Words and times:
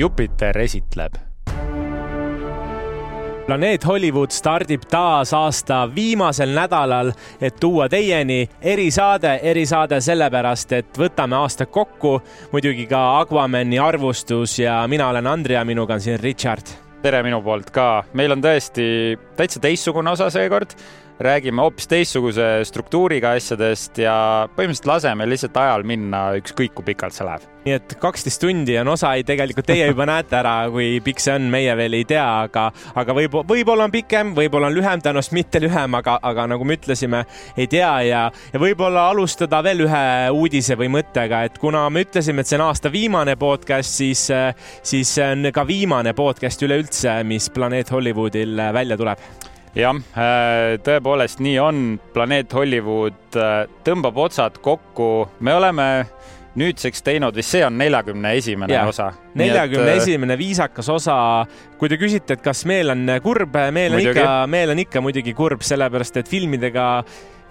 Jupiter 0.00 0.58
esitleb. 0.58 1.12
planeet 3.46 3.86
Hollywood 3.86 4.30
stardib 4.30 4.86
taas 4.88 5.32
aasta 5.34 5.82
viimasel 5.94 6.54
nädalal, 6.54 7.10
et 7.40 7.56
tuua 7.60 7.88
teieni 7.88 8.48
erisaade, 8.62 9.34
erisaade 9.42 9.98
sellepärast, 10.00 10.72
et 10.72 11.00
võtame 11.02 11.36
aasta 11.36 11.66
kokku, 11.66 12.14
muidugi 12.52 12.86
ka 12.86 13.00
Aquamani 13.18 13.78
arvustus 13.78 14.58
ja 14.62 14.78
mina 14.88 15.10
olen 15.10 15.26
Andri 15.26 15.58
ja 15.58 15.64
minuga 15.68 15.98
on 15.98 16.00
siin 16.00 16.20
Richard. 16.20 16.72
tere 17.02 17.22
minu 17.22 17.42
poolt 17.42 17.70
ka, 17.70 18.04
meil 18.14 18.32
on 18.32 18.40
tõesti 18.40 19.18
täitsa 19.36 19.60
teistsugune 19.60 20.10
osa 20.10 20.30
seekord 20.30 20.76
räägime 21.20 21.60
hoopis 21.62 21.88
teistsuguse 21.88 22.44
struktuuriga 22.64 23.34
asjadest 23.36 23.98
ja 24.00 24.14
põhimõtteliselt 24.56 24.88
laseme 24.88 25.26
lihtsalt 25.28 25.56
ajal 25.60 25.84
minna, 25.84 26.22
ükskõik 26.40 26.72
kui 26.78 26.86
pikalt 26.92 27.16
see 27.16 27.26
läheb. 27.28 27.44
nii 27.66 27.74
et 27.76 27.92
kaksteist 28.00 28.40
tundi 28.40 28.78
on 28.80 28.88
osa, 28.88 29.10
tegelikult 29.28 29.66
teie 29.68 29.90
juba 29.90 30.06
näete 30.08 30.38
ära, 30.38 30.54
kui 30.72 30.94
pikk 31.04 31.20
see 31.20 31.34
on, 31.36 31.50
meie 31.52 31.74
veel 31.76 31.98
ei 31.98 32.06
tea, 32.08 32.24
aga, 32.46 32.70
aga 33.02 33.16
võib, 33.18 33.36
võib-olla 33.50 33.84
on 33.84 33.92
pikem, 33.92 34.32
võib-olla 34.36 34.70
on 34.70 34.78
lühem, 34.78 35.02
tõenäoliselt 35.04 35.36
mitte 35.36 35.60
lühem, 35.60 35.98
aga, 36.00 36.16
aga 36.24 36.46
nagu 36.54 36.64
me 36.64 36.78
ütlesime, 36.80 37.20
ei 37.60 37.68
tea 37.68 37.92
ja, 38.08 38.22
ja 38.54 38.62
võib-olla 38.62 39.10
alustada 39.12 39.60
veel 39.66 39.84
ühe 39.84 40.02
uudise 40.32 40.78
või 40.80 40.88
mõttega, 40.96 41.44
et 41.50 41.60
kuna 41.60 41.84
me 41.92 42.06
ütlesime, 42.06 42.40
et 42.40 42.48
see 42.48 42.56
on 42.56 42.64
aasta 42.70 42.92
viimane 42.92 43.36
podcast, 43.40 43.92
siis, 44.00 44.24
siis 44.80 45.14
see 45.20 45.28
on 45.36 45.52
ka 45.52 45.68
viimane 45.68 46.16
podcast 46.16 46.64
üleüldse, 46.64 47.20
mis 47.28 47.52
Planeet 47.52 47.92
Hollywoodil 47.92 48.56
välja 48.72 48.96
tuleb 48.96 49.49
jah, 49.76 50.00
äh, 50.18 50.76
tõepoolest 50.84 51.42
nii 51.44 51.56
on, 51.62 51.84
planeet 52.14 52.52
Hollywood 52.56 53.38
äh, 53.38 53.64
tõmbab 53.86 54.18
otsad 54.26 54.58
kokku, 54.62 55.28
me 55.40 55.54
oleme 55.54 55.88
nüüdseks 56.58 57.04
teinud 57.06 57.36
vist 57.38 57.54
see 57.54 57.62
on 57.62 57.76
neljakümne 57.78 58.32
esimene 58.40 58.74
ja, 58.74 58.82
osa. 58.90 59.12
neljakümne 59.38 59.92
äh, 59.92 60.00
esimene 60.02 60.36
viisakas 60.38 60.88
osa. 60.90 61.16
kui 61.78 61.88
te 61.88 61.98
küsite, 62.00 62.34
et 62.34 62.42
kas 62.42 62.64
meel 62.66 62.90
on 62.90 63.06
kurb, 63.22 63.54
meel 63.70 63.94
on 63.94 64.00
muidugi. 64.00 64.18
ikka, 64.18 64.46
meel 64.50 64.74
on 64.74 64.82
ikka 64.82 65.04
muidugi 65.04 65.34
kurb, 65.38 65.62
sellepärast 65.66 66.22
et 66.22 66.30
filmidega 66.30 66.88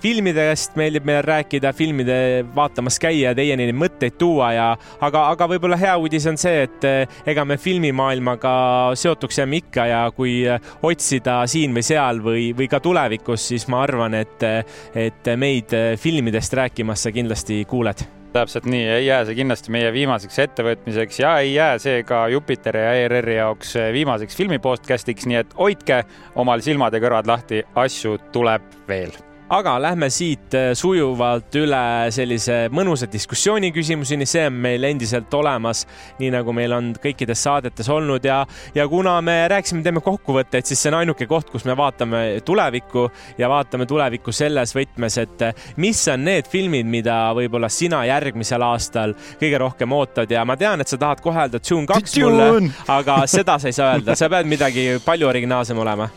filmidest 0.01 0.77
meeldib 0.79 1.07
meile 1.07 1.21
rääkida, 1.25 1.73
filmide 1.75 2.19
vaatamas 2.55 2.99
käia, 3.01 3.33
teieni 3.37 3.67
neid 3.69 3.77
mõtteid 3.77 4.17
tuua 4.19 4.51
ja 4.55 4.67
aga, 5.01 5.25
aga 5.33 5.49
võib-olla 5.53 5.79
hea 5.79 5.95
uudis 5.99 6.27
on 6.29 6.39
see, 6.39 6.65
et 6.67 6.87
eh, 6.87 7.17
ega 7.29 7.45
me 7.47 7.59
filmimaailmaga 7.61 8.53
seotuks 8.99 9.41
jääme 9.41 9.63
ikka 9.63 9.89
ja 9.89 10.03
kui 10.15 10.41
otsida 10.83 11.41
siin 11.49 11.75
või 11.75 11.85
seal 11.85 12.23
või, 12.23 12.45
või 12.57 12.69
ka 12.71 12.81
tulevikus, 12.83 13.49
siis 13.51 13.67
ma 13.71 13.83
arvan, 13.85 14.15
et, 14.19 14.47
et 14.95 15.33
meid 15.39 15.75
filmidest 15.99 16.55
rääkimas 16.59 17.05
sa 17.05 17.13
kindlasti 17.15 17.63
kuuled. 17.69 18.05
Täpselt 18.33 18.67
nii, 18.69 18.83
ei 18.93 19.05
jää 19.07 19.23
see 19.25 19.39
kindlasti 19.39 19.73
meie 19.73 19.89
viimaseks 19.93 20.35
ettevõtmiseks 20.43 21.17
ja 21.23 21.31
ei 21.41 21.55
jää 21.55 21.79
see 21.81 22.03
ka 22.05 22.27
Jupiteri 22.29 22.83
ja 22.83 22.91
ERR-i 23.05 23.39
jaoks 23.39 23.73
viimaseks 23.95 24.37
filmipodcastiks, 24.37 25.25
nii 25.29 25.39
et 25.41 25.55
hoidke 25.57 26.03
omal 26.37 26.61
silmad 26.61 26.93
ja 26.93 27.01
kõrvad 27.01 27.31
lahti, 27.31 27.63
asju 27.73 28.19
tuleb 28.35 28.69
veel 28.91 29.17
aga 29.49 29.75
lähme 29.81 30.09
siit 30.13 30.53
äh, 30.53 30.71
sujuvalt 30.77 31.55
üle 31.57 31.81
sellise 32.13 32.57
mõnusa 32.73 33.07
diskussiooni 33.09 33.71
küsimuseni, 33.73 34.27
see 34.29 34.45
on 34.49 34.59
meil 34.61 34.85
endiselt 34.85 35.33
olemas, 35.33 35.85
nii 36.19 36.29
nagu 36.35 36.53
meil 36.55 36.75
on 36.75 36.91
kõikides 37.01 37.41
saadetes 37.47 37.89
olnud. 37.89 38.25
Ja, 38.25 38.43
ja 38.75 38.85
kuna 38.89 39.15
me 39.25 39.41
rääkisime, 39.49 39.81
teeme 39.85 40.03
kokkuvõtteid, 40.05 40.69
siis 40.69 40.83
see 40.83 40.91
on 40.93 40.99
ainuke 40.99 41.25
koht, 41.29 41.49
kus 41.49 41.65
me 41.65 41.75
vaatame 41.77 42.21
tulevikku 42.45 43.07
ja 43.41 43.49
vaatame 43.49 43.89
tulevikku 43.89 44.33
selles 44.35 44.75
võtmes, 44.77 45.17
et 45.23 45.45
äh, 45.49 45.67
mis 45.81 46.03
on 46.13 46.25
need 46.29 46.49
filmid, 46.49 46.89
mida 46.89 47.17
võib-olla 47.37 47.71
sina 47.73 48.03
järgmisel 48.09 48.63
aastal 48.69 49.17
kõige 49.41 49.63
rohkem 49.65 49.97
ootad. 49.97 50.29
Ja 50.31 50.45
ma 50.45 50.57
tean, 50.59 50.81
et 50.81 50.91
sa 50.91 51.01
tahad 51.01 51.25
kohe 51.25 51.47
öelda 51.47 51.61
Dune 51.63 51.89
kaks 51.89 52.17
mulle, 52.21 52.69
aga 52.89 53.23
seda 53.29 53.57
sa 53.59 53.69
ei 53.69 53.75
saa 53.75 53.95
öelda, 53.97 54.17
sa 54.19 54.29
pead 54.29 54.49
midagi 54.49 54.89
palju 55.05 55.29
originaalsem 55.29 55.85
olema. 55.85 56.09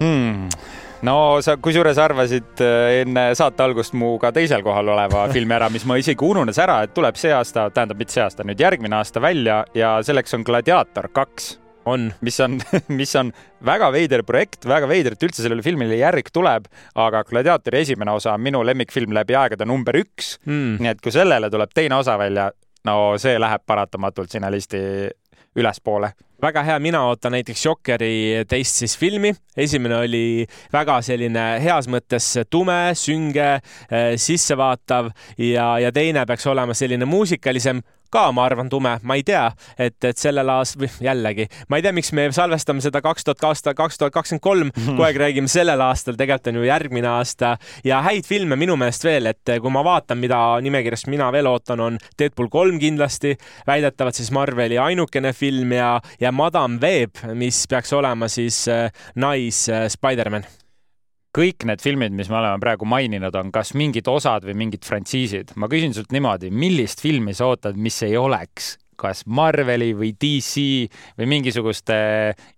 Hmm 0.00 0.48
no 1.06 1.14
sa 1.44 1.56
kusjuures 1.62 1.98
arvasid 2.00 2.60
äh, 2.64 3.00
enne 3.02 3.30
saate 3.38 3.64
algust 3.64 3.94
mu 3.98 4.14
ka 4.20 4.32
teisel 4.36 4.64
kohal 4.66 4.92
oleva 4.94 5.26
filmi 5.34 5.56
ära, 5.56 5.70
mis 5.72 5.86
ma 5.88 5.98
isegi 6.00 6.26
ununes 6.26 6.60
ära, 6.60 6.80
et 6.84 6.94
tuleb 6.96 7.18
see 7.20 7.32
aasta, 7.34 7.68
tähendab 7.74 8.00
mitte 8.00 8.16
see 8.16 8.24
aasta, 8.24 8.46
nüüd 8.46 8.60
järgmine 8.60 9.00
aasta 9.00 9.22
välja 9.22 9.62
ja 9.76 9.96
selleks 10.06 10.36
on 10.38 10.46
Gladiator 10.46 11.10
kaks. 11.14 11.56
On, 11.88 12.10
mis 12.20 12.36
on, 12.44 12.58
mis 13.00 13.14
on 13.16 13.30
väga 13.64 13.88
veider 13.94 14.20
projekt, 14.28 14.66
väga 14.68 14.86
veider, 14.86 15.14
et 15.16 15.22
üldse 15.24 15.40
sellele 15.40 15.64
filmile 15.64 15.96
järg 15.96 16.28
tuleb, 16.28 16.68
aga 17.00 17.22
Gladiatori 17.26 17.80
esimene 17.80 18.12
osa 18.12 18.34
on 18.36 18.44
minu 18.44 18.60
lemmikfilm 18.68 19.16
läbi 19.16 19.34
aegade 19.40 19.66
number 19.66 19.96
üks. 20.02 20.34
Mm.. 20.44 20.76
nii 20.84 20.92
et 20.92 21.00
kui 21.00 21.14
sellele 21.14 21.48
tuleb 21.50 21.72
teine 21.74 21.96
osa 21.96 22.18
välja, 22.20 22.50
no 22.86 22.98
see 23.20 23.40
läheb 23.40 23.64
paratamatult 23.66 24.36
sinna 24.36 24.52
listi 24.52 24.82
ülespoole 25.56 26.12
väga 26.42 26.62
hea, 26.64 26.78
mina 26.80 27.02
ootan 27.08 27.34
näiteks 27.36 27.64
Jokeri 27.66 28.44
teist 28.48 28.80
siis 28.80 28.96
filmi. 28.98 29.32
esimene 29.56 29.96
oli 29.96 30.46
väga 30.72 31.00
selline 31.02 31.44
heas 31.62 31.88
mõttes 31.88 32.32
tume, 32.50 32.94
sünge, 32.94 33.60
eh, 33.90 34.16
sissevaatav 34.16 35.10
ja, 35.38 35.78
ja 35.78 35.92
teine 35.92 36.24
peaks 36.26 36.46
olema 36.46 36.74
selline 36.74 37.04
muusikalisem 37.04 37.82
ka, 38.12 38.26
ma 38.34 38.44
arvan, 38.48 38.68
tume, 38.72 38.96
ma 39.02 39.16
ei 39.18 39.24
tea, 39.26 39.46
et, 39.78 39.96
et 40.04 40.18
sellel 40.18 40.48
aastal, 40.52 40.88
jällegi, 41.02 41.46
ma 41.70 41.78
ei 41.78 41.84
tea, 41.84 41.94
miks 41.96 42.12
me 42.16 42.28
salvestame 42.34 42.82
seda 42.84 43.02
kaks 43.04 43.26
tuhat 43.26 43.44
aasta, 43.50 43.74
kaks 43.78 44.00
tuhat 44.00 44.14
kakskümmend 44.14 44.44
kolm, 44.44 44.72
kogu 44.74 45.06
aeg 45.06 45.20
räägime 45.20 45.50
sellel 45.50 45.80
aastal, 45.84 46.18
tegelikult 46.18 46.52
on 46.52 46.60
ju 46.60 46.68
järgmine 46.68 47.10
aasta. 47.10 47.56
Ja 47.84 48.00
häid 48.04 48.26
filme 48.28 48.56
minu 48.60 48.76
meelest 48.80 49.04
veel, 49.06 49.30
et 49.30 49.54
kui 49.60 49.72
ma 49.72 49.82
vaatan, 49.86 50.20
mida 50.20 50.38
nimekirjast 50.64 51.10
mina 51.12 51.30
veel 51.34 51.48
ootan, 51.50 51.80
on 51.84 51.98
Deadpool 52.18 52.50
kolm 52.52 52.80
kindlasti, 52.82 53.36
väidetavalt 53.68 54.18
siis 54.18 54.32
Marveli 54.34 54.78
ainukene 54.80 55.34
film 55.36 55.74
ja, 55.76 55.92
ja 56.20 56.32
Madam 56.32 56.80
Web, 56.82 57.22
mis 57.34 57.64
peaks 57.70 57.92
olema 57.96 58.28
siis 58.30 58.64
äh, 58.68 58.88
nais 59.14 59.66
äh, 59.68 59.88
Spider-man 59.90 60.46
kõik 61.36 61.66
need 61.68 61.82
filmid, 61.82 62.14
mis 62.16 62.30
me 62.30 62.40
oleme 62.40 62.58
praegu 62.62 62.88
maininud, 62.88 63.34
on 63.38 63.52
kas 63.54 63.74
mingid 63.78 64.08
osad 64.10 64.46
või 64.48 64.56
mingid 64.64 64.86
frantsiisid. 64.86 65.54
ma 65.56 65.68
küsin 65.70 65.94
sult 65.94 66.12
niimoodi, 66.14 66.50
millist 66.50 67.02
filmi 67.02 67.34
sa 67.34 67.52
ootad, 67.52 67.78
mis 67.78 68.02
ei 68.06 68.16
oleks 68.18 68.76
kas 69.00 69.24
Marveli 69.26 69.92
või 69.96 70.12
DC 70.20 70.64
või 71.18 71.28
mingisuguste 71.34 71.96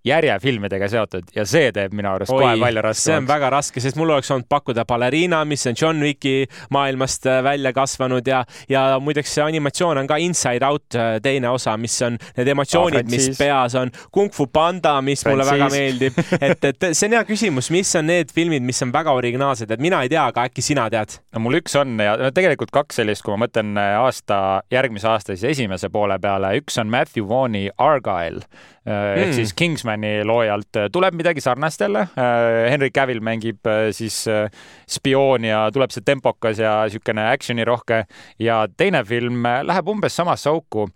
järjefilmidega 0.06 0.88
seotud 0.91 1.30
ja 1.36 1.44
see 1.48 1.70
teeb 1.75 1.94
minu 1.97 2.10
arust 2.12 2.32
kohe 2.32 2.54
palju 2.60 2.84
raskemaks. 2.84 3.04
see 3.06 3.19
on 3.20 3.28
väga 3.28 3.50
raske, 3.54 3.82
sest 3.84 3.98
mul 4.00 4.12
oleks 4.14 4.30
olnud 4.34 4.48
pakkuda 4.50 4.84
Ballerina, 4.88 5.42
mis 5.48 5.66
on 5.70 5.78
John 5.78 6.02
Wicki 6.02 6.47
maailmast 6.75 7.26
äh, 7.31 7.42
välja 7.44 7.72
kasvanud 7.76 8.26
ja, 8.28 8.42
ja 8.69 8.84
muideks 9.02 9.34
see 9.36 9.44
animatsioon 9.44 10.02
on 10.02 10.10
ka 10.10 10.19
Inside 10.22 10.66
Out 10.66 10.98
äh, 10.98 11.16
teine 11.22 11.50
osa, 11.52 11.76
mis 11.81 11.97
on 12.02 12.19
need 12.36 12.52
emotsioonid, 12.54 13.10
mis 13.12 13.31
peas 13.38 13.76
on. 13.78 13.92
Kung 14.12 14.32
Fu 14.32 14.47
Panda, 14.47 14.98
mis 15.02 15.22
Francis. 15.22 15.32
mulle 15.32 15.48
väga 15.50 15.70
meeldib, 15.72 16.19
et, 16.41 16.64
et 16.72 16.88
see 16.92 17.08
on 17.08 17.16
hea 17.19 17.25
küsimus, 17.28 17.70
mis 17.75 17.94
on 17.98 18.08
need 18.10 18.32
filmid, 18.34 18.64
mis 18.66 18.82
on 18.84 18.92
väga 18.94 19.14
originaalsed, 19.19 19.70
et 19.70 19.82
mina 19.82 20.02
ei 20.04 20.12
tea, 20.12 20.25
aga 20.32 20.48
äkki 20.48 20.64
sina 20.64 20.88
tead? 20.92 21.19
no 21.32 21.44
mul 21.44 21.60
üks 21.60 21.76
on 21.78 21.97
ja 22.02 22.32
tegelikult 22.34 22.72
kaks 22.75 23.00
sellist, 23.02 23.25
kui 23.25 23.34
ma 23.34 23.44
mõtlen 23.47 23.76
äh, 23.81 23.94
aasta, 24.00 24.62
järgmise 24.72 25.08
aasta 25.10 25.36
siis 25.36 25.56
esimese 25.56 25.91
poole 25.92 26.19
peale 26.22 26.31
peale, 26.32 26.53
üks 26.60 26.78
on 26.81 26.91
Matthew 26.93 27.26
Vaughn'i 27.28 27.69
Argyle 27.78 28.43
mm. 28.43 28.93
ehk 28.93 29.26
hmm. 29.26 29.34
siis 29.37 29.54
Kingsmani 29.56 30.12
loojalt 30.26 30.81
tuleb 30.93 31.16
midagi 31.19 31.43
sarnast 31.44 31.81
jälle. 31.81 32.06
Äh, 32.19 32.70
Henry 32.72 32.91
Cavill 32.91 33.22
mängib 33.25 33.66
äh, 33.66 33.91
siis 33.93 34.25
äh, 34.28 34.48
spiooni 34.88 35.50
ja 35.53 35.66
tuleb 35.75 35.93
see 35.93 36.04
tempokas 36.04 36.62
ja 36.62 36.81
niisugune 36.87 37.26
action'i 37.32 37.66
rohke 37.69 38.04
ja 38.43 38.62
teine 38.76 39.04
film 39.04 39.44
läheb 39.69 39.88
umbes 39.88 40.16
samasse 40.16 40.50
auku. 40.50 40.88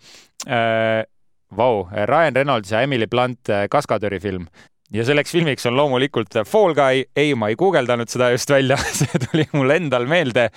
Vau, 1.56 1.86
Ryan 2.10 2.34
Reynolds 2.36 2.72
ja 2.72 2.80
Emily 2.82 3.06
Blunt 3.06 3.48
kaskadöörifilm 3.70 4.48
ja 4.92 5.04
selleks 5.06 5.32
filmiks 5.32 5.66
on 5.66 5.76
loomulikult 5.78 6.34
Fall 6.46 6.74
Guy. 6.74 7.04
ei, 7.16 7.34
ma 7.34 7.48
ei 7.50 7.56
guugeldanud 7.58 8.10
seda 8.10 8.32
just 8.34 8.50
välja 8.50 8.76
see 8.98 9.22
tuli 9.26 9.46
mul 9.54 9.70
endal 9.74 10.06
meelde 10.10 10.48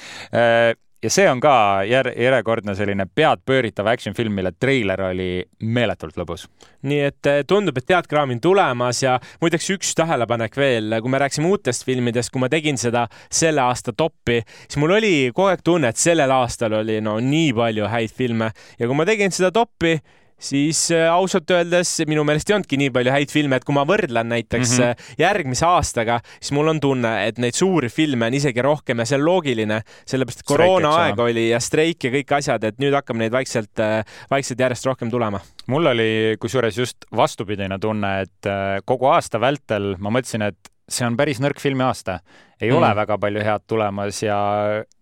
ja 1.04 1.12
see 1.12 1.28
on 1.31 1.40
ka 1.44 1.54
jär-, 1.88 2.12
järjekordne 2.19 2.75
selline 2.75 3.06
peadpööritav 3.16 3.88
action 3.88 4.16
film, 4.16 4.36
mille 4.36 4.51
treiler 4.60 5.01
oli 5.10 5.30
meeletult 5.63 6.19
lõbus. 6.19 6.48
nii 6.81 7.00
et 7.07 7.30
eh, 7.30 7.42
tundub, 7.48 7.78
et 7.78 7.88
teatkraam 7.88 8.34
on 8.36 8.42
tulemas 8.44 9.04
ja 9.04 9.18
muideks 9.42 9.69
üks 9.75 9.94
tähelepanek 9.96 10.57
veel, 10.57 11.00
kui 11.01 11.12
me 11.12 11.22
rääkisime 11.24 11.48
uutest 11.48 11.86
filmidest, 11.88 12.31
kui 12.34 12.44
ma 12.44 12.50
tegin 12.51 12.78
seda 12.78 13.07
selle 13.31 13.63
aasta 13.63 13.94
toppi, 13.94 14.42
siis 14.68 14.80
mul 14.81 14.98
oli 15.00 15.13
kogu 15.34 15.50
aeg 15.51 15.63
tunne, 15.63 15.92
et 15.92 16.00
sellel 16.00 16.31
aastal 16.36 16.80
oli 16.81 17.00
no 17.04 17.18
nii 17.24 17.52
palju 17.56 17.92
häid 17.92 18.16
filme 18.16 18.52
ja 18.80 18.88
kui 18.88 18.95
ma 18.95 19.07
tegin 19.07 19.36
seda 19.36 19.52
toppi, 19.56 19.98
siis 20.40 20.86
äh, 20.96 21.08
ausalt 21.12 21.52
öeldes 21.52 21.92
minu 22.10 22.24
meelest 22.28 22.50
ei 22.50 22.56
olnudki 22.56 22.80
nii 22.80 22.94
palju 22.96 23.14
häid 23.14 23.34
filme, 23.34 23.60
et 23.60 23.68
kui 23.68 23.76
ma 23.76 23.84
võrdlen 23.88 24.32
näiteks 24.32 24.78
mm 24.78 24.84
-hmm. 24.86 25.20
järgmise 25.20 25.66
aastaga, 25.68 26.20
siis 26.40 26.54
mul 26.56 26.72
on 26.72 26.80
tunne, 26.80 27.14
et 27.28 27.38
neid 27.38 27.58
suuri 27.58 27.90
filme 27.90 28.28
on 28.28 28.34
isegi 28.34 28.62
rohkem 28.66 29.00
ja 29.00 29.06
see 29.06 29.20
on 29.20 29.26
loogiline, 29.26 29.82
sellepärast 30.06 30.44
et 30.44 30.50
koroonaaeg 30.54 31.20
oli 31.20 31.50
ja 31.50 31.60
streik 31.60 32.04
ja 32.04 32.12
kõik 32.12 32.36
asjad, 32.40 32.64
et 32.64 32.80
nüüd 32.80 32.96
hakkab 32.96 33.20
neid 33.20 33.36
vaikselt, 33.36 33.80
äh, 33.84 34.04
vaikselt 34.32 34.60
järjest 34.60 34.86
rohkem 34.86 35.12
tulema. 35.12 35.40
mul 35.68 35.86
oli 35.86 36.38
kusjuures 36.40 36.78
just 36.78 37.06
vastupidine 37.16 37.80
tunne, 37.80 38.22
et 38.22 38.48
kogu 38.86 39.06
aasta 39.06 39.40
vältel 39.40 39.96
ma 40.00 40.10
mõtlesin, 40.10 40.48
et 40.48 40.72
see 40.90 41.08
on 41.08 41.18
päris 41.18 41.40
nõrk 41.42 41.62
filmiaasta. 41.62 42.20
ei 42.62 42.72
mm. 42.72 42.78
ole 42.78 42.96
väga 42.96 43.18
palju 43.18 43.44
head 43.46 43.66
tulemas 43.68 44.24
ja 44.24 44.40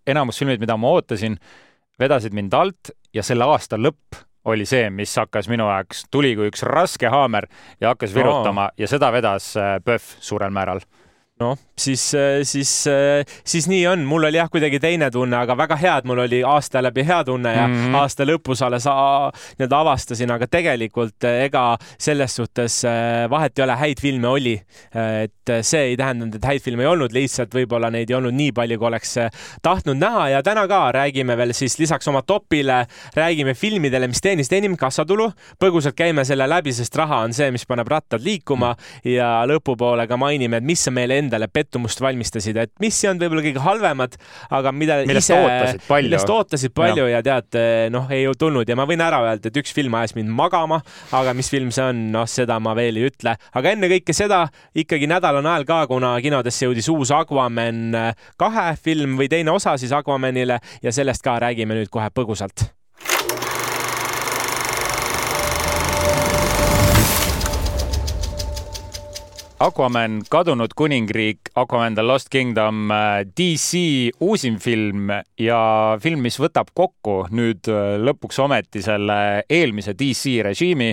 enamus 0.08 0.40
filmid, 0.40 0.60
mida 0.60 0.78
ma 0.78 0.92
ootasin, 0.98 1.38
vedasid 2.00 2.34
mind 2.34 2.54
alt 2.54 2.92
ja 3.14 3.24
selle 3.26 3.48
aasta 3.48 3.80
lõpp 3.80 4.27
oli 4.48 4.66
see, 4.66 4.90
mis 4.94 5.12
hakkas 5.20 5.50
minu 5.52 5.68
jaoks, 5.68 6.06
tuli 6.12 6.36
kui 6.40 6.48
üks 6.52 6.64
raske 6.64 7.10
haamer 7.12 7.50
ja 7.82 7.92
hakkas 7.94 8.16
virutama 8.16 8.70
oh. 8.70 8.78
ja 8.80 8.88
seda 8.88 9.12
vedas 9.12 9.54
PÖFF 9.84 10.22
suurel 10.24 10.54
määral 10.56 10.82
noh, 11.40 11.58
siis, 11.78 12.02
siis, 12.44 12.72
siis 13.46 13.68
nii 13.70 13.84
on, 13.88 14.06
mul 14.10 14.26
oli 14.30 14.40
jah, 14.40 14.50
kuidagi 14.50 14.80
teine 14.82 15.10
tunne, 15.14 15.38
aga 15.38 15.56
väga 15.58 15.78
hea, 15.80 15.96
et 16.02 16.08
mul 16.10 16.24
oli 16.24 16.42
aasta 16.46 16.82
läbi 16.82 17.06
hea 17.06 17.20
tunne 17.28 17.54
ja 17.54 17.68
mm 17.68 17.76
-hmm. 17.76 17.96
aasta 17.96 18.26
lõpus 18.26 18.64
alles 18.66 18.88
nii-öelda 18.88 19.80
avastasin, 19.80 20.32
aga 20.32 20.48
tegelikult 20.48 21.24
ega 21.24 21.78
selles 21.98 22.36
suhtes 22.36 22.86
äh, 22.86 23.30
vahet 23.30 23.60
ei 23.60 23.64
ole, 23.64 23.76
häid 23.76 24.02
filme 24.02 24.28
oli. 24.28 24.62
et 25.24 25.50
see 25.62 25.82
ei 25.82 25.98
tähendanud, 25.98 26.36
et 26.36 26.46
häid 26.46 26.62
filme 26.62 26.84
ei 26.84 26.88
olnud, 26.88 27.14
lihtsalt 27.14 27.54
võib-olla 27.54 27.90
neid 27.92 28.10
ei 28.10 28.16
olnud 28.16 28.34
nii 28.34 28.52
palju, 28.52 28.78
kui 28.78 28.88
oleks 28.88 29.18
äh, 29.18 29.30
tahtnud 29.62 29.98
näha 29.98 30.30
ja 30.30 30.44
täna 30.44 30.68
ka 30.68 30.92
räägime 30.92 31.38
veel 31.38 31.54
siis 31.54 31.80
lisaks 31.80 32.08
oma 32.08 32.22
topile, 32.22 32.86
räägime 33.16 33.54
filmidele, 33.54 34.08
mis 34.08 34.22
teenisid 34.22 34.54
enim 34.54 34.78
kassatulu. 34.78 35.32
põgusalt 35.60 35.96
käime 35.96 36.26
selle 36.26 36.48
läbi, 36.50 36.74
sest 36.74 36.96
raha 36.96 37.18
on 37.18 37.34
see, 37.34 37.52
mis 37.52 37.66
paneb 37.66 37.88
rattad 37.88 38.22
liikuma 38.24 38.76
ja 39.04 39.46
lõpupoole 39.46 40.08
ka 40.08 40.18
mainime, 40.18 40.58
et 40.58 40.64
mis 40.64 40.88
on 40.88 40.94
meile 40.94 41.18
endale 41.18 41.27
endale 41.28 41.50
pettumust 41.52 42.02
valmistasid, 42.04 42.58
et 42.58 42.74
mis 42.84 42.98
ei 43.04 43.12
olnud 43.12 43.26
võib-olla 43.26 43.46
kõige 43.46 43.64
halvemad, 43.64 44.18
aga 44.58 44.74
mida 44.76 45.00
millest 45.04 45.32
ise, 45.32 45.40
ootasid 45.44 45.84
palju, 45.88 46.10
millest 46.10 46.34
ootasid 46.34 46.76
palju 46.78 47.08
ja, 47.08 47.18
ja 47.20 47.24
tead, 47.26 47.60
noh, 47.94 48.08
ei 48.14 48.26
tulnud 48.40 48.70
ja 48.70 48.78
ma 48.80 48.88
võin 48.90 49.04
ära 49.04 49.22
öelda, 49.26 49.52
et 49.52 49.62
üks 49.62 49.76
film 49.76 49.98
ajas 50.00 50.16
mind 50.18 50.32
magama, 50.38 50.80
aga 51.18 51.36
mis 51.38 51.52
film 51.54 51.72
see 51.76 51.86
on, 51.86 52.08
noh, 52.16 52.28
seda 52.30 52.60
ma 52.64 52.76
veel 52.78 53.02
ei 53.02 53.12
ütle, 53.12 53.36
aga 53.58 53.76
ennekõike 53.76 54.16
seda 54.16 54.46
ikkagi 54.78 55.10
nädal 55.10 55.42
on 55.42 55.52
ajal 55.52 55.68
ka, 55.68 55.84
kuna 55.92 56.16
kinodesse 56.24 56.68
jõudis 56.68 56.90
uus 56.94 57.14
Aquaman 57.16 58.00
kahe 58.40 58.70
film 58.82 59.20
või 59.20 59.30
teine 59.32 59.54
osa 59.56 59.78
siis 59.80 59.94
Aquamanile 59.96 60.62
ja 60.84 60.96
sellest 60.96 61.26
ka 61.26 61.40
räägime 61.44 61.78
nüüd 61.78 61.94
kohe 61.94 62.10
põgusalt 62.14 62.70
Aquaman, 69.58 70.20
kadunud 70.30 70.76
kuningriik, 70.78 71.50
Aquaman 71.58 71.96
the 71.96 72.04
Lost 72.04 72.30
Kingdom, 72.30 72.92
äh, 72.92 73.26
DC 73.26 74.12
uusim 74.22 74.60
film 74.62 75.10
ja 75.42 75.98
film, 75.98 76.22
mis 76.22 76.38
võtab 76.38 76.70
kokku 76.78 77.24
nüüd 77.34 77.66
äh, 77.66 77.96
lõpuks 77.98 78.38
ometi 78.44 78.84
selle 78.86 79.18
eelmise 79.50 79.96
DC 79.98 80.36
režiimi. 80.46 80.92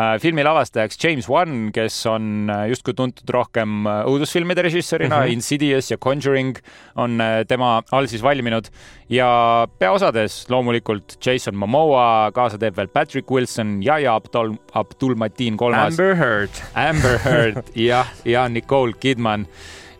Äh, 0.00 0.14
filmi 0.22 0.44
lavastajaks 0.46 0.96
James 1.02 1.28
Wan, 1.28 1.68
kes 1.76 1.98
on 2.08 2.48
justkui 2.70 2.94
tuntud 2.96 3.28
rohkem 3.34 3.84
õudusfilmide 3.84 4.64
režissöörina 4.64 5.18
mm, 5.18 5.26
-hmm. 5.26 5.32
Insidious 5.34 5.90
ja 5.90 5.98
Conjuring 6.00 6.56
on 6.96 7.20
tema 7.48 7.82
all 7.92 8.06
siis 8.08 8.22
valminud 8.22 8.70
ja 9.08 9.66
peaosades 9.78 10.46
loomulikult 10.48 11.18
Jason 11.26 11.56
Momoa, 11.56 12.32
kaasa 12.32 12.58
teeb 12.58 12.76
veel 12.76 12.88
Patrick 12.88 13.30
Wilson, 13.30 13.82
Yahya 13.84 14.14
Abdul, 14.14 14.54
Abdul-Mateen 14.72 15.56
kolmas. 15.56 15.98
Amber 15.98 16.16
Heard. 16.16 16.62
Amber 16.74 17.18
Heard 17.18 17.74
ja 17.74 18.00
jah, 18.00 18.08
ja 18.24 18.48
Nicole 18.48 18.92
Kidman 19.00 19.46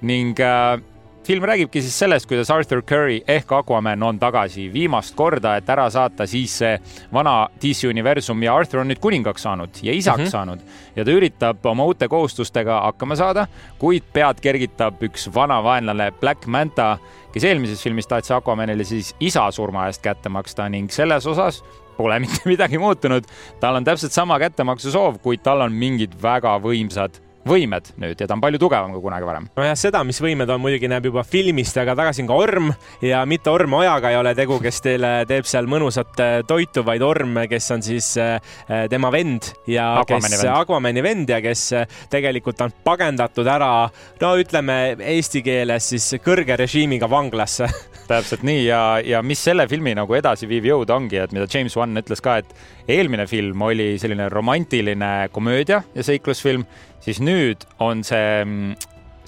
ning 0.00 0.38
äh, 0.40 0.80
film 1.26 1.44
räägibki 1.44 1.82
siis 1.82 1.98
sellest, 1.98 2.26
kuidas 2.28 2.50
Arthur 2.50 2.82
Curry 2.82 3.20
ehk 3.28 3.52
Aquaman 3.52 4.02
on 4.02 4.18
tagasi 4.18 4.68
viimast 4.72 5.14
korda, 5.16 5.56
et 5.56 5.68
ära 5.68 5.84
saata 5.90 6.26
siis 6.26 6.54
see 6.62 6.72
vana 7.12 7.48
DC 7.62 7.90
universum 7.90 8.42
ja 8.42 8.54
Arthur 8.56 8.80
on 8.82 8.90
nüüd 8.90 9.00
kuningaks 9.02 9.44
saanud 9.44 9.82
ja 9.82 9.92
isaks 9.92 10.18
mm 10.18 10.24
-hmm. 10.24 10.30
saanud 10.30 10.60
ja 10.96 11.04
ta 11.04 11.10
üritab 11.10 11.66
oma 11.66 11.84
uute 11.84 12.08
kohustustega 12.08 12.80
hakkama 12.80 13.16
saada, 13.16 13.46
kuid 13.78 14.02
pead 14.12 14.40
kergitab 14.40 15.02
üks 15.02 15.28
vana 15.34 15.62
vaenlane 15.64 16.10
Black 16.20 16.46
Manta, 16.46 16.98
kes 17.32 17.44
eelmises 17.44 17.82
filmis 17.82 18.06
tahtis 18.06 18.30
Aquamanile 18.30 18.84
siis 18.84 19.14
isa 19.20 19.50
surma 19.50 19.86
eest 19.86 20.02
kätte 20.02 20.28
maksta 20.28 20.68
ning 20.68 20.90
selles 20.90 21.26
osas 21.26 21.62
pole 21.96 22.18
mitte 22.24 22.40
midagi 22.44 22.78
muutunud. 22.78 23.24
tal 23.60 23.74
on 23.74 23.84
täpselt 23.84 24.12
sama 24.12 24.38
kättemaksusoov, 24.38 25.18
kuid 25.18 25.42
tal 25.42 25.60
on 25.60 25.72
mingid 25.72 26.22
väga 26.22 26.58
võimsad 26.58 27.29
võimed 27.48 27.92
nüüd 28.00 28.20
ja 28.20 28.28
ta 28.28 28.36
on 28.36 28.42
palju 28.42 28.60
tugevam 28.60 28.92
kui 28.94 29.02
kunagi 29.04 29.26
varem. 29.26 29.48
nojah, 29.56 29.76
seda, 29.78 30.02
mis 30.06 30.20
võimed 30.22 30.50
on, 30.52 30.60
muidugi 30.62 30.90
näeb 30.90 31.08
juba 31.08 31.24
filmist, 31.26 31.76
aga 31.80 31.94
tagasi 31.98 32.24
on 32.24 32.30
ka 32.30 32.38
Orm 32.40 32.70
ja 33.04 33.22
mitte 33.28 33.52
Orm 33.52 33.78
Ojaga 33.80 34.12
ei 34.12 34.18
ole 34.20 34.34
tegu, 34.36 34.58
kes 34.62 34.80
teile 34.84 35.12
teeb 35.28 35.48
seal 35.48 35.68
mõnusat 35.70 36.20
äh, 36.20 36.34
toitu, 36.48 36.84
vaid 36.86 37.04
Orm, 37.06 37.38
kes 37.50 37.70
on 37.76 37.84
siis 37.84 38.12
äh, 38.20 38.36
äh, 38.68 38.84
tema 38.92 39.12
vend 39.14 39.52
ja 39.70 39.88
Aquamani 40.02 40.36
kes, 40.36 40.46
Aquamani 40.52 41.04
vend 41.04 41.32
ja 41.32 41.40
kes 41.44 41.66
tegelikult 42.12 42.60
on 42.66 42.74
pagendatud 42.84 43.48
ära, 43.48 43.72
no 44.20 44.34
ütleme 44.40 44.80
eesti 45.14 45.44
keeles 45.46 45.92
siis 45.94 46.12
kõrge 46.24 46.58
režiimiga 46.60 47.08
vanglasse 47.10 47.70
täpselt 48.10 48.44
nii 48.46 48.64
ja, 48.66 48.82
ja 49.06 49.22
mis 49.24 49.40
selle 49.42 49.66
filmi 49.70 49.94
nagu 49.96 50.14
edasiviiv 50.18 50.68
jõud 50.72 50.92
ongi, 50.92 51.20
et 51.22 51.32
mida 51.34 51.48
James 51.50 51.76
Wan 51.78 51.96
ütles 52.00 52.22
ka, 52.24 52.40
et 52.42 52.54
eelmine 52.90 53.26
film 53.30 53.62
oli 53.62 53.94
selline 53.98 54.28
romantiline 54.28 55.28
komöödia 55.32 55.82
ja 55.94 56.04
seiklusfilm. 56.06 56.64
Siis 57.00 57.20
nüüd 57.24 57.64
on 57.80 58.04
see 58.04 58.44
mm, 58.44 58.74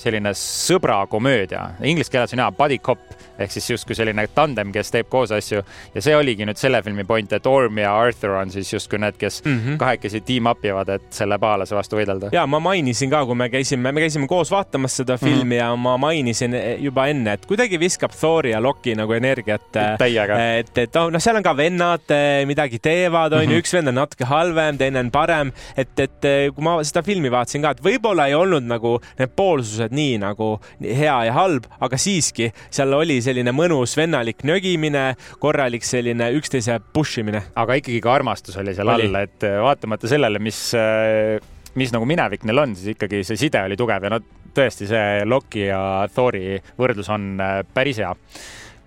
selline 0.03 0.35
sõbrakomöödia, 0.39 1.69
inglise 1.89 2.13
keeles 2.13 2.35
on 2.35 2.43
hea 2.43 2.51
buddy 2.59 2.79
cop 2.83 3.13
ehk 3.43 3.53
siis 3.53 3.71
justkui 3.71 3.97
selline 3.97 4.25
tandem, 4.35 4.73
kes 4.75 4.93
teeb 4.93 5.09
koos 5.13 5.33
asju 5.35 5.63
ja 5.95 6.03
see 6.05 6.15
oligi 6.17 6.47
nüüd 6.49 6.61
selle 6.61 6.83
filmi 6.85 7.05
point, 7.09 7.33
et 7.33 7.47
Orm 7.49 7.79
ja 7.81 7.93
Arthur 7.99 8.37
on 8.39 8.53
siis 8.55 8.71
justkui 8.73 9.01
need, 9.03 9.17
kes 9.21 9.43
mm 9.45 9.59
-hmm. 9.59 9.79
kahekesi 9.81 10.21
team 10.27 10.47
up 10.51 10.65
ivad, 10.65 10.89
et 10.89 11.07
selle 11.11 11.39
paalase 11.39 11.77
vastu 11.77 11.97
võidelda. 11.97 12.31
ja 12.33 12.47
ma 12.47 12.61
mainisin 12.61 13.11
ka, 13.11 13.25
kui 13.27 13.35
me 13.35 13.49
käisime, 13.49 13.93
me 13.93 14.01
käisime 14.01 14.27
koos 14.27 14.51
vaatamas 14.51 14.97
seda 14.97 15.17
mhm. 15.17 15.25
filmi 15.25 15.45
mm 15.45 15.51
-hmm. 15.51 15.71
ja 15.71 15.77
ma 15.77 15.97
mainisin 15.97 16.57
juba 16.79 17.07
enne, 17.07 17.33
et 17.33 17.47
kuidagi 17.47 17.81
viskab 17.81 18.13
Thori 18.21 18.51
ja 18.51 18.63
Loki 18.63 18.95
nagu 18.95 19.13
energiat. 19.13 19.73
täiega. 19.99 20.59
et, 20.59 20.79
et 20.79 20.95
noh, 20.95 21.21
seal 21.21 21.37
on 21.37 21.43
ka 21.43 21.57
vennad 21.57 22.15
midagi 22.47 22.79
teevad, 22.79 23.33
onju 23.33 23.55
-hmm., 23.55 23.63
üks 23.63 23.73
vend 23.73 23.89
on 23.89 23.95
natuke 23.95 24.25
halvem, 24.25 24.79
teine 24.79 25.01
on 25.01 25.11
parem, 25.11 25.53
et, 25.77 26.01
et 26.01 26.21
kui 26.55 26.65
ma 26.65 26.85
seda 26.85 27.03
filmi 27.03 27.31
vaatasin 27.31 27.63
ka, 27.63 27.71
et 27.71 27.83
võib-olla 27.85 28.27
ei 28.27 28.35
olnud 28.35 28.63
nagu 28.63 29.01
need 29.19 29.31
poolsused 29.37 29.92
nii 29.93 30.19
nagu 30.23 30.55
hea 30.81 31.17
ja 31.29 31.37
halb, 31.37 31.69
aga 31.83 31.99
siiski 32.01 32.51
seal 32.73 32.95
oli 32.97 33.19
selline 33.25 33.55
mõnus 33.57 33.97
vennalik 33.99 34.45
nögimine, 34.49 35.13
korralik 35.43 35.87
selline 35.87 36.31
üksteise 36.39 36.79
push 36.93 37.23
imine. 37.23 37.45
aga 37.55 37.79
ikkagi 37.81 38.01
ka 38.05 38.15
armastus 38.17 38.59
oli 38.61 38.75
seal 38.77 38.93
oli. 38.93 39.09
all, 39.11 39.21
et 39.23 39.49
äh, 39.49 39.59
vaatamata 39.63 40.11
sellele, 40.11 40.43
mis, 40.43 40.61
äh, 40.79 41.37
mis 41.79 41.93
nagu 41.95 42.09
minevik 42.09 42.47
neil 42.49 42.65
on, 42.65 42.77
siis 42.79 42.97
ikkagi 42.97 43.23
see 43.27 43.41
side 43.47 43.63
oli 43.67 43.79
tugev 43.79 44.09
ja 44.09 44.17
no 44.17 44.23
tõesti, 44.53 44.89
see 44.91 45.23
Loki 45.29 45.69
ja 45.69 45.83
Thori 46.13 46.59
võrdlus 46.81 47.13
on 47.13 47.33
äh, 47.41 47.61
päris 47.75 48.03
hea 48.03 48.13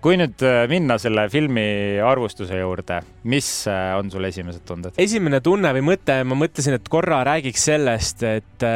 kui 0.06 0.14
nüüd 0.20 0.38
minna 0.70 1.00
selle 1.02 1.24
filmi 1.32 1.96
arvustuse 2.04 2.60
juurde, 2.60 3.00
mis 3.32 3.48
on 3.66 4.10
sul 4.12 4.28
esimesed 4.28 4.62
tunded? 4.68 4.98
esimene 5.02 5.40
tunne 5.42 5.72
või 5.74 5.82
mõte, 5.88 6.20
ma 6.22 6.36
mõtlesin, 6.38 6.76
et 6.78 6.90
korra 6.92 7.24
räägiks 7.26 7.64
sellest, 7.72 8.22
et 8.22 8.66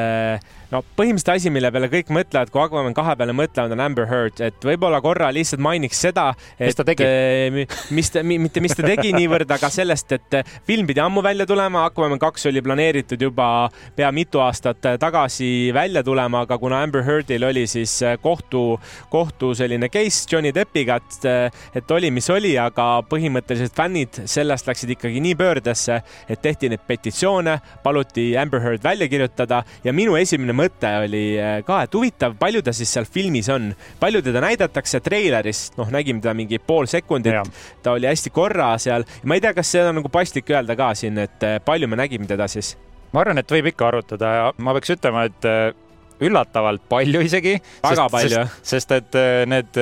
no 0.71 0.81
põhimõtteliselt 0.97 1.33
asi, 1.35 1.51
mille 1.53 1.71
peale 1.75 1.89
kõik 1.91 2.11
mõtlevad, 2.15 2.51
kui 2.53 2.63
Aquaman 2.63 2.95
kahe 2.97 3.15
peale 3.19 3.35
mõtlevad, 3.37 3.75
on 3.75 3.83
Amber 3.83 4.07
Heard, 4.11 4.41
et 4.45 4.67
võib-olla 4.67 5.01
korra 5.03 5.31
lihtsalt 5.35 5.63
mainiks 5.63 6.01
seda, 6.07 6.29
et 6.59 6.71
mis 6.71 6.79
ta 6.79 6.87
tegi? 6.87 7.07
Eh, 7.07 7.77
mis 7.97 8.13
ta, 8.15 8.23
mitte 8.27 8.63
mis 8.63 8.75
ta 8.77 8.87
tegi 8.87 9.13
niivõrd, 9.17 9.51
aga 9.51 9.71
sellest, 9.73 10.15
et 10.17 10.39
eh, 10.39 10.53
film 10.69 10.89
pidi 10.89 11.03
ammu 11.03 11.25
välja 11.27 11.47
tulema, 11.49 11.85
Aquaman 11.91 12.21
kaks 12.23 12.47
oli 12.51 12.63
planeeritud 12.65 13.23
juba 13.23 13.49
pea 13.97 14.11
mitu 14.15 14.43
aastat 14.45 14.93
tagasi 15.03 15.71
välja 15.75 16.05
tulema, 16.07 16.45
aga 16.47 16.59
kuna 16.63 16.83
Amber 16.85 17.05
Heardil 17.07 17.49
oli 17.51 17.67
siis 17.71 17.97
eh, 18.07 18.17
kohtu, 18.23 18.79
kohtu 19.11 19.53
selline 19.59 19.91
case 19.91 20.27
Johnny 20.31 20.55
Deppiga, 20.55 21.01
et, 21.01 21.51
et 21.81 21.97
oli, 21.97 22.13
mis 22.15 22.31
oli, 22.31 22.55
aga 22.61 22.89
põhimõtteliselt 23.11 23.75
fännid 23.77 24.23
sellest 24.31 24.71
läksid 24.71 24.95
ikkagi 24.95 25.23
nii 25.25 25.35
pöördesse, 25.39 26.01
et 26.31 26.43
tehti 26.43 26.71
neid 26.71 26.87
petitsioone, 26.87 27.59
paluti 27.83 28.31
Amber 28.39 28.63
Heard 28.63 28.85
välja 28.85 29.09
kirjutada 29.11 29.63
ja 29.85 29.95
minu 29.97 30.15
esimene 30.21 30.55
mõte 30.61 30.93
oli 31.03 31.25
äh, 31.41 31.59
ka, 31.67 31.83
et 31.87 31.97
huvitav, 31.97 32.37
palju 32.41 32.63
ta 32.65 32.75
siis 32.77 32.93
seal 32.95 33.09
filmis 33.09 33.49
on, 33.53 33.71
palju 34.01 34.23
teda 34.27 34.43
näidatakse 34.45 35.03
treileris, 35.05 35.71
noh, 35.79 35.91
nägime 35.93 36.23
teda 36.23 36.35
mingi 36.37 36.61
pool 36.63 36.89
sekundit, 36.91 37.51
ta 37.85 37.97
oli 37.97 38.09
hästi 38.11 38.33
korra 38.35 38.73
seal, 38.83 39.07
ma 39.25 39.37
ei 39.37 39.45
tea, 39.45 39.55
kas 39.57 39.73
seda 39.73 39.93
on 39.93 40.01
nagu 40.01 40.13
paslik 40.13 40.51
öelda 40.53 40.77
ka 40.79 40.93
siin, 40.99 41.19
et 41.25 41.47
äh, 41.47 41.59
palju 41.65 41.91
me 41.91 42.01
nägime 42.01 42.29
teda 42.31 42.49
siis? 42.51 42.77
ma 43.11 43.25
arvan, 43.25 43.41
et 43.43 43.51
võib 43.51 43.73
ikka 43.73 43.89
arutada 43.89 44.35
ja 44.37 44.51
ma 44.63 44.75
peaks 44.77 44.93
ütlema, 44.95 45.25
et 45.27 45.49
äh, 45.49 45.73
üllatavalt 46.21 46.85
palju 46.91 47.25
isegi. 47.25 47.57
väga 47.83 48.07
sest, 48.07 48.15
palju. 48.15 48.45
sest 48.75 48.93
et 48.95 49.19
need 49.49 49.81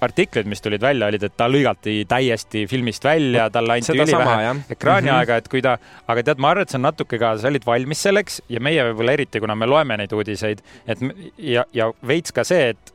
artiklid, 0.00 0.48
mis 0.48 0.62
tulid 0.62 0.82
välja, 0.82 1.08
olid, 1.10 1.22
et 1.26 1.36
ta 1.36 1.48
lõigati 1.50 1.98
täiesti 2.08 2.66
filmist 2.70 3.04
välja, 3.04 3.48
talle 3.52 3.78
anti 3.78 3.94
ülivähe 3.96 4.50
ekraaniaega 4.70 5.32
mm, 5.32 5.36
-hmm. 5.36 5.38
et 5.38 5.48
kui 5.48 5.62
ta, 5.62 5.78
aga 6.06 6.26
tead, 6.26 6.42
ma 6.42 6.50
arvan, 6.52 6.66
et 6.66 6.74
see 6.74 6.80
on 6.80 6.86
natuke 6.88 7.18
ka, 7.18 7.36
sa 7.38 7.48
olid 7.52 7.66
valmis 7.66 8.02
selleks 8.08 8.42
ja 8.48 8.60
meie 8.60 8.84
võib-olla 8.90 9.16
eriti, 9.16 9.40
kuna 9.40 9.54
me 9.54 9.66
loeme 9.70 9.96
neid 9.96 10.12
uudiseid, 10.12 10.60
et 10.86 11.08
ja, 11.38 11.64
ja 11.72 11.90
veits 12.06 12.32
ka 12.32 12.44
see, 12.44 12.74
et 12.74 12.92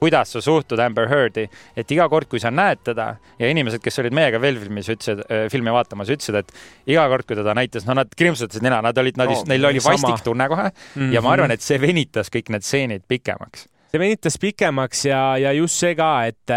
kuidas 0.00 0.32
sa 0.32 0.40
suhtud 0.40 0.80
Amber 0.80 1.08
Heardi, 1.08 1.46
et 1.76 1.92
iga 1.92 2.08
kord, 2.08 2.28
kui 2.28 2.40
sa 2.40 2.50
näed 2.52 2.82
teda 2.84 3.14
ja 3.38 3.50
inimesed, 3.50 3.80
kes 3.84 4.02
olid 4.02 4.16
meiega 4.16 4.40
veel 4.40 4.58
filmis, 4.60 4.90
ütlesid, 4.92 5.22
filmi 5.52 5.72
vaatamas, 5.72 6.10
ütlesid, 6.12 6.36
et 6.42 6.92
iga 6.92 7.06
kord, 7.12 7.28
kui 7.28 7.38
teda 7.38 7.54
näitas, 7.56 7.86
no 7.88 7.96
nad 7.96 8.12
krimpsutasid 8.16 8.64
nina, 8.64 8.82
nad 8.84 8.98
olid, 8.98 9.16
nad 9.16 9.32
no,, 9.32 9.38
neil 9.48 9.70
oli 9.70 9.84
vastik 9.84 10.24
tunne 10.24 10.48
kohe 10.52 10.68
mm 10.68 11.00
-hmm. 11.00 11.14
ja 11.14 11.24
ma 11.24 11.32
arvan, 11.32 11.50
et 11.50 11.64
see 11.64 11.80
venitas 11.80 12.30
kõik 12.32 12.52
need 12.52 12.62
stseenid 12.62 13.08
pikemaks 13.08 13.68
see 13.90 14.00
venitas 14.02 14.38
pikemaks 14.42 15.04
ja, 15.08 15.20
ja 15.40 15.52
just 15.56 15.80
see 15.82 15.94
ka, 15.98 16.10
et, 16.28 16.54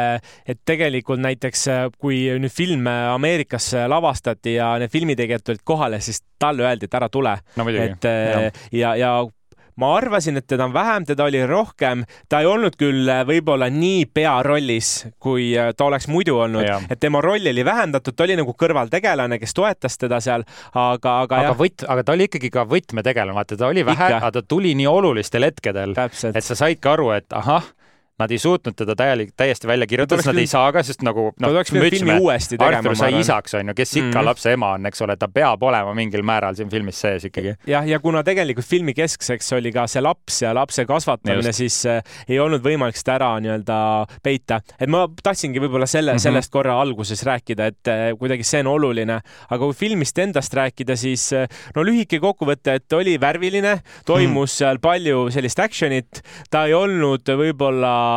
et 0.50 0.62
tegelikult 0.65 1.21
näiteks 1.24 1.65
kui 1.98 2.24
nüüd 2.41 2.53
film 2.53 2.88
Ameerikas 2.89 3.71
lavastati 3.89 4.57
ja 4.57 4.74
need 4.81 4.93
filmitegijad 4.93 5.53
olid 5.53 5.65
kohal, 5.67 5.98
siis 6.03 6.24
talle 6.39 6.65
öeldi, 6.65 6.89
et 6.89 7.00
ära 7.00 7.09
tule 7.12 7.36
no,. 7.59 7.67
et 7.69 8.09
ja, 8.09 8.41
ja, 8.71 8.95
ja 9.00 9.13
ma 9.79 9.93
arvasin, 9.98 10.39
et 10.39 10.48
teda 10.50 10.67
on 10.67 10.74
vähem, 10.75 11.05
teda 11.07 11.25
oli 11.29 11.41
rohkem, 11.48 12.03
ta 12.29 12.41
ei 12.43 12.50
olnud 12.50 12.75
küll 12.79 13.07
äh, 13.09 13.24
võib-olla 13.27 13.69
nii 13.74 14.05
pearollis, 14.13 14.91
kui 15.24 15.51
äh, 15.57 15.71
ta 15.77 15.88
oleks 15.89 16.09
muidu 16.12 16.38
olnud, 16.43 16.67
et 16.89 17.00
tema 17.00 17.21
roll 17.24 17.48
oli 17.51 17.65
vähendatud, 17.65 18.15
ta 18.15 18.27
oli 18.27 18.38
nagu 18.39 18.55
kõrvaltegelane, 18.59 19.39
kes 19.41 19.55
toetas 19.57 19.98
teda 20.01 20.21
seal, 20.24 20.45
aga, 20.74 21.19
aga 21.24 21.43
aga 21.45 21.57
võt-, 21.59 21.88
aga 21.88 22.05
ta 22.05 22.15
oli 22.17 22.29
ikkagi 22.29 22.51
ka 22.53 22.67
võtmetegelane, 22.69 23.38
vaata, 23.38 23.59
ta 23.59 23.71
oli 23.71 23.86
vähe, 23.88 24.12
aga 24.19 24.31
ta 24.39 24.45
tuli 24.45 24.75
nii 24.79 24.89
olulistel 24.89 25.48
hetkedel, 25.48 25.95
et 25.95 26.45
sa 26.45 26.59
saidki 26.65 26.91
aru, 26.91 27.13
et 27.17 27.39
ahah 27.39 27.71
nad 28.19 28.31
ei 28.31 28.39
suutnud 28.41 28.75
teda 28.75 28.95
täielik, 28.99 29.31
täiesti 29.38 29.67
välja 29.69 29.88
kirjutada, 29.88 30.21
sest 30.21 30.31
nad 30.31 30.41
ei 30.41 30.49
saa 30.49 30.71
ka, 30.75 30.83
sest 30.83 31.03
nagu 31.05 31.29
noh, 31.39 31.55
mütsme, 31.75 32.17
Artur 32.69 32.97
sai 32.99 33.13
isaks, 33.19 33.55
on 33.59 33.71
ju, 33.71 33.75
kes 33.77 33.93
ikka 33.95 34.05
mm 34.07 34.13
-hmm. 34.13 34.25
lapse 34.27 34.53
ema 34.53 34.71
on, 34.75 34.85
eks 34.89 35.01
ole, 35.05 35.15
ta 35.17 35.29
peab 35.31 35.63
olema 35.63 35.93
mingil 35.95 36.23
määral 36.23 36.55
siin 36.55 36.69
filmis 36.69 36.99
sees 37.01 37.25
ikkagi. 37.29 37.55
jah, 37.67 37.88
ja 37.88 37.99
kuna 37.99 38.23
tegelikult 38.23 38.65
filmi 38.65 38.93
keskseks 38.93 39.53
oli 39.53 39.71
ka 39.71 39.88
see 39.88 40.01
laps 40.01 40.41
ja 40.41 40.53
lapse 40.55 40.85
kasvatamine, 40.85 41.53
siis 41.53 41.85
äh, 41.85 42.03
ei 42.27 42.39
olnud 42.39 42.63
võimalik 42.63 42.97
seda 42.99 43.15
ära 43.15 43.31
nii-öelda 43.39 43.79
peita. 44.23 44.61
et 44.79 44.89
ma 44.89 45.07
tahtsingi 45.23 45.59
võib-olla 45.59 45.88
selle 45.88 46.11
mm, 46.11 46.15
-hmm. 46.17 46.23
sellest 46.23 46.51
korra 46.51 46.81
alguses 46.81 47.23
rääkida, 47.23 47.65
et 47.65 47.88
äh, 47.88 48.17
kuidagi 48.19 48.43
see 48.43 48.59
on 48.59 48.67
oluline, 48.67 49.21
aga 49.49 49.63
kui 49.63 49.73
filmist 49.73 50.17
endast 50.19 50.53
rääkida, 50.53 50.95
siis 50.95 51.31
äh, 51.33 51.47
no 51.75 51.83
lühike 51.83 52.19
kokkuvõte, 52.19 52.75
et 52.79 52.93
oli 52.93 53.19
värviline, 53.19 53.79
toimus 54.05 54.29
mm 54.29 54.43
-hmm. 54.43 54.57
seal 54.57 54.79
palju 54.79 55.29
sellist 55.31 55.59
action'it, 55.59 56.21
ta 56.49 56.65
ei 56.65 56.73
olnud 56.73 57.23
võib-olla 57.23 58.08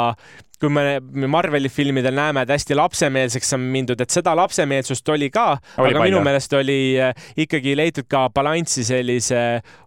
kui 0.63 0.71
me 0.71 1.27
Marveli 1.31 1.71
filmidel 1.73 2.15
näeme, 2.15 2.45
et 2.45 2.53
hästi 2.55 2.77
lapsemeelseks 2.79 3.57
on 3.57 3.65
mindud, 3.73 4.01
et 4.03 4.15
seda 4.15 4.35
lapsemeelsust 4.39 5.09
oli 5.15 5.29
ka, 5.35 5.57
aga 5.59 5.89
palju. 5.89 6.03
minu 6.05 6.21
meelest 6.23 6.55
oli 6.59 6.79
äh, 7.03 7.11
ikkagi 7.43 7.75
leitud 7.79 8.07
ka 8.11 8.29
balanssi 8.35 8.85
sellise 8.87 9.41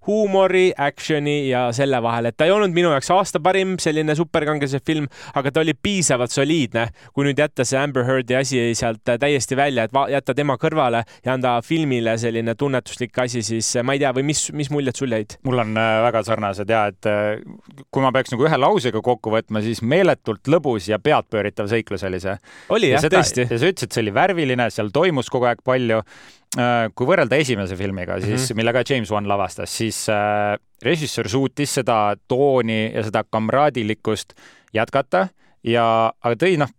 huumori, 0.07 0.67
action'i 0.77 1.49
ja 1.49 1.67
selle 1.75 2.01
vahel, 2.03 2.29
et 2.29 2.37
ta 2.37 2.47
ei 2.47 2.53
olnud 2.53 2.75
minu 2.75 2.91
jaoks 2.93 3.11
aasta 3.15 3.41
parim 3.43 3.77
selline 3.81 4.15
superkangelase 4.17 4.81
film, 4.85 5.07
aga 5.33 5.53
ta 5.53 5.63
oli 5.63 5.73
piisavalt 5.73 6.33
soliidne, 6.33 6.87
kui 7.15 7.27
nüüd 7.27 7.39
jätta 7.39 7.65
see 7.67 7.79
Amber 7.79 8.05
Heardi 8.07 8.37
asi 8.39 8.61
sealt 8.77 9.03
täiesti 9.05 9.57
välja, 9.57 9.87
et 9.87 9.97
jätta 10.11 10.35
tema 10.37 10.57
kõrvale 10.61 11.05
ja 11.25 11.35
anda 11.37 11.55
filmile 11.65 12.17
selline 12.21 12.55
tunnetuslik 12.59 13.17
asi, 13.23 13.43
siis 13.45 13.71
äh, 13.79 13.85
ma 13.85 13.95
ei 13.95 14.03
tea, 14.03 14.11
või 14.15 14.27
mis, 14.33 14.47
mis 14.53 14.71
muljed 14.73 14.99
sul 14.99 15.15
jäid? 15.15 15.39
mul 15.47 15.63
on 15.63 15.73
väga 15.77 16.21
sarnased 16.27 16.69
ja 16.69 16.85
et 16.91 17.09
kui 17.93 18.03
ma 18.03 18.11
peaks 18.15 18.33
nagu 18.33 18.45
ühe 18.47 18.59
lausega 18.59 19.01
kokku 19.05 19.33
võtma, 19.33 19.63
siis 19.63 19.81
meeletult 19.85 20.49
lõbu 20.51 20.65
lõbus 20.65 20.89
ja 20.89 20.99
peadpööritav 20.99 21.69
seiklus 21.69 22.03
oli 22.03 22.19
see. 22.19 22.37
oli 22.69 22.91
jah, 22.91 23.03
tõesti. 23.03 23.45
ja 23.49 23.59
sa 23.59 23.69
ütlesid, 23.69 23.93
see 23.93 24.03
oli 24.05 24.15
värviline, 24.15 24.69
seal 24.73 24.91
toimus 24.93 25.29
kogu 25.29 25.49
aeg 25.49 25.61
palju. 25.65 26.01
Äh, 26.55 26.89
kui 26.95 27.07
võrrelda 27.09 27.35
esimese 27.35 27.75
filmiga, 27.75 28.15
siis 28.21 28.29
mm 28.29 28.43
-hmm. 28.45 28.55
mille 28.55 28.73
ka 28.73 28.83
James 28.89 29.11
Wan 29.11 29.27
lavastas, 29.27 29.77
siis 29.77 30.07
äh, 30.09 30.55
režissöör 30.81 31.27
suutis 31.29 31.73
seda 31.73 32.15
tooni 32.27 32.91
ja 32.93 33.03
seda 33.03 33.23
kamraadilikkust 33.29 34.33
jätkata 34.73 35.27
ja, 35.63 36.13
aga 36.21 36.35
tõi 36.39 36.57
noh, 36.57 36.69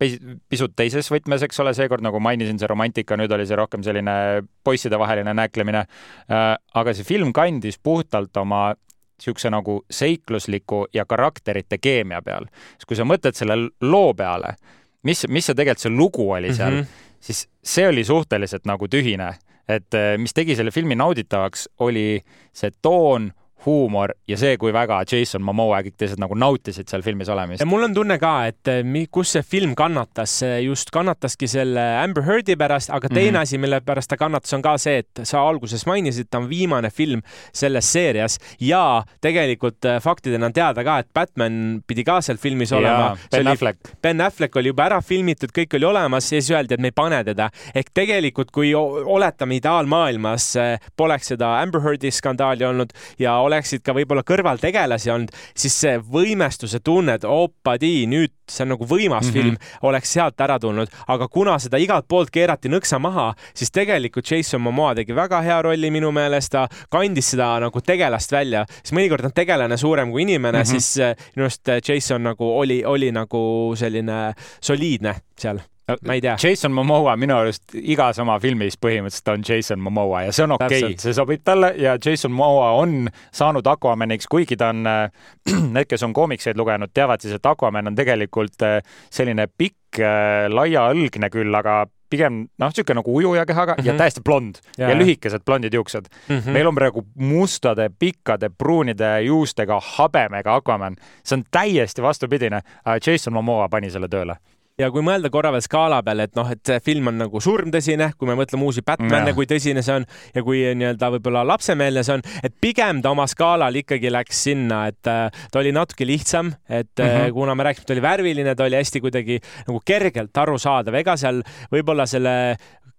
pisut 0.48 0.72
teises 0.76 1.10
võtmes, 1.12 1.42
eks 1.42 1.60
ole, 1.60 1.74
seekord 1.74 2.04
nagu 2.04 2.20
mainisin, 2.22 2.58
see 2.58 2.70
romantika, 2.70 3.16
nüüd 3.16 3.32
oli 3.32 3.46
see 3.46 3.58
rohkem 3.58 3.82
selline 3.82 4.42
poissidevaheline 4.64 5.34
näklemine. 5.34 5.84
Äh, 6.30 6.56
aga 6.74 6.94
see 6.94 7.04
film 7.04 7.32
kandis 7.32 7.78
puhtalt 7.78 8.36
oma 8.36 8.74
niisuguse 9.16 9.50
nagu 9.50 9.78
seiklusliku 9.90 10.86
ja 10.92 11.04
karakterite 11.04 11.78
keemia 11.78 12.22
peal. 12.22 12.46
siis 12.76 12.88
kui 12.88 12.96
sa 12.96 13.04
mõtled 13.04 13.34
selle 13.34 13.56
loo 13.80 14.14
peale, 14.14 14.56
mis, 15.02 15.24
mis 15.28 15.46
see 15.46 15.54
tegelikult 15.56 15.84
see 15.84 15.96
lugu 15.96 16.30
oli 16.30 16.54
seal 16.54 16.72
mm, 16.72 16.80
-hmm. 16.80 17.20
siis 17.20 17.48
see 17.64 17.88
oli 17.88 18.04
suhteliselt 18.04 18.64
nagu 18.68 18.88
tühine, 18.88 19.32
et 19.68 19.94
eh, 19.98 20.14
mis 20.18 20.34
tegi 20.34 20.56
selle 20.58 20.72
filmi 20.74 20.96
nauditavaks, 20.98 21.68
oli 21.86 22.20
see 22.54 22.72
toon 22.82 23.32
huumor 23.66 24.14
ja 24.28 24.38
see, 24.40 24.56
kui 24.60 24.72
väga 24.74 25.02
Jason 25.10 25.42
Momoa 25.44 25.80
ja 25.80 25.86
kõik 25.88 25.98
teised 26.00 26.20
nagu 26.22 26.36
nautisid 26.38 26.88
seal 26.90 27.04
filmis 27.06 27.28
olemist. 27.32 27.60
ja 27.60 27.68
mul 27.68 27.86
on 27.86 27.94
tunne 27.94 28.18
ka, 28.22 28.34
et 28.50 28.72
eh, 28.72 28.82
kus 29.10 29.36
see 29.36 29.44
film 29.46 29.74
kannatas, 29.78 30.38
just 30.62 30.90
kannataski 30.94 31.48
selle 31.50 31.82
Amber 32.00 32.24
Heardi 32.26 32.56
pärast, 32.58 32.90
aga 32.90 33.08
teine 33.08 33.30
mm 33.30 33.36
-hmm. 33.36 33.42
asi, 33.42 33.58
mille 33.58 33.80
pärast 33.80 34.10
ta 34.10 34.16
kannatas, 34.16 34.52
on 34.54 34.62
ka 34.62 34.76
see, 34.78 34.98
et 34.98 35.20
sa 35.22 35.42
alguses 35.48 35.86
mainisid, 35.86 36.28
ta 36.30 36.38
on 36.38 36.48
viimane 36.48 36.90
film 36.90 37.22
selles 37.52 37.92
seerias 37.92 38.38
ja 38.60 39.02
tegelikult 39.20 39.84
eh, 39.84 40.00
faktidena 40.00 40.46
on 40.46 40.52
teada 40.52 40.84
ka, 40.84 40.98
et 40.98 41.08
Batman 41.14 41.82
pidi 41.86 42.04
ka 42.04 42.20
seal 42.20 42.38
filmis 42.38 42.72
olema. 42.72 43.16
Ben 43.30 43.48
Affleck. 43.48 43.92
Ben 44.02 44.20
Affleck 44.20 44.56
oli 44.56 44.68
juba 44.72 44.86
ära 44.86 45.00
filmitud, 45.02 45.50
kõik 45.58 45.76
oli 45.76 45.84
olemas 45.84 46.32
ja 46.32 46.40
siis 46.40 46.50
öeldi, 46.50 46.74
et 46.74 46.80
me 46.80 46.88
ei 46.88 46.96
pane 46.96 47.24
teda. 47.24 47.50
ehk 47.74 47.90
tegelikult, 47.94 48.50
kui 48.50 48.74
oletame 48.74 49.56
ideaalmaailmas 49.56 50.56
eh, 50.56 50.78
poleks 50.96 51.32
seda 51.34 51.56
Amber 51.60 51.80
Heardi 51.80 52.10
skandaali 52.10 52.64
olnud 52.64 52.92
ja 53.18 53.36
oleksid 53.56 53.84
ka 53.86 53.94
võib-olla 53.96 54.24
kõrvaltegelasi 54.26 55.12
olnud, 55.12 55.34
siis 55.56 55.76
see 55.80 55.96
võimestuse 55.98 56.80
tunne, 56.84 57.16
et 57.18 57.26
opadi, 57.28 58.06
nüüd 58.10 58.34
see 58.46 58.62
on 58.64 58.74
nagu 58.74 58.86
võimas 58.86 59.26
mm 59.26 59.30
-hmm. 59.30 59.42
film, 59.42 59.56
oleks 59.82 60.12
sealt 60.12 60.40
ära 60.40 60.58
tulnud, 60.62 60.90
aga 61.08 61.28
kuna 61.28 61.58
seda 61.58 61.80
igalt 61.82 62.06
poolt 62.08 62.30
keerati 62.30 62.70
nõksa 62.70 62.98
maha, 63.02 63.34
siis 63.54 63.70
tegelikult 63.70 64.30
Jason 64.30 64.60
Momoa 64.60 64.94
tegi 64.94 65.14
väga 65.14 65.40
hea 65.42 65.60
rolli 65.62 65.90
minu 65.90 66.12
meelest, 66.12 66.52
ta 66.52 66.68
kandis 66.90 67.30
seda 67.34 67.56
nagu 67.60 67.80
tegelast 67.80 68.32
välja, 68.32 68.64
siis 68.82 68.92
mõnikord 68.92 69.24
on 69.24 69.32
tegelane 69.34 69.76
suurem 69.76 70.10
kui 70.10 70.22
inimene 70.22 70.58
mm, 70.58 70.62
-hmm. 70.62 70.70
siis 70.70 70.96
eh, 70.98 71.16
minu 71.36 71.46
arust 71.46 71.88
Jason 71.88 72.22
nagu 72.22 72.58
oli, 72.58 72.84
oli 72.84 73.12
nagu 73.12 73.72
selline 73.76 74.34
soliidne 74.60 75.14
seal 75.36 75.60
ma 76.06 76.14
ei 76.14 76.20
tea. 76.20 76.36
Jason 76.42 76.72
Momoa 76.72 77.16
minu 77.16 77.36
arust 77.36 77.74
igas 77.78 78.18
oma 78.22 78.38
filmis 78.42 78.74
põhimõtteliselt 78.82 79.30
on 79.32 79.44
Jason 79.48 79.82
Momoa 79.82 80.24
ja 80.26 80.34
see 80.34 80.46
on 80.46 80.56
okei 80.56 80.82
okay., 80.82 80.96
see 81.02 81.14
sobib 81.14 81.44
talle 81.46 81.72
ja 81.78 81.94
Jason 82.04 82.34
Momoa 82.34 82.72
on 82.80 83.10
saanud 83.34 83.66
Aquamaniks, 83.70 84.26
kuigi 84.30 84.58
ta 84.58 84.72
on, 84.74 84.86
äh, 84.86 85.10
need, 85.74 85.86
kes 85.90 86.02
on 86.06 86.14
koomikseid 86.16 86.58
lugenud, 86.58 86.90
teavad 86.94 87.22
siis, 87.22 87.36
et 87.38 87.46
Aquaman 87.46 87.92
on 87.92 87.98
tegelikult 87.98 88.66
äh, 88.66 88.80
selline 89.10 89.46
pikk, 89.46 90.00
äh, 90.00 90.48
laiaõlgne 90.50 91.30
küll, 91.30 91.54
aga 91.54 91.84
pigem 92.10 92.42
noh, 92.58 92.70
niisugune 92.70 93.00
nagu 93.00 93.14
ujuja 93.18 93.46
kehaga 93.46 93.74
mm 93.74 93.80
-hmm. 93.80 93.86
ja 93.86 93.92
mhm. 93.92 93.98
täiesti 93.98 94.20
blond 94.24 94.58
ja, 94.78 94.90
ja 94.90 94.98
lühikesed 94.98 95.42
blondid 95.44 95.74
juuksed 95.74 96.06
mm. 96.28 96.38
-hmm. 96.38 96.50
meil 96.50 96.66
on 96.66 96.74
praegu 96.74 97.06
mustade, 97.14 97.90
pikkade, 97.98 98.50
pruunide 98.58 99.22
juustega, 99.22 99.80
habemega 99.96 100.54
Aquaman. 100.54 100.96
see 101.24 101.36
on 101.36 101.44
täiesti 101.50 102.02
vastupidine. 102.02 102.60
Jason 103.06 103.32
Momoa 103.32 103.68
pani 103.68 103.90
selle 103.90 104.08
tööle 104.08 104.36
ja 104.80 104.90
kui 104.92 105.04
mõelda 105.04 105.30
korra 105.32 105.50
veel 105.54 105.64
skaala 105.64 106.02
peal, 106.04 106.20
et 106.26 106.34
noh, 106.36 106.48
et 106.52 106.60
see 106.68 106.82
film 106.84 107.08
on 107.10 107.16
nagu 107.22 107.40
surmtõsine, 107.42 108.10
kui 108.20 108.28
me 108.28 108.36
mõtleme 108.38 108.66
uusi 108.66 108.84
Batman'e, 108.86 109.32
kui 109.36 109.48
tõsine 109.48 109.82
see 109.84 109.94
on 110.02 110.06
ja 110.36 110.44
kui 110.44 110.62
nii-öelda 110.76 111.10
võib-olla 111.16 111.46
lapsemeelne 111.48 112.04
see 112.04 112.18
on, 112.18 112.24
et 112.44 112.54
pigem 112.60 113.00
ta 113.04 113.14
oma 113.14 113.24
skaalal 113.30 113.80
ikkagi 113.80 114.12
läks 114.12 114.44
sinna, 114.48 114.84
et 114.92 115.10
äh, 115.10 115.44
ta 115.52 115.62
oli 115.62 115.72
natuke 115.72 116.08
lihtsam, 116.08 116.52
et 116.68 116.92
mm 116.92 117.08
-hmm. 117.08 117.32
kuna 117.32 117.54
me 117.54 117.68
rääkisime, 117.68 117.86
ta 117.86 117.96
oli 117.96 118.02
värviline, 118.04 118.54
ta 118.54 118.64
oli 118.64 118.76
hästi 118.76 119.00
kuidagi 119.00 119.40
nagu 119.66 119.80
kergelt 119.84 120.36
arusaadav, 120.36 120.94
ega 120.94 121.16
seal 121.16 121.42
võib-olla 121.72 122.06
selle 122.06 122.36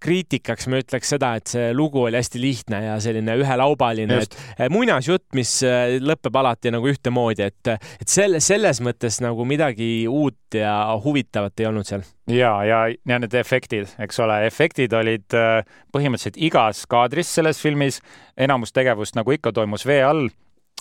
kriitikaks 0.03 0.67
ma 0.69 0.81
ütleks 0.81 1.11
seda, 1.13 1.33
et 1.39 1.49
see 1.51 1.71
lugu 1.75 2.03
oli 2.05 2.19
hästi 2.19 2.41
lihtne 2.41 2.81
ja 2.85 2.97
selline 3.03 3.37
ühelaubaline, 3.41 4.19
et 4.23 4.37
eh, 4.57 4.67
muinasjutt, 4.73 5.25
mis 5.37 5.51
eh, 5.65 5.97
lõpeb 6.03 6.37
alati 6.41 6.71
nagu 6.73 6.89
ühtemoodi, 6.91 7.47
et, 7.47 7.71
et 8.01 8.11
selle, 8.11 8.41
selles 8.43 8.81
mõttes 8.85 9.19
nagu 9.23 9.45
midagi 9.49 10.07
uut 10.09 10.57
ja 10.57 10.75
huvitavat 11.03 11.59
ei 11.59 11.69
olnud 11.69 11.89
seal. 11.89 12.05
ja, 12.31 12.53
ja, 12.67 12.81
ja 12.87 13.21
need 13.23 13.33
efektid, 13.37 13.89
eks 14.03 14.21
ole, 14.23 14.39
efektid 14.47 14.93
olid 14.97 15.37
eh, 15.37 15.61
põhimõtteliselt 15.95 16.41
igas 16.49 16.85
kaadris 16.89 17.33
selles 17.39 17.61
filmis, 17.61 18.01
enamus 18.37 18.75
tegevust 18.75 19.17
nagu 19.17 19.33
ikka 19.33 19.55
toimus 19.55 19.87
vee 19.89 20.03
all, 20.05 20.27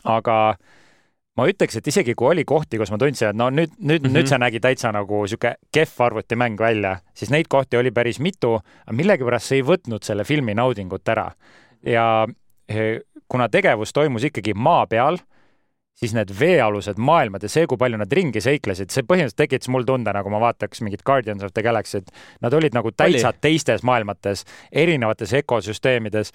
aga 0.05 0.57
ma 1.37 1.47
ütleks, 1.51 1.77
et 1.79 1.91
isegi 1.93 2.15
kui 2.17 2.31
oli 2.33 2.45
kohti, 2.49 2.79
kus 2.81 2.91
ma 2.93 2.99
tundsin, 3.01 3.31
et 3.31 3.39
no 3.39 3.51
nüüd, 3.53 3.75
nüüd 3.79 4.01
mm, 4.01 4.09
-hmm. 4.09 4.17
nüüd 4.17 4.31
see 4.31 4.41
nägi 4.41 4.61
täitsa 4.61 4.93
nagu 4.93 5.23
sihuke 5.27 5.57
kehv 5.73 6.01
arvutimäng 6.09 6.59
välja, 6.61 6.97
siis 7.15 7.31
neid 7.31 7.49
kohti 7.49 7.77
oli 7.77 7.91
päris 7.91 8.21
mitu, 8.21 8.57
aga 8.87 8.97
millegipärast 8.97 9.53
see 9.53 9.61
ei 9.61 9.67
võtnud 9.67 10.03
selle 10.03 10.25
filmi 10.25 10.55
naudingut 10.55 11.09
ära. 11.09 11.31
ja 11.83 12.27
eh, 12.69 13.01
kuna 13.29 13.49
tegevus 13.49 13.93
toimus 13.93 14.25
ikkagi 14.25 14.55
maa 14.55 14.87
peal, 14.87 15.19
siis 15.97 16.13
need 16.15 16.31
veealused 16.41 16.99
maailmad 17.01 17.43
ja 17.43 17.49
see, 17.49 17.67
kui 17.67 17.79
palju 17.81 17.99
nad 18.01 18.13
ringi 18.13 18.41
seiklesid, 18.45 18.93
see 18.93 19.05
põhimõtteliselt 19.09 19.41
tekitas 19.41 19.71
mul 19.73 19.87
tunde, 19.89 20.13
nagu 20.13 20.31
ma 20.33 20.41
vaataks 20.43 20.83
mingit 20.85 21.05
Guardians 21.07 21.45
of 21.47 21.55
the 21.57 21.65
Galaxy't. 21.65 22.13
Nad 22.45 22.53
olid 22.53 22.77
nagu 22.77 22.93
täitsa 22.93 23.33
oli. 23.33 23.41
teistes 23.41 23.85
maailmates, 23.87 24.45
erinevates 24.73 25.33
ökosüsteemides 25.41 26.33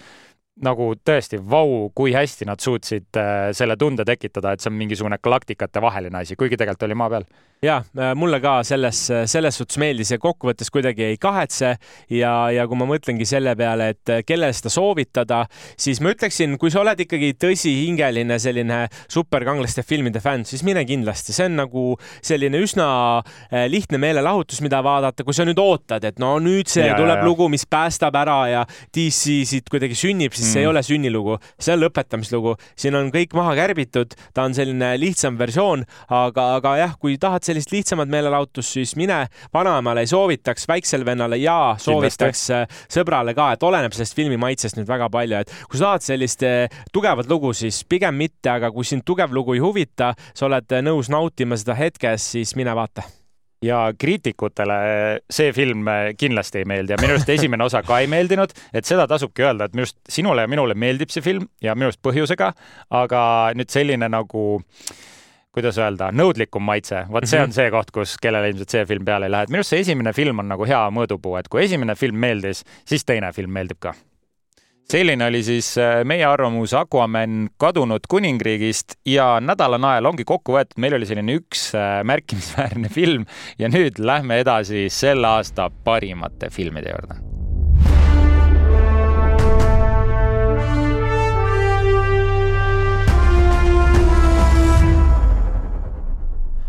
nagu 0.66 0.92
tõesti, 1.06 1.40
vau, 1.52 1.90
kui 1.96 2.14
hästi 2.16 2.48
nad 2.50 2.62
suutsid 2.64 3.20
äh, 3.20 3.50
selle 3.58 3.78
tunde 3.80 4.06
tekitada, 4.08 4.54
et 4.54 4.64
see 4.64 4.72
on 4.72 4.78
mingisugune 4.80 5.18
galaktikate 5.24 5.82
vaheline 5.84 6.22
asi, 6.22 6.38
kuigi 6.40 6.60
tegelikult 6.60 6.88
oli 6.90 7.00
maa 7.02 7.10
peal 7.16 7.28
ja 7.62 7.76
äh, 7.78 8.16
mulle 8.18 8.40
ka 8.42 8.56
selles, 8.66 9.00
selles 9.30 9.58
suhtes 9.60 9.78
meeldis 9.78 10.10
ja 10.10 10.18
kokkuvõttes 10.22 10.72
kuidagi 10.74 11.04
ei 11.12 11.18
kahetse 11.22 11.76
ja, 12.10 12.32
ja 12.50 12.64
kui 12.66 12.80
ma 12.80 12.88
mõtlengi 12.90 13.28
selle 13.30 13.54
peale, 13.58 13.92
et 13.94 14.12
kellele 14.26 14.50
seda 14.58 14.72
soovitada, 14.74 15.44
siis 15.78 16.02
ma 16.02 16.10
ütleksin, 16.16 16.56
kui 16.58 16.74
sa 16.74 16.82
oled 16.82 17.04
ikkagi 17.06 17.36
tõsihingeline 17.38 18.40
selline 18.42 18.80
superkanglaste 19.06 19.86
filmide 19.86 20.24
fänn, 20.24 20.48
siis 20.50 20.64
mine 20.66 20.82
kindlasti, 20.90 21.36
see 21.38 21.52
on 21.52 21.60
nagu 21.62 21.84
selline 22.26 22.64
üsna 22.66 22.88
äh, 23.22 23.68
lihtne 23.70 24.02
meelelahutus, 24.02 24.64
mida 24.66 24.82
vaadata, 24.82 25.22
kui 25.28 25.38
sa 25.38 25.46
nüüd 25.46 25.62
ootad, 25.62 26.10
et 26.10 26.18
no 26.22 26.34
nüüd 26.42 26.72
see 26.72 26.88
ja, 26.88 26.98
tuleb 26.98 27.20
ja, 27.20 27.22
ja. 27.22 27.30
lugu, 27.30 27.46
mis 27.54 27.68
päästab 27.70 28.18
ära 28.24 28.40
ja 28.50 28.66
DC 28.90 29.38
siit 29.52 29.70
kuidagi 29.70 30.00
sünnib, 30.02 30.34
siis 30.34 30.48
mm. 30.48 30.56
see 30.56 30.64
ei 30.64 30.66
mm. 30.66 30.74
ole 30.74 30.86
sünnilugu, 30.90 31.38
see 31.62 31.78
on 31.78 31.86
lõpetamislugu, 31.86 32.58
siin 32.74 32.98
on 32.98 33.14
kõik 33.14 33.38
maha 33.38 33.54
kärbitud, 33.62 34.18
ta 34.34 34.50
on 34.50 34.58
selline 34.58 34.96
lihtsam 34.98 35.38
versioon, 35.38 35.86
aga, 36.10 36.50
aga 36.58 36.76
jah, 36.82 36.98
kui 36.98 37.22
tahad 37.22 37.51
sellist 37.52 37.72
lihtsamat 37.74 38.10
meelelahutust, 38.12 38.78
siis 38.78 38.96
mine 39.00 39.26
vanaemale 39.54 40.06
ei 40.06 40.10
soovitaks, 40.10 40.68
väiksele 40.68 41.06
vennale 41.06 41.38
ja 41.42 41.76
soovitaks. 41.80 42.48
Äh, 42.56 42.82
sõbrale 42.92 43.36
ka, 43.38 43.52
et 43.56 43.64
oleneb 43.68 43.96
sellest 43.96 44.18
filmi 44.18 44.40
maitsest 44.42 44.80
nüüd 44.80 44.90
väga 44.90 45.10
palju, 45.12 45.44
et 45.44 45.56
kui 45.68 45.80
sa 45.80 45.92
tahad 45.92 46.08
sellist 46.08 46.46
äh, 46.48 46.84
tugevat 46.94 47.30
lugu, 47.32 47.54
siis 47.58 47.84
pigem 47.90 48.18
mitte, 48.20 48.54
aga 48.54 48.72
kui 48.74 48.88
sind 48.88 49.06
tugev 49.08 49.34
lugu 49.36 49.58
ei 49.58 49.64
huvita, 49.64 50.14
sa 50.34 50.48
oled 50.48 50.78
äh, 50.78 50.86
nõus 50.86 51.12
nautima 51.12 51.60
seda 51.60 51.78
hetkes, 51.78 52.32
siis 52.38 52.56
mine 52.60 52.76
vaata 52.78 53.06
ja 53.62 53.92
kriitikutele 53.94 54.76
see 55.30 55.52
film 55.54 55.86
kindlasti 56.18 56.64
ei 56.64 56.66
meeldi 56.66 56.96
ja 56.96 56.98
minu 56.98 57.14
arust 57.14 57.30
esimene 57.30 57.62
osa 57.68 57.84
ka 57.86 58.00
ei 58.02 58.08
meeldinud, 58.10 58.56
et 58.74 58.90
seda 58.90 59.06
tasubki 59.06 59.46
öelda, 59.46 59.68
et 59.68 59.78
minu 59.78 59.86
arust 59.86 60.00
sinule 60.10 60.48
ja 60.48 60.50
minule 60.50 60.74
meeldib 60.74 61.14
see 61.14 61.22
film 61.22 61.46
ja 61.62 61.76
minu 61.78 61.92
arust 61.92 62.02
põhjusega, 62.02 62.50
aga 63.04 63.22
nüüd 63.54 63.70
selline 63.70 64.10
nagu 64.10 64.46
äh, 64.58 64.96
kuidas 65.56 65.80
öelda, 65.82 66.12
nõudlikum 66.16 66.64
maitse, 66.64 67.06
vot 67.12 67.28
see 67.28 67.40
mhm. 67.40 67.50
on 67.50 67.56
see 67.56 67.72
koht, 67.74 67.92
kus 67.96 68.16
kellele 68.22 68.52
ilmselt 68.54 68.78
see 68.78 68.86
film 68.90 69.08
peale 69.08 69.28
ei 69.28 69.36
lähe, 69.36 69.48
et 69.48 69.52
minu 69.52 69.62
arust 69.62 69.76
see 69.76 69.84
esimene 69.84 70.14
film 70.16 70.44
on 70.44 70.52
nagu 70.54 70.68
hea 70.68 70.86
mõõdupuu, 70.96 71.36
et 71.40 71.52
kui 71.52 71.66
esimene 71.66 71.98
film 72.00 72.22
meeldis, 72.24 72.64
siis 72.88 73.06
teine 73.08 73.34
film 73.36 73.54
meeldib 73.58 73.82
ka. 73.84 73.94
selline 74.92 75.24
oli 75.26 75.44
siis 75.44 75.74
äh, 75.80 76.02
meie 76.04 76.26
arvamus 76.28 76.74
Aquaman 76.76 77.50
kadunud 77.60 78.08
kuningriigist 78.12 78.98
ja 79.08 79.40
nädala 79.40 79.80
nael 79.80 80.06
ongi 80.06 80.26
kokku 80.28 80.58
võetud, 80.58 80.80
meil 80.84 80.98
oli 81.00 81.08
selline 81.08 81.36
üks 81.40 81.70
äh, 81.76 82.00
märkimisväärne 82.08 82.92
film 83.00 83.28
ja 83.60 83.72
nüüd 83.72 84.00
lähme 84.00 84.40
edasi 84.44 84.88
selle 84.90 85.28
aasta 85.40 85.70
parimate 85.84 86.52
filmide 86.52 86.96
juurde 86.96 87.31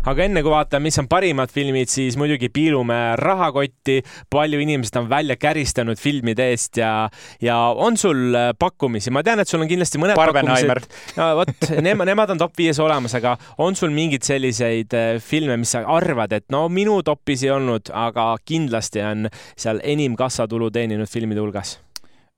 aga 0.09 0.25
enne 0.25 0.43
kui 0.43 0.51
vaatame, 0.51 0.87
mis 0.89 0.99
on 1.01 1.07
parimad 1.11 1.51
filmid, 1.53 1.91
siis 1.91 2.17
muidugi 2.19 2.49
piilume 2.53 2.99
rahakotti. 3.19 4.01
palju 4.29 4.59
inimesed 4.59 4.97
on 4.99 5.09
välja 5.09 5.35
käristanud 5.39 5.99
filmide 5.99 6.49
eest 6.51 6.77
ja, 6.77 7.09
ja 7.41 7.57
on 7.75 7.97
sul 7.97 8.35
äh, 8.35 8.51
pakkumisi, 8.59 9.11
ma 9.11 9.23
tean, 9.23 9.39
et 9.39 9.49
sul 9.49 9.63
on 9.63 9.69
kindlasti 9.69 10.01
mõned 10.01 10.19
pakkumised. 10.19 10.89
no 11.19 11.29
vot, 11.39 11.53
nemad, 11.81 12.09
nemad 12.11 12.35
on 12.35 12.41
top 12.41 12.57
viies 12.59 12.79
olemas, 12.83 13.15
aga 13.19 13.37
on 13.63 13.77
sul 13.79 13.93
mingeid 13.95 14.27
selliseid 14.27 14.97
äh, 14.97 15.15
filme, 15.23 15.57
mis 15.61 15.75
sa 15.75 15.85
arvad, 15.87 16.35
et 16.35 16.49
no 16.53 16.65
minu 16.69 16.99
topis 17.05 17.45
ei 17.47 17.53
olnud, 17.55 17.93
aga 17.93 18.33
kindlasti 18.45 19.03
on 19.05 19.31
seal 19.55 19.81
enim 19.83 20.17
kassatulu 20.19 20.71
teeninud 20.73 21.09
filmide 21.09 21.43
hulgas? 21.43 21.77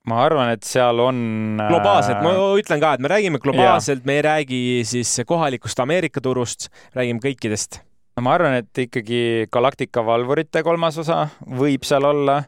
Ma 0.06 0.22
arvan, 0.24 0.52
et 0.54 0.66
seal 0.66 1.00
on. 1.02 1.18
Äh, 1.60 1.70
globaalselt, 1.70 2.22
ma 2.24 2.32
ütlen 2.60 2.82
ka, 2.82 2.94
et 2.96 3.02
me 3.04 3.10
räägime 3.10 3.40
globaalselt, 3.42 4.06
me 4.08 4.18
ei 4.20 4.24
räägi 4.26 4.60
siis 4.88 5.12
kohalikust 5.26 5.80
Ameerika 5.82 6.22
turust, 6.22 6.70
räägime 6.96 7.22
kõikidest. 7.24 7.82
ma 8.22 8.32
arvan, 8.32 8.62
et 8.62 8.78
ikkagi 8.86 9.48
Galactica 9.52 10.04
valvurite 10.06 10.62
kolmas 10.64 10.96
osa 11.02 11.26
võib 11.44 11.84
seal 11.84 12.06
olla, 12.08 12.38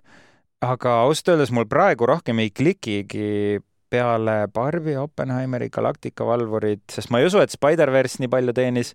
aga 0.64 0.94
ausalt 1.04 1.34
öeldes 1.34 1.52
mul 1.52 1.68
praegu 1.68 2.08
rohkem 2.08 2.40
ei 2.40 2.50
klikigi 2.50 3.60
peale 3.90 4.46
Barbi, 4.52 4.96
Oppenheimeri, 4.96 5.68
Galactica 5.72 6.24
valvurid, 6.28 6.86
sest 6.92 7.12
ma 7.12 7.20
ei 7.20 7.28
usu, 7.28 7.42
et 7.44 7.52
Spider-verse 7.52 8.22
nii 8.22 8.32
palju 8.32 8.56
teenis. 8.56 8.94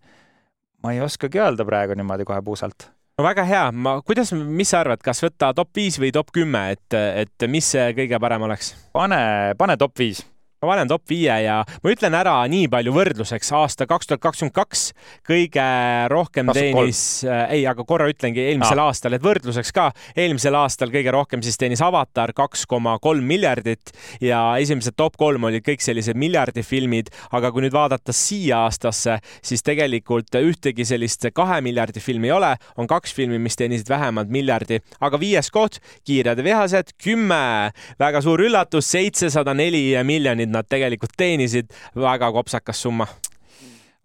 ma 0.84 0.91
ei 0.91 1.00
oskagi 1.00 1.39
öelda 1.39 1.63
praegu 1.63 1.96
niimoodi 1.96 2.25
kohe 2.27 2.41
puusalt 2.43 2.89
no 3.17 3.25
väga 3.27 3.46
hea, 3.46 3.63
ma, 3.72 3.97
kuidas, 4.06 4.34
mis 4.34 4.73
sa 4.73 4.82
arvad, 4.82 5.02
kas 5.06 5.21
võtta 5.23 5.54
top 5.56 5.73
viis 5.78 5.99
või 6.02 6.12
top 6.15 6.34
kümme, 6.34 6.65
et, 6.73 6.97
et 6.97 7.47
mis 7.49 7.73
see 7.76 7.91
kõige 7.97 8.19
parem 8.21 8.47
oleks? 8.49 8.73
pane, 8.95 9.19
pane 9.60 9.78
top 9.78 9.97
viis 9.99 10.23
ma 10.63 10.71
panen 10.71 10.88
top 10.88 11.04
viie 11.12 11.36
ja 11.43 11.58
ma 11.84 11.91
ütlen 11.91 12.15
ära 12.15 12.38
nii 12.47 12.69
palju 12.71 12.93
võrdluseks, 12.95 13.52
aasta 13.58 13.88
kaks 13.89 14.08
tuhat 14.10 14.21
kakskümmend 14.23 14.56
kaks 14.56 14.84
kõige 15.28 15.65
rohkem 16.12 16.52
teenis, 16.56 17.02
äh, 17.28 17.43
ei, 17.58 17.65
aga 17.67 17.84
korra 17.88 18.08
ütlengi 18.12 18.45
eelmisel 18.47 18.80
ah. 18.80 18.91
aastal, 18.91 19.17
et 19.17 19.26
võrdluseks 19.26 19.73
ka, 19.76 19.89
eelmisel 20.15 20.56
aastal 20.60 20.93
kõige 20.93 21.12
rohkem 21.13 21.43
siis 21.43 21.60
teenis 21.60 21.84
Avatar 21.84 22.32
kaks 22.38 22.63
koma 22.69 22.95
kolm 23.04 23.28
miljardit 23.28 23.91
ja 24.23 24.41
esimesed 24.62 24.95
top 24.99 25.17
kolm 25.19 25.49
olid 25.49 25.65
kõik 25.65 25.84
sellised 25.84 26.17
miljardifilmid, 26.19 27.12
aga 27.36 27.52
kui 27.52 27.65
nüüd 27.65 27.76
vaadata 27.76 28.15
siia 28.15 28.63
aastasse, 28.63 29.17
siis 29.43 29.65
tegelikult 29.65 30.32
ühtegi 30.39 30.88
sellist 30.88 31.28
kahe 31.36 31.60
miljardi 31.65 31.99
filmi 32.04 32.32
ei 32.32 32.36
ole, 32.38 32.54
on 32.80 32.88
kaks 32.88 33.13
filmi, 33.15 33.39
mis 33.41 33.60
teenisid 33.60 33.91
vähemalt 33.91 34.32
miljardi, 34.32 34.80
aga 35.04 35.19
viies 35.19 35.52
koht, 35.54 35.82
Kiired 36.08 36.39
ja 36.39 36.45
vihased, 36.45 36.95
kümme, 37.02 37.71
väga 37.99 38.21
suur 38.23 38.41
üllatus, 38.43 38.88
seitsesada 38.93 39.54
neli 39.58 39.91
miljonit 40.08 40.53
nad 40.54 40.70
tegelikult 40.70 41.16
teenisid, 41.18 41.74
väga 41.96 42.32
kopsakas 42.36 42.82
summa. 42.86 43.08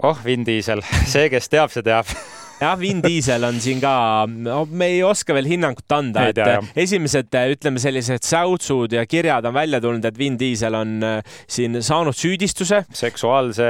oh, 0.03 0.19
Vin 0.25 0.47
Diesel, 0.47 0.83
see, 1.13 1.29
kes 1.33 1.49
teab, 1.53 1.73
see 1.75 1.87
teab 1.87 2.11
jah, 2.61 2.77
Vin 2.79 3.01
Diesel 3.03 3.45
on 3.47 3.59
siin 3.63 3.81
ka, 3.83 3.93
no 4.29 4.63
me 4.67 4.91
ei 4.93 5.03
oska 5.07 5.35
veel 5.37 5.49
hinnangut 5.51 5.95
anda, 5.95 6.29
et 6.31 6.39
tea, 6.39 6.59
esimesed 6.85 7.31
ütleme, 7.55 7.83
sellised 7.83 8.27
säutsud 8.27 8.95
ja 8.97 9.05
kirjad 9.09 9.47
on 9.49 9.57
välja 9.57 9.81
tulnud, 9.83 10.05
et 10.09 10.19
Vin 10.19 10.39
Diesel 10.41 10.75
on 10.79 10.99
äh, 11.07 11.39
siin 11.47 11.79
saanud 11.85 12.17
süüdistuse. 12.17 12.85
seksuaalse 12.95 13.69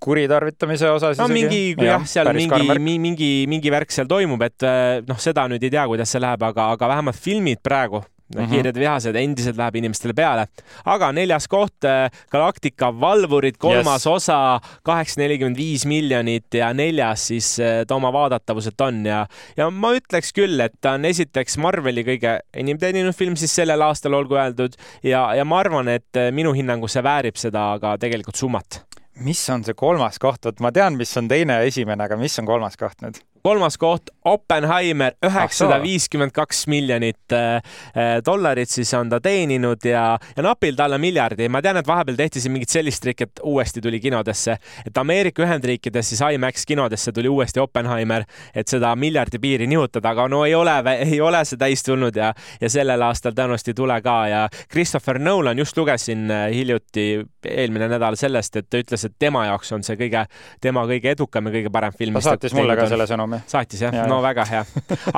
kuritarvitamise 0.00 0.90
osas. 0.90 1.18
no 1.18 1.28
mingi 1.32 1.74
jah 1.78 1.98
ja,, 1.98 2.02
seal 2.08 2.32
mingi, 2.34 2.98
mingi, 2.98 3.32
mingi 3.50 3.74
värk 3.74 3.94
seal 3.94 4.10
toimub, 4.10 4.42
et 4.46 4.66
äh, 4.66 4.98
noh, 5.06 5.18
seda 5.22 5.48
nüüd 5.50 5.62
ei 5.62 5.74
tea, 5.74 5.86
kuidas 5.90 6.14
see 6.14 6.22
läheb, 6.22 6.46
aga, 6.50 6.72
aga 6.74 6.94
vähemalt 6.94 7.26
filmid 7.28 7.62
praegu 7.64 8.02
Mm 8.28 8.40
-hmm. 8.40 8.50
kiired 8.50 8.76
vihased 8.78 9.16
endiselt 9.16 9.56
läheb 9.56 9.76
inimestele 9.80 10.14
peale. 10.14 10.46
aga 10.84 11.12
neljas 11.12 11.48
koht, 11.48 11.84
äh, 11.84 12.10
Galactica 12.30 12.92
valvurid, 13.00 13.56
kolmas 13.58 14.06
yes. 14.06 14.06
osa, 14.06 14.60
kaheksasada 14.82 15.22
nelikümmend 15.22 15.56
viis 15.56 15.86
miljonit 15.86 16.54
ja 16.54 16.72
neljas 16.72 17.26
siis 17.26 17.58
äh, 17.60 17.84
ta 17.86 17.94
oma 17.94 18.12
vaadatavuselt 18.12 18.80
on 18.80 19.06
ja, 19.06 19.26
ja 19.56 19.70
ma 19.70 19.92
ütleks 19.96 20.32
küll, 20.36 20.60
et 20.60 20.74
ta 20.80 20.92
on 20.92 21.04
esiteks 21.04 21.56
Marveli 21.58 22.04
kõige 22.04 22.40
enim 22.54 22.78
teeninud 22.78 23.16
film 23.16 23.36
siis 23.36 23.54
sellel 23.54 23.82
aastal, 23.82 24.12
olgu 24.12 24.36
öeldud, 24.36 24.76
ja, 25.02 25.34
ja 25.34 25.44
ma 25.44 25.58
arvan, 25.64 25.88
et 25.88 26.16
äh, 26.16 26.30
minu 26.32 26.52
hinnangul 26.52 26.88
see 26.88 27.02
väärib 27.02 27.36
seda 27.36 27.78
ka 27.80 27.96
tegelikult 27.96 28.36
summat 28.36 28.82
mis 29.24 29.40
on 29.50 29.64
see 29.66 29.74
kolmas 29.74 30.18
koht, 30.22 30.44
vot 30.46 30.60
ma 30.62 30.70
tean, 30.74 30.96
mis 30.98 31.16
on 31.18 31.28
teine 31.30 31.58
ja 31.58 31.66
esimene, 31.66 32.04
aga 32.04 32.18
mis 32.20 32.38
on 32.38 32.46
kolmas 32.46 32.78
koht 32.78 33.02
nüüd? 33.02 33.18
Kolmas 33.42 33.78
koht 33.78 34.10
Oppenheimer, 34.28 35.14
üheksasada 35.24 35.78
viiskümmend 35.82 36.32
kaks 36.36 36.66
miljonit 36.68 37.32
äh, 37.32 37.56
äh, 37.96 38.18
dollarit 38.26 38.70
siis 38.70 38.90
on 38.94 39.08
ta 39.10 39.20
teeninud 39.20 39.84
ja, 39.84 40.18
ja 40.36 40.42
napilt 40.42 40.80
alla 40.80 40.98
miljardi. 40.98 41.48
ma 41.48 41.62
tean, 41.62 41.78
et 41.80 41.86
vahepeal 41.86 42.16
tehti 42.18 42.42
siin 42.42 42.52
mingit 42.52 42.72
sellist 42.72 43.02
trikki, 43.02 43.28
et 43.28 43.42
uuesti 43.42 43.80
tuli 43.80 44.00
kinodesse, 44.00 44.58
et 44.86 44.98
Ameerika 44.98 45.42
Ühendriikides 45.42 46.12
siis 46.12 46.22
IMAX 46.34 46.66
kinodesse 46.66 47.12
tuli 47.12 47.28
uuesti 47.28 47.60
Oppenheimer, 47.60 48.24
et 48.54 48.68
seda 48.68 48.94
miljardi 48.96 49.38
piiri 49.38 49.66
nihutada, 49.70 50.12
aga 50.12 50.28
no 50.28 50.44
ei 50.44 50.54
ole, 50.54 50.76
ei 50.98 51.20
ole 51.20 51.44
see 51.48 51.60
täis 51.60 51.82
tulnud 51.86 52.16
ja, 52.16 52.32
ja 52.60 52.70
sellel 52.70 53.02
aastal 53.06 53.36
tõenäoliselt 53.36 53.72
ei 53.72 53.78
tule 53.80 54.00
ka 54.04 54.18
ja 54.28 54.44
Christopher 54.72 55.18
Nolan, 55.18 55.58
just 55.58 55.76
lugesin 55.78 56.30
äh, 56.30 56.48
hiljuti, 56.54 57.24
eelmine 57.48 57.88
nädal 57.88 58.18
sellest, 58.18 58.56
et 58.56 58.68
ta 58.70 58.80
ütles, 58.82 59.04
et 59.06 59.16
tema 59.18 59.46
jaoks 59.48 59.72
on 59.76 59.86
see 59.86 59.96
kõige, 60.00 60.26
tema 60.60 60.84
kõige 60.88 61.14
edukam 61.16 61.48
ja 61.48 61.56
kõige 61.58 61.72
parem 61.72 61.96
film. 61.96 62.18
ta 62.18 62.32
saatis 62.32 62.56
mulle 62.56 62.76
ka 62.76 62.88
selle 62.90 63.06
sõnumi 63.08 63.27
või? 63.36 63.40
saatis 63.50 63.82
jah 63.84 63.94
ja,, 63.94 64.06
no 64.10 64.20
väga 64.24 64.46
hea. 64.48 64.64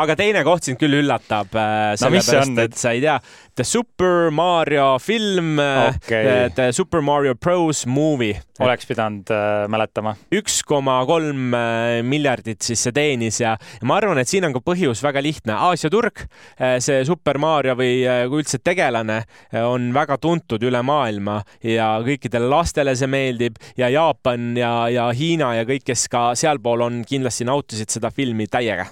aga 0.02 0.16
teine 0.18 0.44
koht 0.46 0.68
sind 0.68 0.80
küll 0.80 1.00
üllatab 1.00 1.54
äh,, 1.54 1.94
sellepärast 2.00 2.54
no, 2.54 2.66
et 2.68 2.78
sa 2.80 2.94
ei 2.96 3.04
tea, 3.04 3.18
The 3.60 3.64
Super 3.64 4.30
Mario 4.30 4.98
film 4.98 5.58
okay., 5.58 6.44
äh, 6.44 6.52
The 6.54 6.72
Super 6.72 7.00
Mario 7.00 7.34
Bros 7.34 7.86
movie. 7.86 8.40
oleks 8.58 8.86
pidanud 8.88 9.28
äh, 9.30 9.66
mäletama. 9.68 10.14
üks 10.32 10.62
koma 10.64 10.94
kolm 11.04 11.52
äh, 11.52 11.98
miljardit 12.00 12.64
siis 12.64 12.80
see 12.86 12.96
teenis 12.96 13.42
ja, 13.42 13.52
ma 13.84 13.98
arvan, 14.00 14.22
et 14.22 14.32
siin 14.32 14.48
on 14.48 14.56
ka 14.56 14.64
põhjus 14.64 15.04
väga 15.04 15.20
lihtne. 15.20 15.58
Aasia 15.68 15.92
turg, 15.92 16.24
äh, 16.56 16.78
see 16.80 17.04
Super 17.04 17.36
Mario 17.36 17.76
või 17.76 18.00
kui 18.32 18.40
üldse 18.40 18.62
tegelane 18.64 19.26
on 19.60 19.92
väga 19.92 20.16
tuntud 20.16 20.64
üle 20.64 20.80
maailma 20.80 21.42
ja 21.60 21.92
kõikidele 22.00 22.48
lastele 22.48 22.96
see 22.96 23.12
meeldib 23.12 23.60
ja 23.76 23.92
Jaapan 23.92 24.54
ja, 24.56 24.74
ja 24.88 25.10
Hiina 25.12 25.52
ja 25.60 25.68
kõik, 25.68 25.84
kes 25.92 26.08
ka 26.08 26.30
sealpool 26.32 26.88
on, 26.88 27.02
kindlasti 27.04 27.44
nautisid 27.44 27.92
seda 27.92 28.08
filmi 28.08 28.48
täiega. 28.48 28.88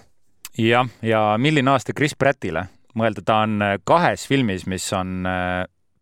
jah, 0.61 0.93
ja 1.01 1.31
milline 1.41 1.73
aasta 1.73 1.97
Chris 1.97 2.13
Prattile? 2.13 2.69
Mõelda, 2.99 3.25
ta 3.25 3.41
on 3.47 3.65
kahes 3.89 4.27
filmis, 4.29 4.67
mis 4.71 4.87
on 4.97 5.25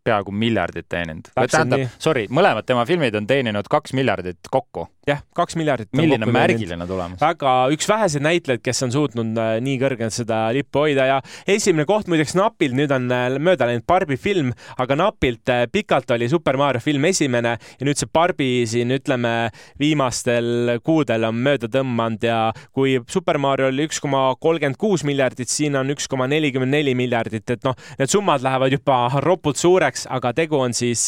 peaaegu 0.07 0.31
miljardit 0.31 0.87
teeninud. 0.89 1.31
tähendab, 1.35 1.87
sorry, 2.01 2.27
mõlemad 2.31 2.67
tema 2.67 2.85
filmid 2.87 3.15
on 3.19 3.27
teeninud 3.29 3.67
kaks 3.71 3.95
miljardit 3.97 4.51
kokku 4.51 4.87
jah, 5.07 5.21
kaks 5.35 5.55
miljardit. 5.59 5.89
milline 5.95 6.27
märgiline 6.31 6.87
tulemus. 6.87 7.19
väga, 7.21 7.53
üks 7.73 7.87
väheseid 7.87 8.23
näitlejaid, 8.25 8.61
kes 8.63 8.83
on 8.83 8.93
suutnud 8.93 9.39
äh, 9.39 9.53
nii 9.63 9.77
kõrgelt 9.79 10.15
seda 10.15 10.39
lippu 10.55 10.83
hoida 10.83 11.05
ja 11.07 11.17
esimene 11.47 11.87
koht 11.87 12.09
muideks 12.11 12.35
napilt, 12.37 12.75
nüüd 12.77 12.91
on 12.93 13.07
äh, 13.13 13.37
mööda 13.39 13.69
läinud 13.69 13.85
Barbi 13.87 14.17
film, 14.19 14.51
aga 14.77 14.97
napilt 14.99 15.51
äh, 15.53 15.63
pikalt 15.71 16.11
oli 16.15 16.27
Super 16.31 16.59
Mario 16.59 16.83
film 16.83 17.07
esimene 17.07 17.55
ja 17.57 17.87
nüüd 17.87 17.99
see 17.99 18.11
Barbi 18.11 18.49
siin 18.67 18.91
ütleme 18.97 19.33
viimastel 19.79 20.77
kuudel 20.83 21.29
on 21.29 21.39
mööda 21.45 21.71
tõmmanud 21.71 22.27
ja 22.27 22.41
kui 22.75 22.97
Super 23.11 23.39
Mario 23.41 23.71
oli 23.71 23.87
üks 23.87 24.01
koma 24.03 24.25
kolmkümmend 24.43 24.79
kuus 24.81 25.05
miljardit, 25.07 25.51
siin 25.51 25.79
on 25.79 25.95
üks 25.95 26.09
koma 26.11 26.27
nelikümmend 26.27 26.75
neli 26.75 26.95
miljardit, 26.99 27.47
et 27.55 27.63
noh, 27.63 27.77
need 27.99 28.11
summad 28.11 28.43
lähevad 28.43 28.75
juba 28.75 28.99
ropult 29.23 29.59
suureks, 29.59 30.07
aga 30.11 30.33
tegu 30.35 30.59
on 30.59 30.75
siis 30.75 31.07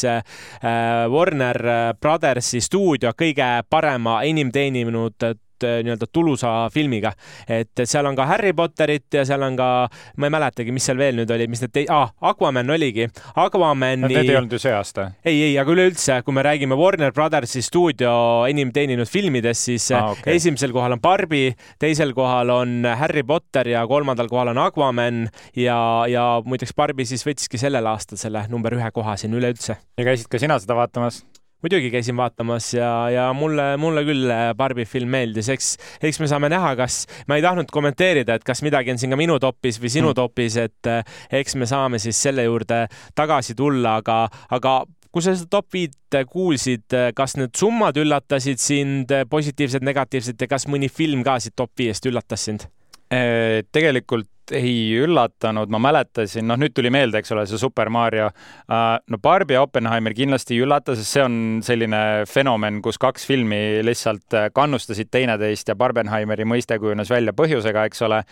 Warner 1.10 1.58
Brothersi 2.00 2.60
stuudio 2.64 3.12
kõige 3.18 3.48
parema 3.68 3.89
parema 3.90 4.22
enim 4.26 4.50
teeninud 4.54 5.22
äh, 5.26 5.36
nii-öelda 5.60 6.06
tulusa 6.12 6.70
filmiga. 6.72 7.12
et 7.48 7.82
seal 7.84 8.06
on 8.06 8.16
ka 8.16 8.24
Harry 8.24 8.54
Potterit 8.56 9.12
ja 9.12 9.26
seal 9.28 9.42
on 9.44 9.58
ka, 9.58 9.88
ma 10.16 10.28
ei 10.28 10.32
mäletagi, 10.32 10.72
mis 10.72 10.86
seal 10.88 10.96
veel 10.96 11.18
nüüd 11.18 11.30
oli, 11.34 11.44
mis 11.52 11.60
need 11.60 11.72
tei-, 11.74 11.88
ah, 11.92 12.08
Aquaman 12.30 12.70
oligi. 12.72 13.10
Aquamani. 13.36 14.08
Need 14.08 14.30
ei 14.30 14.38
olnud 14.38 14.54
ju 14.56 14.60
see 14.62 14.72
aasta. 14.72 15.10
ei, 15.20 15.34
ei, 15.50 15.58
aga 15.60 15.74
üleüldse, 15.74 16.22
kui 16.24 16.32
me 16.32 16.44
räägime 16.46 16.78
Warner 16.80 17.12
Brothersi 17.12 17.60
stuudio 17.60 18.12
enim 18.48 18.72
teeninud 18.72 19.10
filmidest, 19.10 19.68
siis 19.68 19.90
ah, 19.92 20.14
okay. 20.14 20.38
esimesel 20.40 20.72
kohal 20.72 20.96
on 20.96 21.02
Barbie, 21.04 21.52
teisel 21.82 22.14
kohal 22.16 22.54
on 22.54 22.88
Harry 23.02 23.26
Potter 23.26 23.68
ja 23.68 23.84
kolmandal 23.90 24.32
kohal 24.32 24.54
on 24.54 24.62
Aquaman 24.64 25.26
ja, 25.52 25.76
ja 26.08 26.24
muideks 26.46 26.72
Barbie 26.72 27.04
siis 27.04 27.26
võttiski 27.28 27.60
sellel 27.60 27.92
aastal 27.92 28.22
selle 28.22 28.46
number 28.48 28.80
ühe 28.80 28.88
koha 28.96 29.18
siin 29.20 29.36
üleüldse. 29.36 29.76
ja 29.76 30.08
käisid 30.08 30.32
ka 30.32 30.40
sina 30.40 30.56
seda 30.62 30.78
vaatamas? 30.80 31.20
Muidugi 31.62 31.90
käisin 31.92 32.16
vaatamas 32.16 32.72
ja, 32.74 32.90
ja 33.12 33.26
mulle, 33.36 33.74
mulle 33.80 34.04
küll 34.06 34.30
äh, 34.30 34.50
Barbi 34.56 34.86
film 34.88 35.12
meeldis, 35.12 35.50
eks, 35.52 35.74
eks 36.02 36.20
me 36.22 36.28
saame 36.30 36.50
näha, 36.52 36.72
kas, 36.78 37.02
ma 37.28 37.38
ei 37.38 37.44
tahtnud 37.44 37.72
kommenteerida, 37.72 38.38
et 38.38 38.46
kas 38.46 38.64
midagi 38.66 38.94
on 38.94 39.00
siin 39.00 39.12
ka 39.12 39.20
minu 39.20 39.38
topis 39.42 39.80
või 39.82 39.92
sinu 39.92 40.12
mm. 40.12 40.18
topis, 40.22 40.56
et 40.62 40.90
äh, 40.90 41.20
eks 41.42 41.58
me 41.60 41.68
saame 41.68 42.00
siis 42.02 42.20
selle 42.20 42.46
juurde 42.48 42.86
tagasi 43.18 43.56
tulla, 43.58 43.98
aga, 44.00 44.22
aga 44.56 44.80
kui 45.10 45.24
sa 45.24 45.34
seda 45.34 45.58
top 45.58 45.72
viit 45.74 46.20
kuulsid, 46.30 46.86
kas 47.18 47.36
need 47.38 47.54
summad 47.58 47.98
üllatasid 48.00 48.62
sind 48.62 49.14
positiivselt, 49.30 49.84
negatiivselt 49.86 50.40
ja 50.40 50.50
kas 50.50 50.68
mõni 50.70 50.90
film 50.90 51.24
ka 51.26 51.40
siit 51.42 51.58
top 51.58 51.74
viiest 51.78 52.06
üllatas 52.06 52.46
sind? 52.46 52.70
Äh, 53.10 53.64
tegelikult 53.74 54.28
ei 54.54 54.94
üllatanud, 54.98 55.70
ma 55.70 55.78
mäletasin, 55.82 56.46
noh, 56.46 56.58
nüüd 56.58 56.74
tuli 56.74 56.90
meelde, 56.94 57.20
eks 57.20 57.32
ole, 57.34 57.44
see 57.46 57.58
Super 57.58 57.90
Mario. 57.90 58.28
Äh, 58.70 58.98
no 59.10 59.18
Barbie 59.22 59.56
ja 59.56 59.64
Oppenheimer 59.66 60.14
kindlasti 60.14 60.56
ei 60.56 60.64
üllata, 60.64 60.94
sest 60.98 61.16
see 61.16 61.24
on 61.24 61.36
selline 61.66 62.00
fenomen, 62.30 62.80
kus 62.82 63.00
kaks 63.02 63.26
filmi 63.26 63.80
lihtsalt 63.86 64.38
äh, 64.38 64.48
kannustasid 64.54 65.10
teineteist 65.10 65.70
ja 65.70 65.78
Barbenheimeri 65.78 66.46
mõiste 66.46 66.78
kujunes 66.82 67.10
välja 67.10 67.34
põhjusega, 67.36 67.86
eks 67.90 68.06
ole. 68.06 68.22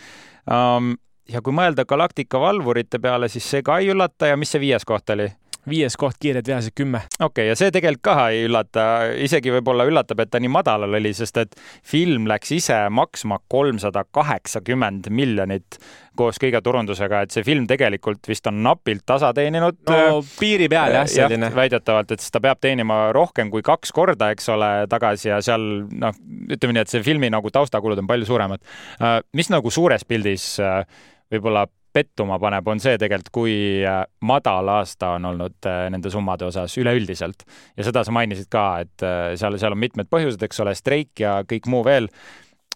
Ähm, 0.51 0.93
ja 1.29 1.43
kui 1.43 1.55
mõelda 1.55 1.83
Galactica 1.87 2.39
valvurite 2.41 3.03
peale, 3.03 3.27
siis 3.31 3.47
see 3.47 3.63
ka 3.65 3.81
ei 3.83 3.91
üllata 3.93 4.31
ja 4.31 4.39
mis 4.39 4.55
see 4.55 4.63
viies 4.63 4.87
koht 4.87 5.11
oli? 5.15 5.27
Viies 5.69 5.97
koht, 5.99 6.17
kiired 6.21 6.47
vihased 6.47 6.75
kümme. 6.77 7.03
okei 7.19 7.25
okay,, 7.25 7.47
ja 7.51 7.55
see 7.59 7.71
tegelikult 7.73 8.03
ka 8.05 8.15
ei 8.33 8.45
üllata, 8.47 8.83
isegi 9.25 9.51
võib-olla 9.53 9.85
üllatab, 9.89 10.21
et 10.23 10.31
ta 10.31 10.41
nii 10.41 10.51
madalal 10.53 10.99
oli, 10.99 11.13
sest 11.17 11.37
et 11.41 11.57
film 11.85 12.27
läks 12.29 12.53
ise 12.55 12.77
maksma 12.93 13.39
kolmsada 13.51 14.05
kaheksakümmend 14.15 15.09
miljonit 15.13 15.79
koos 16.19 16.39
kõige 16.41 16.61
turundusega, 16.63 17.23
et 17.23 17.35
see 17.35 17.45
film 17.47 17.67
tegelikult 17.69 18.27
vist 18.27 18.47
on 18.51 18.59
napilt 18.65 19.05
tasa 19.07 19.31
teeninud. 19.35 19.79
no 19.87 20.21
piiri 20.39 20.69
peal 20.71 20.95
jah, 20.97 21.07
selline. 21.09 21.51
väidetavalt, 21.55 22.11
et 22.15 22.25
ta 22.31 22.43
peab 22.43 22.61
teenima 22.63 23.01
rohkem 23.15 23.51
kui 23.53 23.63
kaks 23.65 23.93
korda, 23.95 24.31
eks 24.35 24.51
ole, 24.55 24.71
tagasi 24.91 25.31
ja 25.31 25.39
seal 25.45 25.65
noh, 25.89 26.15
ütleme 26.49 26.75
nii, 26.75 26.85
et 26.87 26.91
see 26.91 27.05
filmi 27.05 27.31
nagu 27.31 27.51
taustakulud 27.53 28.01
on 28.01 28.09
palju 28.09 28.27
suuremad. 28.29 28.63
Äh, 28.99 29.19
mis 29.37 29.51
nagu 29.53 29.71
suures 29.73 30.05
pildis 30.07 30.51
äh, 30.63 30.83
võib-olla 31.31 31.67
pettuma 31.93 32.37
paneb, 32.41 32.67
on 32.69 32.81
see 32.81 32.97
tegelikult, 33.01 33.31
kui 33.33 33.53
äh, 33.87 34.01
madal 34.25 34.69
aasta 34.77 35.15
on 35.17 35.29
olnud 35.31 35.69
äh, 35.69 35.85
nende 35.93 36.11
summade 36.13 36.45
osas 36.45 36.77
üleüldiselt. 36.77 37.45
ja 37.77 37.87
seda 37.87 38.03
sa 38.05 38.13
mainisid 38.15 38.49
ka, 38.51 38.65
et 38.85 39.05
äh, 39.05 39.33
seal, 39.39 39.57
seal 39.61 39.75
on 39.75 39.81
mitmed 39.81 40.09
põhjused, 40.11 40.43
eks 40.45 40.61
ole, 40.65 40.75
streik 40.77 41.23
ja 41.23 41.39
kõik 41.49 41.69
muu 41.71 41.83
veel. 41.85 42.09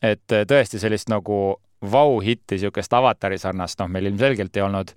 et 0.03 0.27
tõesti 0.27 0.81
sellist 0.81 1.07
nagu 1.07 1.55
vau-hitti, 1.91 2.57
niisugust 2.57 2.93
avatari 2.93 3.37
sarnast, 3.39 3.79
noh, 3.79 3.87
meil 3.91 4.09
ilmselgelt 4.09 4.57
ei 4.57 4.65
olnud 4.65 4.91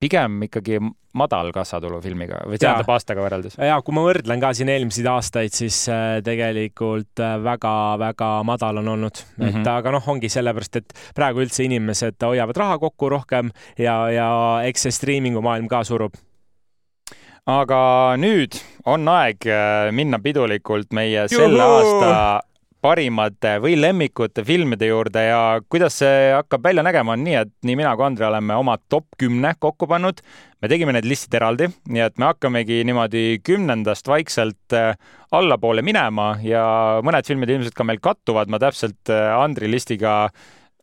pigem 0.00 0.46
ikkagi 0.46 0.78
madal 1.16 1.50
kassatulu 1.52 1.98
filmiga 2.00 2.38
või 2.46 2.60
tähendab 2.60 2.90
aastaga 2.94 3.24
võrreldes? 3.24 3.58
ja 3.58 3.76
kui 3.84 3.96
ma 3.96 4.04
võrdlen 4.06 4.42
ka 4.42 4.52
siin 4.56 4.70
eelmiseid 4.72 5.08
aastaid, 5.10 5.54
siis 5.54 5.82
äh, 5.92 6.20
tegelikult 6.24 7.20
väga-väga 7.44 8.30
äh, 8.38 8.46
madal 8.46 8.80
on 8.82 8.94
olnud 8.94 9.20
mm, 9.20 9.36
-hmm. 9.36 9.48
et 9.48 9.60
mhm. 9.60 9.68
aga 9.74 9.94
noh, 9.96 10.08
ongi 10.14 10.32
sellepärast, 10.32 10.80
et 10.80 10.96
praegu 11.16 11.44
üldse 11.44 11.66
inimesed 11.66 12.20
hoiavad 12.24 12.56
raha 12.56 12.78
kokku 12.78 13.12
rohkem 13.12 13.52
ja, 13.78 14.00
ja 14.14 14.30
eks 14.64 14.88
see 14.88 14.98
striimingu 15.00 15.42
maailm 15.44 15.68
ka 15.68 15.84
surub 15.84 16.16
aga 17.50 17.80
nüüd 18.20 18.58
on 18.86 19.08
aeg 19.08 19.46
äh, 19.48 19.90
minna 19.92 20.20
pidulikult 20.22 20.94
meie 20.96 21.26
selle 21.32 21.64
aasta 21.64 22.14
parimate 22.82 23.56
või 23.62 23.76
lemmikute 23.78 24.44
filmide 24.46 24.88
juurde 24.88 25.22
ja 25.26 25.40
kuidas 25.68 25.98
see 26.00 26.30
hakkab 26.34 26.64
välja 26.64 26.84
nägema, 26.86 27.14
on 27.16 27.24
nii, 27.24 27.36
et 27.42 27.52
nii 27.66 27.76
mina 27.78 27.92
kui 27.96 28.06
Andre 28.06 28.28
oleme 28.30 28.56
oma 28.56 28.76
top 28.88 29.06
kümne 29.20 29.54
kokku 29.58 29.88
pannud. 29.90 30.22
me 30.60 30.68
tegime 30.68 30.92
need 30.92 31.08
listid 31.08 31.34
eraldi, 31.38 31.70
nii 31.88 32.02
et 32.04 32.18
me 32.18 32.28
hakkamegi 32.28 32.82
niimoodi 32.84 33.40
kümnendast 33.44 34.08
vaikselt 34.08 34.76
äh, 34.76 34.96
allapoole 35.32 35.82
minema 35.82 36.34
ja 36.42 36.64
mõned 37.04 37.26
filmid 37.26 37.50
ilmselt 37.50 37.74
ka 37.74 37.84
meil 37.84 38.00
kattuvad, 38.00 38.48
ma 38.48 38.60
täpselt 38.60 39.12
äh, 39.12 39.30
Andri 39.36 39.70
listiga 39.70 40.30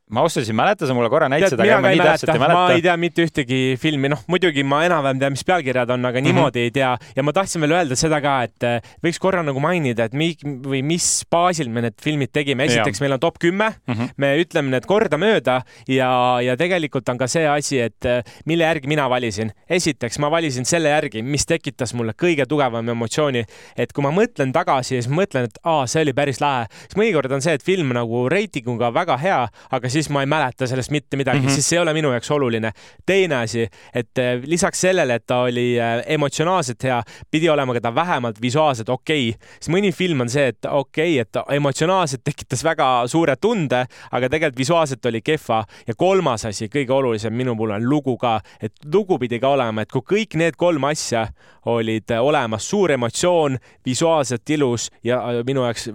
ma 0.08 0.24
ausalt 0.24 0.48
ei 0.48 0.56
mäleta, 0.56 0.88
sa 0.88 0.96
mulle 0.96 1.10
korra 1.12 1.28
näitasid, 1.32 1.60
aga 1.60 1.80
ma 1.84 1.90
nii 1.92 2.00
täpselt 2.00 2.32
ei 2.32 2.40
mäleta. 2.40 2.56
ma 2.56 2.76
ei 2.76 2.84
tea 2.86 2.94
mitte 3.00 3.26
ühtegi 3.28 3.60
filmi, 3.82 4.08
noh 4.14 4.22
muidugi 4.32 4.64
ma 4.64 4.80
enam-vähem 4.88 5.20
tean, 5.20 5.34
mis 5.36 5.44
pealkirjad 5.48 5.90
on, 5.92 6.06
aga 6.08 6.22
mm 6.22 6.24
-hmm. 6.24 6.38
niimoodi 6.38 6.64
ei 6.64 6.72
tea 6.72 6.94
ja 7.16 7.24
ma 7.28 7.34
tahtsin 7.36 7.62
veel 7.62 7.76
öelda 7.76 7.98
seda 8.00 8.22
ka, 8.24 8.36
et 8.48 8.64
eh, 8.64 8.94
võiks 9.04 9.20
korra 9.20 9.44
nagu 9.44 9.60
mainida, 9.60 10.08
et 10.08 10.16
mi, 10.16 10.30
või 10.44 10.80
mis 10.84 11.26
baasil 11.32 11.70
me 11.70 11.84
need 11.84 11.98
filmid 12.04 12.32
tegime. 12.32 12.64
esiteks, 12.64 13.02
meil 13.04 13.18
on 13.18 13.20
top 13.20 13.40
kümme 13.40 13.68
mm, 13.70 13.94
-hmm. 13.94 14.14
me 14.18 14.32
ütleme 14.44 14.72
need 14.72 14.86
kordamööda 14.86 15.62
ja, 15.88 16.12
ja 16.42 16.56
tegelikult 16.58 17.10
on 17.10 17.18
ka 17.18 17.28
see 17.28 17.48
asi, 17.48 17.80
et 17.80 18.06
eh, 18.06 18.24
mille 18.46 18.64
järgi 18.64 18.88
mina 18.88 19.10
valisin. 19.10 19.52
esiteks, 19.70 20.20
ma 20.20 20.32
valisin 20.32 20.66
selle 20.66 20.90
järgi, 20.90 21.22
mis 21.22 21.46
tekitas 21.46 21.94
mulle 21.94 22.14
kõige 22.14 22.48
tugevam 22.48 22.90
emotsiooni, 22.90 23.44
et 23.76 23.92
kui 23.94 24.04
ma 24.04 24.12
mõtlen 24.12 24.54
tagasi 24.54 24.96
ja 24.96 25.02
siis 25.02 25.12
mõtlen, 25.12 25.52
et 25.52 25.60
aa, 25.64 25.86
see 25.88 26.02
oli 26.02 26.14
päris 26.14 26.40
lahe, 26.40 26.68
siis 26.88 26.96
mõnikord 26.96 27.32
on 27.32 27.42
see, 27.42 27.54
et 27.54 27.64
film 27.64 27.92
nagu 27.92 28.30
reitinguga 28.30 28.94
väga 28.94 29.18
hea, 29.18 29.44
aga 29.72 29.90
siis 29.98 30.12
ma 30.14 30.22
ei 30.24 30.30
mäleta 30.30 30.68
sellest 30.68 30.92
mitte 30.92 31.18
midagi 31.18 31.40
mm, 31.40 31.46
-hmm. 31.46 31.54
siis 31.54 31.70
see 31.70 31.78
ei 31.78 31.82
ole 31.82 31.94
minu 31.94 32.12
jaoks 32.12 32.32
oluline. 32.32 32.72
teine 33.06 33.36
asi, 33.36 33.68
et 33.94 34.18
eh, 34.18 34.42
lisaks 34.44 34.82
sellele, 34.82 35.16
et 35.16 35.26
ta 35.26 35.42
oli 35.42 35.78
eh, 35.80 36.04
emotsionaalselt 36.14 36.84
hea, 36.84 37.02
pidi 37.32 37.50
olema 37.50 37.74
ka 37.74 37.82
ta 37.82 37.96
vähemalt 37.96 38.42
visuaalselt 38.42 38.90
okei 38.90 39.30
okay.. 39.30 39.48
siis 39.60 39.74
mõni 39.76 39.92
film 39.92 40.22
on 40.22 40.30
see, 40.30 40.48
et 40.48 40.66
okei 40.66 41.22
okay,, 41.22 41.26
et 41.26 41.56
emotsionaalselt 41.56 42.24
tekitas 42.24 42.64
väga 42.64 43.08
suure 43.08 43.36
tunde, 43.36 43.86
aga 44.12 44.30
tegelikult 44.30 44.58
visuaalselt 44.58 45.06
oli 45.06 45.22
kehva. 45.22 45.64
ja 45.88 45.96
kolmas 45.96 46.46
asi, 46.46 46.68
kõige 46.68 46.94
olulisem 46.94 47.34
minu 47.34 47.56
puhul 47.56 47.72
on 47.72 47.90
lugu 47.90 48.18
ka, 48.18 48.40
et 48.62 48.74
lugu 48.94 49.20
pidi 49.20 49.40
ka 49.40 49.50
olema, 49.50 49.82
et 49.82 49.92
kui 49.92 50.02
kõik 50.02 50.38
need 50.38 50.56
kolm 50.56 50.84
asja 50.84 51.28
olid 51.66 52.12
olemas, 52.20 52.70
suur 52.70 52.92
emotsioon, 52.92 53.58
visuaalselt 53.86 54.50
ilus 54.50 54.92
ja 55.04 55.22
minu 55.46 55.64
jaoks 55.64 55.90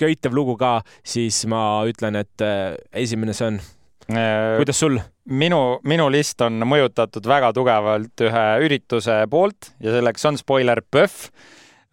köitev 0.00 0.36
lugu 0.36 0.56
ka, 0.60 0.78
siis 1.06 1.42
ma 1.50 1.82
ütlen, 1.88 2.18
et 2.22 2.44
äh, 2.44 2.74
esimene 3.04 3.34
see 3.36 3.52
on. 3.52 3.60
Äh, 4.12 4.56
kuidas 4.60 4.80
sul? 4.80 5.00
minu, 5.26 5.80
minu 5.82 6.06
list 6.12 6.40
on 6.46 6.60
mõjutatud 6.68 7.24
väga 7.26 7.50
tugevalt 7.56 8.22
ühe 8.22 8.44
ürituse 8.62 9.24
poolt 9.30 9.72
ja 9.82 9.96
selleks 9.96 10.28
on 10.30 10.38
spoiler 10.38 10.82
PÖFF. 10.86 11.30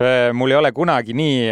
Äh, 0.02 0.30
mul 0.36 0.54
ei 0.54 0.60
ole 0.60 0.72
kunagi 0.76 1.16
nii 1.18 1.50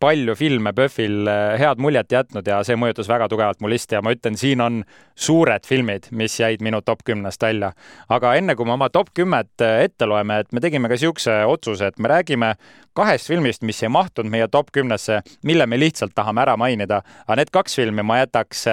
palju 0.00 0.34
filme 0.38 0.72
PÖFFil 0.76 1.28
head 1.58 1.80
muljet 1.82 2.12
jätnud 2.12 2.46
ja 2.46 2.60
see 2.66 2.78
mõjutas 2.78 3.08
väga 3.10 3.28
tugevalt 3.30 3.60
mu 3.60 3.70
listi 3.70 3.96
ja 3.96 4.02
ma 4.04 4.12
ütlen, 4.14 4.36
siin 4.38 4.62
on 4.62 4.82
suured 5.18 5.66
filmid, 5.66 6.08
mis 6.14 6.38
jäid 6.40 6.62
minu 6.64 6.80
top 6.86 7.02
kümnest 7.06 7.42
välja. 7.42 7.72
aga 8.08 8.34
enne 8.38 8.54
kui 8.54 8.66
me 8.66 8.76
oma 8.76 8.88
top 8.94 9.10
kümmet 9.14 9.64
ette 9.66 10.06
loeme, 10.06 10.40
et 10.40 10.52
me 10.52 10.60
tegime 10.60 10.88
ka 10.88 10.94
niisuguse 10.94 11.40
otsuse, 11.50 11.90
et 11.90 11.98
me 11.98 12.08
räägime 12.08 12.54
kahest 12.98 13.30
filmist, 13.30 13.62
mis 13.62 13.82
ei 13.82 13.90
mahtunud 13.92 14.30
meie 14.30 14.48
top 14.48 14.70
kümnesse, 14.74 15.20
mille 15.42 15.66
me 15.66 15.78
lihtsalt 15.78 16.14
tahame 16.14 16.42
ära 16.42 16.56
mainida, 16.56 17.02
aga 17.26 17.40
need 17.40 17.50
kaks 17.54 17.78
filmi 17.78 18.02
ma 18.06 18.22
jätaks 18.22 18.66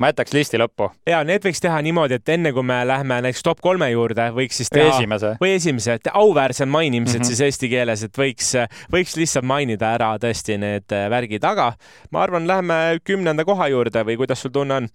ma 0.00 0.08
jätaks 0.10 0.32
listi 0.32 0.58
lõppu. 0.60 0.88
ja 1.08 1.20
need 1.26 1.44
võiks 1.44 1.60
teha 1.60 1.78
niimoodi, 1.84 2.16
et 2.16 2.32
enne 2.32 2.52
kui 2.56 2.64
me 2.66 2.78
lähme 2.88 3.20
näiteks 3.20 3.44
top 3.44 3.60
kolme 3.64 3.90
juurde, 3.92 4.30
võiks 4.36 4.60
siis 4.62 4.72
teha. 4.72 4.94
esimese. 4.96 5.34
või 5.42 5.54
esimese, 5.58 5.98
et 6.00 6.08
auväärsed 6.12 6.68
mainimised 6.68 7.18
mm 7.18 7.22
-hmm. 7.22 7.28
siis 7.28 7.40
eesti 7.40 7.68
keeles, 7.68 8.04
et 8.08 8.18
võiks, 8.18 8.54
võiks 8.92 9.16
lihtsalt 9.20 9.44
mainida 9.44 9.92
ära 9.98 10.14
tõesti 10.22 10.56
need 10.58 10.96
värgid, 11.10 11.44
aga 11.44 11.72
ma 12.10 12.22
arvan, 12.22 12.46
läheme 12.48 13.00
kümnenda 13.04 13.44
koha 13.44 13.68
juurde 13.68 14.04
või 14.04 14.16
kuidas 14.16 14.40
sul 14.42 14.50
tunne 14.50 14.74
on? 14.74 14.88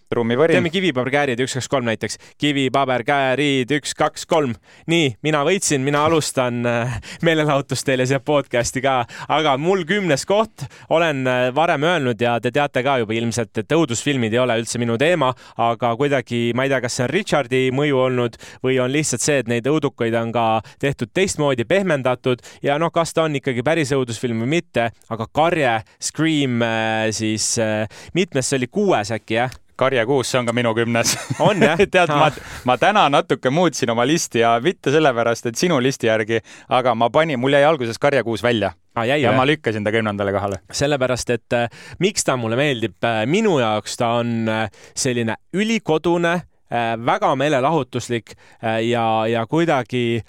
teeme 0.48 0.70
kivi-paber-käärid, 0.70 1.40
üks, 1.46 1.54
kaks, 1.54 1.70
kolm 1.70 1.86
näiteks. 1.86 2.18
kivi-paber-käärid, 2.42 3.72
üks, 3.78 3.94
kaks, 3.94 4.26
kolm. 4.26 4.56
nii, 4.88 5.16
mina 5.22 5.44
võitsin, 5.46 5.86
mina 5.86 6.06
alustan 6.06 6.66
äh, 6.66 7.00
meelelahutust 7.22 7.86
teile 7.86 8.06
siia 8.06 8.20
podcast'i 8.20 8.82
ka, 8.82 9.06
aga 9.28 9.58
mul 9.58 9.86
kümnes 9.86 10.26
koht, 10.26 10.66
olen 10.90 11.28
äh, 11.28 11.56
varem 11.56 11.84
öelnud 11.84 12.22
ja 12.22 12.40
te 12.40 12.52
teate 12.52 12.84
ka 12.84 12.98
juba 12.98 13.14
ilmselt, 13.14 13.58
et 13.58 13.72
õudusfilmid 13.72 14.34
ei 14.34 14.40
ole 14.40 14.58
üldse 14.60 14.80
minu 14.82 14.95
minu 14.96 15.02
teema, 15.02 15.34
aga 15.58 15.96
kuidagi 16.00 16.54
ma 16.56 16.66
ei 16.66 16.72
tea, 16.72 16.82
kas 16.84 16.96
see 16.98 17.06
on 17.06 17.12
Richardi 17.12 17.62
mõju 17.76 18.00
olnud 18.08 18.38
või 18.64 18.80
on 18.80 18.92
lihtsalt 18.92 19.24
see, 19.24 19.42
et 19.44 19.52
neid 19.52 19.68
õudukaid 19.68 20.16
on 20.16 20.32
ka 20.36 20.62
tehtud 20.80 21.12
teistmoodi, 21.14 21.66
pehmendatud 21.68 22.42
ja 22.64 22.80
noh, 22.80 22.92
kas 22.92 23.14
ta 23.14 23.26
on 23.26 23.36
ikkagi 23.36 23.64
päris 23.66 23.92
õudusfilm 23.96 24.46
või 24.46 24.60
mitte, 24.60 24.90
aga 25.10 25.28
Karje, 25.28 25.76
Scream 26.00 26.62
äh, 26.64 27.12
siis 27.16 27.58
äh, 27.60 27.86
mitmes 28.14 28.50
see 28.50 28.62
oli, 28.62 28.72
kuues 28.72 29.12
äkki 29.16 29.40
jah? 29.40 29.60
Karje 29.76 30.06
kuus, 30.08 30.30
see 30.32 30.40
on 30.40 30.48
ka 30.48 30.54
minu 30.56 30.72
kümnes. 30.76 31.18
on 31.44 31.60
jah 31.60 31.82
tead, 31.98 32.14
ma, 32.16 32.30
ma 32.64 32.78
täna 32.80 33.10
natuke 33.12 33.52
muutsin 33.52 33.92
oma 33.92 34.08
listi 34.08 34.40
ja 34.46 34.56
mitte 34.64 34.94
sellepärast, 34.96 35.52
et 35.52 35.60
sinu 35.60 35.82
listi 35.84 36.08
järgi, 36.08 36.40
aga 36.72 36.96
ma 36.96 37.12
panin, 37.12 37.40
mul 37.42 37.58
jäi 37.58 37.68
alguses 37.68 38.00
Karje 38.00 38.24
kuus 38.24 38.44
välja 38.44 38.72
ah,. 38.96 39.06
ja 39.08 39.32
või? 39.32 39.38
ma 39.38 39.48
lükkasin 39.50 39.86
ta 39.86 39.94
kümnendale 39.96 40.34
kohale. 40.36 40.62
sellepärast, 40.72 41.30
et 41.36 41.58
äh, 41.58 41.70
miks 42.00 42.26
ta 42.28 42.38
mulle 42.40 42.60
meeldib 42.60 42.98
äh,, 43.04 43.24
minu 43.30 43.60
jaoks 43.60 43.98
ta 44.02 44.16
on 44.22 44.50
äh, 44.50 44.68
selline 44.96 45.38
ülikodune 45.54 46.34
äh,, 46.36 46.94
väga 47.06 47.36
meelelahutuslik 47.36 48.36
äh, 48.36 48.82
ja, 48.88 49.06
ja 49.32 49.46
kuidagi 49.48 50.22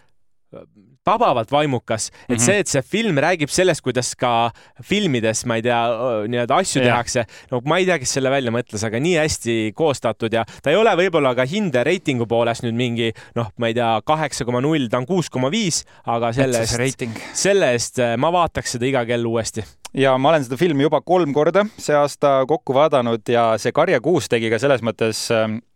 tabavalt 1.06 1.52
vaimukas, 1.52 2.08
et 2.08 2.28
mm 2.28 2.34
-hmm. 2.34 2.44
see, 2.44 2.58
et 2.58 2.68
see 2.68 2.82
film 2.82 3.18
räägib 3.22 3.50
sellest, 3.52 3.82
kuidas 3.82 4.14
ka 4.18 4.50
filmides, 4.82 5.44
ma 5.46 5.56
ei 5.56 5.62
tea, 5.62 5.80
nii-öelda 6.28 6.58
asju 6.62 6.82
yeah. 6.82 6.92
tehakse, 6.92 7.24
no 7.50 7.60
ma 7.64 7.78
ei 7.78 7.86
tea, 7.86 7.98
kes 8.02 8.16
selle 8.18 8.30
välja 8.30 8.50
mõtles, 8.50 8.82
aga 8.86 9.00
nii 9.00 9.14
hästi 9.20 9.56
koostatud 9.74 10.34
ja 10.34 10.44
ta 10.62 10.70
ei 10.70 10.76
ole 10.76 10.96
võib-olla 10.98 11.34
ka 11.38 11.46
hinde 11.46 11.84
reitingu 11.86 12.26
poolest 12.26 12.66
nüüd 12.66 12.74
mingi 12.74 13.12
noh, 13.38 13.52
ma 13.56 13.70
ei 13.70 13.78
tea, 13.78 14.00
kaheksa 14.04 14.44
koma 14.44 14.60
null, 14.60 14.88
ta 14.90 14.98
on 14.98 15.06
kuus 15.06 15.30
koma 15.30 15.50
viis, 15.50 15.84
aga 16.06 16.32
selle 16.32 16.64
eest, 16.64 17.06
selle 17.32 17.72
eest 17.72 18.02
äh, 18.02 18.16
ma 18.18 18.32
vaataks 18.32 18.76
seda 18.76 18.90
iga 18.90 19.06
kell 19.06 19.26
uuesti 19.26 19.62
ja 19.94 20.18
ma 20.18 20.34
olen 20.34 20.44
seda 20.44 20.58
filmi 20.58 20.82
juba 20.82 21.00
kolm 21.00 21.32
korda 21.32 21.64
see 21.78 21.94
aasta 21.94 22.42
kokku 22.48 22.74
vaadanud 22.74 23.22
ja 23.28 23.52
see 23.58 23.72
Karja 23.72 24.00
kuus 24.00 24.28
tegi 24.28 24.50
ka 24.50 24.58
selles 24.58 24.82
mõttes 24.82 25.28
ähm, 25.30 25.60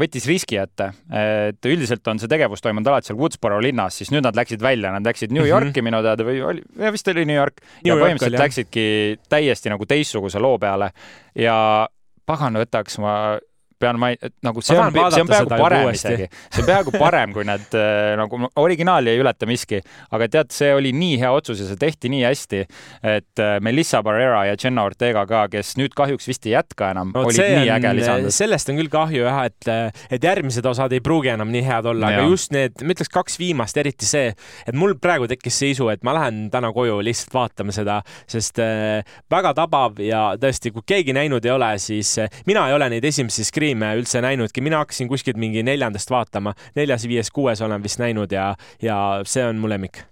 võttis 0.00 0.24
riski 0.26 0.56
ette, 0.58 0.88
et 1.12 1.68
üldiselt 1.68 2.08
on 2.08 2.18
see 2.18 2.30
tegevus 2.30 2.62
toimunud 2.64 2.88
alati 2.88 3.10
seal 3.10 3.18
Woodsboro 3.20 3.58
linnas, 3.62 3.98
siis 4.00 4.10
nüüd 4.10 4.24
nad 4.24 4.36
läksid 4.36 4.62
välja, 4.64 4.90
nad 4.94 5.06
läksid 5.06 5.30
New 5.30 5.44
mhm. 5.44 5.50
Yorki 5.50 5.68
mm 5.68 5.74
-hmm. 5.76 5.90
minu 5.90 6.02
teada 6.02 6.24
või 6.24 6.40
oli, 6.42 6.62
vist 6.92 7.08
oli 7.12 7.26
New 7.28 7.36
York 7.36 7.60
New 7.60 7.92
ja 7.92 7.94
York 7.94 8.06
põhimõtteliselt 8.06 8.32
oli, 8.32 8.44
läksidki 8.44 8.86
täiesti 9.28 9.70
nagu 9.70 9.86
teistsuguse 9.86 10.40
loo 10.40 10.58
peale 10.58 10.90
ja 11.34 11.86
pagan 12.26 12.58
võtaks 12.58 12.98
ma 12.98 13.38
pean 13.80 13.98
ma, 14.00 14.10
nagu 14.44 14.62
see 14.64 14.76
on, 14.78 14.92
see 15.12 15.22
on 15.22 15.30
peaaegu 15.30 15.58
parem 15.60 15.90
isegi, 15.92 16.28
see 16.48 16.62
on 16.62 16.68
peaaegu 16.68 16.94
parem 16.96 17.34
kui 17.36 17.44
need 17.46 17.76
äh, 17.76 18.14
nagu 18.18 18.40
originaali 18.62 19.12
ei 19.12 19.20
ületa 19.20 19.48
miski, 19.48 19.82
aga 20.16 20.28
tead, 20.32 20.52
see 20.54 20.72
oli 20.76 20.92
nii 20.96 21.18
hea 21.20 21.32
otsus 21.36 21.60
ja 21.60 21.68
see 21.68 21.80
tehti 21.80 22.10
nii 22.12 22.24
hästi, 22.24 22.62
et 23.12 23.42
äh, 23.42 23.56
Melissa 23.64 24.02
Barrera 24.06 24.46
ja 24.48 24.56
Jenna 24.56 24.86
Ortega 24.88 25.26
ka, 25.28 25.44
kes 25.52 25.74
nüüd 25.80 25.96
kahjuks 25.96 26.30
vist 26.30 26.48
ei 26.48 26.54
jätka 26.54 26.90
enam 26.94 27.12
no,, 27.12 27.26
olid 27.28 27.42
nii 27.42 27.72
äge 27.76 27.92
lisandus. 28.00 28.40
sellest 28.40 28.72
on 28.72 28.80
küll 28.80 28.92
kahju 28.92 29.26
jah, 29.26 29.42
et, 29.50 29.70
et 30.16 30.28
järgmised 30.30 30.66
osad 30.72 30.96
ei 30.96 31.04
pruugi 31.04 31.34
enam 31.34 31.52
nii 31.52 31.64
head 31.66 31.90
olla, 31.92 32.14
aga 32.14 32.26
just 32.30 32.54
need, 32.56 32.80
ma 32.80 32.96
ütleks 32.96 33.12
kaks 33.12 33.36
viimast, 33.42 33.76
eriti 33.82 34.08
see, 34.08 34.32
et 34.64 34.76
mul 34.78 34.96
praegu 35.02 35.28
tekkis 35.30 35.60
see 35.60 35.74
isu, 35.76 35.90
et 35.92 36.04
ma 36.06 36.16
lähen 36.16 36.46
täna 36.52 36.72
koju 36.76 36.98
lihtsalt 37.04 37.36
vaatama 37.36 37.76
seda, 37.76 38.00
sest 38.30 38.62
äh, 38.64 39.04
väga 39.32 39.52
tabav 39.56 40.00
ja 40.00 40.24
tõesti, 40.40 40.72
kui 40.72 40.86
keegi 40.94 41.16
näinud 41.16 41.44
ei 41.44 41.52
ole, 41.52 41.72
siis 41.82 42.16
äh, 42.22 42.42
mina 42.48 42.66
ei 42.70 42.76
ole 42.78 42.88
neid 42.96 43.04
esimesi 43.04 43.44
skriine 43.44 43.65
Scream'e 43.66 43.96
üldse 43.98 44.20
näinudki, 44.22 44.62
mina 44.62 44.78
hakkasin 44.78 45.08
kuskilt 45.10 45.40
mingi 45.42 45.64
neljandast 45.66 46.10
vaatama, 46.14 46.52
neljas, 46.78 47.08
viies, 47.10 47.32
kuues 47.34 47.62
olen 47.66 47.82
vist 47.82 47.98
näinud 47.98 48.30
ja, 48.30 48.52
ja 48.82 48.98
see 49.26 49.42
on 49.42 49.58
mu 49.58 49.66
lemmik 49.66 50.04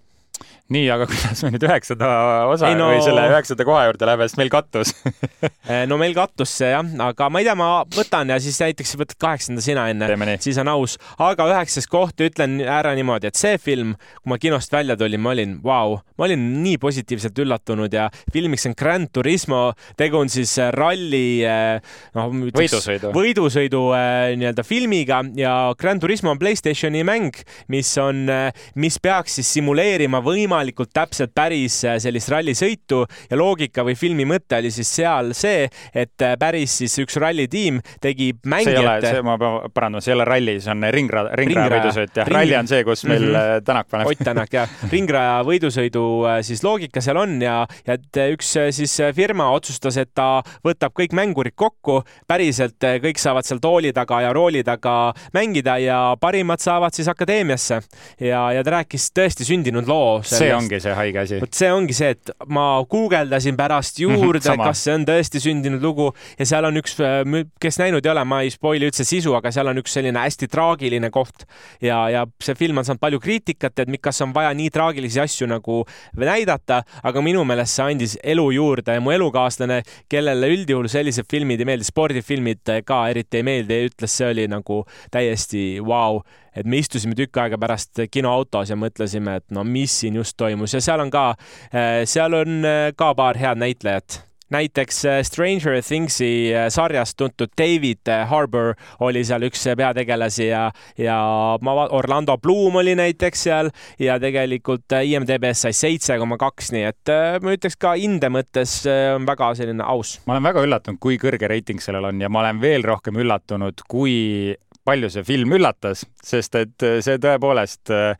nii, 0.73 0.85
aga 0.89 1.05
kuidas 1.05 1.43
me 1.45 1.51
nüüd 1.53 1.63
üheksanda 1.67 2.07
osa 2.49 2.71
ei, 2.71 2.77
no... 2.77 2.87
või 2.89 3.01
selle 3.05 3.27
üheksanda 3.29 3.65
koha 3.67 3.83
juurde 3.85 4.07
läheme, 4.09 4.25
sest 4.25 4.41
meil 4.41 4.53
kattus. 4.53 4.95
Eh, 5.65 5.87
no 5.89 5.95
meil 5.97 6.13
kattus 6.13 6.51
see 6.59 6.67
jah, 6.69 6.85
aga 7.01 7.25
ma 7.33 7.39
ei 7.41 7.47
tea, 7.47 7.55
ma 7.57 7.67
võtan 7.89 8.29
ja 8.29 8.35
siis 8.41 8.59
näiteks 8.61 8.91
võtad 8.99 9.17
kaheksanda 9.21 9.63
sina 9.65 9.87
enne, 9.89 10.35
siis 10.41 10.59
on 10.61 10.69
aus. 10.69 10.93
aga 11.21 11.47
üheksas 11.49 11.87
koht 11.89 12.21
ütlen 12.21 12.59
ära 12.61 12.91
niimoodi, 12.97 13.31
et 13.31 13.39
see 13.39 13.57
film, 13.61 13.95
kui 14.19 14.29
ma 14.29 14.37
kinost 14.41 14.73
välja 14.73 14.93
tulin, 14.99 15.23
ma 15.25 15.31
olin, 15.33 15.55
vau, 15.65 15.95
ma 16.21 16.27
olin 16.27 16.43
nii 16.61 16.77
positiivselt 16.81 17.41
üllatunud 17.41 17.97
ja 17.97 18.05
filmiks 18.33 18.67
on 18.69 18.77
Grand 18.77 19.09
Turismo, 19.09 19.63
tegu 19.97 20.19
on 20.21 20.29
siis 20.29 20.53
ralli 20.77 21.41
eh, 21.49 21.81
noh, 22.13 22.29
võidusõidu, 22.53 23.09
võidusõidu 23.17 23.81
eh, 23.97 24.35
nii-öelda 24.37 24.67
filmiga 24.69 25.23
ja 25.39 25.55
Grand 25.81 26.05
Turismo 26.05 26.35
on 26.35 26.41
Playstationi 26.41 27.01
mäng, 27.09 27.41
mis 27.73 27.89
on, 28.01 28.29
mis 28.77 29.01
peaks 29.01 29.39
siis 29.39 29.49
simuleerima 29.57 30.21
võimalikult 30.21 30.54
võimalikult 30.55 30.91
täpselt 30.95 31.33
päris 31.35 31.81
äh, 31.85 31.97
sellist 31.99 32.29
rallisõitu 32.31 33.03
ja 33.29 33.37
loogika 33.37 33.83
või 33.85 33.95
filmi 33.99 34.25
mõte 34.27 34.57
oli 34.59 34.71
siis 34.71 34.89
seal 34.95 35.33
see, 35.35 35.67
et 35.93 36.23
äh, 36.23 36.35
päris 36.39 36.77
siis 36.79 36.95
üks 37.03 37.17
rallitiim 37.19 37.81
tegi 38.01 38.31
mängijate. 38.45 39.11
see 39.15 39.23
ma 39.25 39.37
pean 39.41 39.73
parandama, 39.73 40.03
see 40.03 40.13
ei 40.13 40.17
ole 40.17 40.27
ralli, 40.29 40.55
see 40.63 40.71
on 40.71 40.87
ringraja, 40.95 41.35
ringraja 41.41 41.73
võidusõit 41.75 42.19
jah 42.21 42.29
ring..., 42.29 42.37
ralli 42.39 42.57
on 42.59 42.71
see, 42.71 42.83
kus 42.87 43.03
meil 43.05 43.25
mm 43.25 43.35
-hmm. 43.35 43.63
Tänak 43.65 43.87
paneb. 43.89 44.07
Ott 44.07 44.23
Tänak 44.23 44.53
jah, 44.53 44.69
ringraja 44.93 45.43
võidusõidu 45.45 46.05
siis 46.45 46.63
loogika 46.63 47.01
seal 47.01 47.17
on 47.17 47.41
ja, 47.41 47.65
ja 47.87 47.97
et 47.97 48.21
üks 48.31 48.55
siis 48.75 48.95
firma 49.15 49.49
otsustas, 49.51 49.97
et 49.97 50.11
ta 50.13 50.41
võtab 50.65 50.93
kõik 50.95 51.13
mängurid 51.13 51.55
kokku, 51.55 52.03
päriselt 52.27 52.79
kõik 52.79 53.19
saavad 53.19 53.45
seal 53.45 53.59
tooli 53.59 53.93
taga 53.93 54.21
ja 54.21 54.33
rooli 54.33 54.63
taga 54.63 55.13
mängida 55.33 55.77
ja 55.81 55.99
parimad 56.19 56.59
saavad 56.59 56.93
siis 56.93 57.07
akadeemiasse 57.07 57.81
ja, 58.19 58.51
ja 58.51 58.63
ta 58.63 58.77
rääkis 58.79 59.09
tõesti 59.15 59.47
sündinud 59.47 59.87
loo 59.87 60.21
see 60.23 60.44
ongi 60.55 60.79
see 60.83 60.93
haige 60.97 61.21
asi. 61.21 61.39
vot 61.41 61.57
see 61.57 61.71
ongi 61.73 61.95
see, 61.97 62.11
et 62.15 62.31
ma 62.51 62.65
guugeldasin 62.89 63.57
pärast 63.57 64.01
mhm, 64.03 64.21
juurde 64.21 64.55
kas 64.61 64.83
see 64.85 64.95
on 64.95 65.05
tõesti 65.07 65.41
sündinud 65.43 65.83
lugu. 65.83 66.11
Ja 66.39 66.47
seal 66.49 66.67
on 66.69 66.79
üks, 66.81 66.97
äh, 67.03 67.23
kes 67.61 67.79
näinud 67.81 68.05
ei 68.05 68.11
ole, 68.11 68.23
ma 68.27 68.41
ei 68.45 68.51
spoil'i 68.53 68.89
üldse 68.89 69.05
sisu, 69.07 69.35
aga 69.37 69.51
seal 69.55 69.71
on 69.71 69.81
üks 69.81 69.95
selline 69.97 70.21
hästi 70.21 70.49
traagiline 70.51 71.11
koht. 71.13 71.47
Ja, 71.83 72.05
ja 72.11 72.25
see 72.43 72.57
film 72.59 72.81
on 72.81 72.87
saanud 72.87 73.01
palju 73.03 73.21
kriitikat, 73.23 73.83
et 73.83 73.93
kas 74.01 74.21
on 74.25 74.33
vaja 74.35 74.53
nii 74.57 74.69
traagilisi 74.73 75.21
asju 75.23 75.47
nagu 75.49 75.81
näidata, 76.19 76.81
aga 77.03 77.23
minu 77.25 77.43
meelest 77.47 77.77
see 77.77 77.89
andis 77.95 78.17
elu 78.23 78.47
juurde. 78.57 78.97
Ja 78.97 79.03
mu 79.03 79.13
elukaaslane, 79.15 79.81
kellele 80.11 80.51
üldjuhul 80.55 80.89
sellised 80.91 81.29
filmid 81.31 81.63
ei 81.63 81.69
meeldi, 81.71 81.87
spordifilmid 81.87 82.75
ka 82.85 83.05
eriti 83.11 83.41
ei 83.41 83.47
meeldi, 83.47 83.83
ütles, 83.89 84.15
see 84.15 84.31
oli 84.33 84.49
nagu 84.51 84.83
täiesti 85.13 85.67
vau. 85.81 86.19
wow 86.19 86.23
et 86.55 86.67
me 86.67 86.79
istusime 86.81 87.15
tükk 87.17 87.41
aega 87.43 87.59
pärast 87.61 88.05
kinoautos 88.11 88.71
ja 88.71 88.79
mõtlesime, 88.79 89.39
et 89.41 89.49
no 89.55 89.65
mis 89.67 89.99
siin 90.01 90.19
just 90.21 90.37
toimus 90.39 90.75
ja 90.75 90.83
seal 90.83 91.03
on 91.03 91.11
ka, 91.13 91.31
eh, 91.71 92.05
seal 92.09 92.41
on 92.43 92.63
eh, 92.65 92.93
ka 92.97 93.13
paar 93.17 93.39
head 93.39 93.59
näitlejat 93.61 94.21
näiteks 94.53 94.99
eh, 95.09 95.19
Stranger 95.25 95.79
Thingsi 95.81 96.53
sarjast 96.69 97.17
tuntud 97.17 97.49
David 97.57 98.07
Harbour 98.29 98.75
oli 99.03 99.23
seal 99.25 99.47
üks 99.47 99.65
peategelasi 99.77 100.47
ja, 100.51 100.67
ja 101.01 101.17
ma, 101.65 101.73
Orlando 101.97 102.37
Bloom 102.37 102.77
oli 102.79 102.93
näiteks 102.95 103.45
seal 103.47 103.71
ja 103.99 104.19
tegelikult 104.21 104.95
IMDB-s 105.01 105.65
sai 105.65 105.73
seitse 105.73 106.19
koma 106.21 106.37
kaks, 106.39 106.69
nii 106.75 106.85
et 106.91 107.13
ma 107.41 107.55
ütleks 107.57 107.79
ka 107.81 107.95
hinde 107.97 108.29
mõttes 108.31 108.83
on 109.17 109.25
väga 109.27 109.49
selline 109.57 109.83
aus. 109.83 110.19
ma 110.29 110.37
olen 110.37 110.47
väga 110.51 110.67
üllatunud, 110.69 111.01
kui 111.01 111.17
kõrge 111.19 111.49
reiting 111.49 111.81
sellel 111.83 112.11
on 112.13 112.21
ja 112.21 112.29
ma 112.29 112.45
olen 112.45 112.61
veel 112.61 112.85
rohkem 112.85 113.17
üllatunud, 113.25 113.81
kui 113.89 114.53
palju 114.85 115.09
see 115.11 115.25
film 115.27 115.55
üllatas, 115.57 116.05
sest 116.23 116.57
et 116.59 116.85
äh, 116.85 116.99
see 117.05 117.19
tõepoolest 117.21 117.93
äh, 117.93 118.17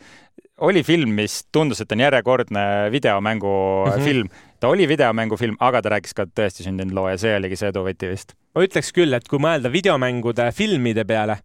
oli 0.65 0.83
film, 0.87 1.11
mis 1.17 1.43
tundus, 1.51 1.81
et 1.83 1.91
on 1.91 2.03
järjekordne 2.05 2.65
videomängufilm 2.91 4.27
mm. 4.27 4.31
-hmm. 4.31 4.53
ta 4.59 4.67
oli 4.67 4.87
videomängufilm, 4.87 5.57
aga 5.59 5.81
ta 5.81 5.89
rääkis 5.95 6.13
ka 6.13 6.25
tõesti 6.25 6.63
sündinud 6.63 6.95
loo 6.95 7.09
ja 7.09 7.17
see 7.17 7.35
oligi 7.35 7.59
see 7.59 7.69
edu 7.69 7.83
võti 7.83 8.09
vist. 8.11 8.33
ma 8.55 8.63
ütleks 8.63 8.93
küll, 8.95 9.13
et 9.13 9.27
kui 9.27 9.39
mõelda 9.39 9.71
videomängude 9.71 10.51
filmide 10.51 11.05
peale, 11.05 11.37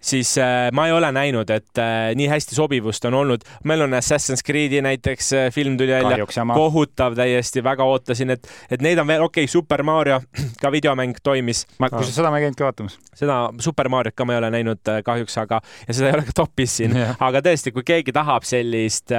siis 0.00 0.38
äh, 0.38 0.70
ma 0.72 0.86
ei 0.86 0.92
ole 0.92 1.12
näinud, 1.12 1.50
et 1.50 1.78
äh, 1.78 2.12
nii 2.16 2.28
hästi 2.28 2.54
sobivust 2.54 3.04
on 3.04 3.14
olnud. 3.14 3.44
meil 3.64 3.80
on 3.80 3.94
Assassin's 3.94 4.44
Creed'i 4.46 4.82
näiteks 4.82 5.32
äh, 5.32 5.52
film 5.52 5.76
tuli 5.76 5.92
välja, 5.92 6.26
kohutav 6.54 7.14
täiesti, 7.16 7.64
väga 7.64 7.84
ootasin, 7.84 8.30
et, 8.30 8.48
et 8.70 8.82
neid 8.82 8.98
on 8.98 9.06
veel, 9.06 9.22
okei 9.22 9.44
okay,, 9.44 9.52
Super 9.52 9.82
Mario, 9.82 10.20
ka 10.62 10.72
videomäng 10.72 11.16
toimis. 11.22 11.66
ma, 11.78 11.88
kusjuures 11.90 12.16
seda 12.16 12.30
ma 12.30 12.38
ei 12.38 12.46
käinudki 12.46 12.66
vaatamas. 12.66 12.98
seda 13.14 13.38
Super 13.58 13.88
Mariot 13.88 14.14
ka 14.14 14.24
ma 14.24 14.36
ei 14.36 14.42
ole 14.42 14.50
näinud 14.54 14.92
kahjuks, 15.04 15.38
aga, 15.38 15.60
ja 15.88 15.94
seda 15.94 16.10
ei 16.10 16.18
ole 16.18 16.26
ka 16.28 16.36
topis 16.42 16.76
siin 16.80 16.96
yeah., 16.96 17.16
aga 17.24 17.40
tõesti, 17.44 17.72
kui 17.72 17.86
keegi 17.86 18.12
tahab 18.12 18.44
sellist 18.48 19.14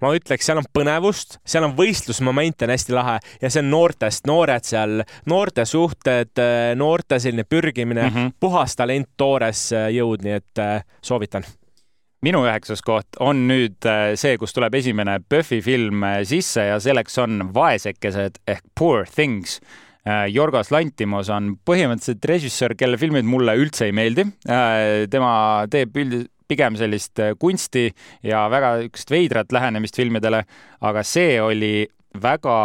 ma 0.00 0.14
ütleks, 0.16 0.46
seal 0.46 0.60
on 0.62 0.68
põnevust, 0.72 1.38
seal 1.44 1.66
on 1.68 1.76
võistlusmoment 1.76 2.64
on 2.64 2.74
hästi 2.74 2.96
lahe 2.96 3.18
ja 3.42 3.50
see 3.50 3.62
on 3.64 3.70
noortest, 3.72 4.26
noored 4.30 4.66
seal, 4.66 5.04
noorte 5.28 5.64
suhted, 5.68 6.42
noorte 6.80 7.20
selline 7.20 7.44
pürgimine 7.44 8.08
mm, 8.08 8.16
-hmm. 8.16 8.34
puhas 8.40 8.76
talent, 8.76 9.08
toores 9.20 9.68
jõud 9.92 10.24
nii 10.30 10.38
et 10.38 10.62
äh, 10.62 10.86
soovitan 11.02 11.46
minu 12.24 12.42
üheksas 12.44 12.82
koht 12.84 13.18
on 13.24 13.46
nüüd 13.48 13.86
äh, 13.88 14.14
see, 14.20 14.36
kus 14.40 14.54
tuleb 14.56 14.76
esimene 14.78 15.18
Buffy 15.20 15.60
film 15.64 16.04
äh, 16.06 16.20
sisse 16.28 16.68
ja 16.68 16.80
selleks 16.82 17.16
on 17.22 17.48
Vaesekesed 17.54 18.42
ehk 18.48 18.66
Poor 18.78 19.08
Things. 19.08 19.60
Jorgos 20.32 20.70
Lantimos 20.72 21.28
on 21.28 21.50
põhimõtteliselt 21.68 22.24
režissöör, 22.24 22.72
kelle 22.74 22.96
filmid 22.98 23.26
mulle 23.28 23.52
üldse 23.60 23.84
ei 23.84 23.92
meeldi. 23.92 24.24
tema 25.12 25.32
teeb 25.70 25.98
üldiselt 26.00 26.30
pigem 26.48 26.78
sellist 26.80 27.20
kunsti 27.38 27.82
ja 28.24 28.46
väga 28.50 28.70
niisugust 28.80 29.12
veidrat 29.12 29.52
lähenemist 29.52 30.00
filmidele, 30.00 30.40
aga 30.80 31.04
see 31.06 31.36
oli 31.44 31.84
väga 32.16 32.56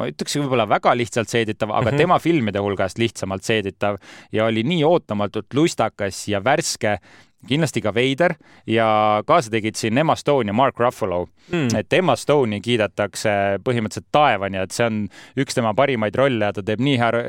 ma 0.00 0.08
ütleks 0.10 0.38
võib-olla 0.40 0.66
väga 0.68 0.94
lihtsalt 0.96 1.28
seeditav, 1.28 1.70
aga 1.70 1.90
mm 1.90 1.92
-hmm. 1.92 2.04
tema 2.04 2.18
filmide 2.18 2.62
hulgast 2.64 2.98
lihtsamalt 2.98 3.44
seeditav 3.44 4.00
ja 4.32 4.46
oli 4.48 4.64
nii 4.64 4.84
ootamatult 4.84 5.54
lustakas 5.54 6.28
ja 6.28 6.40
värske 6.44 6.98
kindlasti 7.48 7.80
ka 7.80 7.92
veider 7.94 8.34
ja 8.68 8.86
kaasa 9.26 9.50
tegid 9.52 9.78
siin 9.78 9.98
Emma 9.98 10.16
Stone 10.16 10.50
ja 10.50 10.56
Mark 10.56 10.80
Ruffalo 10.80 11.26
mm.. 11.50 11.76
et 11.78 11.92
Emma 11.92 12.16
Stone'i 12.16 12.60
kiidetakse 12.64 13.32
põhimõtteliselt 13.64 14.10
taevani, 14.12 14.60
et 14.60 14.76
see 14.76 14.86
on 14.86 15.00
üks 15.40 15.56
tema 15.56 15.72
parimaid 15.76 16.16
rolle 16.18 16.50
ja 16.50 16.52
ta 16.56 16.64
teeb 16.66 16.82
nii 16.84 16.98
hea, 17.00 17.22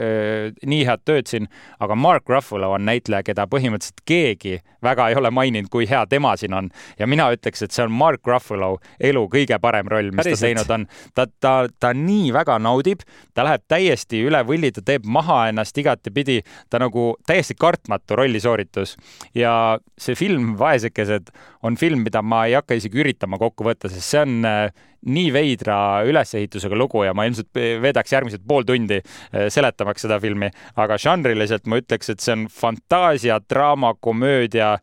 nii 0.67 0.84
head 0.88 1.06
tööd 1.08 1.32
siin, 1.32 1.47
aga 1.80 1.95
Mark 1.95 2.30
Ruffalo 2.30 2.74
on 2.76 2.86
näitleja, 2.89 3.24
keda 3.28 3.47
põhimõtteliselt 3.52 4.04
keegi 4.08 4.60
väga 4.84 5.10
ei 5.10 5.15
ole 5.15 5.30
maininud, 5.32 5.69
kui 5.71 5.88
hea 5.89 6.02
tema 6.10 6.34
siin 6.38 6.54
on. 6.54 6.69
ja 7.00 7.08
mina 7.08 7.30
ütleks, 7.34 7.63
et 7.63 7.71
see 7.71 7.86
on 7.86 7.91
Mark 7.91 8.28
Ruffalo 8.28 8.78
elu 9.00 9.24
kõige 9.32 9.60
parem 9.62 9.88
roll, 9.91 10.12
mis 10.12 10.26
Päriselt. 10.26 10.39
ta 10.39 10.47
teinud 10.47 10.74
on. 10.76 10.88
ta, 11.15 11.28
ta, 11.39 11.54
ta 11.80 11.93
nii 11.93 12.34
väga 12.34 12.58
naudib, 12.60 13.06
ta 13.34 13.45
läheb 13.47 13.63
täiesti 13.69 14.24
üle 14.28 14.43
võlli, 14.47 14.71
ta 14.74 14.84
teeb 14.86 15.06
maha 15.06 15.43
ennast 15.52 15.78
igatepidi, 15.78 16.41
ta 16.69 16.82
nagu 16.82 17.12
täiesti 17.28 17.56
kartmatu 17.60 18.17
rollisooritus 18.19 18.97
ja 19.38 19.54
see 20.02 20.18
film 20.18 20.56
Vaesekesed 20.60 21.30
on 21.68 21.78
film, 21.78 22.02
mida 22.06 22.24
ma 22.26 22.46
ei 22.50 22.56
hakka 22.58 22.78
isegi 22.78 23.02
üritama 23.04 23.40
kokku 23.42 23.66
võtta, 23.68 23.92
sest 23.92 24.08
see 24.08 24.24
on 24.24 24.48
äh, 24.48 24.64
nii 25.12 25.32
veidra 25.34 25.78
ülesehitusega 26.10 26.78
lugu 26.78 27.06
ja 27.06 27.14
ma 27.18 27.26
ilmselt 27.30 27.50
veedaks 27.84 28.14
järgmised 28.16 28.46
pool 28.48 28.66
tundi 28.68 29.00
äh, 29.02 29.48
seletamaks 29.54 30.08
seda 30.08 30.20
filmi, 30.24 30.52
aga 30.82 30.98
žanriliselt 31.02 31.70
ma 31.70 31.82
ütleks, 31.82 32.14
et 32.14 32.24
see 32.24 32.36
on 32.38 32.48
fantaasia, 32.52 33.40
draama, 33.50 33.96
komöödia 34.00 34.78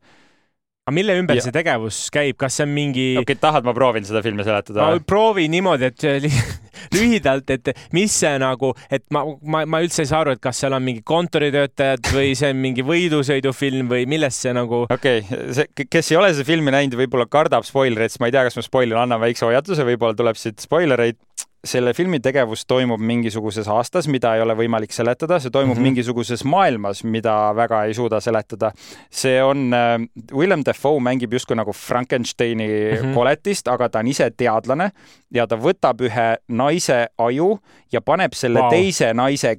aga 0.88 0.94
mille 0.96 1.18
ümber 1.20 1.37
ja. 1.37 1.44
see 1.44 1.53
tegevus 1.53 1.98
käib, 2.14 2.38
kas 2.40 2.57
see 2.59 2.64
on 2.64 2.72
mingi? 2.72 3.11
okei 3.18 3.35
okay,, 3.35 3.40
tahad, 3.42 3.66
ma 3.66 3.74
proovin 3.77 4.07
seda 4.09 4.22
filmi 4.24 4.46
seletada? 4.46 4.88
proovi 5.09 5.44
niimoodi, 5.53 5.90
et 5.92 6.07
lühidalt, 6.96 7.51
et 7.53 7.72
mis 7.96 8.14
see 8.22 8.33
nagu, 8.40 8.72
et 8.94 9.05
ma, 9.14 9.24
ma, 9.42 9.64
ma 9.68 9.83
üldse 9.85 10.05
ei 10.05 10.09
saa 10.09 10.22
aru, 10.24 10.37
et 10.37 10.42
kas 10.42 10.62
seal 10.62 10.77
on 10.77 10.85
mingi 10.85 11.05
kontoritöötajad 11.07 12.09
või 12.14 12.33
see 12.38 12.53
on 12.55 12.62
mingi 12.62 12.87
võidusõidufilm 12.88 13.92
või 13.92 14.09
millest 14.11 14.46
see 14.46 14.57
nagu. 14.57 14.87
okei 14.88 15.24
okay., 15.27 15.53
see, 15.59 15.88
kes 15.90 16.12
ei 16.14 16.20
ole 16.20 16.33
seda 16.33 16.48
filmi 16.48 16.72
näinud, 16.74 16.96
võib-olla 17.03 17.29
kardab 17.31 17.68
spoilereid, 17.68 18.14
siis 18.14 18.22
ma 18.22 18.31
ei 18.31 18.37
tea, 18.38 18.46
kas 18.48 18.57
ma 18.57 18.64
spoilin, 18.64 18.96
annan 19.03 19.20
väikse 19.22 19.44
hoiatuse, 19.48 19.85
võib-olla 19.88 20.16
tuleb 20.16 20.40
siit 20.40 20.64
spoilereid 20.64 21.20
selle 21.68 21.92
filmi 21.94 22.20
tegevus 22.24 22.64
toimub 22.68 23.00
mingisuguses 23.00 23.68
aastas, 23.68 24.09
mida 24.11 24.35
ei 24.37 24.42
ole 24.42 24.57
võimalik 24.59 24.92
seletada, 24.94 25.38
see 25.38 25.52
toimub 25.52 25.74
mm 25.74 25.78
-hmm. 25.78 25.88
mingisuguses 25.90 26.44
maailmas, 26.44 27.04
mida 27.04 27.35
väga 27.57 27.85
ei 27.85 27.94
suuda 27.94 28.20
seletada. 28.20 28.72
see 29.11 29.42
on 29.42 29.74
äh,, 29.74 30.09
Willem 30.33 30.62
Dafoe 30.66 31.00
mängib 31.00 31.33
justkui 31.33 31.57
nagu 31.57 31.72
Frankensteini 31.72 32.68
mm 32.68 32.98
-hmm. 32.98 33.14
koletist, 33.14 33.68
aga 33.68 33.88
ta 33.88 33.98
on 33.98 34.07
ise 34.07 34.31
teadlane 34.31 34.90
ja 35.35 35.46
ta 35.46 35.57
võtab 35.57 36.00
ühe 36.00 36.37
naise 36.48 37.07
aju 37.18 37.59
ja 37.92 38.00
paneb 38.00 38.33
selle 38.33 38.61
wow. 38.61 38.70
teise 38.70 39.14
naise 39.14 39.57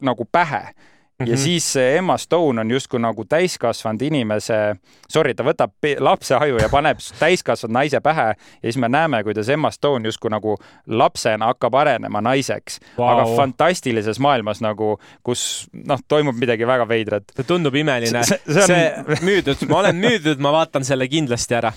nagu 0.00 0.24
pähe 0.32 0.72
Mm 1.20 1.26
-hmm. 1.26 1.30
ja 1.30 1.36
siis 1.36 1.76
Emma 1.76 2.18
Stone 2.18 2.60
on 2.60 2.70
justkui 2.70 3.00
nagu 3.00 3.24
täiskasvanud 3.24 4.02
inimese, 4.02 4.76
sorry, 5.08 5.34
ta 5.34 5.44
võtab 5.44 5.72
lapse 5.98 6.34
aju 6.34 6.56
ja 6.56 6.68
paneb 6.68 6.98
täiskasvanud 7.18 7.74
naise 7.74 8.00
pähe 8.00 8.26
ja 8.62 8.62
siis 8.62 8.78
me 8.78 8.88
näeme, 8.88 9.22
kuidas 9.24 9.48
Emma 9.48 9.70
Stone 9.70 10.08
justkui 10.08 10.30
nagu 10.30 10.56
lapsena 10.86 11.46
hakkab 11.46 11.74
arenema 11.74 12.20
naiseks 12.20 12.80
wow., 12.98 13.08
aga 13.08 13.36
fantastilises 13.36 14.18
maailmas 14.18 14.60
nagu, 14.60 15.00
kus 15.22 15.68
noh, 15.84 15.98
toimub 16.08 16.36
midagi 16.36 16.66
väga 16.66 16.88
veidrat. 16.88 17.24
see 17.36 17.44
tundub 17.44 17.74
imeline. 17.74 18.24
see, 18.24 18.40
see, 18.46 18.62
on... 18.62 18.66
see 18.66 19.20
müüdud, 19.20 19.68
ma 19.68 19.78
olen 19.78 19.96
müüdud, 19.96 20.38
ma 20.38 20.52
vaatan 20.52 20.84
selle 20.84 21.08
kindlasti 21.08 21.54
ära 21.54 21.72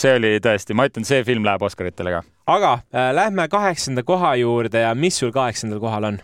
see 0.00 0.16
oli 0.16 0.38
tõesti, 0.42 0.74
ma 0.76 0.86
ütlen, 0.88 1.04
see 1.04 1.24
film 1.26 1.44
läheb 1.44 1.62
Oscaritele 1.62 2.14
ka. 2.14 2.22
aga 2.46 2.72
äh, 2.94 3.10
lähme 3.14 3.48
kaheksanda 3.48 4.02
koha 4.02 4.34
juurde 4.40 4.86
ja 4.86 4.94
mis 4.94 5.18
sul 5.18 5.32
kaheksandal 5.34 5.80
kohal 5.82 6.12
on? 6.12 6.20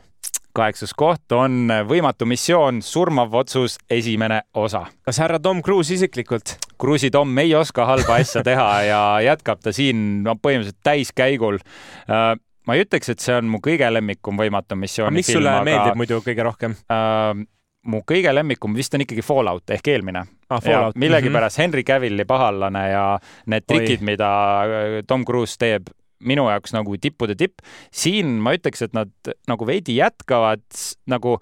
Kaheksas 0.57 0.95
koht 0.97 1.33
on 1.37 1.69
Võimatu 1.89 2.29
missioon, 2.29 2.81
surmav 2.83 3.35
otsus, 3.37 3.77
esimene 3.91 4.43
osa. 4.55 4.87
kas 5.05 5.21
härra 5.23 5.41
Tom 5.43 5.63
Cruise 5.63 5.95
isiklikult? 5.95 6.57
Cruise'i 6.81 7.13
Tom 7.13 7.39
ei 7.39 7.55
oska 7.55 7.87
halba 7.89 8.21
asja 8.21 8.43
teha 8.47 8.71
ja 8.87 9.03
jätkab 9.31 9.63
ta 9.65 9.73
siin 9.77 10.23
no 10.25 10.37
põhimõtteliselt 10.41 10.83
täiskäigul 10.85 11.61
uh, 11.61 12.35
ma 12.67 12.77
ei 12.77 12.85
ütleks, 12.85 13.11
et 13.13 13.23
see 13.23 13.37
on 13.37 13.51
mu 13.51 13.61
kõige 13.65 13.89
lemmikum 13.93 14.39
Võimatu 14.41 14.79
missiooni 14.79 15.21
mis 15.21 15.29
film. 15.31 15.39
mis 15.39 15.45
sulle 15.45 15.53
aga, 15.53 15.67
meeldib 15.69 16.01
muidu 16.03 16.23
kõige 16.25 16.47
rohkem 16.47 16.79
uh,? 16.87 17.45
mu 17.87 18.01
kõige 18.03 18.33
lemmikum 18.35 18.75
vist 18.75 18.95
on 18.99 19.05
ikkagi 19.05 19.23
Fallout 19.23 19.71
ehk 19.71 19.93
eelmine 19.93 20.25
ah,. 20.51 20.91
millegipärast 20.95 21.59
mm 21.59 21.61
-hmm. 21.61 21.63
Henry 21.63 21.85
Cavilli 21.85 22.25
pahallane 22.25 22.89
ja 22.91 23.05
need 23.47 23.67
trikid, 23.67 24.03
mida 24.03 24.31
Tom 25.07 25.25
Cruise 25.25 25.55
teeb 25.59 25.93
minu 26.21 26.47
jaoks 26.51 26.75
nagu 26.77 26.97
tippude 27.01 27.37
tipp. 27.39 27.63
siin 27.93 28.39
ma 28.43 28.55
ütleks, 28.57 28.83
et 28.87 28.97
nad 28.97 29.13
nagu 29.49 29.69
veidi 29.69 29.99
jätkavad 30.01 30.65
nagu 31.11 31.39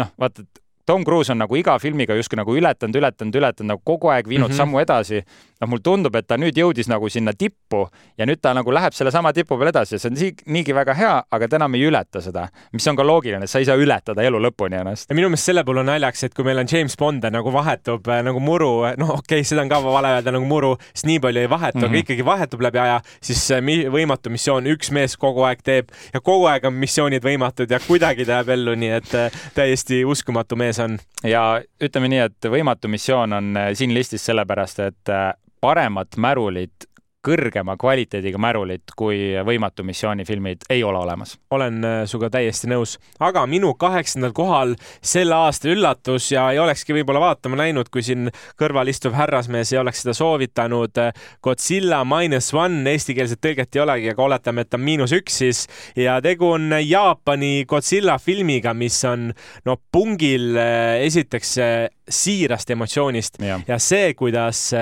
noh, 0.00 0.10
vaata, 0.20 0.44
et 0.46 0.59
Tom 0.90 1.04
Cruise 1.04 1.30
on 1.30 1.38
nagu 1.38 1.54
iga 1.54 1.76
filmiga 1.78 2.16
justkui 2.18 2.40
nagu 2.40 2.54
ületanud, 2.58 2.96
ületanud, 2.98 3.36
ületanud 3.38 3.68
nagu 3.70 3.82
kogu 3.86 4.10
aeg 4.10 4.26
viinud 4.26 4.48
mm 4.48 4.52
-hmm. 4.52 4.56
sammu 4.56 4.80
edasi. 4.82 5.22
noh, 5.60 5.68
mulle 5.68 5.82
tundub, 5.84 6.14
et 6.16 6.26
ta 6.26 6.38
nüüd 6.40 6.56
jõudis 6.56 6.88
nagu 6.88 7.08
sinna 7.12 7.32
tippu 7.36 7.82
ja 8.18 8.24
nüüd 8.26 8.40
ta 8.40 8.54
nagu 8.56 8.72
läheb 8.72 8.94
sellesama 8.96 9.32
tipu 9.36 9.58
peal 9.58 9.68
edasi 9.68 9.94
ja 9.94 9.98
see 9.98 10.08
on 10.08 10.54
niigi 10.54 10.72
väga 10.74 10.94
hea, 10.94 11.22
aga 11.30 11.48
ta 11.48 11.56
enam 11.56 11.74
ei 11.74 11.82
ületa 11.84 12.22
seda, 12.24 12.46
mis 12.72 12.88
on 12.88 12.96
ka 12.96 13.04
loogiline, 13.04 13.46
sa 13.46 13.58
ei 13.58 13.64
saa 13.68 13.76
ületada 13.76 14.22
elu 14.22 14.40
lõpuni 14.40 14.80
ennast. 14.80 15.10
ja 15.10 15.14
minu 15.14 15.28
meelest 15.28 15.44
selle 15.44 15.64
puhul 15.64 15.82
on 15.82 15.86
naljaks, 15.86 16.24
et 16.24 16.34
kui 16.34 16.44
meil 16.44 16.58
on 16.58 16.66
James 16.72 16.96
Bond 16.96 17.24
nagu 17.30 17.52
vahetub 17.52 18.08
äh, 18.08 18.22
nagu 18.22 18.40
muru, 18.40 18.70
noh, 18.96 19.10
okei 19.10 19.40
okay,, 19.40 19.44
seda 19.44 19.60
on 19.62 19.68
ka 19.68 19.82
vale 19.84 20.08
öelda 20.16 20.32
nagu 20.32 20.44
muru, 20.44 20.76
siis 20.94 21.04
nii 21.04 21.20
palju 21.20 21.40
ei 21.40 21.50
vahetu 21.50 21.78
mm, 21.78 21.82
-hmm. 21.82 21.84
aga 21.84 21.92
mhm. 21.92 22.00
ikkagi 22.00 22.24
vahetub 22.24 22.60
läbi 22.60 22.78
aja, 22.78 23.00
siis 23.20 23.50
võimatu 23.92 24.30
missioon 24.30 24.66
üks 24.66 24.90
mees 24.90 25.16
kogu 25.16 25.42
aeg 25.42 25.62
teeb 25.62 25.92
ja 26.14 26.20
kogu 26.20 26.46
aeg 26.46 26.64
on 26.64 26.72
missioonid 26.72 27.22
võimatud 27.22 27.70
ja 27.70 27.78
kuidagi 27.86 28.24
ta 28.24 28.40
jääb 28.40 28.48
ellu, 28.48 28.74
nii 28.74 28.90
et 28.90 29.14
äh, 29.14 29.30
täiesti 29.54 30.04
uskumatu 30.04 30.56
mees 30.56 30.79
on. 30.80 30.98
ja 31.24 31.44
ütleme 31.82 32.10
nii, 32.12 32.24
et 32.28 32.50
võimatu 32.52 32.90
missioon 32.90 33.32
on 33.38 33.56
äh, 33.56 33.70
siin 33.78 33.94
listis 33.94 34.24
sellepärast, 34.26 34.82
et 34.86 35.12
äh, 35.12 35.32
paremat 35.60 36.16
märulit 36.16 36.89
kõrgema 37.26 37.76
kvaliteediga 37.76 38.40
märulit 38.40 38.94
kui 38.96 39.34
Võimatu 39.44 39.84
missiooni 39.84 40.24
filmid 40.24 40.64
ei 40.72 40.82
ole 40.84 40.98
olemas. 40.98 41.36
olen 41.50 41.84
äh, 41.84 41.96
sinuga 42.08 42.30
täiesti 42.30 42.68
nõus, 42.70 42.96
aga 43.20 43.44
minu 43.46 43.74
kaheksandal 43.74 44.32
kohal 44.32 44.74
selle 45.02 45.34
aasta 45.36 45.68
üllatus 45.68 46.30
ja 46.32 46.48
ei 46.52 46.58
olekski 46.58 46.96
võib-olla 46.96 47.20
vaatama 47.20 47.60
läinud, 47.60 47.90
kui 47.92 48.02
siin 48.02 48.30
kõrval 48.60 48.88
istuv 48.88 49.12
härrasmees 49.18 49.72
ei 49.72 49.80
oleks 49.80 50.02
seda 50.02 50.14
soovitanud. 50.16 50.96
Godzilla 51.44 52.00
minus 52.08 52.52
one, 52.56 52.80
eestikeelset 52.90 53.40
tõlget 53.44 53.76
ei 53.76 53.84
olegi, 53.84 54.10
aga 54.14 54.24
oletame, 54.24 54.64
et 54.64 54.74
on 54.74 54.84
miinus 54.84 55.12
üks 55.16 55.40
siis 55.42 55.66
ja 55.96 56.18
tegu 56.24 56.54
on 56.56 56.72
Jaapani 56.80 57.66
Godzilla 57.68 58.16
filmiga, 58.18 58.72
mis 58.74 58.96
on 59.04 59.28
no 59.68 59.76
pungil 59.92 60.56
äh, 60.56 61.04
esiteks 61.04 61.56
äh, 61.60 61.88
siirast 62.10 62.70
emotsioonist 62.72 63.38
ja. 63.44 63.60
ja 63.68 63.76
see, 63.78 64.14
kuidas 64.18 64.72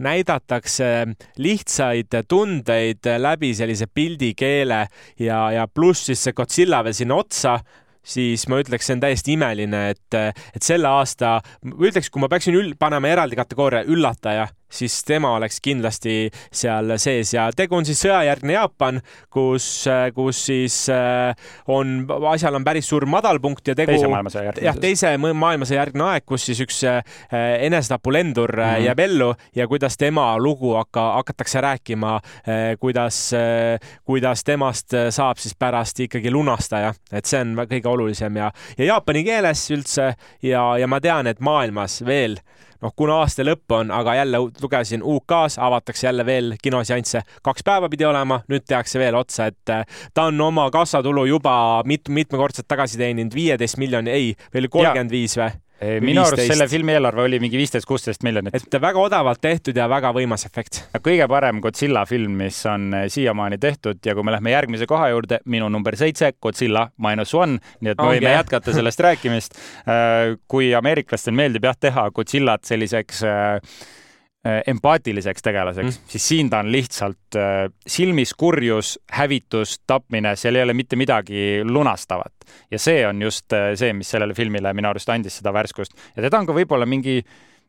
näidatakse 0.00 0.86
lihtsalt 1.36 1.79
lihtsaid 1.80 2.28
tundeid 2.28 3.06
läbi 3.18 3.52
sellise 3.56 3.86
pildikeele 3.86 4.86
ja, 5.18 5.38
ja 5.54 5.66
pluss 5.68 6.10
siis 6.10 6.22
see 6.24 6.36
Godzilla 6.36 6.82
veel 6.84 6.96
sinna 6.96 7.20
otsa 7.20 7.58
siis 8.04 8.46
ma 8.48 8.60
ütleks, 8.60 8.86
see 8.86 8.96
on 8.96 9.02
täiesti 9.02 9.34
imeline, 9.36 9.82
et, 9.92 10.16
et 10.56 10.64
selle 10.64 10.88
aasta, 10.88 11.38
ütleks, 11.68 12.08
kui 12.10 12.22
ma 12.22 12.30
peaksin 12.32 12.56
ül-, 12.56 12.72
panema 12.80 13.10
eraldi 13.12 13.36
kategooria 13.38 13.84
üllataja, 13.84 14.48
siis 14.70 15.00
tema 15.04 15.34
oleks 15.36 15.60
kindlasti 15.64 16.30
seal 16.52 16.94
sees 17.00 17.34
ja 17.34 17.48
tegu 17.56 17.78
on 17.78 17.86
siis 17.88 18.00
sõjajärgne 18.04 18.56
Jaapan, 18.56 19.00
kus, 19.32 19.66
kus 20.14 20.44
siis 20.46 20.76
on, 21.70 21.94
asjal 22.30 22.58
on 22.58 22.66
päris 22.66 22.88
suur 22.90 23.06
madalpunkt 23.10 23.72
ja 23.72 23.76
tegu. 23.78 23.92
teise 23.92 24.10
maailmasõja 24.10 24.44
järgne. 24.50 24.66
jah, 24.66 24.80
teise 24.80 25.12
maailmasõja 25.18 25.80
järgne 25.80 26.06
aeg, 26.10 26.26
kus 26.26 26.46
siis 26.50 26.62
üks 26.64 26.82
enesetapulendur 27.30 28.54
mm 28.56 28.64
-hmm. 28.64 28.86
jääb 28.86 29.04
ellu 29.06 29.30
ja 29.56 29.68
kuidas 29.68 29.96
tema 29.96 30.38
lugu 30.38 30.74
hakka, 30.74 31.12
hakatakse 31.20 31.60
rääkima, 31.60 32.20
kuidas, 32.80 33.30
kuidas 34.04 34.44
temast 34.44 34.94
saab 35.10 35.38
siis 35.38 35.54
pärast 35.58 36.00
ikkagi 36.00 36.30
lunastaja, 36.30 36.94
et 37.12 37.24
see 37.24 37.40
on 37.40 37.56
kõige 37.56 37.88
olulisem 37.88 38.36
ja, 38.36 38.50
ja 38.78 38.84
jaapani 38.84 39.24
keeles 39.24 39.70
üldse 39.70 40.14
ja, 40.42 40.64
ja 40.78 40.86
ma 40.86 41.00
tean, 41.00 41.26
et 41.26 41.40
maailmas 41.40 42.00
veel 42.06 42.38
noh, 42.82 42.94
kuna 42.96 43.20
aasta 43.22 43.44
lõpp 43.46 43.76
on, 43.76 43.90
aga 43.94 44.14
jälle 44.20 44.40
lugesin 44.62 45.02
UK-s 45.04 45.58
avatakse 45.60 46.06
jälle 46.06 46.26
veel 46.26 46.54
kinoseansse, 46.62 47.22
kaks 47.42 47.64
päeva 47.66 47.88
pidi 47.92 48.06
olema, 48.08 48.40
nüüd 48.50 48.66
tehakse 48.68 49.00
veel 49.02 49.18
otsa, 49.18 49.50
et 49.50 49.74
äh, 49.74 49.84
ta 50.14 50.28
on 50.30 50.40
oma 50.40 50.68
kassatulu 50.70 51.26
juba 51.30 51.54
mit-, 51.86 52.08
mitmekordselt 52.08 52.68
tagasi 52.68 53.00
teeninud, 53.00 53.34
viieteist 53.34 53.80
miljoni, 53.80 54.10
ei, 54.10 54.32
veel 54.54 54.70
kolmkümmend 54.72 55.12
viis 55.12 55.36
või? 55.40 55.52
Minu 56.04 56.24
arust 56.24 56.44
selle 56.44 56.66
filmi 56.68 56.92
eelarve 56.96 57.24
oli 57.24 57.40
mingi 57.42 57.56
viisteist, 57.60 57.88
kuusteist 57.88 58.24
miljonit. 58.26 58.54
et 58.56 58.80
väga 58.82 59.00
odavalt 59.00 59.40
tehtud 59.40 59.76
ja 59.76 59.88
väga 59.88 60.12
võimas 60.16 60.44
efekt. 60.48 60.82
kõige 61.00 61.28
parem 61.28 61.60
Godzilla 61.64 62.04
film, 62.06 62.36
mis 62.42 62.58
on 62.68 62.90
eh, 62.94 63.06
siiamaani 63.12 63.58
tehtud 63.58 64.00
ja 64.06 64.14
kui 64.14 64.26
me 64.26 64.34
lähme 64.34 64.52
järgmise 64.52 64.88
koha 64.90 65.08
juurde, 65.12 65.40
minu 65.44 65.68
number 65.72 65.96
seitse, 65.96 66.32
Godzilla 66.42 66.88
minus 66.98 67.34
one, 67.34 67.60
nii 67.80 67.94
et 67.94 67.96
me 67.96 68.08
okay. 68.08 68.18
võime 68.18 68.34
jätkata 68.34 68.74
sellest 68.76 69.06
rääkimist. 69.06 69.56
Äh, 69.86 70.36
kui 70.48 70.74
ameeriklastel 70.76 71.36
meeldib 71.36 71.64
jah 71.68 71.78
teha 71.88 72.10
Godzillat 72.14 72.68
selliseks 72.68 73.24
äh, 73.24 73.40
Äh, 73.40 73.60
empaatiliseks 74.44 75.42
tegelaseks 75.44 75.98
mm., 75.98 76.08
siis 76.08 76.28
siin 76.28 76.50
ta 76.50 76.62
on 76.64 76.70
lihtsalt 76.72 77.36
äh, 77.36 77.66
silmis 77.86 78.32
kurjus, 78.34 78.94
hävitus, 79.12 79.74
tapmine, 79.86 80.32
seal 80.36 80.56
ei 80.56 80.64
ole 80.64 80.74
mitte 80.74 80.96
midagi 80.96 81.60
lunastavat. 81.64 82.32
ja 82.70 82.78
see 82.78 83.06
on 83.06 83.22
just 83.22 83.52
äh, 83.52 83.74
see, 83.76 83.92
mis 83.92 84.10
sellele 84.10 84.34
filmile 84.34 84.72
minu 84.72 84.88
arust 84.88 85.12
andis 85.12 85.36
seda 85.42 85.52
värskust 85.52 85.92
ja 86.16 86.24
teda 86.24 86.40
on 86.40 86.48
ka 86.48 86.56
võib-olla 86.56 86.88
mingi 86.88 87.20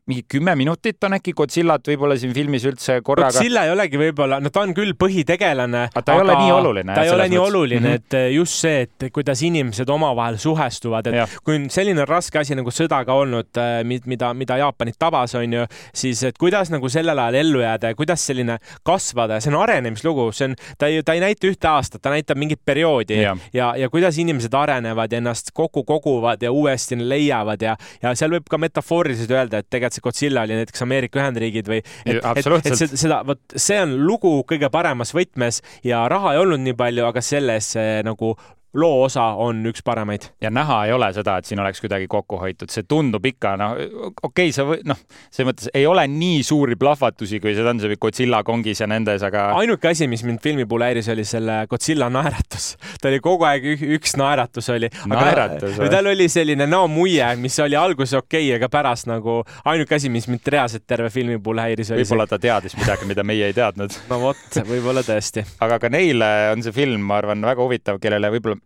mingi 0.10 0.24
kümme 0.28 0.56
minutit 0.56 1.04
on 1.06 1.14
äkki 1.14 1.34
Godzillat 1.38 1.86
võib-olla 1.86 2.16
siin 2.18 2.34
filmis 2.34 2.64
üldse 2.66 2.98
korraga. 3.06 3.36
Godzilla 3.36 3.68
ei 3.68 3.74
olegi 3.76 4.00
võib-olla, 4.02 4.40
no 4.42 4.50
ta 4.50 4.64
on 4.66 4.74
küll 4.74 4.96
põhitegelane. 4.98 5.84
aga 5.92 6.02
ta 6.02 6.16
ei 6.16 6.24
ole 6.24 6.38
nii 6.40 6.54
oluline. 6.56 6.96
ta 6.96 7.04
ei 7.06 7.12
ole 7.14 7.28
nii 7.30 7.38
mõttes. 7.38 7.52
oluline 7.52 7.80
mm, 7.80 7.92
-hmm. 7.92 8.08
et 8.10 8.18
eh, 8.18 8.30
just 8.34 8.58
see, 8.64 8.82
et 8.88 9.06
kuidas 9.14 9.42
inimesed 9.46 9.90
omavahel 9.90 10.40
suhestuvad, 10.42 11.08
et 11.08 11.18
ja. 11.22 11.28
kui 11.46 11.60
on 11.60 11.68
selline 11.70 12.06
raske 12.10 12.40
asi 12.42 12.58
nagu 12.58 12.74
sõda 12.74 13.04
ka 13.06 13.14
olnud, 13.14 13.52
eh, 13.62 13.84
mida, 13.86 14.34
mida 14.34 14.58
Jaapanit 14.58 14.98
tabas, 14.98 15.36
on 15.38 15.54
ju, 15.54 15.68
siis 15.94 16.24
et 16.24 16.38
kuidas 16.38 16.74
nagu 16.74 16.90
sellel 16.90 17.22
ajal 17.22 17.38
ellu 17.44 17.62
jääda 17.62 17.94
ja 17.94 17.96
kuidas 17.96 18.26
selline 18.26 18.58
kasvada, 18.84 19.38
see 19.40 19.54
on 19.54 19.60
arenemislugu, 19.62 20.32
see 20.34 20.50
on, 20.50 20.58
ta 20.82 20.90
ei, 20.90 21.04
ta 21.06 21.14
ei 21.14 21.22
näita 21.22 21.48
ühte 21.48 21.70
aastat, 21.70 22.02
ta 22.02 22.10
näitab 22.10 22.42
mingit 22.42 22.62
perioodi 22.66 23.22
ja, 23.22 23.38
ja, 23.54 23.76
ja 23.78 23.90
kuidas 23.94 24.18
inimesed 24.18 24.54
arenevad 24.58 25.14
ja 25.14 25.22
ennast 25.22 25.54
kokku 25.54 25.86
koguvad 25.86 26.42
ja 26.42 26.52
uuesti 26.52 26.98
leiavad 26.98 27.62
ja, 27.62 27.78
ja 28.02 28.16
seal 28.18 28.34
võib 28.34 28.50
ka 28.50 28.58
metafooriliselt 28.58 29.38
öelda, 29.38 29.62
et 29.62 29.70
tegelikult 29.70 29.91
see 29.94 30.02
see 30.02 30.06
Godzilla 30.06 30.46
oli 30.48 30.58
näiteks 30.60 30.86
Ameerika 30.86 31.22
Ühendriigid 31.22 31.70
või 31.70 31.82
et, 31.82 32.22
et, 32.22 32.48
et 32.72 32.96
seda, 32.96 33.22
vot 33.28 33.42
see 33.56 33.80
on 33.82 33.96
lugu 34.06 34.34
kõige 34.50 34.72
paremas 34.74 35.14
võtmes 35.16 35.62
ja 35.88 36.06
raha 36.12 36.36
ei 36.36 36.42
olnud 36.42 36.64
nii 36.66 36.78
palju, 36.80 37.06
aga 37.08 37.24
selles 37.26 37.74
nagu 38.06 38.36
loo 38.74 39.04
osa 39.04 39.24
on 39.36 39.66
üks 39.68 39.84
paremaid. 39.84 40.30
ja 40.42 40.50
näha 40.50 40.86
ei 40.86 40.94
ole 40.96 41.12
seda, 41.14 41.38
et 41.38 41.48
siin 41.48 41.60
oleks 41.60 41.82
kuidagi 41.84 42.08
kokku 42.08 42.38
hoitud, 42.40 42.72
see 42.72 42.86
tundub 42.88 43.26
ikka 43.28 43.56
noh, 43.60 43.74
okei 43.76 44.48
okay,, 44.48 44.54
sa 44.56 44.64
või 44.68 44.80
noh, 44.88 45.00
selles 45.28 45.50
mõttes 45.50 45.72
ei 45.76 45.84
ole 45.88 46.06
nii 46.08 46.40
suuri 46.48 46.78
plahvatusi, 46.80 47.42
kui 47.44 47.56
seda 47.58 47.74
on 47.74 47.82
see 47.84 48.00
Godzilla 48.02 48.42
kongis 48.48 48.80
ja 48.84 48.88
nendes, 48.88 49.26
aga. 49.28 49.50
ainuke 49.60 49.92
asi, 49.92 50.08
mis 50.12 50.24
mind 50.28 50.40
filmi 50.44 50.66
puhul 50.66 50.86
häiris, 50.88 51.10
oli 51.12 51.26
selle 51.28 51.66
Godzilla 51.72 52.08
naeratus. 52.14 52.70
ta 53.02 53.12
oli 53.12 53.20
kogu 53.24 53.48
aeg 53.50 53.68
üks 53.98 54.16
naeratus 54.20 54.72
oli. 54.72 54.92
naeratus 55.12 55.76
või? 55.82 55.92
tal 55.92 56.12
oli 56.14 56.30
selline 56.32 56.70
näomuie, 56.72 57.28
mis 57.44 57.60
oli 57.60 57.76
alguses 57.80 58.16
okei 58.22 58.48
okay,, 58.48 58.56
aga 58.62 58.72
pärast 58.72 59.12
nagu 59.12 59.42
ainuke 59.68 60.00
asi, 60.00 60.10
mis 60.14 60.30
mind 60.32 60.48
reaalselt 60.48 60.88
terve 60.88 61.12
filmi 61.12 61.42
puhul 61.44 61.60
häiris. 61.66 61.92
võib-olla 61.98 62.30
ta 62.30 62.40
teadis 62.40 62.80
midagi, 62.80 63.10
mida 63.10 63.28
meie 63.28 63.52
ei 63.52 63.58
teadnud 63.58 64.00
no 64.12 64.24
vot, 64.30 64.62
võib-olla 64.64 65.04
tõesti. 65.04 65.44
aga 65.60 65.82
ka 65.84 65.92
neile 65.92 66.32
on 66.56 66.64
see 66.64 66.76
film, 66.76 67.04
ma 67.12 67.20
arvan, 67.20 67.44
väga 67.52 67.68
huvitav, 67.68 68.00
kellele 68.00 68.32
võib-olla 68.32 68.61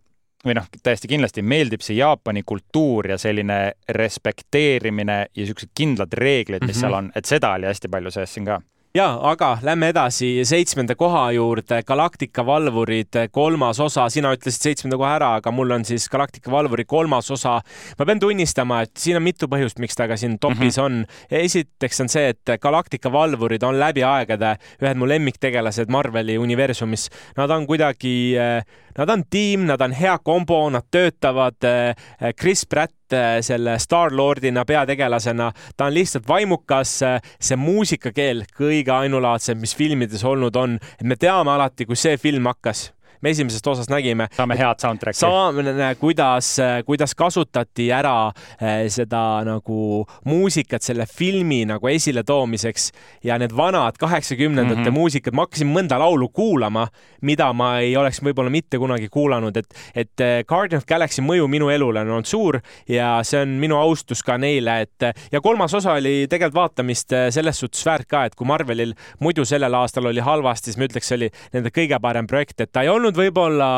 või 0.46 0.56
noh, 0.58 0.68
täiesti 0.82 1.10
kindlasti 1.10 1.42
meeldib 1.42 1.84
see 1.84 1.98
Jaapani 1.98 2.42
kultuur 2.46 3.10
ja 3.10 3.18
selline 3.18 3.58
respekteerimine 3.88 5.18
ja 5.26 5.42
niisugused 5.42 5.74
kindlad 5.74 6.14
reeglid, 6.14 6.62
mis 6.62 6.68
mm 6.68 6.72
-hmm. 6.76 6.80
seal 6.80 6.94
on, 6.94 7.12
et 7.14 7.24
seda 7.24 7.52
oli 7.58 7.66
hästi 7.66 7.88
palju 7.92 8.10
sees 8.10 8.34
siin 8.34 8.46
ka 8.46 8.60
ja 8.96 9.06
aga 9.28 9.56
lähme 9.62 9.90
edasi 9.92 10.28
seitsmenda 10.48 10.94
koha 10.96 11.26
juurde, 11.36 11.82
Galaktika 11.86 12.44
valvurid, 12.46 13.18
kolmas 13.34 13.80
osa, 13.82 14.06
sina 14.12 14.32
ütlesid 14.36 14.70
seitsmenda 14.70 14.96
koha 15.00 15.12
ära, 15.18 15.30
aga 15.40 15.52
mul 15.52 15.74
on 15.76 15.84
siis 15.84 16.08
Galaktika 16.12 16.52
valvuri 16.52 16.86
kolmas 16.88 17.30
osa. 17.30 17.58
ma 17.98 18.06
pean 18.06 18.20
tunnistama, 18.20 18.82
et 18.86 18.96
siin 18.98 19.18
on 19.18 19.24
mitu 19.24 19.48
põhjust, 19.52 19.80
miks 19.82 19.98
ta 19.98 20.08
ka 20.08 20.16
siin 20.16 20.38
topis 20.38 20.78
mm 20.78 20.82
-hmm. 20.82 20.84
on. 20.84 21.06
esiteks 21.30 22.00
on 22.00 22.08
see, 22.08 22.28
et 22.28 22.60
Galaktika 22.60 23.12
valvurid 23.12 23.62
on 23.62 23.80
läbi 23.80 24.02
aegade 24.02 24.56
ühed 24.82 24.96
mu 24.96 25.08
lemmiktegelased 25.08 25.88
Marveli 25.88 26.38
universumis. 26.38 27.10
Nad 27.36 27.50
on 27.50 27.66
kuidagi 27.66 28.34
äh, 28.38 28.64
Nad 28.96 29.10
on 29.12 29.24
tiim, 29.30 29.66
nad 29.68 29.80
on 29.84 29.92
hea 29.92 30.16
kombo, 30.24 30.62
nad 30.70 30.86
töötavad. 30.90 31.58
Eh, 31.64 32.32
Chris 32.38 32.64
Pratt 32.66 33.12
eh, 33.12 33.38
selle 33.44 33.78
Star-Lordina 33.78 34.64
peategelasena, 34.64 35.50
ta 35.76 35.90
on 35.90 35.94
lihtsalt 35.94 36.28
vaimukas, 36.28 36.96
see 37.38 37.60
muusikakeel 37.60 38.46
kõige 38.56 38.94
ainulaadsem, 38.94 39.60
mis 39.60 39.76
filmides 39.76 40.24
olnud 40.24 40.56
on, 40.56 40.78
me 41.04 41.16
teame 41.20 41.52
alati, 41.54 41.86
kui 41.86 41.96
see 41.96 42.16
film 42.20 42.48
hakkas 42.50 42.90
me 43.22 43.30
esimesest 43.30 43.66
osast 43.66 43.90
nägime. 43.90 44.28
saame 44.36 44.56
head 44.58 44.82
soundtrack'i. 44.82 45.20
saame, 45.20 45.94
kuidas, 46.00 46.56
kuidas 46.86 47.14
kasutati 47.14 47.88
ära 47.94 48.32
eh, 48.60 48.86
seda 48.92 49.42
nagu 49.46 50.04
muusikat 50.28 50.82
selle 50.86 51.06
filmi 51.06 51.64
nagu 51.68 51.88
esiletoomiseks 51.90 52.90
ja 53.26 53.38
need 53.38 53.54
vanad 53.56 53.98
kaheksakümnendate 54.00 54.80
mm 54.80 54.86
-hmm. 54.86 54.98
muusikad, 54.98 55.34
ma 55.34 55.46
hakkasin 55.46 55.70
mõnda 55.72 55.98
laulu 55.98 56.28
kuulama, 56.28 56.86
mida 57.22 57.52
ma 57.52 57.78
ei 57.80 57.96
oleks 57.96 58.22
võib-olla 58.22 58.50
mitte 58.50 58.78
kunagi 58.78 59.08
kuulanud, 59.08 59.56
et, 59.56 59.74
et 59.94 60.20
eh, 60.20 60.44
Guardian 60.44 60.78
of 60.82 60.86
Galaxy 60.86 61.22
mõju 61.22 61.48
minu 61.48 61.70
elule 61.70 62.00
on 62.00 62.10
olnud 62.10 62.26
suur 62.26 62.60
ja 62.88 63.20
see 63.22 63.42
on 63.42 63.48
minu 63.48 63.76
austus 63.76 64.22
ka 64.22 64.38
neile, 64.38 64.80
et 64.80 65.12
ja 65.32 65.40
kolmas 65.40 65.74
osa 65.74 65.92
oli 65.92 66.26
tegelikult 66.28 66.54
vaatamist 66.56 67.12
selles 67.30 67.58
suhtes 67.58 67.86
väärt 67.86 68.06
ka, 68.08 68.24
et 68.24 68.34
kui 68.34 68.46
Marvelil 68.46 68.94
muidu 69.20 69.44
sellel 69.44 69.74
aastal 69.74 70.06
oli 70.06 70.20
halvasti, 70.20 70.70
siis 70.70 70.78
ma 70.78 70.88
ütleks, 70.88 71.08
see 71.10 71.16
oli 71.16 71.30
nende 71.52 71.70
kõige 71.74 71.98
parem 72.02 72.26
projekt, 72.26 72.60
et 72.60 72.72
ta 72.72 72.82
ei 72.82 72.88
olnud 72.88 73.05
olnud 73.06 73.20
võib-olla, 73.20 73.70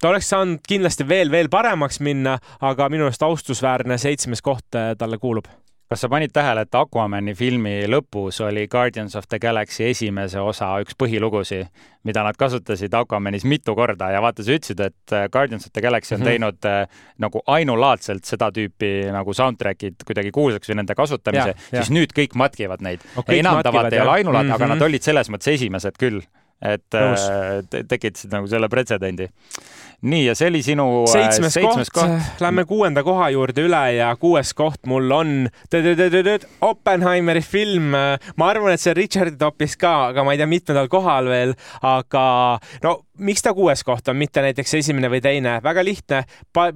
ta 0.00 0.10
oleks 0.12 0.32
saanud 0.32 0.64
kindlasti 0.68 1.06
veel, 1.08 1.30
veel 1.32 1.48
paremaks 1.52 2.00
minna, 2.04 2.36
aga 2.60 2.90
minu 2.92 3.08
arust 3.08 3.24
austusväärne 3.26 3.98
seitsmes 4.00 4.44
koht 4.44 4.76
äh, 4.78 4.92
talle 4.98 5.18
kuulub 5.22 5.48
kas 5.86 6.02
sa 6.02 6.08
panid 6.10 6.32
tähele, 6.34 6.64
et 6.66 6.74
Aquamani 6.74 7.34
filmi 7.38 7.74
lõpus 7.86 8.40
oli 8.42 8.64
Guardians 8.70 9.14
of 9.18 9.28
the 9.30 9.38
Galaxy 9.38 9.84
esimese 9.86 10.40
osa 10.42 10.72
üks 10.82 10.96
põhilugusi, 10.98 11.60
mida 12.06 12.24
nad 12.26 12.38
kasutasid 12.38 12.94
Aquamanis 12.98 13.46
mitu 13.46 13.76
korda 13.78 14.08
ja 14.10 14.22
vaata, 14.22 14.42
sa 14.42 14.56
ütlesid, 14.56 14.82
et 14.82 15.14
äh, 15.14 15.28
Guardians 15.30 15.68
of 15.68 15.74
the 15.76 15.84
Galaxy 15.84 16.14
on 16.14 16.20
mm 16.20 16.24
-hmm. 16.24 16.30
teinud 16.30 16.66
äh, 16.66 17.04
nagu 17.22 17.42
ainulaadselt 17.46 18.24
seda 18.24 18.50
tüüpi 18.50 19.12
nagu 19.14 19.34
soundtrack'id 19.34 20.02
kuidagi 20.06 20.30
kuulsaks 20.34 20.68
või 20.68 20.80
nende 20.82 20.94
kasutamise, 20.94 21.54
siis 21.70 21.90
nüüd 21.90 22.10
kõik 22.18 22.34
matkivad 22.34 22.82
neid 22.82 23.06
no,. 23.14 23.22
enam 23.28 23.62
ta 23.62 23.72
vaata 23.72 23.94
ei 23.94 24.02
ole 24.02 24.10
ainulaadne 24.10 24.50
mm, 24.50 24.52
-hmm. 24.52 24.64
aga 24.64 24.66
nad 24.66 24.76
mhm. 24.76 24.84
olid 24.84 25.02
selles 25.02 25.30
mõttes 25.30 25.54
esimesed 25.54 25.94
küll 25.98 26.20
et 26.62 26.96
äh, 26.96 27.82
tekitasid 27.88 28.32
nagu 28.32 28.48
selle 28.48 28.68
pretsedendi. 28.72 29.28
nii, 30.06 30.22
ja 30.26 30.34
see 30.36 30.50
oli 30.50 30.62
sinu 30.64 30.86
äh, 31.04 31.12
seitsmes, 31.12 31.56
seitsmes 31.56 31.90
koht, 31.92 32.08
koht.. 32.08 32.42
Lähme 32.44 32.66
kuuenda 32.68 33.02
koha 33.04 33.30
juurde 33.34 33.64
üle 33.66 33.82
ja 33.96 34.10
kuues 34.20 34.52
koht 34.56 34.86
mul 34.86 35.10
on 35.12 35.34
Oppenheimeri 36.60 37.42
film. 37.42 37.92
ma 37.92 38.50
arvan, 38.50 38.72
et 38.72 38.80
see 38.80 38.94
Richardi 38.96 39.36
topis 39.40 39.76
ka, 39.80 40.12
aga 40.12 40.24
ma 40.24 40.34
ei 40.34 40.40
tea, 40.40 40.50
mitmendal 40.50 40.88
kohal 40.92 41.28
veel, 41.32 41.56
aga 41.82 42.26
no 42.84 42.96
miks 43.18 43.44
ta 43.44 43.52
kuues 43.56 43.82
koht 43.86 44.08
on, 44.10 44.18
mitte 44.20 44.42
näiteks 44.44 44.74
esimene 44.80 45.10
või 45.12 45.20
teine, 45.24 45.58
väga 45.64 45.84
lihtne. 45.84 46.22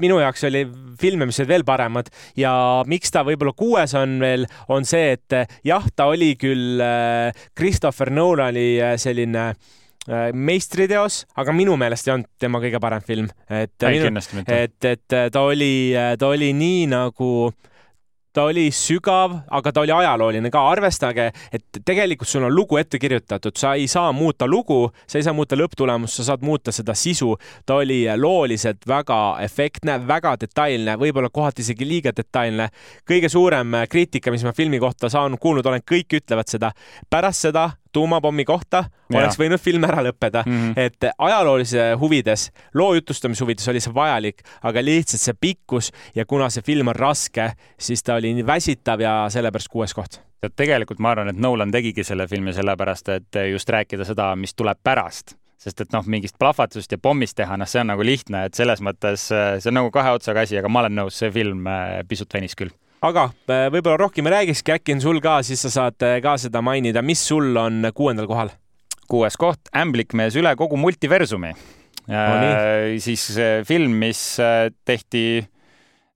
minu 0.01 0.20
jaoks 0.20 0.45
oli 0.49 0.64
filme, 1.01 1.26
mis 1.26 1.41
olid 1.41 1.49
veel 1.49 1.64
paremad 1.64 2.11
ja 2.36 2.53
miks 2.86 3.11
ta 3.11 3.24
võib-olla 3.26 3.53
kuues 3.57 3.95
on 3.99 4.18
veel, 4.20 4.47
on 4.68 4.84
see, 4.84 5.16
et 5.16 5.36
jah, 5.64 5.84
ta 5.97 6.11
oli 6.11 6.34
küll 6.41 6.80
äh, 6.80 7.32
Christopher 7.57 8.11
Nolani 8.11 8.80
äh, 8.80 8.97
selline 9.01 9.51
äh, 9.51 10.30
meistriteos, 10.32 11.24
aga 11.36 11.55
minu 11.57 11.76
meelest 11.80 12.09
ei 12.09 12.16
olnud 12.16 12.30
tema 12.38 12.61
kõige 12.62 12.80
parem 12.82 13.05
film. 13.07 13.30
et, 13.49 13.74
et, 13.82 14.84
et 14.84 15.18
ta 15.32 15.43
oli, 15.43 15.93
ta 16.18 16.32
oli 16.32 16.53
nii 16.57 16.86
nagu 16.95 17.51
ta 18.32 18.44
oli 18.46 18.68
sügav, 18.74 19.34
aga 19.50 19.72
ta 19.72 19.82
oli 19.82 19.92
ajalooline 19.94 20.50
ka, 20.52 20.62
arvestage, 20.70 21.30
et 21.52 21.80
tegelikult 21.86 22.28
sul 22.30 22.46
on 22.46 22.54
lugu 22.54 22.78
ette 22.78 22.98
kirjutatud, 23.02 23.56
sa 23.58 23.74
ei 23.74 23.88
saa 23.90 24.12
muuta 24.12 24.46
lugu, 24.46 24.92
sa 25.06 25.18
ei 25.18 25.26
saa 25.26 25.34
muuta 25.34 25.58
lõpptulemust, 25.58 26.20
sa 26.20 26.30
saad 26.30 26.46
muuta 26.46 26.72
seda 26.72 26.94
sisu. 26.94 27.36
ta 27.66 27.80
oli 27.82 28.04
looliselt 28.16 28.86
väga 28.88 29.38
efektne, 29.42 29.98
väga 30.06 30.36
detailne, 30.40 30.96
võib-olla 31.00 31.30
kohati 31.32 31.62
isegi 31.62 31.88
liiga 31.88 32.12
detailne. 32.16 32.68
kõige 33.10 33.28
suurem 33.28 33.82
kriitika, 33.88 34.30
mis 34.30 34.44
ma 34.44 34.52
filmi 34.52 34.78
kohta 34.78 35.08
saan, 35.08 35.38
kuulnud 35.38 35.66
olen, 35.66 35.82
kõik 35.82 36.20
ütlevad 36.22 36.48
seda. 36.48 36.72
pärast 37.10 37.40
seda 37.48 37.70
tuumapommi 37.93 38.45
kohta 38.45 38.84
oleks 39.14 39.38
võinud 39.41 39.61
film 39.61 39.84
ära 39.88 40.03
lõppeda. 40.07 40.45
Mm, 40.47 40.61
-hmm. 40.61 40.72
et 40.76 41.11
ajaloolise 41.18 41.91
huvides, 42.01 42.51
loo 42.74 42.95
jutustamise 42.95 43.45
huvides 43.45 43.68
oli 43.68 43.80
see 43.80 43.95
vajalik, 43.95 44.43
aga 44.62 44.84
lihtsalt 44.84 45.22
see 45.22 45.36
pikkus 45.41 45.93
ja 46.14 46.26
kuna 46.26 46.51
see 46.51 46.62
film 46.66 46.88
on 46.88 46.97
raske, 46.97 47.53
siis 47.78 48.03
ta 48.03 48.14
oli 48.14 48.34
nii 48.34 48.47
väsitav 48.47 49.01
ja 49.01 49.26
sellepärast 49.30 49.68
kuues 49.68 49.95
koht. 49.95 50.20
Tead, 50.41 50.57
tegelikult 50.57 50.99
ma 50.99 51.11
arvan, 51.11 51.28
et 51.28 51.36
Nolan 51.36 51.70
tegigi 51.70 52.05
selle 52.05 52.26
filmi 52.28 52.53
sellepärast, 52.57 53.09
et 53.09 53.41
just 53.51 53.68
rääkida 53.68 54.05
seda, 54.09 54.32
mis 54.36 54.55
tuleb 54.55 54.78
pärast. 54.82 55.36
Sest 55.61 55.80
et 55.80 55.91
noh, 55.93 56.07
mingist 56.09 56.38
plahvatusest 56.41 56.93
ja 56.93 56.99
pommist 56.99 57.36
teha, 57.36 57.59
noh, 57.61 57.68
see 57.68 57.82
on 57.82 57.91
nagu 57.93 58.05
lihtne, 58.05 58.47
et 58.49 58.57
selles 58.57 58.80
mõttes 58.80 59.26
see 59.28 59.68
on 59.68 59.76
nagu 59.76 59.91
kahe 59.93 60.14
otsaga 60.16 60.47
asi, 60.47 60.57
aga 60.57 60.70
ma 60.72 60.80
olen 60.80 60.97
nõus, 60.97 61.18
see 61.20 61.28
film 61.34 61.66
äh, 61.68 62.01
pisut 62.09 62.32
venis 62.32 62.57
küll 62.57 62.72
aga 63.05 63.26
äh, 63.48 63.66
võib-olla 63.72 63.98
rohkem 64.01 64.28
ei 64.28 64.36
räägikski, 64.36 64.74
äkki 64.76 64.96
on 64.96 65.05
sul 65.05 65.20
ka, 65.24 65.40
siis 65.46 65.62
sa 65.64 65.72
saad 65.72 66.07
äh, 66.07 66.18
ka 66.24 66.36
seda 66.40 66.62
mainida, 66.64 67.03
mis 67.05 67.22
sul 67.26 67.57
on 67.61 67.86
kuuendal 67.96 68.28
kohal? 68.30 68.53
kuues 69.11 69.34
koht, 69.34 69.66
Ämblikmees 69.74 70.36
üle 70.38 70.53
kogu 70.55 70.78
multiversumi 70.78 71.51
no,. 71.51 71.57
Äh, 72.11 72.98
siis 73.03 73.24
film, 73.66 73.96
mis 74.03 74.20
tehti 74.86 75.24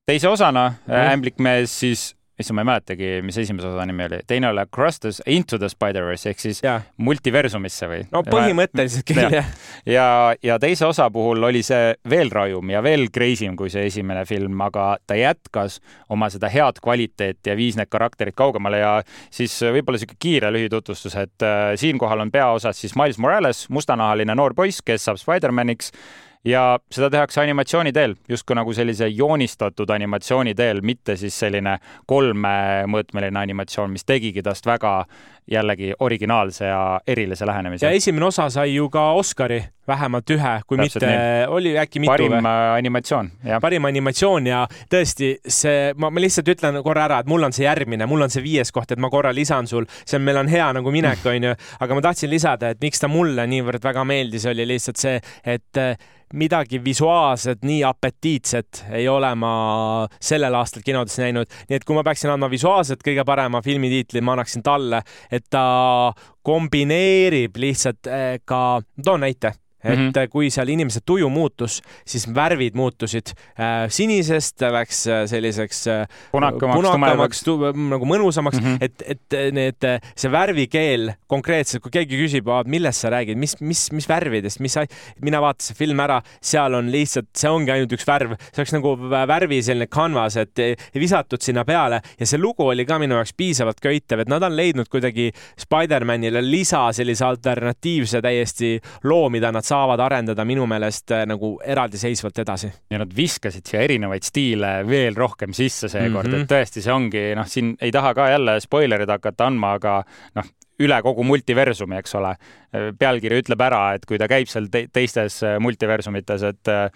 teise 0.07 0.30
osana 0.30 0.68
mm., 0.87 1.09
Ämblikmees 1.14 1.74
siis 1.82 2.12
issand, 2.41 2.57
ma 2.59 2.64
ei 2.64 2.68
mäletagi, 2.68 3.11
mis 3.22 3.37
esimese 3.39 3.68
osa 3.68 3.85
nimi 3.87 4.05
oli, 4.09 4.18
teine 4.26 4.49
oli 4.49 4.62
Across 4.64 5.01
the, 5.01 5.12
Into 5.30 5.59
the 5.59 5.68
Spider-verse 5.70 6.32
ehk 6.32 6.41
siis 6.43 6.61
ja. 6.64 6.80
multiversumisse 6.97 7.89
või? 7.91 8.01
no 8.11 8.24
põhimõtteliselt 8.26 9.07
küll, 9.07 9.22
jah. 9.37 9.53
ja, 9.87 10.07
ja 10.43 10.59
teise 10.62 10.89
osa 10.89 11.07
puhul 11.14 11.47
oli 11.47 11.62
see 11.66 11.95
veel 12.11 12.32
rajum 12.35 12.74
ja 12.74 12.82
veel 12.85 13.07
crazy 13.14 13.47
im 13.47 13.55
kui 13.59 13.70
see 13.70 13.87
esimene 13.91 14.24
film, 14.26 14.59
aga 14.66 14.97
ta 15.07 15.18
jätkas 15.18 15.78
oma 16.11 16.30
seda 16.32 16.51
head 16.51 16.82
kvaliteeti 16.82 17.53
ja 17.53 17.57
viis 17.59 17.78
need 17.78 17.93
karakterid 17.93 18.35
kaugemale 18.39 18.82
ja 18.82 18.93
siis 19.30 19.55
võib-olla 19.62 20.03
sihuke 20.03 20.18
kiire 20.18 20.51
lühitutvustus, 20.55 21.14
et 21.20 21.47
äh, 21.47 21.72
siinkohal 21.78 22.26
on 22.26 22.35
peaosas 22.35 22.82
siis 22.82 22.99
Miles 22.99 23.20
Morales, 23.22 23.66
mustanahaline 23.70 24.35
noor 24.35 24.59
poiss, 24.59 24.82
kes 24.82 25.07
saab 25.07 25.22
Spider-maniks 25.22 25.95
ja 26.45 26.78
seda 26.92 27.11
tehakse 27.11 27.40
animatsiooni 27.40 27.92
teel, 27.92 28.16
justkui 28.28 28.57
nagu 28.57 28.72
sellise 28.76 29.09
joonistatud 29.09 29.90
animatsiooni 29.90 30.55
teel, 30.55 30.82
mitte 30.82 31.16
siis 31.16 31.36
selline 31.38 31.78
kolmemõõtmeline 32.11 33.40
animatsioon, 33.40 33.92
mis 33.95 34.05
tegigi 34.05 34.42
tast 34.45 34.66
väga 34.66 34.97
jällegi 35.51 35.92
originaalse 36.01 36.64
ja 36.64 37.01
erilise 37.07 37.47
lähenemise. 37.47 37.86
ja 37.86 37.92
esimene 37.92 38.26
osa 38.26 38.49
sai 38.51 38.74
ju 38.74 38.88
ka 38.90 39.12
Oscari, 39.12 39.64
vähemalt 39.88 40.30
ühe, 40.30 40.53
kui 40.66 40.78
Täpselt 40.78 41.05
mitte, 41.05 41.47
oli 41.49 41.74
äkki 41.78 42.01
mitu 42.01 42.12
parim 42.12 42.32
või? 42.32 42.40
äh, 42.49 42.68
animatsioon, 42.78 43.30
jah. 43.45 43.61
parim 43.61 43.84
animatsioon 43.84 44.49
ja 44.49 44.62
tõesti 44.92 45.34
see, 45.45 45.92
ma, 46.01 46.09
ma 46.11 46.24
lihtsalt 46.24 46.49
ütlen 46.55 46.80
korra 46.86 47.05
ära, 47.09 47.20
et 47.20 47.28
mul 47.28 47.45
on 47.45 47.53
see 47.53 47.66
järgmine, 47.66 48.09
mul 48.09 48.24
on 48.24 48.32
see 48.32 48.45
viies 48.45 48.72
koht, 48.72 48.97
et 48.97 49.03
ma 49.03 49.12
korra 49.12 49.34
lisan 49.36 49.68
sul, 49.68 49.88
see 50.05 50.16
on, 50.16 50.24
meil 50.24 50.40
on 50.40 50.49
hea 50.49 50.72
nagu 50.78 50.95
minek, 50.95 51.24
onju, 51.34 51.55
aga 51.84 52.01
ma 52.01 52.09
tahtsin 52.09 52.32
lisada, 52.32 52.72
et 52.72 52.80
miks 52.80 53.05
ta 53.05 53.12
mulle 53.12 53.45
niivõrd 53.51 53.84
väga 53.84 54.09
meeldis, 54.09 54.49
oli 54.49 54.68
lihtsalt 54.72 55.05
see, 55.05 55.20
et 55.45 55.84
midagi 56.34 56.84
visuaalset, 56.84 57.62
nii 57.62 57.84
apetiitset 57.84 58.84
ei 58.92 59.09
ole 59.09 59.30
ma 59.38 59.53
sellel 60.20 60.55
aastal 60.59 60.82
kinodes 60.84 61.18
näinud. 61.22 61.51
nii 61.68 61.78
et 61.78 61.84
kui 61.84 61.97
ma 61.97 62.03
peaksin 62.07 62.32
andma 62.32 62.51
visuaalselt 62.51 63.05
kõige 63.07 63.24
parema 63.26 63.62
filmitiitli, 63.62 64.20
ma 64.20 64.34
annaksin 64.34 64.64
talle, 64.66 65.03
et 65.35 65.45
ta 65.51 65.66
kombineerib 66.47 67.57
lihtsalt 67.61 68.07
eh, 68.07 68.39
ka, 68.45 68.80
toon 69.05 69.24
näite 69.26 69.55
et 69.85 69.99
mm 69.99 70.09
-hmm. 70.09 70.28
kui 70.32 70.51
seal 70.51 70.68
inimese 70.68 71.01
tuju 71.05 71.28
muutus, 71.28 71.80
siis 72.07 72.26
värvid 72.35 72.74
muutusid 72.74 73.32
äh, 73.61 73.85
sinisest 73.89 74.61
läks 74.61 75.07
äh, 75.07 75.26
selliseks 75.28 75.87
äh, 75.87 76.07
punakamaks, 76.32 76.76
punakamaks, 76.76 77.45
nagu 77.91 78.09
mõnusamaks. 78.09 78.61
Mm, 78.61 78.66
-hmm. 78.66 78.78
et, 78.80 79.03
et 79.07 79.53
need, 79.53 79.89
see 80.16 80.30
värvikeel 80.30 81.12
konkreetselt, 81.26 81.82
kui 81.82 81.91
keegi 81.91 82.18
küsib, 82.18 82.49
millest 82.66 83.05
sa 83.05 83.11
räägid, 83.11 83.37
mis, 83.39 83.57
mis, 83.61 83.93
mis 83.93 84.09
värvidest, 84.09 84.61
mis, 84.61 84.78
mina 85.22 85.41
vaatasin 85.41 85.76
filmi 85.76 86.03
ära, 86.03 86.20
seal 86.41 86.74
on 86.74 86.91
lihtsalt, 86.93 87.28
see 87.37 87.51
ongi 87.51 87.70
ainult 87.74 87.93
üks 87.93 88.07
värv, 88.07 88.37
see 88.51 88.62
oleks 88.62 88.72
nagu 88.72 88.95
värvi 89.11 89.62
selline 89.62 89.87
canvas, 89.87 90.37
et 90.37 90.64
visatud 90.95 91.43
sinna 91.43 91.64
peale. 91.64 92.01
Ja 92.18 92.26
see 92.26 92.41
lugu 92.41 92.66
oli 92.66 92.87
ka 92.87 92.99
minu 92.99 93.14
jaoks 93.14 93.35
piisavalt 93.37 93.80
köitev, 93.85 94.24
et 94.24 94.28
nad 94.28 94.43
on 94.43 94.57
leidnud 94.57 94.89
kuidagi 94.89 95.30
Spider-manile 95.61 96.43
lisa 96.45 96.87
sellise 96.93 97.24
alternatiivse 97.24 98.22
täiesti 98.22 98.78
loo, 99.05 99.28
mida 99.30 99.53
nad 99.53 99.64
saavad 99.64 99.74
saavad 99.75 100.03
arendada 100.05 100.47
minu 100.49 100.66
meelest 100.70 101.14
äh, 101.14 101.25
nagu 101.29 101.55
eraldiseisvalt 101.64 102.43
edasi. 102.45 102.70
ja 102.91 103.01
nad 103.03 103.14
viskasid 103.16 103.66
siia 103.68 103.85
erinevaid 103.85 104.27
stiile 104.27 104.77
veel 104.89 105.16
rohkem 105.18 105.55
sisse 105.57 105.89
seekord 105.89 106.29
mm, 106.29 106.35
-hmm. 106.35 106.45
et 106.45 106.53
tõesti, 106.53 106.85
see 106.85 106.95
ongi 106.95 107.25
noh, 107.39 107.49
siin 107.51 107.75
ei 107.81 107.93
taha 107.95 108.14
ka 108.14 108.29
jälle 108.35 108.59
spoilerid 108.62 109.11
hakata 109.11 109.49
andma, 109.51 109.75
aga 109.79 110.01
noh, 110.39 110.53
üle 110.83 110.97
kogu 111.07 111.22
multiversumi, 111.27 111.99
eks 112.01 112.16
ole. 112.18 112.35
pealkiri 112.99 113.39
ütleb 113.43 113.61
ära, 113.62 113.83
et 113.95 114.07
kui 114.11 114.18
ta 114.18 114.27
käib 114.31 114.51
seal 114.51 114.66
te 114.72 114.87
teistes 114.93 115.39
äh, 115.47 115.59
multiversumites, 115.62 116.43
et 116.49 116.70
äh, 116.72 116.89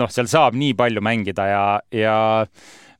noh, 0.00 0.12
seal 0.12 0.28
saab 0.28 0.56
nii 0.58 0.74
palju 0.76 1.00
mängida 1.04 1.46
ja, 1.48 1.64
ja 1.94 2.18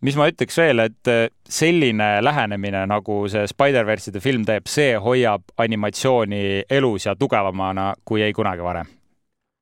mis 0.00 0.16
ma 0.16 0.28
ütleks 0.30 0.56
veel, 0.60 0.84
et 0.86 1.10
selline 1.48 2.08
lähenemine, 2.24 2.84
nagu 2.90 3.22
see 3.30 3.46
Spider-verse'ide 3.50 4.22
film 4.24 4.46
teeb, 4.48 4.68
see 4.70 4.94
hoiab 5.00 5.52
animatsiooni 5.60 6.64
elus 6.70 7.06
ja 7.06 7.16
tugevamana 7.18 7.92
kui 8.04 8.24
ei 8.24 8.32
kunagi 8.36 8.64
varem. 8.64 8.88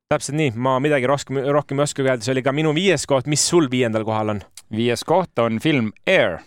täpselt 0.09 0.37
nii, 0.37 0.51
ma 0.57 0.79
midagi 0.81 1.07
rohkem, 1.07 1.37
rohkem 1.53 1.79
ei 1.79 1.85
oskagi 1.85 2.09
öelda, 2.09 2.25
see 2.25 2.33
oli 2.33 2.45
ka 2.45 2.53
minu 2.55 2.73
viies 2.73 3.05
koht, 3.05 3.27
mis 3.29 3.45
sul 3.45 3.69
viiendal 3.71 4.05
kohal 4.07 4.35
on? 4.35 4.43
viies 4.75 5.03
koht 5.05 5.39
on 5.39 5.59
film 5.59 5.91
Air. 6.07 6.39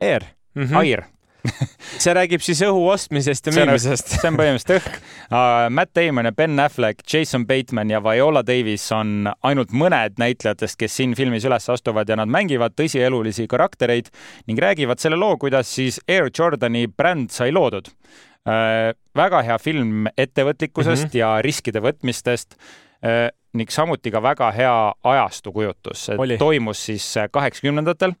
Air 0.00 0.24
mm? 0.54 0.62
-hmm. 0.62 0.76
Air 0.78 1.13
see 2.02 2.14
räägib 2.16 2.42
siis 2.44 2.60
õhu 2.64 2.86
ostmisest 2.92 3.48
ja 3.48 3.54
müümisest. 3.54 4.14
see 4.16 4.30
on 4.30 4.38
põhimõtteliselt 4.38 4.78
õhk 4.78 4.98
uh,. 5.28 5.68
Matt 5.76 5.92
Damon 5.96 6.28
ja 6.28 6.32
Ben 6.36 6.60
Affleck, 6.62 7.04
Jason 7.10 7.46
Bateman 7.48 7.92
ja 7.92 8.00
Viola 8.04 8.44
Davis 8.46 8.86
on 8.94 9.28
ainult 9.44 9.74
mõned 9.76 10.18
näitlejatest, 10.20 10.78
kes 10.80 10.96
siin 11.00 11.14
filmis 11.18 11.46
üles 11.48 11.68
astuvad 11.72 12.08
ja 12.08 12.18
nad 12.20 12.32
mängivad 12.32 12.76
tõsielulisi 12.78 13.48
karaktereid 13.50 14.10
ning 14.48 14.60
räägivad 14.60 15.02
selle 15.02 15.20
loo, 15.20 15.36
kuidas 15.40 15.70
siis 15.74 16.00
Air 16.08 16.30
Jordani 16.32 16.86
bränd 16.88 17.34
sai 17.34 17.52
loodud 17.54 17.90
uh,. 17.90 18.92
väga 19.14 19.44
hea 19.46 19.58
film 19.62 20.08
ettevõtlikkusest 20.16 21.08
mm 21.08 21.10
-hmm. 21.12 21.20
ja 21.20 21.38
riskide 21.44 21.84
võtmistest 21.84 22.56
uh, 22.56 23.28
ning 23.54 23.70
samuti 23.70 24.10
ka 24.10 24.22
väga 24.22 24.50
hea 24.50 24.76
ajastukujutus. 25.04 26.10
toimus 26.38 26.86
siis 26.86 27.14
kaheksakümnendatel 27.30 28.14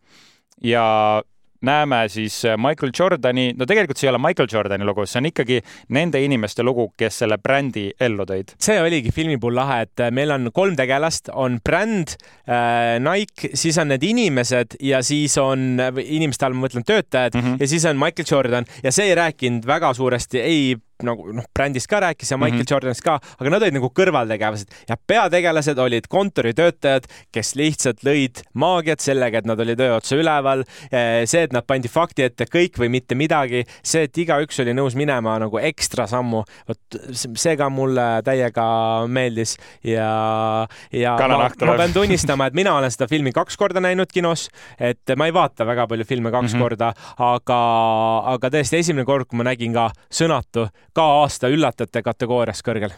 ja 0.62 1.22
näeme 1.64 2.04
siis 2.12 2.36
äh, 2.48 2.58
Michael 2.60 2.92
Jordani, 2.98 3.52
no 3.56 3.66
tegelikult 3.68 4.00
see 4.00 4.08
ei 4.08 4.12
ole 4.14 4.20
Michael 4.22 4.48
Jordani 4.52 4.86
lugu, 4.86 5.06
see 5.08 5.20
on 5.20 5.30
ikkagi 5.30 5.60
nende 5.96 6.22
inimeste 6.24 6.64
lugu, 6.66 6.90
kes 6.98 7.22
selle 7.24 7.38
brändi 7.42 7.88
ellu 8.00 8.26
tõid. 8.28 8.54
see 8.60 8.78
oligi 8.82 9.12
filmi 9.14 9.38
puhul 9.40 9.58
lahe, 9.58 9.82
et 9.88 10.04
äh, 10.04 10.12
meil 10.14 10.34
on 10.34 10.50
kolm 10.54 10.76
tegelast, 10.78 11.30
on 11.32 11.60
bränd 11.64 12.16
äh,, 12.48 12.98
Nike, 13.02 13.52
siis 13.58 13.78
on 13.80 13.90
need 13.92 14.04
inimesed 14.06 14.78
ja 14.84 15.02
siis 15.04 15.36
on, 15.40 15.80
inimeste 16.04 16.46
all 16.46 16.56
ma 16.56 16.66
mõtlen 16.66 16.86
töötajad 16.86 17.34
mm 17.34 17.44
-hmm. 17.44 17.60
ja 17.60 17.68
siis 17.68 17.84
on 17.90 18.00
Michael 18.00 18.28
Jordan 18.30 18.68
ja 18.82 18.92
see 18.92 19.10
ei 19.10 19.14
rääkinud 19.18 19.66
väga 19.66 19.94
suuresti 19.94 20.40
ei 20.40 20.76
nagu 21.06 21.32
noh, 21.32 21.46
brändist 21.54 21.88
ka 21.90 22.00
rääkis 22.04 22.30
ja 22.30 22.38
Michael 22.38 22.60
mm 22.60 22.64
-hmm. 22.64 22.70
Jordanist 22.70 23.04
ka, 23.04 23.18
aga 23.38 23.50
nad 23.50 23.62
olid 23.62 23.74
nagu 23.78 23.90
kõrvaltegelased 24.00 24.74
ja 24.88 24.96
peategelased 25.06 25.78
olid 25.78 26.08
kontoritöötajad, 26.08 27.06
kes 27.32 27.54
lihtsalt 27.54 28.04
lõid 28.04 28.42
maagiat 28.54 29.00
sellega, 29.00 29.38
et 29.38 29.46
nad 29.46 29.60
olid 29.60 29.80
öö 29.80 29.96
otsa 29.96 30.16
üleval. 30.16 30.64
Eh, 30.92 31.24
see, 31.26 31.42
et 31.42 31.52
nad 31.52 31.66
pandi 31.66 31.88
fakti 31.88 32.22
ette 32.22 32.44
kõik 32.50 32.78
või 32.78 32.88
mitte 32.88 33.14
midagi, 33.14 33.64
see, 33.82 34.04
et 34.08 34.18
igaüks 34.18 34.60
oli 34.60 34.74
nõus 34.74 34.94
minema 34.94 35.38
nagu 35.38 35.58
ekstra 35.58 36.06
sammu, 36.06 36.44
vot 36.68 36.98
see 37.12 37.56
ka 37.56 37.68
mulle 37.70 38.22
täiega 38.24 38.66
meeldis 39.08 39.56
ja, 39.84 40.66
ja 40.92 41.16
ma, 41.18 41.48
ma 41.48 41.76
pean 41.76 41.94
tunnistama, 41.94 42.48
et 42.50 42.54
mina 42.54 42.74
olen 42.78 42.92
seda 42.92 43.08
filmi 43.10 43.32
kaks 43.34 43.56
korda 43.60 43.82
näinud 43.84 44.12
kinos, 44.12 44.48
et 44.78 45.14
ma 45.16 45.28
ei 45.28 45.34
vaata 45.34 45.66
väga 45.66 45.86
palju 45.90 46.06
filme 46.08 46.30
kaks 46.30 46.54
mm 46.54 46.58
-hmm. 46.58 46.62
korda, 46.62 46.92
aga, 47.18 47.60
aga 48.34 48.52
tõesti 48.56 48.80
esimene 48.82 49.04
kord, 49.04 49.28
kui 49.28 49.38
ma 49.40 49.50
nägin 49.50 49.74
ka 49.74 49.90
Sõnatu 50.14 50.68
ka 50.94 51.06
aasta 51.22 51.50
üllatajate 51.52 52.02
kategoorias 52.06 52.62
kõrgel 52.64 52.94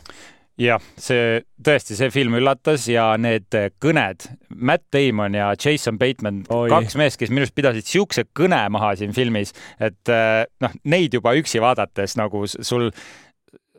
jah, 0.61 0.81
see 1.01 1.43
tõesti, 1.65 1.97
see 1.99 2.09
film 2.13 2.39
üllatas 2.39 2.87
ja 2.89 3.11
need 3.21 3.53
kõned, 3.83 4.29
Matt 4.57 4.87
Damon 4.95 5.37
ja 5.37 5.51
Jason 5.53 5.99
Bateman, 6.01 6.43
kaks 6.49 6.97
meest, 6.99 7.21
kes 7.21 7.33
minu 7.33 7.45
arust 7.45 7.57
pidasid 7.57 7.89
siukse 7.89 8.27
kõne 8.37 8.63
maha 8.73 8.95
siin 8.97 9.13
filmis, 9.17 9.53
et 9.77 10.13
eh, 10.13 10.43
noh, 10.65 10.77
neid 10.89 11.17
juba 11.17 11.37
üksi 11.37 11.61
vaadates 11.63 12.17
nagu 12.21 12.45
sul 12.49 12.89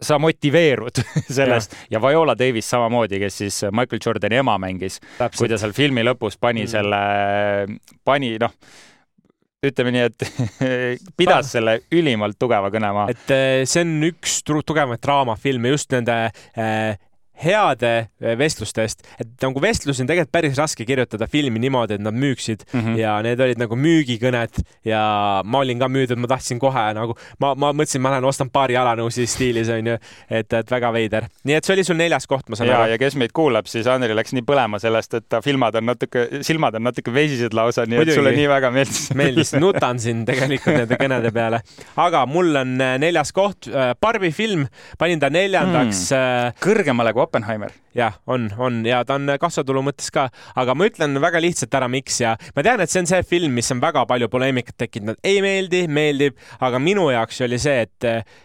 sa 0.01 0.19
motiveerud 0.21 1.01
sellest 1.39 1.73
ja. 1.73 1.97
ja 1.97 2.01
Viola 2.03 2.35
Davis 2.37 2.69
samamoodi, 2.69 3.17
kes 3.23 3.39
siis 3.41 3.63
Michael 3.71 4.03
Jordani 4.05 4.37
ema 4.43 4.59
mängis, 4.61 4.99
kui 5.37 5.49
ta 5.49 5.57
seal 5.57 5.73
filmi 5.77 6.05
lõpus 6.05 6.37
pani 6.37 6.67
mm. 6.67 6.73
selle, 6.75 7.01
pani 8.05 8.35
noh 8.41 8.53
ütleme 9.65 9.93
nii, 9.95 10.05
et 10.05 10.25
pidas 11.19 11.49
selle 11.55 11.79
ülimalt 11.93 12.37
tugeva 12.39 12.69
kõne 12.73 12.91
maha. 12.93 13.13
et 13.13 13.33
äh, 13.33 13.63
see 13.69 13.83
on 13.85 13.95
üks 14.11 14.39
tugevamaid 14.45 15.01
draamafilme 15.03 15.73
just 15.73 15.93
nende 15.95 16.17
äh, 16.29 16.97
heade 17.43 17.91
eh, 18.21 18.35
vestluste 18.39 18.83
eest, 18.85 19.03
et 19.21 19.29
nagu 19.43 19.61
vestlusi 19.61 20.03
on 20.03 20.09
tegelikult 20.09 20.33
päris 20.33 20.57
raske 20.57 20.85
kirjutada 20.87 21.27
filmi 21.29 21.61
niimoodi, 21.61 21.97
et 21.97 22.03
nad 22.03 22.15
müüksid 22.15 22.65
mm 22.71 22.79
-hmm. 22.79 22.97
ja 22.99 23.17
need 23.25 23.39
olid 23.39 23.61
nagu 23.61 23.77
müügikõned 23.77 24.61
ja 24.85 25.01
ma 25.45 25.61
olin 25.61 25.79
ka 25.79 25.87
müüdud, 25.87 26.17
ma 26.17 26.27
tahtsin 26.27 26.59
kohe 26.59 26.85
nagu, 26.97 27.17
ma, 27.39 27.53
ma 27.55 27.71
mõtlesin, 27.73 28.01
ma 28.01 28.15
lähen 28.15 28.25
ostan 28.25 28.49
paari 28.49 28.73
jalanõusid 28.73 29.29
stiilis 29.29 29.69
onju, 29.69 29.97
et, 30.29 30.53
et 30.53 30.71
väga 30.71 30.91
veider. 30.93 31.27
nii 31.43 31.57
et 31.57 31.65
see 31.65 31.75
oli 31.77 31.83
sul 31.83 31.99
neljas 31.99 32.27
koht, 32.27 32.49
ma 32.49 32.55
saan 32.55 32.69
aru. 32.69 32.91
ja 32.91 32.97
kes 32.97 33.15
meid 33.15 33.31
kuulab, 33.33 33.69
siis 33.69 33.87
Anneli 33.87 34.15
läks 34.15 34.33
nii 34.33 34.45
põlema 34.47 34.79
sellest, 34.79 35.13
et 35.13 35.29
ta 35.29 35.41
filmad 35.41 35.75
on 35.75 35.85
natuke, 35.85 36.27
silmad 36.41 36.75
on 36.75 36.83
natuke 36.83 37.13
veisised 37.13 37.53
lausa, 37.53 37.85
nii 37.85 38.01
Muidugi. 38.01 38.17
et 38.17 38.21
sulle 38.21 38.35
nii 38.35 38.49
väga 38.49 38.71
meeldis. 38.71 39.03
meeldis, 39.13 39.53
nutan 39.65 39.99
siin 39.99 40.25
tegelikult 40.25 40.77
nende 40.77 40.97
kõnede 40.97 41.33
peale. 41.33 41.61
aga 41.95 42.25
mul 42.25 42.55
on 42.55 42.81
eh, 42.81 42.97
neljas 42.97 43.31
koht, 43.31 43.69
eh, 43.69 43.93
Barbi 44.01 44.31
film, 44.31 44.65
panin 44.97 45.19
ta 45.19 45.29
neljandaks 45.29 46.03
mm.. 46.11 46.59
kõrgemale 46.63 47.13
kui 47.13 47.26
Oppenheimer. 47.27 47.75
jah, 47.97 48.17
on, 48.27 48.49
on. 48.57 48.81
Ja 48.87 49.03
ta 49.05 49.17
on 49.19 49.29
kassatulu 49.39 49.83
mõttes 49.85 50.09
ka, 50.13 50.27
aga 50.55 50.75
ma 50.77 50.87
ütlen 50.89 51.19
väga 51.21 51.41
lihtsalt 51.43 51.77
ära, 51.77 51.91
miks. 51.91 52.21
Ja 52.23 52.35
ma 52.55 52.65
tean, 52.65 52.81
et 52.81 52.93
see 52.93 53.03
on 53.03 53.11
see 53.11 53.23
film, 53.27 53.55
mis 53.57 53.71
on 53.75 53.83
väga 53.83 54.05
palju 54.09 54.31
poleemikat 54.31 54.79
tekitanud, 54.79 55.21
ei 55.23 55.41
meeldi, 55.45 55.85
meeldib, 55.91 56.37
aga 56.63 56.81
minu 56.81 57.09
jaoks 57.13 57.43
oli 57.45 57.59
see, 57.61 57.85
et 57.87 58.07
eh, 58.07 58.37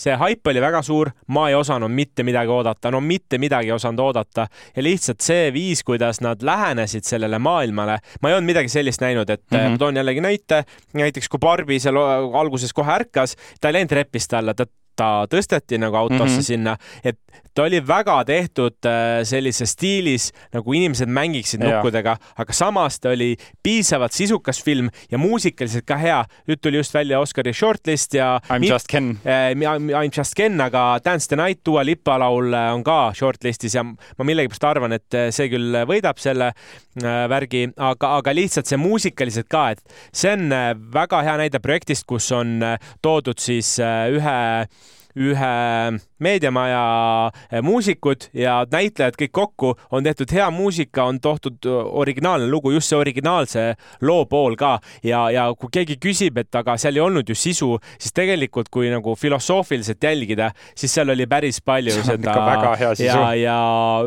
see 0.00 0.16
haip 0.16 0.46
oli 0.48 0.62
väga 0.62 0.80
suur, 0.84 1.10
ma 1.34 1.48
ei 1.50 1.56
osanud 1.58 1.92
mitte 1.92 2.24
midagi 2.26 2.52
oodata, 2.52 2.92
no 2.94 3.02
mitte 3.04 3.38
midagi 3.42 3.70
ei 3.70 3.76
osanud 3.76 4.00
oodata. 4.04 4.46
Ja 4.76 4.84
lihtsalt 4.84 5.20
see 5.24 5.50
viis, 5.54 5.84
kuidas 5.86 6.22
nad 6.24 6.42
lähenesid 6.46 7.06
sellele 7.08 7.40
maailmale, 7.42 7.98
ma 8.22 8.30
ei 8.30 8.38
olnud 8.38 8.52
midagi 8.52 8.72
sellist 8.72 9.04
näinud, 9.04 9.30
et 9.30 9.44
mm 9.50 9.58
-hmm. 9.58 9.76
ma 9.76 9.78
toon 9.78 10.00
jällegi 10.00 10.24
näite, 10.24 10.64
näiteks 10.94 11.28
kui 11.28 11.38
Barbi 11.38 11.80
seal 11.80 11.96
alguses 11.96 12.72
kohe 12.72 12.92
ärkas, 12.92 13.36
ta 13.60 13.68
ei 13.68 13.80
läinud 13.80 13.92
trepist 13.92 14.32
alla, 14.34 14.54
ta 14.54 14.66
ta 15.00 15.10
tõsteti 15.30 15.80
nagu 15.80 15.96
autosse 15.96 16.36
mm 16.36 16.38
-hmm. 16.38 16.48
sinna, 16.52 16.76
et 17.04 17.18
ta 17.54 17.64
oli 17.66 17.80
väga 17.86 18.16
tehtud 18.24 18.86
äh, 18.86 19.22
sellises 19.26 19.74
stiilis, 19.74 20.30
nagu 20.54 20.74
inimesed 20.76 21.10
mängiksid 21.10 21.62
nukkudega, 21.64 22.16
aga 22.40 22.54
samas 22.56 23.00
ta 23.00 23.12
oli 23.14 23.34
piisavalt 23.62 24.14
sisukas 24.14 24.62
film 24.64 24.90
ja 25.10 25.18
muusikaliselt 25.18 25.86
ka 25.86 25.98
hea. 26.00 26.20
nüüd 26.48 26.60
tuli 26.62 26.78
just 26.78 26.94
välja 26.94 27.20
Oscari 27.20 27.52
shortlist 27.52 28.14
ja 28.14 28.40
I 28.50 28.58
m 28.58 28.64
just 28.64 28.88
Ken 28.88 29.18
äh,. 29.24 29.50
I 29.52 29.54
m 30.08 30.10
just 30.16 30.34
Ken, 30.36 30.60
aga 30.60 31.00
Dance 31.04 31.28
the 31.28 31.36
Night, 31.36 31.60
Dua 31.66 31.84
Lipa 31.84 32.18
laul 32.18 32.54
äh, 32.54 32.74
on 32.74 32.84
ka 32.84 33.12
shortlistis 33.14 33.74
ja 33.74 33.84
ma 33.84 34.24
millegipärast 34.24 34.64
arvan, 34.64 34.94
et 34.96 35.14
äh, 35.14 35.30
see 35.34 35.50
küll 35.50 35.82
võidab 35.88 36.20
selle 36.20 36.52
värgi, 37.00 37.68
aga, 37.78 38.16
aga 38.18 38.32
lihtsalt 38.34 38.66
see 38.66 38.76
muusikaliselt 38.80 39.46
ka, 39.50 39.70
et 39.70 39.94
see 40.12 40.32
on 40.34 40.50
väga 40.92 41.20
hea 41.22 41.36
näide 41.38 41.60
projektist, 41.62 42.04
kus 42.06 42.26
on 42.34 42.58
toodud 43.02 43.38
siis 43.40 43.76
ühe 43.80 44.38
ühe 45.16 46.00
meediamaja 46.20 46.82
eh, 47.50 47.60
muusikud 47.64 48.30
ja 48.36 48.60
näitlejad 48.70 49.18
kõik 49.20 49.32
kokku, 49.32 49.74
on 49.90 50.04
tehtud 50.06 50.32
hea 50.34 50.48
muusika, 50.54 51.04
on 51.04 51.20
toodud 51.20 51.66
originaalne 51.70 52.48
lugu, 52.50 52.72
just 52.74 52.90
see 52.90 52.98
originaalse 52.98 53.66
loo 54.06 54.24
pool 54.30 54.56
ka 54.60 54.76
ja, 55.06 55.26
ja 55.32 55.48
kui 55.58 55.72
keegi 55.72 55.98
küsib, 56.02 56.38
et 56.40 56.54
aga 56.60 56.76
seal 56.80 56.98
ei 56.98 57.04
olnud 57.04 57.28
ju 57.28 57.36
sisu, 57.38 57.72
siis 57.98 58.14
tegelikult, 58.16 58.70
kui 58.72 58.90
nagu 58.92 59.14
filosoofiliselt 59.18 60.02
jälgida, 60.04 60.50
siis 60.78 60.94
seal 60.94 61.12
oli 61.14 61.26
päris 61.30 61.60
palju 61.64 61.94
seda. 62.06 62.34
ja, 63.04 63.20
ja 63.38 63.58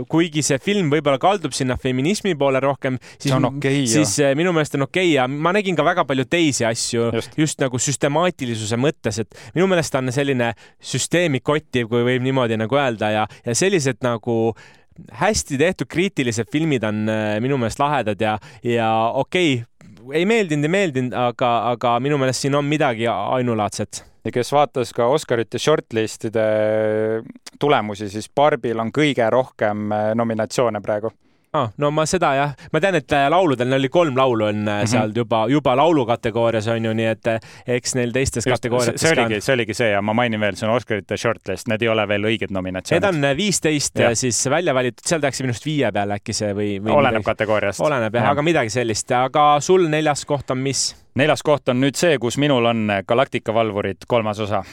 kuigi 0.09 0.43
see 0.45 0.59
film 0.63 0.91
võib-olla 0.93 1.19
kaldub 1.21 1.55
sinna 1.55 1.77
feminismi 1.79 2.35
poole 2.39 2.61
rohkem, 2.63 2.99
siis, 3.17 3.33
okay, 3.33 3.85
siis 3.89 4.17
jah. 4.21 4.33
minu 4.37 4.53
meelest 4.55 4.77
on 4.77 4.87
okei 4.87 5.09
okay 5.09 5.15
ja 5.17 5.27
ma 5.27 5.53
nägin 5.55 5.77
ka 5.77 5.85
väga 5.85 6.05
palju 6.09 6.25
teisi 6.29 6.65
asju 6.67 7.09
just, 7.17 7.37
just 7.39 7.63
nagu 7.63 7.79
süstemaatilisuse 7.81 8.79
mõttes, 8.79 9.21
et 9.23 9.39
minu 9.55 9.67
meelest 9.71 9.95
on 9.99 10.11
selline 10.13 10.53
süsteemi 10.83 11.43
kottiv, 11.43 11.89
kui 11.91 12.02
võib 12.07 12.23
niimoodi 12.25 12.57
nagu 12.59 12.79
öelda 12.79 13.11
ja, 13.13 13.27
ja 13.45 13.55
sellised 13.57 14.01
nagu 14.05 14.55
hästi 15.17 15.57
tehtud 15.57 15.89
kriitilised 15.89 16.49
filmid 16.53 16.83
on 16.87 17.07
äh, 17.09 17.37
minu 17.43 17.57
meelest 17.57 17.81
lahedad 17.81 18.21
ja, 18.21 18.37
ja 18.63 18.89
okei 19.13 19.55
okay,, 19.57 20.17
ei 20.19 20.25
meeldinud, 20.29 20.67
ei 20.67 20.73
meeldinud, 20.73 21.15
aga, 21.17 21.53
aga 21.73 21.97
minu 22.03 22.19
meelest 22.21 22.43
siin 22.43 22.55
on 22.59 22.67
midagi 22.67 23.07
ainulaadset. 23.07 24.03
Ja 24.23 24.31
kes 24.31 24.51
vaatas 24.55 24.93
ka 24.95 25.07
Oscarite 25.11 25.59
shortlistide 25.59 26.43
tulemusi, 27.59 28.07
siis 28.11 28.29
Barbil 28.35 28.79
on 28.79 28.91
kõige 28.95 29.27
rohkem 29.31 29.91
äh, 29.91 30.11
nominatsioone 30.15 30.83
praegu 30.83 31.11
ah,. 31.53 31.69
no 31.77 31.91
ma 31.91 32.05
seda 32.09 32.31
jah, 32.37 32.53
ma 32.73 32.81
tean, 32.83 32.97
et 32.99 33.15
äh, 33.15 33.25
lauludel 33.31 33.69
neil 33.69 33.83
oli 33.83 33.89
kolm 33.93 34.17
laulu 34.17 34.47
on 34.49 34.61
mm 34.63 34.69
-hmm. 34.69 34.91
seal 34.93 35.11
juba, 35.15 35.45
juba 35.49 35.75
laulu 35.77 36.05
kategoorias 36.05 36.67
on 36.67 36.85
ju, 36.85 36.93
nii 36.93 37.05
et 37.05 37.27
äh, 37.27 37.39
eks 37.77 37.95
neil 37.95 38.11
teistes 38.11 38.47
Just, 38.47 38.55
kategooriates 38.57 39.01
see 39.01 39.11
oligi, 39.11 39.41
see 39.41 39.53
oligi 39.53 39.73
see 39.73 39.89
ja 39.91 40.01
ma 40.01 40.13
mainin 40.13 40.39
veel, 40.39 40.55
see 40.55 40.69
on 40.69 40.75
Oscarite 40.75 41.17
shortlist, 41.17 41.67
need 41.67 41.81
ei 41.81 41.89
ole 41.89 42.07
veel 42.07 42.29
õiged 42.31 42.51
nominatsioonid. 42.51 43.05
Need 43.05 43.31
on 43.31 43.37
viisteist 43.37 44.03
siis 44.13 44.49
välja 44.49 44.73
valitud, 44.73 45.05
seal 45.05 45.21
tehakse 45.21 45.43
minust 45.43 45.65
viie 45.65 45.91
peale 45.91 46.19
äkki 46.19 46.33
see 46.33 46.53
või, 46.53 46.71
või? 46.81 46.91
oleneb 46.91 47.21
midagi. 47.21 47.31
kategooriast. 47.31 47.81
oleneb 47.81 48.15
jah 48.15 48.29
ja., 48.29 48.31
aga 48.31 48.41
midagi 48.41 48.69
sellist, 48.69 49.11
aga 49.11 49.45
sul 49.61 49.87
neljas 49.89 50.25
koht 50.25 50.51
on 50.51 50.57
mis? 50.57 50.95
neljas 51.15 51.43
koht 51.43 51.69
on 51.69 51.81
nüüd 51.81 51.95
see, 51.95 52.17
kus 52.19 52.37
minul 52.37 52.65
on 52.65 52.89
Galactica 53.07 53.53
valvurid 53.53 54.07
kolmas 54.07 54.39
osa 54.39 54.63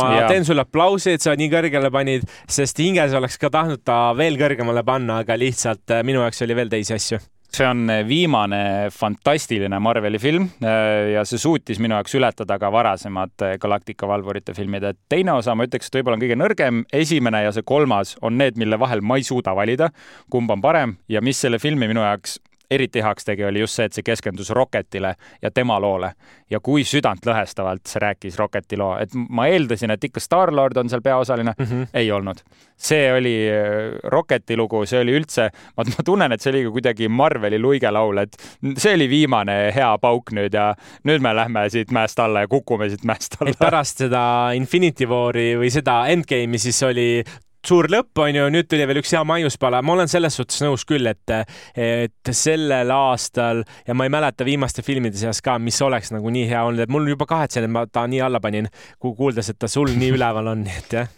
ma 0.00 0.08
ja. 0.18 0.24
teen 0.30 0.46
sulle 0.46 0.64
aplausi, 0.64 1.14
et 1.14 1.24
sa 1.24 1.34
nii 1.38 1.50
kõrgele 1.52 1.90
panid, 1.94 2.26
sest 2.50 2.80
hinges 2.82 3.14
oleks 3.16 3.38
ka 3.40 3.52
tahtnud 3.52 3.84
ta 3.86 3.98
veel 4.16 4.38
kõrgemale 4.40 4.84
panna, 4.86 5.20
aga 5.24 5.38
lihtsalt 5.38 5.94
äh, 5.94 6.04
minu 6.06 6.24
jaoks 6.24 6.44
oli 6.46 6.58
veel 6.58 6.72
teisi 6.72 6.96
asju 6.96 7.20
see 7.54 7.66
on 7.70 7.84
äh, 7.92 8.00
viimane 8.06 8.90
fantastiline 8.90 9.78
Marveli 9.78 10.18
film 10.18 10.48
äh, 10.64 11.12
ja 11.14 11.22
see 11.28 11.38
suutis 11.38 11.78
minu 11.82 11.94
jaoks 11.94 12.16
ületada 12.18 12.58
ka 12.58 12.70
varasemad 12.74 13.46
Galactica 13.62 14.08
valvurite 14.10 14.56
filmid, 14.56 14.86
et 14.90 14.98
teine 15.12 15.36
osa 15.38 15.54
ma 15.54 15.68
ütleks, 15.68 15.90
et 15.90 16.00
võib-olla 16.00 16.18
on 16.18 16.24
kõige 16.24 16.40
nõrgem, 16.40 16.82
esimene 16.92 17.44
ja 17.46 17.54
see 17.54 17.66
kolmas 17.66 18.16
on 18.22 18.38
need, 18.40 18.58
mille 18.58 18.80
vahel 18.80 19.04
ma 19.06 19.20
ei 19.20 19.26
suuda 19.26 19.54
valida, 19.54 19.92
kumb 20.30 20.50
on 20.50 20.64
parem 20.64 20.98
ja 21.08 21.22
mis 21.22 21.38
selle 21.44 21.62
filmi 21.62 21.90
minu 21.90 22.02
jaoks 22.02 22.40
eriti 22.70 23.02
heaks 23.02 23.24
tegi, 23.24 23.44
oli 23.44 23.60
just 23.60 23.78
see, 23.78 23.88
et 23.88 23.96
see 23.96 24.06
keskendus 24.06 24.50
Rocketile 24.50 25.14
ja 25.42 25.50
tema 25.50 25.78
loole 25.80 26.12
ja 26.50 26.60
kui 26.64 26.84
südantlõhestavalt 26.88 27.86
see 27.88 28.02
rääkis 28.02 28.38
Rocketi 28.38 28.78
loo, 28.80 28.94
et 29.00 29.14
ma 29.14 29.46
eeldasin, 29.50 29.92
et 29.94 30.04
ikka 30.08 30.22
Star-Lord 30.22 30.78
on 30.80 30.90
seal 30.92 31.02
peaosaline 31.04 31.54
mm, 31.58 31.66
-hmm. 31.66 31.86
ei 31.94 32.12
olnud. 32.12 32.42
see 32.76 33.12
oli 33.12 33.34
äh, 33.50 33.98
Rocketi 34.10 34.56
lugu, 34.56 34.86
see 34.86 35.00
oli 35.00 35.14
üldse, 35.18 35.48
ma 35.76 35.84
tunnen, 36.04 36.32
et 36.32 36.40
see 36.40 36.52
oli 36.52 36.64
ka 36.64 36.70
kuidagi 36.70 37.08
Marveli 37.08 37.58
luigelaul, 37.58 38.18
et 38.18 38.36
see 38.76 38.94
oli 38.94 39.08
viimane 39.08 39.72
hea 39.74 39.98
pauk 39.98 40.32
nüüd 40.32 40.54
ja 40.54 40.74
nüüd 41.04 41.22
me 41.22 41.34
lähme 41.36 41.68
siit 41.70 41.90
mäest 41.90 42.18
alla 42.18 42.40
ja 42.44 42.48
kukume 42.48 42.88
siit 42.88 43.04
mäest 43.04 43.36
alla. 43.40 43.54
pärast 43.58 43.98
seda 44.04 44.52
Infinity 44.54 45.06
War'i 45.06 45.54
või 45.58 45.70
seda 45.70 46.06
Endgame'i 46.08 46.58
siis 46.58 46.82
oli 46.82 47.24
suur 47.68 47.88
lõpp 47.90 48.22
on 48.24 48.36
ju, 48.36 48.46
nüüd 48.52 48.68
tuli 48.70 48.86
veel 48.88 49.00
üks 49.00 49.14
hea 49.14 49.22
maiuspala, 49.26 49.82
ma 49.84 49.94
olen 49.96 50.10
selles 50.10 50.36
suhtes 50.38 50.62
nõus 50.64 50.84
küll, 50.88 51.06
et, 51.10 51.34
et 51.74 52.32
sellel 52.36 52.92
aastal 52.94 53.64
ja 53.86 53.96
ma 53.96 54.08
ei 54.08 54.12
mäleta 54.14 54.46
viimaste 54.46 54.84
filmide 54.86 55.20
seas 55.20 55.42
ka, 55.44 55.58
mis 55.62 55.80
oleks 55.84 56.12
nagu 56.14 56.32
nii 56.34 56.46
hea 56.50 56.64
olnud, 56.66 56.84
et 56.84 56.92
mul 56.92 57.08
juba 57.12 57.28
kahetsen, 57.30 57.66
et 57.66 57.72
ma 57.72 57.86
ta 57.86 58.06
nii 58.10 58.22
alla 58.24 58.42
panin, 58.44 58.70
kuuldes, 59.00 59.50
et 59.52 59.60
ta 59.60 59.70
sul 59.70 59.92
nii 59.94 60.14
üleval 60.18 60.52
on, 60.54 60.64
nii 60.66 60.78
et 60.82 60.98
jah. 61.00 61.10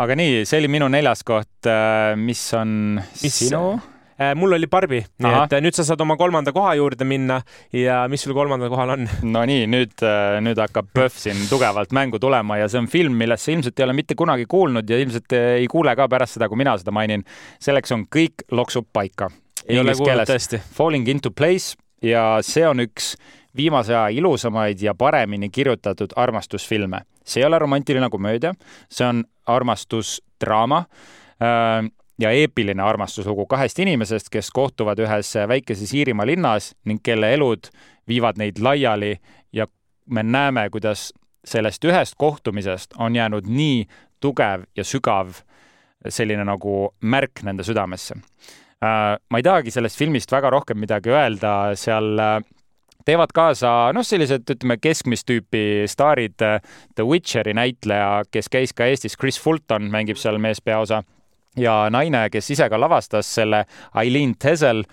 aga 0.00 0.18
nii, 0.18 0.42
see 0.48 0.62
oli 0.62 0.72
minu 0.72 0.90
neljas 0.92 1.24
koht, 1.26 1.70
mis 2.20 2.44
on 2.58 2.76
mis 3.00 3.40
sinu? 3.44 3.64
Äh, 4.20 4.34
mul 4.36 4.52
oli 4.52 4.66
Barbi, 4.68 4.98
nii 5.00 5.30
et 5.32 5.54
äh, 5.56 5.62
nüüd 5.64 5.72
sa 5.72 5.84
saad 5.88 6.02
oma 6.04 6.12
kolmanda 6.20 6.52
koha 6.52 6.74
juurde 6.76 7.06
minna 7.08 7.38
ja 7.72 8.02
mis 8.12 8.20
sul 8.26 8.34
kolmandal 8.36 8.68
kohal 8.68 8.90
on? 8.92 9.06
no 9.24 9.44
nii, 9.48 9.62
nüüd, 9.72 9.94
äh, 10.04 10.34
nüüd 10.44 10.58
hakkab 10.60 10.90
PÖFF 10.92 11.22
siin 11.22 11.38
tugevalt 11.48 11.94
mängu 11.96 12.18
tulema 12.20 12.58
ja 12.60 12.66
see 12.68 12.82
on 12.82 12.88
film, 12.92 13.14
millest 13.16 13.48
sa 13.48 13.54
ilmselt 13.54 13.80
ei 13.80 13.86
ole 13.86 13.94
mitte 13.96 14.16
kunagi 14.20 14.44
kuulnud 14.44 14.90
ja 14.92 14.98
ilmselt 15.00 15.32
ei 15.38 15.64
kuule 15.72 15.94
ka 15.96 16.04
pärast 16.12 16.36
seda, 16.36 16.50
kui 16.52 16.60
mina 16.60 16.74
seda 16.76 16.92
mainin. 16.92 17.24
selleks 17.64 17.96
on 17.96 18.04
Kõik 18.12 18.44
loksub 18.52 18.90
paika. 18.92 19.30
ei 19.64 19.80
ole 19.80 19.94
kuulnud 19.96 20.28
tõesti. 20.28 20.60
Falling 20.76 21.08
into 21.08 21.30
place 21.30 21.78
ja 22.04 22.42
see 22.44 22.66
on 22.68 22.84
üks 22.84 23.14
viimase 23.56 23.94
aja 23.96 24.10
ilusamaid 24.12 24.82
ja 24.84 24.92
paremini 24.94 25.48
kirjutatud 25.48 26.12
armastusfilme. 26.16 27.06
see 27.24 27.40
ei 27.40 27.48
ole 27.48 27.58
romantiline 27.58 28.10
komöödia, 28.12 28.52
see 28.92 29.08
on 29.08 29.24
armastusdraama 29.46 30.84
ja 32.20 32.30
eepiline 32.30 32.82
armastuslugu 32.82 33.46
kahest 33.46 33.78
inimesest, 33.78 34.28
kes 34.30 34.50
kohtuvad 34.50 35.00
ühes 35.00 35.32
väikeses 35.48 35.94
Iirimaa 35.94 36.26
linnas 36.26 36.74
ning 36.84 37.00
kelle 37.02 37.32
elud 37.34 37.70
viivad 38.08 38.38
neid 38.40 38.60
laiali 38.60 39.16
ja 39.52 39.66
me 40.10 40.22
näeme, 40.22 40.68
kuidas 40.70 41.10
sellest 41.44 41.84
ühest 41.84 42.14
kohtumisest 42.18 42.94
on 42.98 43.16
jäänud 43.16 43.48
nii 43.48 43.86
tugev 44.20 44.66
ja 44.76 44.84
sügav 44.84 45.32
selline 46.08 46.44
nagu 46.44 46.90
märk 47.00 47.42
nende 47.44 47.64
südamesse. 47.64 48.16
Äh, 48.80 49.16
ma 49.30 49.38
ei 49.38 49.44
tahagi 49.44 49.72
sellest 49.72 49.98
filmist 49.98 50.32
väga 50.32 50.50
rohkem 50.50 50.78
midagi 50.80 51.12
öelda, 51.12 51.74
seal 51.76 52.16
äh, 52.20 52.38
teevad 53.04 53.32
kaasa 53.36 53.92
noh, 53.96 54.04
sellised 54.06 54.48
ütleme 54.54 54.78
keskmist 54.80 55.28
tüüpi 55.28 55.84
staarid. 55.88 56.40
Äh, 56.40 56.60
The 56.96 57.04
Witcheri 57.04 57.54
näitleja, 57.56 58.24
kes 58.32 58.48
käis 58.52 58.72
ka 58.76 58.88
Eestis, 58.88 59.18
Chris 59.20 59.40
Fulton 59.40 59.90
mängib 59.92 60.20
seal 60.20 60.40
meespeaosa 60.40 61.02
ja 61.56 61.90
naine, 61.90 62.28
kes 62.30 62.50
ise 62.54 62.68
ka 62.70 62.78
lavastas 62.80 63.28
selle, 63.34 63.64
Eileen 63.98 64.36
Tesel, 64.38 64.84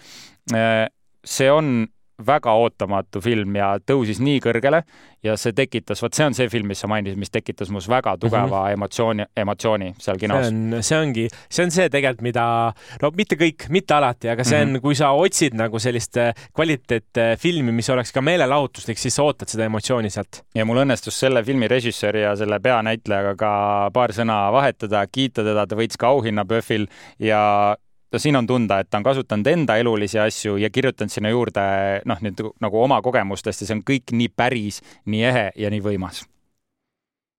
äh, 0.54 0.88
see 1.26 1.52
on 1.52 1.88
väga 2.26 2.54
ootamatu 2.58 3.22
film 3.22 3.56
ja 3.60 3.76
tõusis 3.78 4.18
nii 4.24 4.40
kõrgele 4.42 4.82
ja 5.26 5.36
see 5.38 5.54
tekitas, 5.58 6.02
vot 6.02 6.16
see 6.18 6.26
on 6.26 6.36
see 6.38 6.50
film, 6.50 6.70
mis 6.72 6.82
sa 6.82 6.90
mainisid, 6.90 7.20
mis 7.20 7.32
tekitas 7.34 7.70
mus 7.74 7.88
väga 7.90 8.16
tugeva 8.18 8.46
mm 8.48 8.66
-hmm. 8.66 8.74
emotsiooni, 8.74 9.26
emotsiooni 9.38 9.94
seal 10.02 10.18
kinos. 10.18 10.48
see 10.48 10.56
on, 10.56 10.84
see 10.84 10.98
ongi, 10.98 11.28
see 11.50 11.66
on 11.66 11.72
see 11.72 11.90
tegelikult, 11.90 12.24
mida, 12.26 12.74
no 13.02 13.12
mitte 13.18 13.38
kõik, 13.38 13.68
mitte 13.70 13.94
alati, 13.94 14.30
aga 14.30 14.44
see 14.44 14.62
on 14.62 14.68
mm, 14.68 14.76
-hmm. 14.76 14.82
kui 14.82 14.96
sa 14.96 15.12
otsid 15.12 15.54
nagu 15.54 15.80
sellist 15.80 16.18
äh, 16.18 16.34
kvaliteetfilmi, 16.56 17.72
mis 17.72 17.90
oleks 17.90 18.12
ka 18.12 18.22
meelelahutuslik, 18.22 18.98
siis 18.98 19.16
sa 19.16 19.24
ootad 19.24 19.48
seda 19.48 19.66
emotsiooni 19.66 20.10
sealt. 20.10 20.44
ja 20.56 20.66
mul 20.66 20.84
õnnestus 20.86 21.20
selle 21.20 21.44
filmi 21.44 21.68
režissööri 21.68 22.22
ja 22.22 22.36
selle 22.36 22.60
peanäitlejaga 22.60 23.36
ka 23.36 23.52
paar 23.94 24.12
sõna 24.12 24.52
vahetada, 24.52 25.06
kiita 25.12 25.44
teda, 25.44 25.68
ta 25.68 25.76
võitis 25.76 25.98
ka 25.98 26.08
auhinna 26.08 26.46
PÖFFil 26.46 26.88
ja 27.20 27.78
no 28.12 28.20
siin 28.22 28.40
on 28.40 28.48
tunda, 28.48 28.80
et 28.80 28.90
ta 28.90 29.02
on 29.02 29.06
kasutanud 29.08 29.48
enda 29.52 29.78
elulisi 29.82 30.20
asju 30.20 30.58
ja 30.62 30.70
kirjutanud 30.74 31.12
sinna 31.12 31.32
juurde 31.34 31.68
noh, 32.08 32.24
nüüd 32.24 32.42
nagu 32.64 32.82
oma 32.84 33.02
kogemustest 33.06 33.64
ja 33.64 33.70
see 33.70 33.78
on 33.78 33.84
kõik 33.88 34.16
nii 34.16 34.32
päris, 34.36 34.82
nii 35.06 35.24
ehe 35.32 35.46
ja 35.56 35.72
nii 35.74 35.84
võimas 35.84 36.24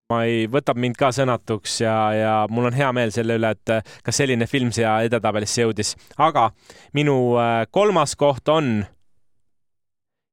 ma 0.09 0.23
ei, 0.25 0.47
võtab 0.49 0.79
mind 0.81 0.97
ka 0.97 1.11
sõnatuks 1.13 1.83
ja, 1.83 1.97
ja 2.17 2.35
mul 2.49 2.71
on 2.71 2.77
hea 2.77 2.89
meel 2.97 3.13
selle 3.13 3.37
üle, 3.37 3.51
et 3.53 3.91
ka 4.05 4.15
selline 4.15 4.49
film 4.49 4.71
siia 4.73 4.99
edetabelisse 5.05 5.67
jõudis. 5.67 5.97
aga 6.17 6.51
minu 6.97 7.37
äh, 7.37 7.67
kolmas 7.71 8.17
koht 8.17 8.49
on 8.49 8.87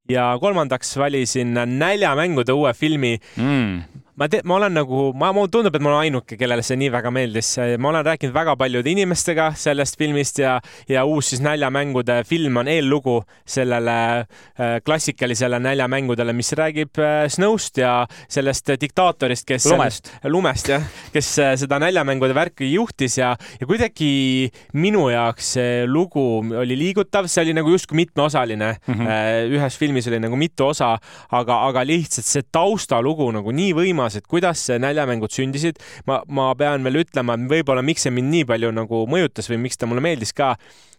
ja 0.08 0.30
kolmandaks 0.40 0.96
valisin 0.96 1.52
Näljamängude 1.76 2.56
uue 2.56 2.72
filmi 2.74 3.18
mm 3.36 4.05
ma 4.16 4.28
te-, 4.32 4.40
ma 4.44 4.56
olen 4.56 4.72
nagu, 4.78 5.10
ma, 5.18 5.30
mulle 5.36 5.50
tundub, 5.52 5.74
et 5.76 5.84
ma 5.84 5.92
olen 5.92 6.06
ainuke, 6.06 6.38
kellele 6.40 6.64
see 6.64 6.78
nii 6.80 6.88
väga 6.94 7.12
meeldis. 7.12 7.52
ma 7.78 7.90
olen 7.90 8.04
rääkinud 8.06 8.34
väga 8.34 8.56
paljude 8.56 8.90
inimestega 8.90 9.50
sellest 9.58 9.98
filmist 10.00 10.40
ja, 10.40 10.56
ja 10.88 11.04
uus 11.04 11.30
siis 11.32 11.42
Näljamängude 11.44 12.22
film 12.28 12.56
on 12.62 12.68
eellugu 12.68 13.18
sellele 13.44 13.96
äh, 14.20 14.78
klassikalisele 14.84 15.60
Näljamängudele, 15.60 16.32
mis 16.36 16.52
räägib 16.56 17.00
äh, 17.02 17.26
Snowst 17.32 17.78
ja 17.82 18.06
sellest 18.28 18.72
diktaatorist, 18.80 19.46
kes 19.48 19.68
lumest, 19.70 20.10
lumest 20.24 20.72
jah, 20.72 20.86
kes 21.12 21.30
äh, 21.42 21.52
seda 21.60 21.80
Näljamängude 21.82 22.34
värki 22.36 22.70
juhtis 22.72 23.18
ja, 23.20 23.34
ja 23.60 23.68
kuidagi 23.68 24.50
minu 24.80 25.10
jaoks 25.12 25.52
see 25.56 25.84
lugu 25.86 26.24
oli 26.56 26.78
liigutav, 26.78 27.28
see 27.30 27.44
oli 27.44 27.56
nagu 27.56 27.70
justkui 27.70 28.00
mitmeosaline 28.00 28.72
mm. 28.78 28.94
-hmm. 28.94 29.54
ühes 29.58 29.78
filmis 29.78 30.08
oli 30.08 30.20
nagu 30.24 30.36
mitu 30.36 30.66
osa, 30.72 30.96
aga, 31.30 31.60
aga 31.68 31.84
lihtsalt 31.86 32.26
see 32.26 32.48
taustalugu 32.52 33.28
nagu 33.34 33.52
nii 33.52 33.72
võimas 33.76 34.05
teemas, 34.06 34.16
et 34.16 34.26
kuidas 34.26 34.68
näljamängud 34.78 35.30
sündisid. 35.30 35.76
ma, 36.06 36.22
ma 36.28 36.54
pean 36.54 36.84
veel 36.84 37.02
ütlema, 37.02 37.36
võib-olla 37.36 37.82
miks 37.82 38.06
see 38.06 38.14
mind 38.14 38.30
nii 38.30 38.44
palju 38.46 38.72
nagu 38.72 39.06
mõjutas 39.06 39.50
või 39.50 39.58
miks 39.66 39.78
ta 39.78 39.86
mulle 39.86 40.00
meeldis 40.00 40.32
ka 40.32 40.56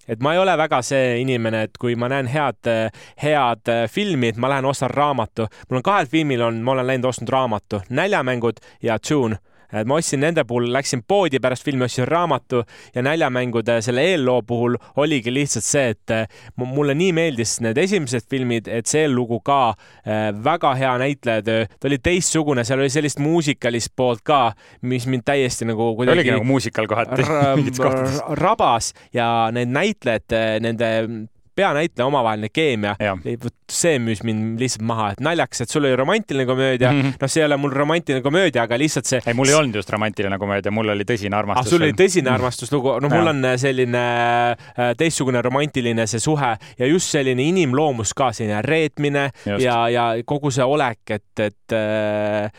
et 0.07 0.19
ma 0.19 0.33
ei 0.33 0.39
ole 0.39 0.55
väga 0.57 0.81
see 0.81 1.19
inimene, 1.21 1.63
et 1.67 1.77
kui 1.77 1.95
ma 1.95 2.07
näen 2.07 2.27
head, 2.27 2.91
head 3.19 3.71
filmi, 3.91 4.31
et 4.31 4.37
ma 4.37 4.49
lähen 4.49 4.65
ostan 4.65 4.89
raamatu. 4.89 5.47
mul 5.69 5.81
on 5.81 5.83
kahel 5.83 6.07
filmil 6.07 6.41
on, 6.41 6.61
ma 6.63 6.71
olen 6.71 6.87
läinud 6.87 7.09
ostnud 7.09 7.29
raamatu, 7.29 7.81
Näljamängud 7.89 8.59
ja 8.81 8.99
Tune 8.99 9.37
et 9.73 9.87
ma 9.87 9.97
ostsin 9.99 10.21
nende 10.23 10.43
puhul, 10.47 10.69
läksin 10.73 11.03
poodi 11.07 11.41
pärast 11.43 11.65
filmi, 11.65 11.85
ostsin 11.87 12.07
raamatu 12.07 12.63
ja 12.95 13.03
näljamängude 13.05 13.79
selle 13.85 14.05
eelloo 14.11 14.41
puhul 14.47 14.77
oligi 14.95 15.33
lihtsalt 15.33 15.67
see, 15.67 15.93
et 15.95 16.15
eh, 16.15 16.25
mulle 16.63 16.95
nii 16.97 17.13
meeldis 17.17 17.57
need 17.65 17.77
esimesed 17.81 18.27
filmid, 18.29 18.67
et 18.71 18.89
see 18.89 19.05
eellugu 19.05 19.39
ka 19.45 19.61
äh, 19.71 20.29
väga 20.43 20.73
hea 20.79 20.93
näitlejatöö, 21.03 21.65
ta 21.79 21.89
oli 21.89 22.01
teistsugune, 22.03 22.65
seal 22.67 22.83
oli 22.83 22.91
sellist 22.93 23.21
muusikalist 23.23 23.93
poolt 23.95 24.23
ka, 24.27 24.41
mis 24.87 25.07
mind 25.07 25.25
täiesti 25.27 25.67
nagu 25.67 25.93
kuidagi. 25.95 26.19
oligi 26.19 26.35
nagu 26.35 26.47
muusikal 26.47 26.87
kohati 26.89 27.25
mingites 27.59 27.81
kohtades. 27.81 28.21
rabas 28.41 28.93
ja 29.13 29.49
need 29.53 29.73
näitlejad, 29.73 30.37
nende 30.63 30.93
peanäitleja 31.57 32.07
omavaheline 32.07 32.49
keemia, 32.53 32.95
vot 33.43 33.55
see 33.71 33.97
müüs 34.01 34.21
mind 34.27 34.61
lihtsalt 34.61 34.85
maha, 34.87 35.09
et 35.15 35.23
naljakas, 35.23 35.65
et 35.65 35.73
sul 35.73 35.85
oli 35.87 35.95
romantiline 35.97 36.45
komöödia 36.47 36.91
mm, 36.91 37.01
-hmm. 37.01 37.17
noh, 37.21 37.31
see 37.33 37.41
ei 37.41 37.47
ole 37.47 37.57
mul 37.57 37.73
romantiline 37.73 38.21
komöödia, 38.25 38.63
aga 38.63 38.77
lihtsalt 38.79 39.09
see. 39.09 39.21
ei, 39.25 39.33
mul 39.37 39.49
ei 39.51 39.57
olnud 39.57 39.75
just 39.75 39.89
romantiline 39.89 40.37
komöödia, 40.39 40.71
mul 40.71 40.93
oli 40.93 41.07
tõsine 41.11 41.35
armastus. 41.35 41.67
ah, 41.67 41.69
sul 41.69 41.87
oli 41.87 41.97
tõsine 41.97 42.31
armastuslugu, 42.33 42.97
no 43.01 43.11
mul 43.11 43.33
on 43.33 43.43
äh, 43.45 43.57
selline 43.57 44.05
äh, 44.53 44.93
teistsugune 44.97 45.41
romantiline 45.41 46.07
see 46.07 46.23
suhe 46.23 46.55
ja 46.79 46.87
just 46.93 47.11
selline 47.11 47.43
inimloomus 47.43 48.13
ka, 48.13 48.31
selline 48.31 48.61
reetmine 48.61 49.29
just. 49.45 49.63
ja, 49.65 49.81
ja 49.89 50.09
kogu 50.25 50.51
see 50.51 50.63
olek, 50.63 51.03
et, 51.09 51.45
et 51.49 51.77
äh, 51.77 52.51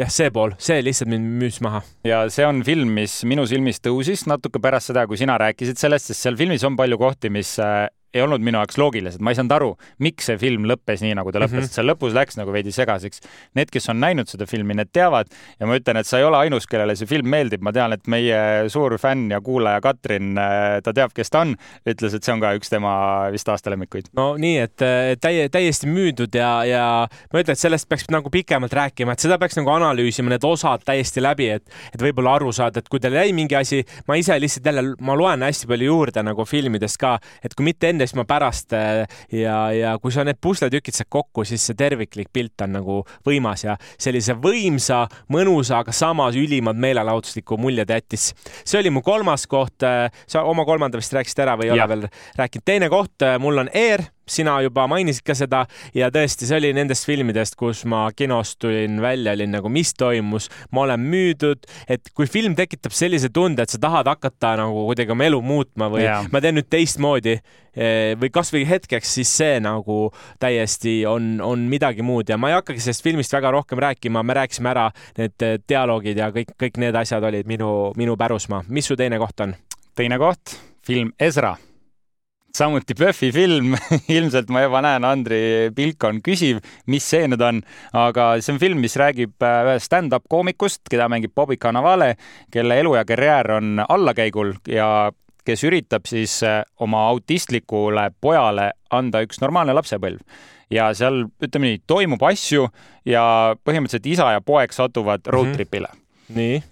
jah, 0.00 0.10
see 0.12 0.30
pool, 0.34 0.54
see 0.62 0.80
lihtsalt 0.84 1.10
mind 1.12 1.34
müüs 1.42 1.60
maha. 1.64 1.82
ja 2.06 2.24
see 2.32 2.46
on 2.48 2.62
film, 2.66 2.92
mis 2.96 3.20
minu 3.28 3.44
silmis 3.48 3.82
tõusis 3.84 4.24
natuke 4.30 4.62
pärast 4.62 4.92
seda, 4.92 5.06
kui 5.08 5.20
sina 5.20 5.36
rääkisid 5.40 5.80
sellest, 5.80 6.10
sest 6.10 6.24
seal 6.26 6.38
filmis 6.40 6.64
on 6.68 6.78
palju 6.78 6.98
kohti, 7.00 7.32
mis 7.32 7.54
äh, 7.62 7.86
ei 8.14 8.22
olnud 8.24 8.44
minu 8.44 8.60
jaoks 8.60 8.78
loogilised, 8.80 9.22
ma 9.24 9.32
ei 9.32 9.38
saanud 9.38 9.54
aru, 9.56 9.70
miks 10.04 10.28
see 10.28 10.38
film 10.40 10.66
lõppes 10.68 11.02
nii, 11.04 11.14
nagu 11.18 11.32
ta 11.32 11.40
lõppes 11.42 11.56
mm, 11.56 11.66
-hmm. 11.66 11.76
seal 11.76 11.88
lõpus 11.88 12.16
läks 12.16 12.38
nagu 12.38 12.52
veidi 12.54 12.72
segaseks. 12.74 13.22
Need, 13.58 13.72
kes 13.72 13.88
on 13.92 14.00
näinud 14.02 14.30
seda 14.30 14.46
filmi, 14.48 14.76
need 14.78 14.92
teavad 14.92 15.30
ja 15.60 15.68
ma 15.68 15.78
ütlen, 15.78 16.00
et 16.00 16.08
sa 16.08 16.20
ei 16.20 16.26
ole 16.28 16.38
ainus, 16.44 16.66
kellele 16.70 16.96
see 16.98 17.08
film 17.08 17.30
meeldib, 17.32 17.64
ma 17.64 17.72
tean, 17.72 17.96
et 17.96 18.06
meie 18.10 18.68
suur 18.72 18.96
fänn 19.00 19.32
ja 19.32 19.40
kuulaja 19.44 19.80
Katrin, 19.84 20.36
äh, 20.38 20.80
ta 20.84 20.94
teab, 20.96 21.14
kes 21.16 21.32
ta 21.32 21.44
on, 21.46 21.56
ütles, 21.88 22.16
et 22.16 22.24
see 22.24 22.34
on 22.34 22.42
ka 22.42 22.52
üks 22.58 22.72
tema 22.72 22.94
vist 23.32 23.48
aastalemmikuid. 23.48 24.12
no 24.18 24.32
nii, 24.40 24.58
et 24.66 24.86
täie, 25.22 25.48
täiesti 25.52 25.88
müüdud 25.90 26.34
ja, 26.36 26.50
ja 26.68 26.84
ma 27.08 27.42
ütlen, 27.42 27.56
et 27.56 27.62
sellest 27.62 27.88
peaks 27.90 28.08
nagu 28.12 28.30
pikemalt 28.32 28.72
rääkima, 28.76 29.16
et 29.16 29.24
seda 29.24 29.38
peaks 29.40 29.58
nagu 29.58 29.72
analüüsima, 29.74 30.32
need 30.32 30.44
osad 30.46 30.84
täiesti 30.86 31.22
läbi, 31.24 31.48
et, 31.56 31.64
et 31.94 32.02
võib-olla 32.02 32.36
aru 32.38 32.52
saada, 32.54 32.82
et 32.82 32.90
kui 32.92 33.00
teil 33.02 33.16
jäi 33.18 33.32
mingi 33.36 33.56
asi, 33.58 33.82
ma 34.08 34.18
ise 34.20 34.36
lihtsalt 34.40 34.68
jälle, 34.68 34.84
ma 35.00 35.16
loen 35.18 35.44
hästi 35.46 35.70
palju 35.70 35.90
juurde 35.90 36.24
nagu 36.26 36.46
filmidest 36.48 37.00
ka, 37.00 37.16
et 37.44 37.56
kui 37.56 37.66
mitte 37.70 37.90
enne 37.92 38.01
enne, 38.02 38.10
siis 38.10 38.18
ma 38.18 38.26
pärast 38.28 38.74
äh, 38.76 39.02
ja, 39.32 39.56
ja 39.74 39.94
kui 40.02 40.12
sa 40.14 40.24
need 40.26 40.40
pusletükid 40.42 40.96
saad 40.96 41.10
kokku, 41.12 41.46
siis 41.48 41.64
see 41.66 41.78
terviklik 41.78 42.30
pilt 42.32 42.64
on 42.64 42.76
nagu 42.78 42.98
võimas 43.26 43.64
ja 43.66 43.76
sellise 43.96 44.36
võimsa, 44.42 45.04
mõnusa, 45.32 45.82
aga 45.82 45.94
samas 45.96 46.38
ülimalt 46.38 46.80
meelelahutusliku 46.82 47.58
mulje 47.60 47.86
ta 47.86 47.98
jättis. 48.00 48.32
see 48.64 48.80
oli 48.80 48.90
mu 48.90 49.02
kolmas 49.02 49.46
koht. 49.46 49.82
Äh, 49.86 50.10
sa 50.26 50.44
oma 50.48 50.64
kolmanda 50.68 51.00
vist 51.00 51.12
rääkisid 51.14 51.44
ära 51.44 51.56
või 51.58 51.70
ei 51.70 51.76
ja. 51.76 51.84
ole 51.84 51.88
veel 51.94 52.08
rääkinud? 52.38 52.64
teine 52.64 52.90
koht, 52.92 53.16
äh, 53.22 53.38
mul 53.42 53.64
on 53.64 53.70
Air 53.74 54.04
sina 54.28 54.58
juba 54.62 54.86
mainisid 54.90 55.24
ka 55.26 55.34
seda 55.36 55.64
ja 55.96 56.10
tõesti, 56.14 56.46
see 56.48 56.58
oli 56.58 56.72
nendest 56.76 57.06
filmidest, 57.08 57.56
kus 57.58 57.84
ma 57.88 58.04
kinost 58.16 58.58
tulin 58.62 59.00
välja, 59.02 59.34
olin 59.36 59.52
nagu, 59.56 59.70
mis 59.72 59.92
toimus, 59.98 60.48
ma 60.70 60.84
olen 60.86 61.02
müüdud, 61.12 61.66
et 61.90 62.12
kui 62.16 62.28
film 62.30 62.56
tekitab 62.58 62.94
sellise 62.96 63.32
tunde, 63.34 63.64
et 63.64 63.72
sa 63.72 63.80
tahad 63.82 64.10
hakata 64.10 64.54
nagu 64.62 64.86
kuidagi 64.90 65.14
oma 65.14 65.26
elu 65.28 65.42
muutma 65.42 65.90
või 65.92 66.04
yeah. 66.06 66.28
ma 66.32 66.42
teen 66.44 66.56
nüüd 66.58 66.68
teistmoodi 66.72 67.34
eh, 67.38 68.12
või 68.20 68.30
kasvõi 68.34 68.64
hetkeks, 68.68 69.16
siis 69.18 69.32
see 69.42 69.58
nagu 69.64 69.98
täiesti 70.42 71.00
on, 71.08 71.34
on 71.44 71.66
midagi 71.70 72.06
muud 72.06 72.30
ja 72.30 72.38
ma 72.40 72.52
ei 72.52 72.58
hakkagi 72.60 72.84
sellest 72.84 73.06
filmist 73.06 73.34
väga 73.34 73.54
rohkem 73.56 73.82
rääkima, 73.82 74.22
me 74.22 74.38
rääkisime 74.42 74.72
ära 74.74 74.88
need 75.18 75.48
eh, 75.48 75.58
dialoogid 75.68 76.22
ja 76.22 76.30
kõik, 76.34 76.54
kõik 76.60 76.80
need 76.82 77.02
asjad 77.02 77.24
olid 77.26 77.50
minu, 77.50 77.92
minu 77.98 78.16
pärusmaa. 78.18 78.64
mis 78.68 78.88
su 78.90 78.98
teine 78.98 79.20
koht 79.22 79.44
on? 79.44 79.56
teine 79.98 80.16
koht, 80.20 80.56
film 80.86 81.12
Ezra 81.20 81.56
samuti 82.56 82.94
PÖFFi 82.98 83.30
film 83.32 83.76
ilmselt 84.16 84.50
ma 84.52 84.64
juba 84.64 84.82
näen, 84.84 85.06
Andri 85.08 85.40
pilk 85.76 86.04
on 86.08 86.20
küsiv, 86.24 86.60
mis 86.90 87.06
see 87.08 87.26
nüüd 87.30 87.42
on, 87.44 87.62
aga 87.96 88.34
see 88.40 88.54
on 88.54 88.60
film, 88.62 88.82
mis 88.84 88.96
räägib 89.00 89.42
äh, 89.44 89.58
ühest 89.68 89.88
stand-up 89.88 90.28
koomikust, 90.32 90.82
keda 90.90 91.08
mängib 91.12 91.34
Bobby 91.34 91.58
Cannavale, 91.60 92.14
kelle 92.52 92.78
elu 92.82 92.96
ja 92.98 93.04
karjäär 93.08 93.54
on 93.56 93.82
allakäigul 93.86 94.54
ja 94.70 94.88
kes 95.46 95.64
üritab 95.66 96.06
siis 96.10 96.38
äh, 96.46 96.60
oma 96.80 97.06
autistlikule 97.10 98.10
pojale 98.20 98.72
anda 98.90 99.22
üks 99.24 99.40
normaalne 99.42 99.74
lapsepõlv. 99.76 100.20
ja 100.72 100.90
seal, 100.96 101.26
ütleme 101.42 101.68
nii, 101.68 101.80
toimub 101.86 102.22
asju 102.24 102.68
ja 103.08 103.24
põhimõtteliselt 103.64 104.06
isa 104.08 104.30
ja 104.32 104.40
poeg 104.40 104.72
satuvad 104.72 105.26
road 105.26 105.50
mhm. 105.50 105.56
trip'ile 105.56 105.88
mm. 105.88 106.02
-hmm. 106.02 106.36
nii? 106.36 106.62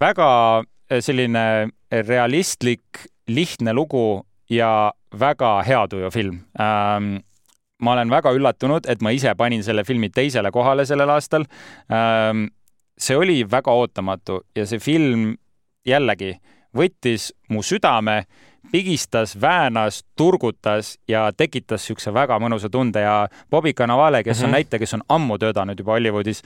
väga 0.00 0.28
äh, 0.60 1.00
selline 1.00 1.68
realistlik, 1.90 3.06
lihtne 3.28 3.72
lugu 3.72 4.24
ja 4.50 4.92
väga 5.20 5.62
hea 5.62 5.86
tuju 5.88 6.10
film 6.10 6.40
ähm, 6.60 7.16
ma 7.78 7.92
olen 7.92 8.10
väga 8.10 8.32
üllatunud, 8.32 8.88
et 8.88 9.02
ma 9.02 9.12
ise 9.14 9.34
panin 9.34 9.64
selle 9.64 9.84
filmi 9.84 10.10
teisele 10.10 10.50
kohale 10.50 10.86
sellel 10.86 11.10
aastal 11.10 11.46
ähm,. 11.92 12.46
see 12.98 13.16
oli 13.16 13.42
väga 13.50 13.72
ootamatu 13.72 14.40
ja 14.56 14.66
see 14.66 14.78
film 14.78 15.34
jällegi 15.86 16.36
võttis 16.74 17.32
mu 17.50 17.62
südame, 17.62 18.24
pigistas, 18.72 19.34
väänas, 19.40 20.02
turgutas 20.16 20.96
ja 21.08 21.28
tekitas 21.36 21.82
niisuguse 21.84 22.14
väga 22.14 22.38
mõnusa 22.42 22.70
tunde 22.70 23.02
ja 23.04 23.28
Bobby 23.50 23.72
Cannavale, 23.72 24.22
kes 24.22 24.38
mm 24.38 24.40
-hmm. 24.40 24.44
on 24.44 24.48
mhm. 24.48 24.54
näitleja, 24.54 24.78
kes 24.78 24.94
on 24.94 25.02
ammu 25.08 25.38
töötanud 25.38 25.78
juba 25.78 25.92
Hollywoodis, 25.92 26.42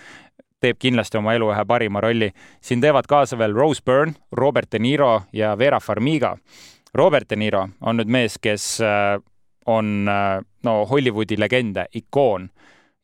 teeb 0.60 0.76
kindlasti 0.78 1.18
oma 1.18 1.34
elu 1.34 1.52
ühe 1.52 1.64
parima 1.64 2.00
rolli. 2.00 2.30
siin 2.60 2.80
teevad 2.80 3.06
kaasa 3.08 3.38
veel 3.38 3.54
Rose 3.54 3.82
Byrne, 3.84 4.14
Robert 4.32 4.72
De 4.72 4.78
Niro 4.78 5.22
ja 5.32 5.58
Vera 5.58 5.80
Farmiga 5.80 6.36
Robert 6.94 7.30
De 7.30 7.36
Niro 7.36 7.68
on 7.80 8.00
nüüd 8.00 8.08
mees, 8.10 8.38
kes 8.38 8.80
äh, 8.80 9.18
on 9.66 10.08
äh, 10.08 10.40
no 10.64 10.86
Hollywoodi 10.86 11.38
legende, 11.38 11.86
ikoon 11.94 12.48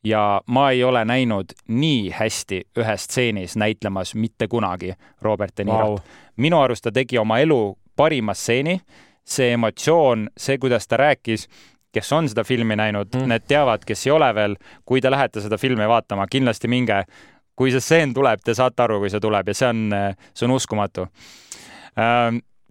ja 0.05 0.41
ma 0.47 0.69
ei 0.71 0.83
ole 0.83 1.05
näinud 1.05 1.55
nii 1.67 2.09
hästi 2.13 2.61
ühes 2.77 3.03
stseenis 3.03 3.55
näitlemas 3.57 4.15
mitte 4.15 4.47
kunagi 4.47 4.93
Robert 5.21 5.57
De 5.57 5.63
Nirot 5.63 5.89
wow.. 5.89 5.99
minu 6.37 6.59
arust 6.61 6.83
ta 6.85 6.91
tegi 6.91 7.17
oma 7.17 7.39
elu 7.39 7.77
parima 7.95 8.33
stseeni, 8.33 8.79
see 9.25 9.53
emotsioon, 9.55 10.29
see, 10.37 10.57
kuidas 10.57 10.87
ta 10.87 10.97
rääkis, 10.97 11.47
kes 11.95 12.11
on 12.13 12.29
seda 12.29 12.43
filmi 12.43 12.75
näinud 12.75 13.07
Mm. 13.15 13.21
mm., 13.21 13.29
need 13.29 13.47
teavad, 13.47 13.85
kes 13.85 14.07
ei 14.07 14.11
ole 14.11 14.35
veel, 14.35 14.55
kui 14.85 15.01
te 15.01 15.11
lähete 15.11 15.41
seda 15.41 15.57
filmi 15.57 15.87
vaatama, 15.87 16.27
kindlasti 16.27 16.67
minge. 16.67 17.03
kui 17.55 17.71
see 17.71 17.79
stseen 17.79 18.13
tuleb, 18.13 18.41
te 18.43 18.53
saate 18.53 18.83
aru, 18.83 18.97
kui 18.99 19.09
see 19.09 19.19
tuleb 19.23 19.47
ja 19.47 19.53
see 19.55 19.67
on, 19.69 19.93
see 20.35 20.45
on 20.45 20.51
uskumatu. 20.51 21.05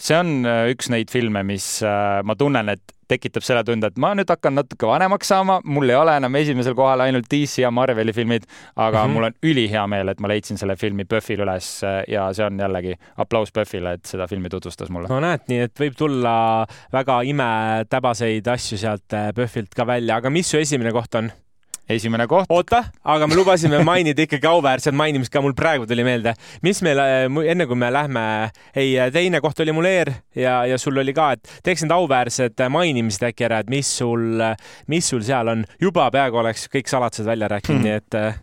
See 0.00 0.16
on 0.18 0.42
äh, 0.48 0.66
üks 0.74 0.90
neid 0.92 1.12
filme, 1.12 1.44
mis 1.46 1.66
äh, 1.86 2.20
ma 2.26 2.36
tunnen, 2.38 2.72
et 2.72 2.94
tekitab 3.08 3.44
selle 3.44 3.60
tunde, 3.68 3.90
et 3.90 3.98
ma 4.00 4.14
nüüd 4.16 4.30
hakkan 4.32 4.56
natuke 4.56 4.88
vanemaks 4.88 5.28
saama, 5.28 5.58
mul 5.68 5.92
ei 5.92 5.98
ole 5.98 6.14
enam 6.16 6.38
esimesel 6.40 6.72
kohal 6.78 7.04
ainult 7.04 7.28
DC 7.30 7.60
ja 7.60 7.70
Marveli 7.74 8.14
filmid, 8.16 8.46
aga 8.74 9.02
mm. 9.02 9.04
-hmm. 9.04 9.14
mul 9.14 9.28
on 9.28 9.36
ülihea 9.50 9.84
meel, 9.92 10.08
et 10.08 10.20
ma 10.24 10.30
leidsin 10.32 10.58
selle 10.58 10.76
filmi 10.80 11.04
PÖFFil 11.04 11.44
üles 11.44 11.68
äh, 11.84 12.00
ja 12.08 12.30
see 12.32 12.46
on 12.46 12.58
jällegi 12.58 12.96
aplaus 13.20 13.52
PÖFFile, 13.52 13.92
et 13.98 14.06
seda 14.06 14.26
filmi 14.26 14.48
tutvustas 14.48 14.90
mulle. 14.90 15.08
no 15.12 15.20
näed, 15.20 15.46
nii 15.48 15.60
et 15.68 15.80
võib 15.80 15.96
tulla 15.98 16.34
väga 16.92 17.20
imetäbaseid 17.22 18.48
asju 18.56 18.78
sealt 18.78 19.20
PÖFFilt 19.36 19.74
ka 19.76 19.86
välja, 19.86 20.16
aga 20.16 20.30
mis 20.30 20.50
su 20.50 20.58
esimene 20.58 20.92
koht 20.92 21.20
on? 21.20 21.30
Esimene 21.90 22.26
koht, 22.30 22.48
oota, 22.48 22.80
aga 23.04 23.28
me 23.28 23.36
lubasime 23.36 23.82
mainida 23.84 24.24
ikkagi 24.24 24.48
auväärset 24.48 24.96
mainimist 24.96 25.32
ka, 25.32 25.42
mul 25.44 25.54
praegu 25.56 25.86
tuli 25.88 26.04
meelde. 26.06 26.34
mis 26.64 26.80
meil, 26.86 27.00
enne 27.44 27.66
kui 27.68 27.76
me 27.78 27.90
lähme, 27.92 28.24
ei, 28.74 28.96
teine 29.12 29.42
koht 29.44 29.60
oli 29.60 29.74
mul 29.76 29.88
Eer 29.90 30.12
ja, 30.34 30.62
ja 30.68 30.78
sul 30.80 30.96
oli 31.00 31.14
ka, 31.16 31.32
et 31.36 31.60
teeks 31.66 31.84
need 31.84 31.94
auväärsed 31.94 32.64
mainimised 32.72 33.28
äkki 33.28 33.48
ära, 33.48 33.60
et 33.60 33.72
mis 33.72 33.90
sul, 34.00 34.40
mis 34.88 35.12
sul 35.12 35.24
seal 35.26 35.52
on. 35.52 35.66
juba 35.80 36.08
peaaegu 36.14 36.40
oleks 36.40 36.68
kõik 36.72 36.88
saladused 36.90 37.28
välja 37.28 37.50
rääkinud 37.52 37.74
Hmm. 37.74 37.80
mm., 37.80 37.84
nii 37.84 37.96
et 37.96 38.14
äh, 38.14 38.34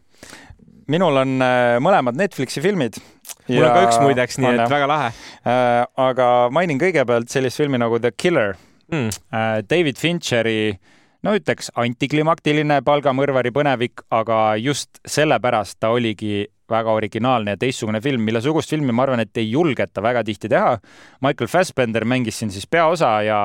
minul 0.92 1.18
on 1.22 1.36
äh, 1.44 1.78
mõlemad 1.84 2.18
Netflixi 2.20 2.62
filmid. 2.64 3.00
mul 3.48 3.64
on 3.64 3.76
ka 3.76 3.84
üks 3.88 4.00
muideks, 4.02 4.40
nii 4.42 4.56
et 4.56 4.72
väga 4.72 4.88
lahe 4.90 5.12
äh,. 5.12 5.86
aga 5.98 6.28
mainin 6.54 6.80
kõigepealt 6.82 7.32
sellist 7.32 7.62
filmi 7.62 7.80
nagu 7.82 8.00
The 8.00 8.12
Killer 8.12 8.56
mm.. 8.92 9.10
äh,. 9.32 9.62
David 9.70 10.00
Fincheri 10.02 10.80
no 11.26 11.36
ütleks 11.38 11.70
antiklimaktiline 11.80 12.82
palgamõrvari 12.86 13.52
põnevik, 13.54 14.06
aga 14.14 14.56
just 14.62 15.02
sellepärast 15.08 15.80
ta 15.80 15.92
oligi 15.94 16.48
väga 16.72 16.96
originaalne 16.96 17.56
ja 17.56 17.60
teistsugune 17.60 18.02
film, 18.02 18.24
mille 18.26 18.42
sugust 18.42 18.72
filmi 18.72 18.94
ma 18.96 19.06
arvan, 19.06 19.24
et 19.26 19.38
ei 19.38 19.50
julgeta 19.52 20.04
väga 20.04 20.24
tihti 20.28 20.50
teha. 20.52 20.78
Michael 21.22 21.52
Fassbender 21.52 22.06
mängis 22.08 22.40
siin 22.40 22.52
siis 22.54 22.68
peaosa 22.68 23.18
ja 23.28 23.40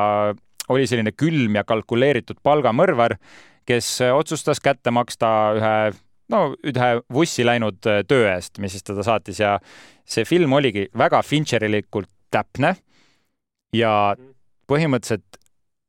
oli 0.68 0.86
selline 0.86 1.12
külm 1.12 1.58
ja 1.58 1.64
kalkuleeritud 1.66 2.38
palgamõrvar, 2.46 3.16
kes 3.66 3.98
otsustas 4.14 4.62
kätte 4.62 4.92
maksta 4.94 5.28
ühe 5.58 5.76
no 6.32 6.40
ühe 6.66 6.90
vussi 7.12 7.46
läinud 7.46 7.78
töö 7.82 8.26
eest, 8.32 8.58
mis 8.62 8.74
siis 8.74 8.86
teda 8.86 9.04
saatis 9.06 9.40
ja 9.42 9.56
see 10.06 10.26
film 10.26 10.54
oligi 10.58 10.86
väga 10.98 11.22
Fincherilikult 11.26 12.10
täpne 12.34 12.74
ja 13.74 13.92
põhimõtteliselt 14.70 15.38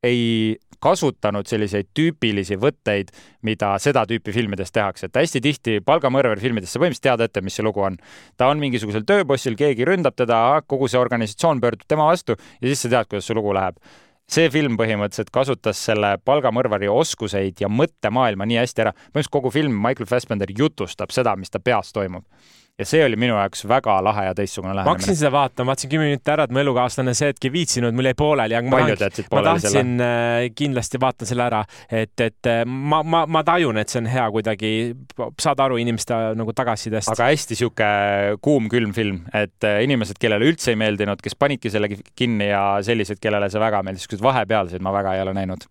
ei 0.05 0.57
kasutanud 0.83 1.47
selliseid 1.49 1.89
tüüpilisi 1.97 2.57
võtteid, 2.61 3.11
mida 3.47 3.73
seda 3.81 4.05
tüüpi 4.09 4.33
filmides 4.35 4.73
tehakse, 4.75 5.07
et 5.07 5.21
hästi 5.21 5.41
tihti 5.43 5.77
palgamõrvari 5.85 6.41
filmides 6.41 6.73
sa 6.73 6.81
põhimõtteliselt 6.81 7.07
tead 7.09 7.25
ette, 7.27 7.41
mis 7.45 7.57
see 7.57 7.65
lugu 7.65 7.83
on. 7.85 7.97
ta 8.37 8.49
on 8.51 8.59
mingisugusel 8.61 9.05
tööbossil, 9.07 9.55
keegi 9.59 9.87
ründab 9.87 10.17
teda, 10.17 10.61
kogu 10.67 10.87
see 10.87 10.99
organisatsioon 10.99 11.61
pöördub 11.61 11.87
tema 11.87 12.09
vastu 12.11 12.37
ja 12.37 12.67
siis 12.67 12.81
sa 12.85 12.93
tead, 12.93 13.09
kuidas 13.09 13.29
see 13.29 13.37
lugu 13.37 13.55
läheb 13.57 13.79
see 14.27 14.49
film 14.51 14.75
põhimõtteliselt 14.79 15.31
kasutas 15.31 15.79
selle 15.87 16.17
palgamõrvari 16.27 16.89
oskuseid 16.91 17.61
ja 17.63 17.69
mõttemaailma 17.71 18.47
nii 18.47 18.59
hästi 18.59 18.83
ära. 18.83 18.91
põhimõtteliselt 18.91 19.35
kogu 19.37 19.51
film 19.55 19.77
Michael 19.79 20.09
Fassbender 20.09 20.51
jutustab 20.51 21.15
seda, 21.15 21.35
mis 21.39 21.49
ta 21.49 21.59
peas 21.63 21.93
toimub. 21.95 22.25
Ja 22.77 22.85
see 22.85 22.99
oli 23.01 23.17
minu 23.17 23.33
jaoks 23.33 23.63
väga 23.69 23.95
lahe 24.05 24.27
ja 24.27 24.33
teistsugune 24.37 24.75
ma 24.75 24.83
hakkasin 24.85 25.09
lähenemine. 25.09 25.19
seda 25.19 25.31
vaatama, 25.33 25.71
vaatasin 25.71 25.89
kümme 25.89 26.09
minutit 26.11 26.29
ära, 26.29 26.45
et 26.45 26.53
mu 26.53 26.61
elukaaslane 26.61 27.13
see 27.17 27.31
hetk 27.31 27.47
ei 27.49 27.53
viitsinud, 27.55 27.95
mul 27.97 28.09
jäi 28.09 28.17
pooleli, 28.17 28.57
aga 28.59 28.73
ma 28.73 28.81
jätsid 28.91 29.31
ma 29.33 29.43
tahtsin 29.47 29.93
äh, 30.05 30.41
kindlasti 30.57 31.01
vaatan 31.01 31.29
selle 31.29 31.47
ära, 31.47 31.63
et, 31.89 32.13
et 32.21 32.49
äh, 32.51 32.61
ma, 32.67 33.01
ma, 33.01 33.23
ma 33.25 33.41
tajun, 33.47 33.81
et 33.81 33.93
see 33.93 34.03
on 34.03 34.09
hea 34.11 34.27
kuidagi 34.35 34.71
saada 35.41 35.65
aru 35.65 35.79
inimeste 35.81 36.19
nagu 36.37 36.53
tagasisidest. 36.53 37.15
aga 37.15 37.31
hästi 37.31 37.57
sihuke 37.63 37.89
kuum, 38.45 38.69
külm 38.69 38.93
film, 38.97 39.23
et 39.33 39.65
äh, 39.65 39.81
inimesed, 39.87 40.21
kellele 40.21 40.51
üldse 40.51 40.75
ei 40.75 40.81
meeldinud, 40.83 41.23
kes 41.23 41.37
panidki 41.39 41.73
selle 41.73 41.89
kinni 41.89 42.51
ja 42.51 42.67
sellised, 42.85 43.17
kellele 43.23 43.49
see 43.49 43.63
väga 43.63 43.81
meeldis, 43.87 44.05
siuksed 44.05 44.21
vahepealsed 44.21 44.85
ma 44.85 44.93
väga 44.93 45.17
ei 45.17 45.25
ole 45.25 45.33
näinud. 45.39 45.65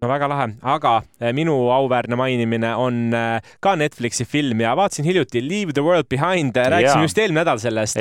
No 0.00 0.08
väga 0.08 0.28
lahe, 0.32 0.44
aga 0.64 0.90
äh, 1.20 1.28
minu 1.36 1.52
auväärne 1.68 2.16
mainimine 2.16 2.70
on 2.80 3.12
äh, 3.12 3.42
ka 3.60 3.74
Netflixi 3.76 4.24
film 4.24 4.62
ja 4.64 4.70
vaatasin 4.72 5.04
hiljuti 5.04 5.42
Leave 5.44 5.74
the 5.76 5.82
world 5.84 6.08
behind, 6.08 6.56
rääkisime 6.56 7.02
Jaa. 7.02 7.04
just 7.04 7.18
eelmine 7.20 7.42
nädal 7.42 7.60
sellest. 7.60 7.98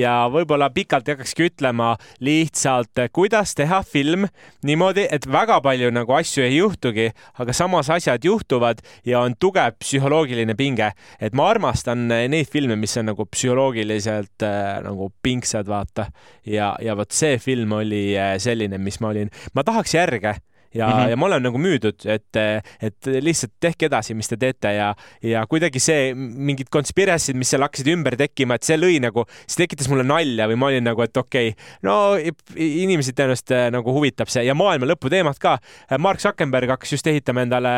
ja. 0.00 0.14
võib-olla 0.32 0.70
pikalt 0.72 1.10
ei 1.10 1.18
hakkakski 1.18 1.50
ütlema 1.50 1.90
lihtsalt, 2.24 3.02
kuidas 3.12 3.52
teha 3.58 3.82
film 3.84 4.24
niimoodi, 4.64 5.04
et 5.12 5.28
väga 5.28 5.60
palju 5.60 5.92
nagu 5.92 6.16
asju 6.16 6.46
ei 6.46 6.56
juhtugi, 6.56 7.10
aga 7.36 7.58
samas 7.60 7.92
asjad 7.92 8.24
juhtuvad 8.24 8.80
ja 9.04 9.20
on 9.20 9.36
tugev 9.36 9.76
psühholoogiline 9.84 10.56
pinge. 10.56 10.94
et 11.20 11.36
ma 11.36 11.50
armastan 11.52 12.08
neid 12.08 12.48
filme, 12.48 12.80
mis 12.80 12.96
on 12.96 13.10
nagu 13.12 13.28
psühholoogiliselt 13.28 14.48
nagu 14.88 15.12
pingsad, 15.20 15.68
vaata. 15.68 16.08
ja, 16.48 16.72
ja 16.80 16.96
vot 16.96 17.12
see 17.12 17.36
film 17.36 17.76
oli 17.76 18.06
selline, 18.40 18.80
mis 18.80 19.02
ma 19.04 19.12
olin, 19.12 19.34
ma 19.52 19.68
tahaks 19.68 20.00
järge 20.00 20.38
ja 20.74 20.86
mm. 20.86 20.92
-hmm. 20.92 21.10
ja 21.10 21.16
ma 21.16 21.26
olen 21.26 21.42
nagu 21.42 21.58
müüdud, 21.58 22.06
et, 22.06 22.36
et 22.80 23.10
lihtsalt 23.20 23.52
tehke 23.60 23.86
edasi, 23.86 24.14
mis 24.14 24.28
te 24.28 24.36
teete 24.36 24.72
ja, 24.72 24.94
ja 25.22 25.46
kuidagi 25.46 25.80
see 25.80 26.14
mingid 26.14 26.70
conspiracy'd, 26.72 27.36
mis 27.36 27.50
seal 27.50 27.64
hakkasid 27.64 27.90
ümber 27.92 28.16
tekkima, 28.16 28.56
et 28.56 28.66
see 28.66 28.78
lõi 28.78 29.00
nagu, 29.02 29.26
see 29.46 29.64
tekitas 29.64 29.88
mulle 29.92 30.04
nalja 30.06 30.48
või 30.50 30.58
ma 30.60 30.70
olin 30.70 30.86
nagu, 30.90 31.02
et 31.02 31.16
okei 31.16 31.52
okay,, 31.54 31.66
no 31.86 32.16
inimesi 32.56 33.14
tõenäoliselt 33.16 33.54
äh, 33.56 33.66
nagu 33.74 33.94
huvitab 33.94 34.30
see 34.32 34.44
ja 34.46 34.54
maailma 34.54 34.88
lõpu 34.90 35.10
teemat 35.12 35.38
ka. 35.42 35.56
Mark 35.98 36.20
Zuckerberg 36.22 36.70
hakkas 36.76 36.92
just 36.96 37.06
ehitama 37.06 37.44
endale 37.46 37.74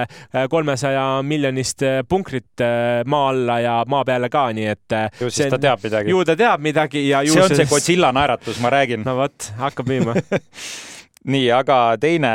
kolmesaja 0.50 1.22
miljonist 1.22 1.82
äh, 1.86 2.00
punkrit 2.08 2.64
äh, 2.64 3.02
maa 3.06 3.30
alla 3.32 3.60
ja 3.60 3.78
maa 3.88 4.04
peale 4.08 4.30
ka, 4.32 4.48
nii 4.56 4.68
et. 4.74 4.98
ju 5.20 5.30
siis 5.30 5.50
ta 5.52 5.58
teab 5.60 5.82
midagi. 5.84 6.10
ju 6.10 6.24
ta 6.24 6.36
teab 6.36 6.62
midagi 6.64 7.08
ja 7.08 7.22
ju 7.26 7.34
see 7.34 7.44
on 7.44 7.56
see 7.56 7.70
Godzilla 7.70 8.12
naeratus, 8.12 8.60
ma 8.64 8.72
räägin. 8.72 9.04
no 9.06 9.16
vot, 9.18 9.50
hakkab 9.58 9.90
müüma 9.90 10.16
nii, 11.28 11.48
aga 11.54 11.78
teine 12.00 12.30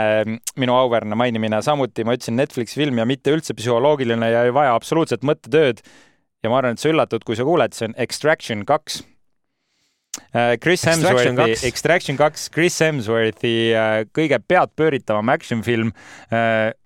minu 0.60 0.76
auväärne 0.78 1.18
mainimine 1.20 1.62
samuti, 1.66 2.06
ma 2.06 2.18
ütlesin 2.18 2.38
Netflixi 2.40 2.82
film 2.82 3.02
ja 3.02 3.08
mitte 3.10 3.34
üldse 3.34 3.56
psühholoogiline 3.58 4.30
ja 4.32 4.44
ei 4.48 4.54
vaja 4.56 4.76
absoluutselt 4.78 5.26
mõttetööd. 5.28 5.82
ja 6.44 6.52
ma 6.52 6.60
arvan, 6.60 6.76
et 6.76 6.84
sa 6.84 6.92
üllatud, 6.92 7.24
kui 7.24 7.38
sa 7.40 7.46
kuuled, 7.48 7.74
see 7.74 7.88
on 7.88 7.98
Extraction 8.04 8.66
kaks. 8.68 9.04
Chris 10.62 10.84
Extraction 10.86 11.34
Hemsworthi. 11.34 11.68
Extraction 11.68 12.18
kaks, 12.18 12.50
Chris 12.54 12.76
Hemsworthi 12.82 13.54
äh, 13.74 14.04
kõige 14.14 14.38
peadpööritavam 14.46 15.30
action 15.34 15.64
film. 15.66 15.90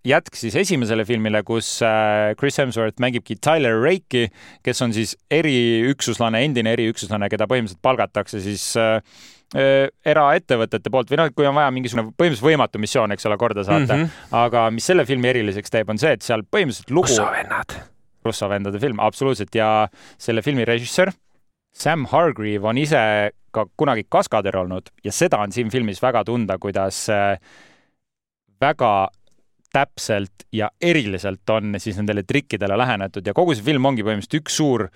jätk 0.07 0.35
siis 0.39 0.55
esimesele 0.55 1.03
filmile, 1.07 1.41
kus 1.43 1.81
äh, 1.83 2.35
Chris 2.39 2.59
Hemsworth 2.59 3.01
mängibki 3.03 3.35
Tyler 3.35 3.75
Rake'i, 3.83 4.29
kes 4.63 4.81
on 4.83 4.95
siis 4.95 5.15
eriüksuslane, 5.31 6.43
endine 6.47 6.71
eriüksuslane, 6.77 7.27
keda 7.31 7.47
põhimõtteliselt 7.51 7.83
palgatakse 7.83 8.39
siis 8.43 8.69
äh, 8.79 9.01
äh, 9.01 9.36
eraettevõtete 9.55 10.91
poolt 10.91 11.11
või 11.11 11.21
noh, 11.21 11.29
kui 11.31 11.45
on 11.47 11.55
vaja 11.55 11.69
mingisugune 11.71 12.09
põhimõtteliselt 12.09 12.43
võimatu 12.49 12.81
missioon, 12.83 13.13
eks 13.15 13.29
ole, 13.29 13.37
korda 13.39 13.63
saata 13.63 13.95
mm. 13.95 14.01
-hmm. 14.01 14.33
aga 14.41 14.65
mis 14.75 14.89
selle 14.91 15.05
filmi 15.07 15.29
eriliseks 15.29 15.71
teeb, 15.71 15.87
on 15.89 16.01
see, 16.01 16.11
et 16.17 16.25
seal 16.25 16.43
põhimõtteliselt 16.43 16.91
lugu. 16.91 17.07
Russo 17.07 17.29
vennad. 17.31 17.77
Russo 18.27 18.49
vendade 18.51 18.79
film, 18.83 18.99
absoluutselt 18.99 19.55
ja 19.55 19.87
selle 20.19 20.43
filmi 20.43 20.67
režissöör 20.67 21.13
Sam 21.77 22.07
Hargrave 22.09 22.65
on 22.65 22.77
ise 22.81 22.99
ka 23.53 23.65
kunagi 23.77 24.07
kaskadör 24.09 24.63
olnud 24.63 24.89
ja 25.05 25.13
seda 25.13 25.39
on 25.43 25.53
siin 25.53 25.69
filmis 25.73 26.01
väga 26.01 26.23
tunda, 26.25 26.57
kuidas 26.61 27.05
äh, 27.13 27.37
väga 28.61 29.09
täpselt 29.73 30.47
ja 30.53 30.71
eriliselt 30.81 31.49
on 31.53 31.75
siis 31.77 31.99
nendele 31.99 32.23
trikkidele 32.23 32.77
lähenetud 32.79 33.27
ja 33.27 33.35
kogu 33.37 33.55
see 33.55 33.65
film 33.67 33.85
ongi 33.85 34.05
põhimõtteliselt 34.05 34.41
üks 34.41 34.57
suur 34.57 34.87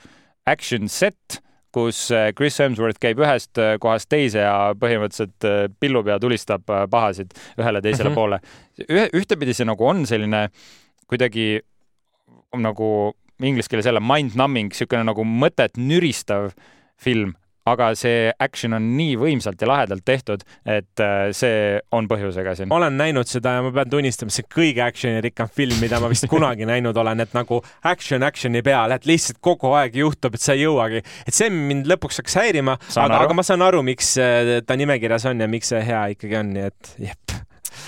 action 0.49 0.89
set 0.89 1.41
kus 1.71 2.03
äh, 2.11 2.31
Chris 2.35 2.59
Hemsworth 2.59 2.99
käib 3.01 3.21
ühest 3.23 3.59
äh, 3.61 3.77
kohast 3.81 4.09
teise 4.11 4.43
ja 4.43 4.55
põhimõtteliselt 4.79 5.47
äh, 5.47 5.65
pillub 5.79 6.09
ja 6.11 6.19
tulistab 6.19 6.67
pahasid 6.67 7.33
ühele 7.59 7.81
teisele 7.81 8.09
mm 8.09 8.13
-hmm. 8.13 8.15
poole. 8.15 8.39
ühe, 8.89 9.07
ühtepidi 9.15 9.53
see 9.55 9.67
nagu 9.67 9.87
on 9.87 10.05
selline 10.05 10.49
kuidagi 11.07 11.61
nagu 12.57 13.13
inglise 13.41 13.69
keeles 13.69 13.85
jälle 13.85 14.03
mind-numbing, 14.03 14.71
niisugune 14.71 15.03
nagu 15.07 15.23
mõtet 15.25 15.77
nüristav 15.77 16.51
film, 17.01 17.33
aga 17.69 17.91
see 17.97 18.31
action 18.41 18.73
on 18.77 18.87
nii 18.97 19.15
võimsalt 19.21 19.61
ja 19.61 19.69
lahedalt 19.69 20.05
tehtud, 20.07 20.45
et 20.65 21.03
see 21.37 21.79
on 21.95 22.07
põhjusega 22.09 22.55
siin. 22.57 22.69
ma 22.71 22.79
olen 22.79 22.97
näinud 22.97 23.29
seda 23.29 23.57
ja 23.57 23.65
ma 23.65 23.73
pean 23.75 23.91
tunnistama, 23.91 24.33
see 24.33 24.47
kõige 24.49 24.83
actionirikkam 24.85 25.51
film, 25.53 25.77
mida 25.83 25.99
ma 26.01 26.09
vist 26.11 26.27
kunagi 26.31 26.65
näinud 26.69 26.97
olen, 26.97 27.21
et 27.25 27.35
nagu 27.37 27.61
action 27.87 28.25
action'i 28.25 28.63
peal, 28.65 28.95
et 28.95 29.05
lihtsalt 29.09 29.41
kogu 29.43 29.73
aeg 29.77 29.97
juhtub, 30.01 30.35
et 30.37 30.43
sa 30.43 30.57
ei 30.57 30.65
jõuagi. 30.65 31.03
et 31.27 31.37
see 31.37 31.51
mind 31.53 31.89
lõpuks 31.91 32.21
hakkas 32.21 32.39
häirima, 32.41 32.77
aga, 32.95 33.21
aga 33.25 33.37
ma 33.37 33.45
saan 33.45 33.65
aru, 33.65 33.83
miks 33.85 34.15
ta 34.65 34.79
nimekirjas 34.79 35.29
on 35.29 35.45
ja 35.45 35.49
miks 35.51 35.73
see 35.73 35.83
hea 35.85 36.07
ikkagi 36.15 36.39
on, 36.41 36.53
nii 36.55 36.69
et 36.71 36.95
jep 37.09 37.20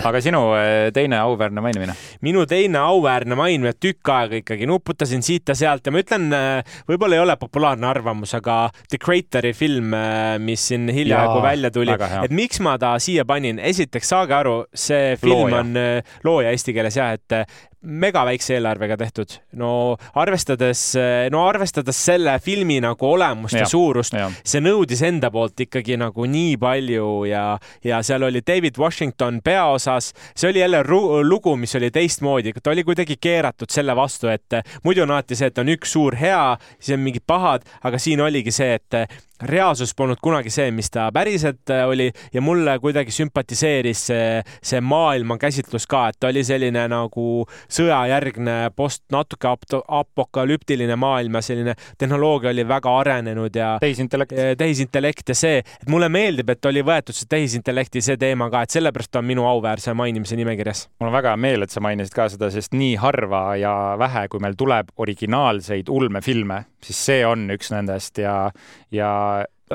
aga 0.02 0.20
sinu 0.24 0.40
äh, 0.58 0.90
teine 0.94 1.20
auväärne 1.22 1.62
mainimine? 1.64 1.94
minu 2.24 2.44
teine 2.50 2.80
auväärne 2.82 3.36
mainimine, 3.38 3.74
tükk 3.80 4.10
aega 4.14 4.40
ikkagi 4.40 4.68
nuputasin 4.68 5.22
siit 5.24 5.48
ja 5.48 5.56
sealt 5.58 5.86
ja 5.86 5.94
ma 5.94 6.02
ütlen, 6.02 6.28
äh, 6.34 6.78
võib-olla 6.90 7.18
ei 7.18 7.24
ole 7.24 7.36
populaarne 7.40 7.88
arvamus, 7.88 8.34
aga 8.38 8.58
The 8.88 9.00
Creator'i 9.02 9.54
film, 9.56 9.94
äh, 9.98 10.36
mis 10.42 10.68
siin 10.70 10.88
hiljaaegu 10.94 11.42
välja 11.44 11.70
tuli, 11.74 11.94
et 11.94 12.34
miks 12.34 12.62
ma 12.64 12.76
ta 12.80 12.94
siia 13.02 13.26
panin, 13.28 13.60
esiteks 13.62 14.14
saage 14.14 14.36
aru, 14.36 14.56
see 14.74 15.14
film 15.20 15.46
looja. 15.46 15.62
on 15.62 15.78
looja 16.26 16.54
eesti 16.54 16.74
keeles 16.76 16.98
jah, 16.98 17.14
et 17.14 17.38
mega 17.84 18.24
väikse 18.26 18.56
eelarvega 18.56 18.96
tehtud. 18.96 19.38
no 19.60 19.96
arvestades, 20.14 20.82
no 21.30 21.44
arvestades 21.48 21.98
selle 22.06 22.38
filmi 22.42 22.80
nagu 22.82 23.06
olemust 23.06 23.54
ja, 23.56 23.64
ja 23.64 23.70
suurust, 23.70 24.16
see 24.44 24.62
nõudis 24.64 25.02
enda 25.06 25.30
poolt 25.34 25.60
ikkagi 25.66 25.98
nagu 26.00 26.26
nii 26.30 26.56
palju 26.60 27.10
ja, 27.28 27.44
ja 27.84 28.00
seal 28.06 28.26
oli 28.28 28.42
David 28.46 28.78
Washington 28.80 29.40
peaosas. 29.44 30.12
see 30.34 30.50
oli 30.50 30.62
jälle 30.64 30.82
lugu, 31.22 31.56
mis 31.56 31.74
oli 31.76 31.90
teistmoodi, 31.90 32.54
ta 32.62 32.70
oli 32.70 32.84
kuidagi 32.84 33.16
keeratud 33.20 33.70
selle 33.70 33.96
vastu, 33.96 34.28
et 34.28 34.60
muidu 34.84 35.04
on 35.04 35.14
alati 35.14 35.36
see, 35.36 35.52
et 35.52 35.58
on 35.58 35.70
üks 35.74 35.94
suur 35.94 36.16
hea, 36.18 36.56
siis 36.78 36.96
on 36.96 37.04
mingid 37.04 37.26
pahad, 37.26 37.64
aga 37.84 38.00
siin 38.00 38.20
oligi 38.24 38.52
see, 38.54 38.74
et 38.80 39.20
reaalsus 39.42 39.94
polnud 39.94 40.20
kunagi 40.22 40.50
see, 40.50 40.70
mis 40.70 40.90
ta 40.94 41.08
päriselt 41.12 41.70
äh, 41.70 41.82
oli 41.88 42.06
ja 42.32 42.40
mulle 42.40 42.78
kuidagi 42.78 43.10
sümpatiseeris 43.10 44.06
see, 44.06 44.42
see 44.62 44.80
maailma 44.80 45.36
käsitlus 45.42 45.88
ka, 45.90 46.06
et 46.08 46.18
ta 46.20 46.30
oli 46.30 46.44
selline 46.46 46.84
nagu 46.90 47.26
sõjajärgne 47.66 48.70
post, 48.76 49.02
natuke 49.12 49.50
apokalüptiline 49.50 50.96
maailm 50.96 51.40
ja 51.40 51.42
selline 51.42 51.74
tehnoloogia 51.98 52.52
oli 52.54 52.66
väga 52.68 52.94
arenenud 53.00 53.58
ja 53.58 53.72
tehisintellekt, 53.82 54.36
tehisintellekt 54.58 55.34
ja 55.34 55.38
see, 55.38 55.58
et 55.64 55.90
mulle 55.90 56.08
meeldib, 56.08 56.54
et 56.54 56.70
oli 56.70 56.84
võetud 56.86 57.16
see 57.16 57.26
tehisintellekti 57.34 58.04
see 58.04 58.18
teema 58.20 58.48
ka, 58.54 58.62
et 58.62 58.78
sellepärast 58.78 59.18
on 59.18 59.26
minu 59.26 59.48
auväärse 59.50 59.96
mainimise 59.98 60.38
nimekirjas. 60.38 60.86
mul 61.00 61.10
on 61.10 61.18
väga 61.18 61.34
hea 61.34 61.42
meel, 61.42 61.66
et 61.66 61.74
sa 61.74 61.82
mainisid 61.82 62.14
ka 62.14 62.28
seda, 62.30 62.52
sest 62.54 62.78
nii 62.78 62.94
harva 63.02 63.42
ja 63.58 63.74
vähe, 63.98 64.28
kui 64.30 64.42
meil 64.42 64.54
tuleb 64.58 64.94
originaalseid 64.94 65.90
ulmefilme, 65.90 66.62
siis 66.84 67.04
see 67.10 67.26
on 67.26 67.48
üks 67.50 67.74
nendest 67.74 68.22
ja, 68.22 68.36
ja 68.94 69.10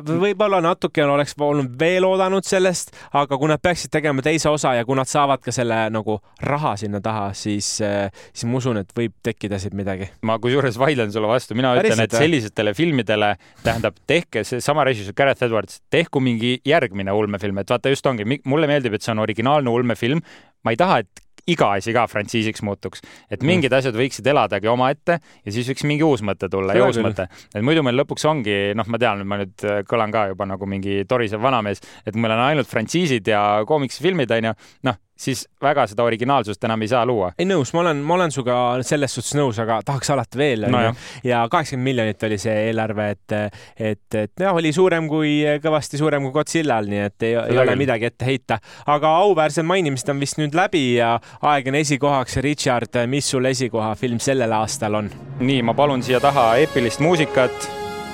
võib-olla 0.05 0.59
natuke 0.61 1.03
oleks 1.03 1.33
olnud 1.41 1.73
veel 1.79 2.05
oodanud 2.05 2.45
sellest, 2.45 2.91
aga 3.17 3.37
kui 3.39 3.49
nad 3.49 3.61
peaksid 3.61 3.91
tegema 3.93 4.21
teise 4.25 4.49
osa 4.51 4.75
ja 4.77 4.85
kui 4.85 4.97
nad 4.97 5.09
saavad 5.09 5.41
ka 5.43 5.53
selle 5.55 5.79
nagu 5.93 6.19
raha 6.45 6.75
sinna 6.79 7.01
taha, 7.03 7.31
siis, 7.37 7.71
siis 7.79 8.45
ma 8.49 8.59
usun, 8.59 8.81
et 8.83 8.93
võib 8.95 9.15
tekkida 9.25 9.59
siit 9.61 9.75
midagi. 9.77 10.09
ma 10.21 10.37
kusjuures 10.41 10.77
vaidlen 10.79 11.13
sulle 11.13 11.31
vastu, 11.31 11.57
mina 11.57 11.73
Päriselt, 11.75 11.95
ütlen, 11.95 12.05
et 12.05 12.17
sellisetele 12.25 12.75
filmidele, 12.77 13.31
tähendab, 13.65 13.97
tehke 14.07 14.45
seesama 14.47 14.85
režissöör 14.87 15.17
Gareth 15.17 15.47
Edwards, 15.49 15.81
tehku 15.89 16.21
mingi 16.23 16.59
järgmine 16.67 17.15
ulmefilm, 17.15 17.63
et 17.63 17.73
vaata, 17.73 17.93
just 17.93 18.05
ongi, 18.09 18.27
mulle 18.45 18.69
meeldib, 18.69 18.95
et 18.95 19.05
see 19.05 19.15
on 19.15 19.25
originaalne 19.25 19.73
ulmefilm. 19.73 20.21
ma 20.63 20.75
ei 20.75 20.77
taha, 20.77 21.01
et 21.01 21.28
iga 21.47 21.71
asi 21.77 21.93
ka 21.95 22.05
frantsiisiks 22.09 22.63
muutuks. 22.65 23.03
et 23.29 23.43
mingid 23.43 23.71
mm. 23.71 23.77
asjad 23.79 23.95
võiksid 23.95 24.27
eladagi 24.27 24.67
omaette 24.71 25.19
ja 25.19 25.53
siis 25.53 25.69
võiks 25.71 25.85
mingi 25.87 26.05
uus 26.05 26.23
mõte 26.25 26.49
tulla 26.51 26.75
ja 26.75 26.87
uus 26.87 26.99
mõte. 27.03 27.29
et 27.53 27.65
muidu 27.65 27.83
meil 27.85 27.99
lõpuks 28.01 28.25
ongi, 28.29 28.57
noh, 28.77 28.87
ma 28.87 29.01
tean, 29.01 29.25
ma 29.27 29.41
nüüd 29.43 29.67
äh, 29.67 29.83
kõlan 29.89 30.13
ka 30.15 30.29
juba 30.33 30.49
nagu 30.49 30.69
mingi 30.69 31.03
torisev 31.09 31.43
vanamees, 31.43 31.83
et 32.05 32.15
meil 32.15 32.35
on 32.35 32.45
ainult 32.49 32.69
frantsiisid 32.69 33.27
ja 33.27 33.43
koomiksifilmid, 33.67 34.31
onju. 34.39 34.55
noh, 34.89 34.99
siis 35.19 35.45
väga 35.61 35.85
seda 35.89 36.03
originaalsust 36.07 36.63
enam 36.63 36.81
ei 36.81 36.91
saa 36.91 37.05
luua. 37.05 37.31
ei 37.39 37.47
nõus, 37.47 37.73
ma 37.75 37.83
olen, 37.83 38.03
ma 38.05 38.15
olen 38.15 38.31
sinuga 38.31 38.57
selles 38.87 39.15
suhtes 39.17 39.35
nõus, 39.37 39.59
aga 39.61 39.81
tahaks 39.85 40.11
alati 40.15 40.39
veel 40.39 40.67
no. 40.71 40.81
ja 41.23 41.41
kaheksakümmend 41.51 41.89
miljonit 41.89 42.23
oli 42.27 42.37
see 42.41 42.55
eelarve, 42.69 43.09
et, 43.15 43.35
et, 43.75 44.19
et 44.23 44.45
jah, 44.45 44.55
oli 44.55 44.71
suurem 44.75 45.09
kui, 45.11 45.33
kõvasti 45.63 45.99
suurem 45.99 46.27
kui 46.27 46.35
Godzillal, 46.35 46.87
nii 46.91 47.01
et 47.07 47.27
ei, 47.27 47.35
ei 47.35 47.59
ole 47.59 47.75
midagi 47.79 48.09
ette 48.09 48.27
heita. 48.29 48.59
aga 48.87 49.15
auväärsed 49.25 49.67
mainimist 49.67 50.09
on 50.09 50.21
vist 50.23 50.39
nüüd 50.39 50.55
läbi 50.57 50.85
ja 50.95 51.17
aeg 51.41 51.67
on 51.67 51.79
esikohaks. 51.79 52.37
Richard, 52.39 52.95
mis 53.11 53.27
sul 53.29 53.45
esikohafilm 53.49 54.21
sellel 54.23 54.53
aastal 54.55 54.95
on? 55.01 55.11
nii, 55.39 55.61
ma 55.65 55.75
palun 55.75 56.03
siia 56.05 56.21
taha 56.23 56.53
eepilist 56.63 57.03
muusikat. 57.03 57.67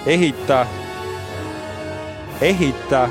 ehita, 0.05 0.65
ehita 2.41 3.07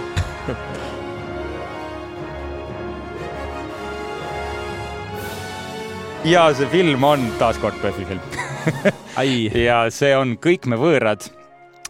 ja 6.24 6.44
see 6.56 6.66
film 6.72 7.04
on 7.04 7.24
taaskord 7.38 7.76
PÖFFi 7.82 8.04
film. 8.04 8.20
Ja 9.66 9.84
see 9.92 10.14
on 10.16 10.38
Kõik 10.40 10.64
me 10.70 10.78
võõrad, 10.80 11.28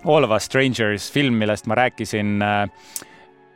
All 0.04 0.26
of 0.26 0.34
us 0.34 0.44
strangers 0.44 1.06
film, 1.12 1.38
millest 1.40 1.68
ma 1.70 1.78
rääkisin 1.78 2.42
äh, 2.44 2.66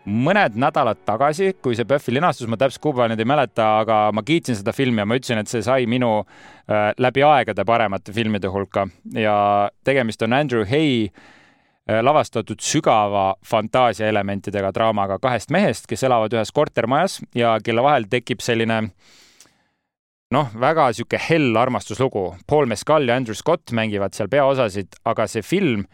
mõned 0.08 0.54
nädalad 0.56 1.02
tagasi, 1.04 1.50
kui 1.60 1.76
see 1.76 1.84
PÖFFi 1.88 2.14
linastus, 2.16 2.48
ma 2.48 2.56
täpselt 2.56 2.80
kuupäeva 2.86 3.10
nüüd 3.10 3.20
ei 3.20 3.28
mäleta, 3.28 3.66
aga 3.82 3.98
ma 4.14 4.24
kiitsin 4.24 4.56
seda 4.56 4.72
filmi 4.72 5.02
ja 5.02 5.08
ma 5.10 5.18
ütlesin, 5.18 5.42
et 5.42 5.50
see 5.50 5.66
sai 5.66 5.90
minu 5.90 6.14
äh, 6.22 6.94
läbi 6.96 7.26
aegade 7.26 7.66
paremate 7.68 8.14
filmide 8.16 8.48
hulka. 8.54 8.86
Ja 9.18 9.36
tegemist 9.84 10.22
on 10.24 10.38
Andrew 10.38 10.64
Hay 10.70 11.08
äh, 11.10 12.00
lavastatud 12.06 12.62
sügava 12.64 13.32
fantaasia 13.44 14.08
elementidega 14.08 14.72
draamaga 14.72 15.18
kahest 15.20 15.50
mehest, 15.50 15.90
kes 15.90 16.06
elavad 16.06 16.38
ühes 16.38 16.54
kortermajas 16.54 17.18
ja 17.36 17.58
kelle 17.64 17.84
vahel 17.84 18.08
tekib 18.08 18.46
selline 18.46 18.84
äh, 18.86 19.16
noh, 20.34 20.50
väga 20.60 20.90
sihuke 20.92 21.20
hell 21.28 21.56
armastuslugu. 21.56 22.36
Paul 22.46 22.66
Mescal 22.66 23.08
ja 23.08 23.16
Andrew 23.16 23.34
Scott 23.34 23.72
mängivad 23.72 24.16
seal 24.16 24.28
peaosasid, 24.28 25.00
aga 25.04 25.26
see 25.26 25.42
film 25.42 25.84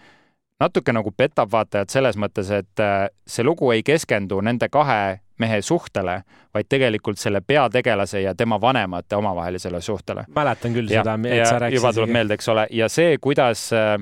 natuke 0.60 0.94
nagu 0.94 1.10
petab 1.16 1.50
vaatajat 1.52 1.90
selles 1.90 2.18
mõttes, 2.20 2.50
et 2.54 2.82
äh, 2.82 3.06
see 3.26 3.44
lugu 3.46 3.70
ei 3.74 3.82
keskendu 3.86 4.40
nende 4.44 4.68
kahe 4.72 5.18
mehe 5.42 5.58
suhtele, 5.66 6.20
vaid 6.54 6.68
tegelikult 6.70 7.18
selle 7.18 7.40
peategelase 7.42 8.22
ja 8.22 8.34
tema 8.38 8.60
vanemate 8.60 9.16
omavahelisele 9.16 9.80
suhtele. 9.80 10.24
mäletan 10.34 10.74
küll 10.74 10.90
ja, 10.90 11.02
seda, 11.02 11.18
et 11.28 11.46
sa 11.46 11.58
rääkisid. 11.58 11.80
juba 11.80 11.92
tuleb 11.92 12.14
meelde, 12.14 12.38
eks 12.38 12.48
ole, 12.48 12.66
ja 12.70 12.88
see, 12.88 13.18
kuidas 13.18 13.66
äh, 13.74 13.98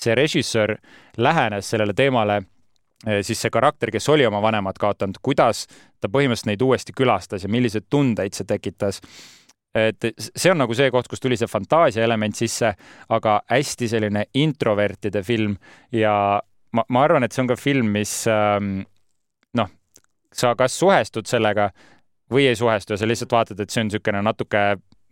see 0.00 0.14
režissöör 0.14 0.76
lähenes 1.16 1.70
sellele 1.70 1.92
teemale, 1.92 2.42
äh, 3.06 3.20
siis 3.22 3.44
see 3.44 3.52
karakter, 3.52 3.92
kes 3.92 4.08
oli 4.08 4.26
oma 4.26 4.40
vanemad 4.42 4.80
kaotanud, 4.80 5.20
kuidas 5.22 5.66
ta 6.00 6.08
põhimõtteliselt 6.08 6.52
neid 6.54 6.64
uuesti 6.64 6.96
külastas 6.96 7.44
ja 7.44 7.52
milliseid 7.52 7.90
tundeid 7.90 8.32
see 8.32 8.48
tekitas 8.48 9.02
et 9.74 10.06
see 10.22 10.52
on 10.52 10.60
nagu 10.62 10.74
see 10.76 10.90
koht, 10.94 11.08
kus 11.10 11.22
tuli 11.22 11.38
see 11.38 11.50
fantaasia 11.50 12.04
element 12.06 12.36
sisse, 12.38 12.72
aga 13.14 13.38
hästi 13.50 13.88
selline 13.90 14.26
introvertide 14.38 15.22
film 15.26 15.56
ja 15.92 16.14
ma, 16.72 16.84
ma 16.88 17.02
arvan, 17.02 17.26
et 17.26 17.34
see 17.34 17.42
on 17.44 17.50
ka 17.50 17.58
film, 17.58 17.90
mis 17.96 18.12
ähm, 18.30 18.84
noh, 19.58 19.70
sa 20.34 20.54
kas 20.58 20.78
suhestud 20.78 21.28
sellega 21.30 21.70
või 22.32 22.48
ei 22.48 22.58
suhestu 22.58 22.94
ja 22.94 23.00
sa 23.00 23.08
lihtsalt 23.08 23.34
vaatad, 23.34 23.60
et 23.60 23.70
see 23.70 23.84
on 23.84 23.90
niisugune 23.90 24.22
natuke 24.24 24.64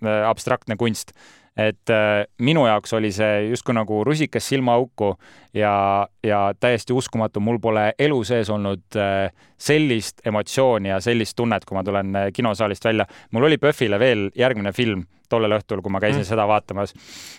abstraktne 0.02 0.76
kunst 0.76 1.12
et 1.56 1.90
äh, 1.90 2.24
minu 2.40 2.64
jaoks 2.66 2.94
oli 2.96 3.10
see 3.12 3.48
justkui 3.50 3.74
nagu 3.76 4.02
rusikas 4.04 4.46
silmaauku 4.48 5.12
ja, 5.54 6.08
ja 6.24 6.40
täiesti 6.60 6.92
uskumatu, 6.96 7.40
mul 7.40 7.58
pole 7.60 7.92
elu 7.98 8.22
sees 8.24 8.50
olnud 8.50 8.96
äh, 8.96 9.28
sellist 9.60 10.24
emotsiooni 10.26 10.88
ja 10.88 11.00
sellist 11.00 11.36
tunnet, 11.36 11.66
kui 11.68 11.76
ma 11.76 11.84
tulen 11.84 12.16
äh, 12.16 12.28
kinosaalist 12.32 12.84
välja. 12.84 13.06
mul 13.30 13.50
oli 13.50 13.58
PÖFFile 13.58 13.98
veel 13.98 14.30
järgmine 14.36 14.72
film 14.72 15.04
tollel 15.28 15.58
õhtul, 15.58 15.80
kui 15.84 15.92
ma 15.92 16.00
käisin 16.00 16.22
mm. 16.22 16.28
seda 16.28 16.46
vaatamas 16.48 16.94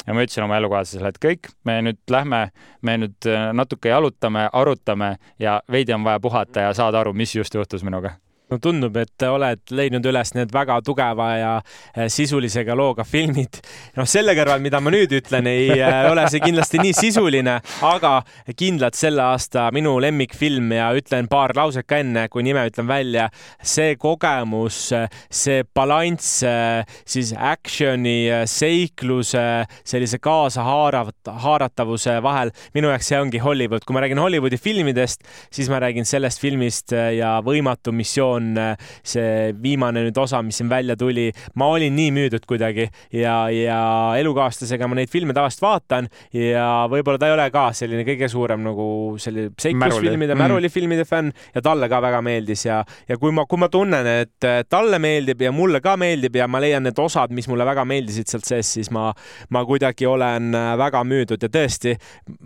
ja 0.06 0.14
ma 0.14 0.26
ütlesin 0.26 0.46
oma 0.46 0.58
elukaaslasele, 0.62 1.10
et 1.10 1.22
kõik, 1.22 1.50
me 1.66 1.80
nüüd 1.90 2.02
lähme, 2.10 2.48
me 2.82 2.98
nüüd 3.02 3.30
äh, 3.30 3.50
natuke 3.54 3.90
jalutame, 3.90 4.46
arutame 4.54 5.16
ja 5.42 5.62
veidi 5.72 5.98
on 5.98 6.06
vaja 6.06 6.22
puhata 6.22 6.70
ja 6.70 6.78
saada 6.78 7.02
aru, 7.02 7.18
mis 7.18 7.34
just 7.36 7.58
juhtus 7.58 7.86
minuga 7.86 8.20
no 8.54 8.60
tundub, 8.62 8.98
et 9.02 9.26
oled 9.26 9.74
leidnud 9.74 10.06
üles 10.10 10.34
need 10.38 10.54
väga 10.54 10.80
tugeva 10.86 11.30
ja 11.38 11.54
eh, 11.96 12.08
sisulisega 12.12 12.76
looga 12.78 13.06
filmid. 13.08 13.60
noh, 13.98 14.08
selle 14.10 14.36
kõrval, 14.38 14.62
mida 14.64 14.82
ma 14.84 14.94
nüüd 14.94 15.14
ütlen, 15.18 15.48
ei 15.50 15.72
eh, 15.74 16.00
ole 16.12 16.26
see 16.32 16.44
kindlasti 16.44 16.82
nii 16.84 16.94
sisuline, 16.98 17.58
aga 17.88 18.14
kindlalt 18.60 18.98
selle 19.00 19.24
aasta 19.26 19.70
minu 19.76 19.96
lemmikfilm 20.04 20.74
ja 20.76 20.92
ütlen 20.98 21.30
paar 21.32 21.56
lauset 21.58 21.88
ka 21.90 22.02
enne, 22.04 22.28
kui 22.32 22.46
nime 22.46 22.66
ütlen 22.70 22.88
välja. 22.90 23.30
see 23.64 23.96
kogemus, 24.00 24.92
see 25.34 25.64
balanss 25.76 26.44
siis 26.44 27.34
action'i, 27.34 28.46
seikluse, 28.50 29.44
sellise 29.88 30.20
kaasahaarat-, 30.24 31.32
haaratavuse 31.46 32.18
vahel, 32.24 32.54
minu 32.76 32.92
jaoks 32.92 33.10
see 33.12 33.20
ongi 33.20 33.42
Hollywood. 33.44 33.86
kui 33.86 33.96
ma 33.96 34.04
räägin 34.04 34.22
Hollywoodi 34.22 34.60
filmidest, 34.62 35.24
siis 35.54 35.72
ma 35.72 35.82
räägin 35.84 36.06
sellest 36.08 36.42
filmist 36.44 36.94
ja 36.94 37.38
Võimatu 37.44 37.94
missioon 37.96 38.43
on 38.44 38.60
äh, 38.60 38.94
see 39.04 39.54
viimane 39.64 40.06
nüüd 40.08 40.20
osa, 40.20 40.42
mis 40.46 40.60
siin 40.62 40.70
välja 40.72 40.98
tuli. 41.00 41.32
ma 41.56 41.70
olin 41.74 41.96
nii 41.96 42.12
müüdud 42.16 42.46
kuidagi 42.50 42.90
ja, 43.14 43.50
ja 43.54 43.80
elukaaslasega 44.20 44.88
ma 44.88 45.00
neid 45.00 45.12
filme 45.12 45.34
tavaliselt 45.34 45.64
vaatan 45.64 46.10
ja 46.36 46.86
võib-olla 46.92 47.22
ta 47.22 47.30
ei 47.30 47.38
ole 47.38 47.50
ka 47.54 47.70
selline 47.76 48.06
kõige 48.08 48.30
suurem 48.32 48.64
nagu 48.66 48.88
selline 49.22 49.54
seiklusfilmide, 49.60 50.38
märulifilmide 50.40 51.06
mm. 51.06 51.10
fänn 51.10 51.34
ja 51.56 51.64
talle 51.66 51.90
ka 51.92 52.02
väga 52.04 52.22
meeldis 52.26 52.66
ja, 52.68 52.82
ja 53.10 53.18
kui 53.22 53.34
ma, 53.36 53.46
kui 53.50 53.62
ma 53.62 53.70
tunnen, 53.74 54.08
et 54.24 54.48
talle 54.70 55.00
meeldib 55.02 55.42
ja 55.44 55.52
mulle 55.56 55.82
ka 55.84 55.96
meeldib 56.00 56.36
ja 56.38 56.48
ma 56.50 56.62
leian 56.64 56.86
need 56.88 57.00
osad, 57.00 57.34
mis 57.36 57.48
mulle 57.52 57.66
väga 57.68 57.86
meeldisid 57.88 58.32
sealt 58.32 58.48
sees, 58.48 58.72
siis 58.78 58.90
ma, 58.94 59.10
ma 59.54 59.64
kuidagi 59.68 60.08
olen 60.10 60.54
äh, 60.58 60.72
väga 60.80 61.04
müüdud 61.08 61.44
ja 61.44 61.50
tõesti, 61.54 61.96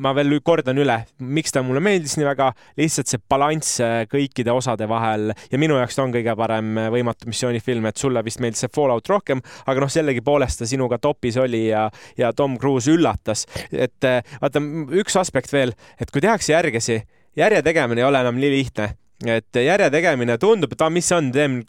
ma 0.04 0.14
veel 0.18 0.38
kordan 0.46 0.78
üle, 0.82 1.00
miks 1.24 1.56
ta 1.56 1.64
mulle 1.66 1.82
meeldis 1.84 2.18
nii 2.20 2.28
väga, 2.28 2.52
lihtsalt 2.80 3.12
see 3.12 3.24
balanss 3.30 3.80
äh, 3.84 4.02
kõikide 4.12 4.54
osade 4.54 4.88
vahel 4.90 5.32
ja 5.52 5.62
minu 5.62 5.80
jaoks 5.80 5.87
jaoks 5.88 5.98
ta 5.98 6.06
on 6.06 6.14
kõige 6.16 6.36
parem 6.38 6.76
võimatu 6.94 7.32
missiooni 7.32 7.62
film, 7.64 7.88
et 7.88 7.98
sulle 7.98 8.24
vist 8.26 8.42
meeldis 8.44 8.66
see 8.66 8.74
Fallout 8.76 9.08
rohkem, 9.10 9.42
aga 9.66 9.84
noh, 9.84 9.92
sellegipoolest 9.92 10.62
ta 10.62 10.70
sinuga 10.70 11.00
topis 11.02 11.40
oli 11.40 11.68
ja, 11.70 11.88
ja 12.20 12.34
Tom 12.36 12.58
Cruise 12.60 12.92
üllatas. 12.92 13.46
et 13.72 14.04
vaata, 14.42 14.62
üks 15.00 15.18
aspekt 15.20 15.54
veel, 15.54 15.74
et 16.00 16.12
kui 16.12 16.24
tehakse 16.24 16.54
järgesi, 16.54 17.02
järje 17.38 17.64
tegemine 17.64 18.04
ei 18.04 18.10
ole 18.10 18.24
enam 18.26 18.40
nii 18.40 18.54
lihtne 18.58 18.92
et 19.26 19.58
järje 19.64 19.90
tegemine 19.90 20.38
tundub, 20.38 20.74
et 20.74 20.84
aa, 20.84 20.92
mis 20.94 21.08
see 21.10 21.18
on, 21.18 21.32
teen 21.34 21.62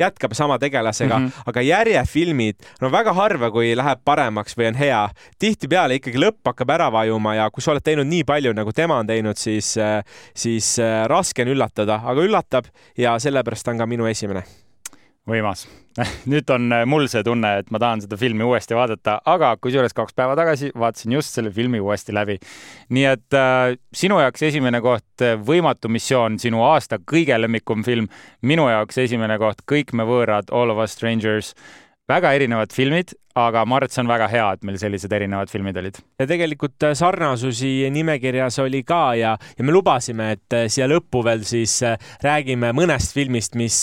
jätkab 0.00 0.34
sama 0.36 0.58
tegelasega 0.58 1.18
mm, 1.18 1.26
-hmm. 1.26 1.50
aga 1.52 1.62
järjefilmid, 1.62 2.56
no 2.80 2.92
väga 2.92 3.12
harva, 3.12 3.50
kui 3.50 3.74
läheb 3.76 4.00
paremaks 4.04 4.56
või 4.58 4.70
on 4.70 4.80
hea, 4.80 5.02
tihtipeale 5.38 6.00
ikkagi 6.00 6.18
lõpp 6.18 6.52
hakkab 6.52 6.70
ära 6.70 6.90
vajuma 6.92 7.34
ja 7.34 7.50
kui 7.50 7.62
sa 7.62 7.72
oled 7.74 7.84
teinud 7.84 8.06
nii 8.06 8.24
palju, 8.24 8.52
nagu 8.56 8.72
tema 8.72 8.98
on 8.98 9.06
teinud, 9.06 9.36
siis, 9.36 9.74
siis 10.34 10.78
äh, 10.78 11.04
raske 11.06 11.42
on 11.42 11.54
üllatada, 11.54 12.00
aga 12.04 12.26
üllatab 12.26 12.72
ja 12.98 13.18
sellepärast 13.18 13.68
on 13.68 13.78
ka 13.78 13.86
minu 13.86 14.06
esimene 14.06 14.44
võimas 15.30 15.66
nüüd 16.30 16.50
on 16.54 16.70
äh, 16.72 16.84
mul 16.88 17.06
see 17.10 17.22
tunne, 17.26 17.50
et 17.60 17.70
ma 17.74 17.80
tahan 17.82 18.02
seda 18.04 18.18
filmi 18.20 18.44
uuesti 18.46 18.76
vaadata, 18.78 19.18
aga 19.28 19.52
kusjuures 19.62 19.94
kaks 19.96 20.14
päeva 20.16 20.36
tagasi 20.38 20.70
vaatasin 20.78 21.16
just 21.16 21.34
selle 21.36 21.52
filmi 21.54 21.80
uuesti 21.82 22.14
läbi. 22.14 22.38
nii 22.94 23.06
et 23.10 23.36
äh, 23.36 23.74
sinu 23.96 24.20
jaoks 24.22 24.46
esimene 24.50 24.82
koht, 24.84 25.08
äh, 25.24 25.36
Võimatu 25.50 25.90
missioon, 25.92 26.38
sinu 26.38 26.62
aasta 26.66 27.00
kõige 27.12 27.36
lemmikum 27.40 27.84
film. 27.86 28.08
minu 28.42 28.68
jaoks 28.70 28.98
esimene 29.06 29.38
koht, 29.38 29.64
Kõik 29.70 29.92
me 29.92 30.06
võõrad, 30.06 30.52
All 30.52 30.70
of 30.70 30.78
us 30.78 30.94
strangers. 30.98 31.54
väga 32.08 32.32
erinevad 32.34 32.72
filmid, 32.74 33.14
aga 33.38 33.62
ma 33.64 33.76
arvan, 33.78 33.86
et 33.86 33.94
see 33.94 34.02
on 34.02 34.10
väga 34.10 34.26
hea, 34.30 34.46
et 34.56 34.64
meil 34.66 34.78
sellised 34.80 35.12
erinevad 35.14 35.50
filmid 35.52 35.76
olid. 35.78 35.98
ja 36.18 36.26
tegelikult 36.26 36.82
äh, 36.82 36.94
sarnasusi 36.98 37.86
nimekirjas 37.94 38.58
oli 38.64 38.82
ka 38.86 39.14
ja, 39.14 39.36
ja 39.38 39.66
me 39.66 39.74
lubasime, 39.74 40.32
et 40.34 40.56
äh, 40.56 40.66
siia 40.72 40.88
lõppu 40.90 41.22
veel 41.22 41.44
siis 41.46 41.76
äh, 41.86 41.94
räägime 42.24 42.72
mõnest 42.74 43.14
filmist, 43.14 43.54
mis 43.54 43.76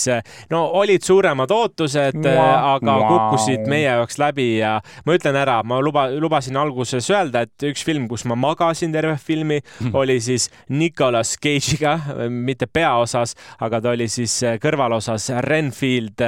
no 0.52 0.64
olid 0.76 1.04
suuremad 1.04 1.52
ootused 1.54 2.20
aga 2.28 2.96
wow. 3.00 3.06
kukkusid 3.08 3.64
meie 3.70 3.86
jaoks 3.86 4.20
läbi 4.20 4.48
ja 4.58 4.74
ma 5.08 5.16
ütlen 5.16 5.38
ära, 5.40 5.62
ma 5.64 5.80
luba, 5.80 6.08
lubasin 6.12 6.60
alguses 6.60 7.08
öelda, 7.12 7.46
et 7.48 7.68
üks 7.70 7.86
film, 7.88 8.04
kus 8.10 8.26
ma 8.28 8.36
magasin 8.36 8.92
terve 8.92 9.16
filmi 9.16 9.62
mm., 9.62 9.96
oli 9.96 10.18
siis 10.20 10.50
Nicolas 10.68 11.36
Cage'iga, 11.40 11.96
mitte 12.28 12.68
peaosas, 12.68 13.32
aga 13.64 13.80
ta 13.80 13.94
oli 13.96 14.10
siis 14.12 14.36
kõrvalosas 14.60 15.30
Renfield, 15.48 16.20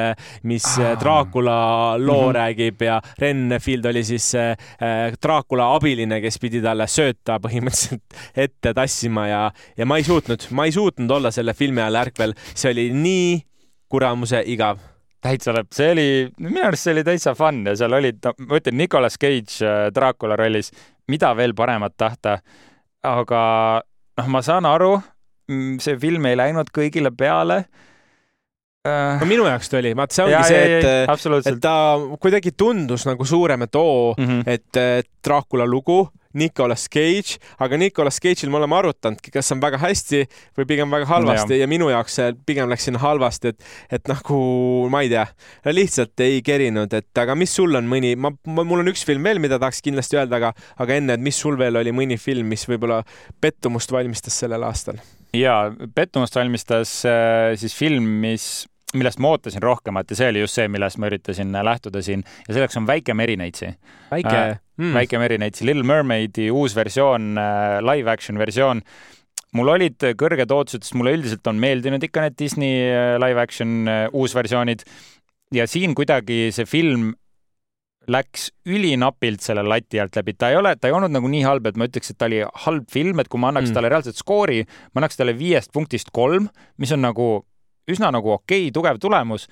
mis 0.49 0.67
ah. 0.81 0.97
Dracula 1.01 1.61
loo 2.01 2.23
mm 2.23 2.29
-hmm. 2.31 2.39
räägib 2.41 2.83
ja 2.89 3.01
Renfield 3.19 3.89
oli 3.91 4.03
siis 4.07 4.31
äh, 4.39 4.55
Dracula 5.23 5.71
abiline, 5.77 6.21
kes 6.23 6.39
pidi 6.43 6.63
talle 6.65 6.87
sööta 6.91 7.39
põhimõtteliselt 7.43 8.21
ette 8.47 8.75
tassima 8.77 9.27
ja, 9.31 9.43
ja 9.77 9.89
ma 9.89 10.01
ei 10.01 10.07
suutnud, 10.07 10.49
ma 10.57 10.69
ei 10.69 10.75
suutnud 10.77 11.11
olla 11.19 11.33
selle 11.35 11.55
filmi 11.59 11.83
ajal 11.83 12.01
ärkvel, 12.05 12.37
see 12.55 12.73
oli 12.75 12.89
nii 12.95 13.29
kuramuse 13.91 14.45
igav. 14.47 14.81
Täitsa 15.21 15.53
lõpp, 15.53 15.75
see 15.77 15.91
oli, 15.93 16.09
minu 16.41 16.63
arust 16.65 16.87
see 16.87 16.95
oli 16.95 17.05
täitsa 17.05 17.35
fun 17.37 17.61
ja 17.69 17.75
seal 17.77 17.93
olid, 17.93 18.23
no 18.25 18.33
ma 18.49 18.57
ütlen, 18.57 18.79
Nicolas 18.81 19.19
Cage 19.21 19.61
äh, 19.67 19.91
Dracula 19.93 20.39
rollis, 20.41 20.73
mida 21.13 21.35
veel 21.37 21.53
paremat 21.59 21.97
tahta. 22.01 22.39
aga 23.05 23.43
noh, 24.21 24.27
ma 24.29 24.41
saan 24.45 24.67
aru, 24.69 24.95
mm, 25.51 25.79
see 25.85 25.99
film 26.01 26.27
ei 26.29 26.39
läinud 26.41 26.73
kõigile 26.73 27.13
peale 27.13 27.65
no 29.21 29.27
minu 29.29 29.45
jaoks 29.45 29.69
ta 29.69 29.81
oli, 29.81 29.93
vaata 29.97 30.17
see 30.17 30.25
ongi 30.25 30.37
ja, 30.37 30.45
see, 30.49 30.79
et, 30.79 31.51
et 31.51 31.61
ta 31.61 31.75
kuidagi 32.21 32.55
tundus 32.57 33.05
nagu 33.09 33.27
suurem, 33.29 33.67
et 33.67 33.77
oo 33.77 34.15
mm, 34.17 34.27
-hmm. 34.27 34.43
et 34.49 35.05
Dracula 35.25 35.67
lugu, 35.69 36.07
Nicolas 36.33 36.87
Cage, 36.89 37.37
aga 37.59 37.77
Nicolas 37.77 38.21
Cage'il 38.23 38.51
me 38.51 38.57
oleme 38.57 38.77
arutanudki, 38.77 39.31
kas 39.35 39.53
on 39.53 39.61
väga 39.61 39.79
hästi 39.83 40.23
või 40.57 40.65
pigem 40.65 40.91
väga 40.91 41.07
halvasti 41.11 41.59
ja, 41.59 41.65
ja 41.65 41.69
minu 41.69 41.91
jaoks 41.91 42.17
see 42.21 42.33
pigem 42.47 42.71
läks 42.71 42.89
sinna 42.89 43.03
halvasti, 43.03 43.53
et, 43.53 43.71
et 43.99 44.09
nagu 44.09 44.41
ma 44.89 45.03
ei 45.03 45.11
tea, 45.13 45.27
lihtsalt 45.67 46.25
ei 46.25 46.41
kerinud, 46.47 46.93
et 46.95 47.19
aga 47.19 47.35
mis 47.35 47.53
sul 47.53 47.75
on 47.75 47.85
mõni, 47.91 48.15
ma, 48.17 48.33
mul 48.47 48.81
on 48.81 48.89
üks 48.95 49.05
film 49.05 49.27
veel, 49.27 49.43
mida 49.43 49.59
tahaks 49.59 49.83
kindlasti 49.83 50.23
öelda, 50.23 50.41
aga, 50.41 50.55
aga 50.79 51.01
enne, 51.03 51.19
et 51.19 51.21
mis 51.21 51.37
sul 51.37 51.59
veel 51.59 51.77
oli 51.77 51.93
mõni 51.93 52.17
film, 52.17 52.49
mis 52.49 52.65
võib-olla 52.71 53.03
pettumust 53.41 53.93
valmistas 53.93 54.41
sellel 54.41 54.65
aastal? 54.65 55.03
Ja 55.37 55.73
pettumust 55.95 56.37
valmistas 56.37 57.01
äh, 57.07 57.55
siis 57.61 57.77
film, 57.77 58.07
mis 58.25 58.67
millest 58.97 59.21
ma 59.23 59.31
ootasin 59.35 59.63
rohkemat 59.63 60.11
ja 60.11 60.19
see 60.19 60.29
oli 60.33 60.43
just 60.43 60.57
see, 60.59 60.67
millest 60.71 60.99
ma 60.99 61.07
üritasin 61.11 61.55
lähtuda 61.55 62.03
siin 62.03 62.25
ja 62.49 62.57
selleks 62.57 62.79
on 62.81 62.89
Väike 62.89 63.15
merineitsi. 63.15 63.71
väike 64.11 64.37
äh, 64.37 64.59
mm., 64.81 64.95
Väike 64.95 65.21
merineitsi, 65.23 65.67
Little 65.67 65.87
Mermaidi 65.87 66.51
uus 66.51 66.75
versioon 66.77 67.39
äh,, 67.39 67.79
live 67.85 68.11
action 68.11 68.39
versioon. 68.39 68.83
mul 69.55 69.69
olid 69.69 70.03
kõrged 70.19 70.53
ootused, 70.55 70.85
sest 70.87 70.95
mulle 70.99 71.15
üldiselt 71.17 71.47
on 71.51 71.59
meeldinud 71.63 72.03
ikka 72.07 72.27
need 72.27 72.39
Disney 72.39 72.91
äh, 72.91 73.15
live 73.23 73.41
action 73.43 73.89
äh, 73.89 74.05
uusversioonid 74.13 74.83
ja 75.55 75.67
siin 75.67 75.95
kuidagi 75.95 76.51
see 76.55 76.67
film 76.67 77.13
läks 78.11 78.49
ülinapilt 78.69 79.43
selle 79.45 79.65
lati 79.67 80.01
alt 80.01 80.17
läbi, 80.17 80.35
ta 80.39 80.51
ei 80.51 80.59
ole, 80.59 80.73
ta 80.77 80.89
ei 80.89 80.95
olnud 80.97 81.13
nagu 81.13 81.29
nii 81.31 81.43
halb, 81.47 81.69
et 81.69 81.77
ma 81.79 81.89
ütleks, 81.89 82.13
et 82.13 82.19
ta 82.19 82.31
oli 82.31 82.41
halb 82.65 82.87
film, 82.91 83.21
et 83.21 83.29
kui 83.31 83.41
ma 83.43 83.51
annaks 83.53 83.71
mm. 83.71 83.77
talle 83.77 83.91
reaalselt 83.93 84.19
skoori, 84.19 84.63
ma 84.95 85.03
annaks 85.03 85.21
talle 85.21 85.37
viiest 85.39 85.73
punktist 85.75 86.11
kolm, 86.15 86.49
mis 86.81 86.95
on 86.97 87.05
nagu 87.05 87.29
üsna 87.91 88.11
nagu 88.15 88.33
okei 88.39 88.69
okay,, 88.69 88.75
tugev 88.75 89.01
tulemus, 89.03 89.47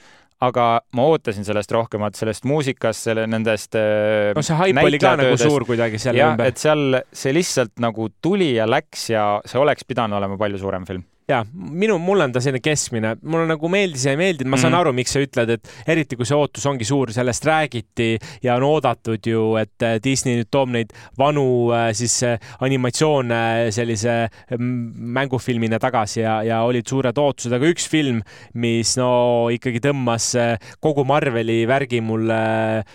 aga 0.44 0.66
ma 0.94 1.04
ootasin 1.10 1.46
sellest 1.46 1.72
rohkemat, 1.74 2.18
sellest 2.18 2.46
muusikast, 2.46 3.08
selle 3.08 3.26
nendest 3.30 3.74
äh, 3.78 4.30
no 4.38 4.44
see 4.46 4.58
haip 4.60 4.80
oli 4.84 5.00
ka 5.02 5.16
nagu 5.18 5.38
suur 5.40 5.66
kuidagi 5.66 5.98
selle 6.02 6.22
ümber. 6.22 6.52
et 6.52 6.62
seal 6.62 7.00
see 7.10 7.34
lihtsalt 7.34 7.74
nagu 7.82 8.06
tuli 8.22 8.52
ja 8.54 8.68
läks 8.70 9.08
ja 9.10 9.28
see 9.46 9.58
oleks 9.58 9.86
pidanud 9.88 10.20
olema 10.20 10.38
palju 10.38 10.60
suurem 10.62 10.86
film 10.86 11.02
ja 11.28 11.42
minu, 11.52 11.98
mul 12.00 12.24
on 12.24 12.32
ta 12.32 12.40
selline 12.40 12.62
keskmine, 12.64 13.10
mulle 13.28 13.44
nagu 13.50 13.68
meeldis 13.68 14.06
ja 14.06 14.14
ei 14.14 14.20
meeldinud, 14.20 14.48
ma 14.48 14.56
saan 14.56 14.72
mm 14.72 14.76
-hmm. 14.76 14.80
aru, 14.80 14.92
miks 14.96 15.12
sa 15.12 15.20
ütled, 15.20 15.50
et 15.52 15.72
eriti 15.92 16.16
kui 16.16 16.24
see 16.24 16.36
ootus 16.36 16.64
ongi 16.66 16.86
suur, 16.88 17.12
sellest 17.12 17.44
räägiti 17.44 18.16
ja 18.42 18.54
on 18.56 18.64
oodatud 18.64 19.26
ju, 19.26 19.42
et 19.60 19.82
äh, 19.84 19.98
Disney 20.04 20.38
nüüd 20.38 20.48
toob 20.50 20.72
neid 20.72 20.94
vanu 21.18 21.68
äh, 21.76 21.92
siis 21.92 22.22
äh, 22.22 22.38
animatsioone 22.64 23.68
sellise 23.70 24.30
mängufilmina 24.56 25.78
tagasi 25.78 26.20
ja, 26.20 26.38
ja 26.42 26.62
olid 26.62 26.88
suured 26.88 27.18
ootused, 27.18 27.52
aga 27.52 27.68
üks 27.74 27.88
film, 27.88 28.22
mis 28.54 28.96
no 28.96 29.50
ikkagi 29.52 29.84
tõmbas 29.84 30.32
kogu 30.80 31.04
Marveli 31.04 31.66
värgi 31.68 32.00
mulle 32.00 32.40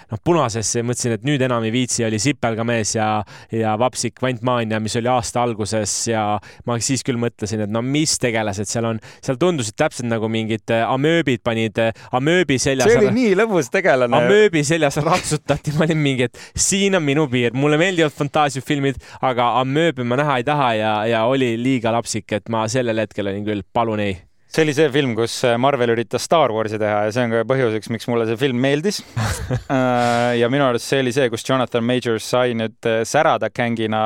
noh 0.09 0.23
punasesse 0.25 0.79
ja 0.79 0.83
mõtlesin, 0.83 1.19
et 1.19 1.23
nüüd 1.23 1.41
enam 1.41 1.63
ei 1.63 1.71
viitsi, 1.71 2.01
oli 2.05 2.17
Sipelgamees 2.17 2.95
ja, 2.95 3.23
ja 3.51 3.77
Vapsik 3.77 4.17
Kvantmaania, 4.17 4.79
mis 4.79 4.95
oli 4.95 5.07
aasta 5.07 5.43
alguses 5.43 6.07
ja 6.07 6.39
ma 6.65 6.79
siis 6.79 7.03
küll 7.05 7.21
mõtlesin, 7.21 7.61
et 7.67 7.69
no 7.69 7.85
mis 7.85 8.17
tegelased 8.23 8.69
seal 8.69 8.87
on, 8.89 9.01
seal 9.23 9.39
tundusid 9.41 9.77
täpselt 9.79 10.09
nagu 10.09 10.29
mingid 10.31 10.73
äh, 10.73 10.83
amööbid 10.87 11.43
panid 11.45 11.79
äh, 11.81 11.93
amööbi 12.15 12.59
seljas. 12.61 12.91
see 12.91 13.01
oli 13.03 13.13
nii 13.19 13.37
lõbus 13.39 13.71
tegelane. 13.73 14.19
amööbi 14.19 14.65
seljas 14.67 14.99
ratsutati, 15.03 15.75
ma 15.77 15.87
olin 15.87 16.03
mingi, 16.03 16.29
et 16.29 16.43
siin 16.55 16.99
on 16.99 17.05
minu 17.05 17.27
piir, 17.31 17.55
mulle 17.57 17.79
meeldivad 17.81 18.15
fantaasiafilmid, 18.17 19.01
aga 19.21 19.53
amööbi 19.61 20.07
ma 20.07 20.19
näha 20.21 20.41
ei 20.41 20.47
taha 20.47 20.69
ja, 20.79 20.93
ja 21.09 21.25
oli 21.29 21.55
liiga 21.61 21.93
lapsik, 21.95 22.31
et 22.39 22.53
ma 22.53 22.67
sellel 22.71 23.05
hetkel 23.05 23.31
olin 23.31 23.47
küll, 23.47 23.65
palun 23.73 24.03
ei 24.03 24.19
see 24.53 24.61
oli 24.61 24.73
see 24.77 24.89
film, 24.93 25.15
kus 25.17 25.39
äh, 25.47 25.55
Marvel 25.57 25.95
üritas 25.95 26.27
Star 26.27 26.51
Warsi 26.53 26.77
teha 26.77 27.07
ja 27.07 27.13
see 27.13 27.23
on 27.25 27.31
ka 27.33 27.39
põhjuseks, 27.49 27.89
miks 27.89 28.05
mulle 28.11 28.27
see 28.29 28.37
film 28.37 28.59
meeldis 28.61 28.99
äh, 29.73 30.35
ja 30.37 30.49
minu 30.53 30.67
arust 30.67 30.85
see 30.91 31.01
oli 31.01 31.13
see, 31.15 31.25
kus 31.33 31.45
Jonathan 31.47 31.81
Majors 31.87 32.27
sai 32.35 32.53
nüüd 32.59 32.77
äh, 32.89 33.01
särada 33.09 33.49
gängina, 33.49 34.03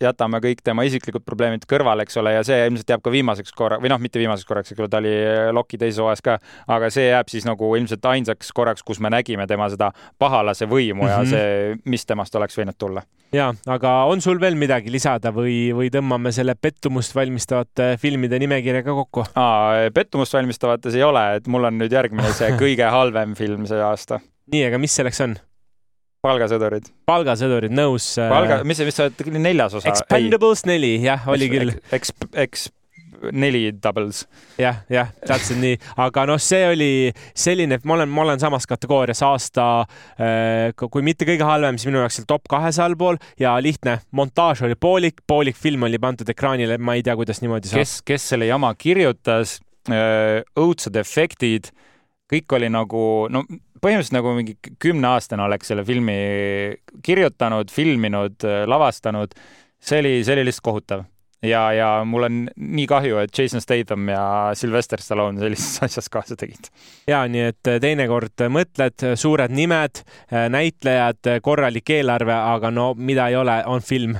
jätame 0.00 0.40
kõik 0.40 0.64
tema 0.64 0.86
isiklikud 0.88 1.26
probleemid 1.26 1.68
kõrvale, 1.68 2.08
eks 2.08 2.16
ole, 2.22 2.32
ja 2.38 2.46
see 2.46 2.62
ilmselt 2.70 2.94
jääb 2.94 3.04
ka 3.04 3.12
viimaseks 3.12 3.52
korra 3.56 3.80
või 3.82 3.92
noh, 3.92 4.00
mitte 4.00 4.22
viimaseks 4.22 4.48
korraks, 4.48 4.72
eks 4.72 4.80
ole, 4.80 4.88
ta 4.88 5.02
oli 5.02 5.14
Loki 5.52 5.80
teises 5.80 6.00
hooajas 6.00 6.24
ka, 6.24 6.40
aga 6.72 6.92
see 6.94 7.10
jääb 7.10 7.32
siis 7.32 7.48
nagu 7.48 7.74
ilmselt 7.76 8.12
ainsaks 8.14 8.54
korraks, 8.56 8.86
kus 8.86 9.04
me 9.04 9.12
nägime 9.12 9.44
tema 9.50 9.68
seda 9.68 9.92
pahalase 10.18 10.64
võimu 10.70 11.04
mm 11.04 11.08
-hmm. 11.10 11.12
ja 11.12 11.24
see, 11.28 11.80
mis 11.84 12.08
temast 12.08 12.40
oleks 12.40 12.56
võinud 12.56 12.80
tulla. 12.80 13.04
Ja, 13.34 13.50
aga 13.70 13.92
on 14.10 14.22
sul 14.24 14.40
veel 14.42 14.56
midagi 14.58 14.92
lisada 14.92 15.32
või, 15.34 15.70
või 15.76 15.90
tõmbame 15.92 16.32
selle 16.34 16.56
pettumust 16.58 17.14
valmistavate 17.16 17.92
filmide 18.00 18.40
nimekirja 18.42 18.82
ka 18.86 18.96
kokku? 19.02 19.26
pettumust 19.94 20.34
valmistavates 20.36 20.96
ei 20.98 21.06
ole, 21.06 21.24
et 21.40 21.46
mul 21.50 21.68
on 21.70 21.78
nüüd 21.80 21.94
järgmine 21.94 22.32
see 22.36 22.52
kõige 22.62 22.90
halvem 22.90 23.36
film 23.38 23.68
see 23.70 23.80
aasta. 23.84 24.20
nii, 24.52 24.66
aga 24.70 24.82
mis 24.82 24.98
selleks 24.98 25.22
on? 25.26 25.38
palgasõdurid. 26.24 26.90
palgasõdurid, 27.08 27.72
nõus. 27.72 28.12
Äh, 28.20 28.28
palga, 28.32 28.60
mis 28.68 28.80
see, 28.80 28.88
mis 28.88 28.98
see 28.98 29.40
neljas 29.40 29.78
osa? 29.78 29.88
Expendables 29.94 30.66
neli, 30.68 30.98
jah, 31.04 31.24
oli 31.32 31.48
küll. 31.52 31.72
Eks, 31.96 32.12
eks 32.36 32.68
neli 33.32 33.70
doubles. 33.82 34.24
jah, 34.58 34.82
jah, 34.90 35.10
täpselt 35.26 35.60
nii, 35.60 35.76
aga 36.00 36.24
noh, 36.30 36.40
see 36.42 36.62
oli 36.70 36.90
selline, 37.36 37.80
ma 37.84 37.96
olen, 37.98 38.12
ma 38.12 38.24
olen 38.24 38.42
samas 38.42 38.66
kategoorias 38.70 39.22
aasta, 39.26 39.66
äh, 40.20 40.70
kui 40.80 41.04
mitte 41.06 41.28
kõige 41.28 41.46
halvem, 41.46 41.78
siis 41.78 41.90
minu 41.90 42.02
jaoks 42.02 42.20
seal 42.20 42.28
top 42.30 42.48
kahes 42.50 42.80
allpool 42.82 43.20
ja 43.40 43.56
lihtne, 43.62 43.98
montaaž 44.16 44.64
oli 44.68 44.78
poolik, 44.80 45.24
poolik 45.28 45.58
film 45.58 45.88
oli 45.88 46.00
pandud 46.02 46.28
ekraanile, 46.32 46.78
ma 46.78 46.96
ei 46.96 47.04
tea, 47.06 47.16
kuidas 47.18 47.42
niimoodi 47.44 47.72
saab. 47.72 47.84
kes, 47.84 48.00
kes 48.06 48.30
selle 48.34 48.48
jama 48.50 48.72
kirjutas, 48.78 49.58
äh, 49.90 50.40
õudsed 50.58 50.96
efektid, 51.00 51.72
kõik 52.30 52.56
oli 52.56 52.70
nagu, 52.72 53.04
no 53.32 53.44
põhimõtteliselt 53.80 54.18
nagu 54.18 54.34
mingi 54.36 54.56
kümneaastane 54.80 55.44
oleks 55.46 55.70
selle 55.72 55.84
filmi 55.88 56.18
kirjutanud, 57.04 57.72
filminud, 57.72 58.44
lavastanud. 58.68 59.32
see 59.80 60.02
oli, 60.02 60.20
see 60.24 60.36
oli 60.36 60.44
lihtsalt 60.44 60.66
kohutav 60.68 61.08
ja, 61.42 61.62
ja 61.72 61.90
mul 62.04 62.28
on 62.28 62.40
nii 62.56 62.86
kahju, 62.90 63.20
et 63.24 63.38
Jason 63.38 63.62
Statham 63.64 64.08
ja 64.12 64.22
Sylvester 64.54 65.02
Stallone 65.02 65.40
sellises 65.40 65.82
asjas 65.86 66.10
kaasa 66.12 66.36
tegid. 66.40 66.72
ja 67.08 67.22
nii, 67.28 67.50
et 67.52 67.74
teinekord 67.82 68.46
mõtled, 68.52 69.06
suured 69.20 69.54
nimed, 69.54 70.02
näitlejad, 70.30 71.36
korralik 71.42 71.96
eelarve, 71.96 72.34
aga 72.34 72.74
no 72.74 72.92
mida 72.96 73.30
ei 73.30 73.38
ole, 73.40 73.62
on 73.66 73.84
film 73.84 74.18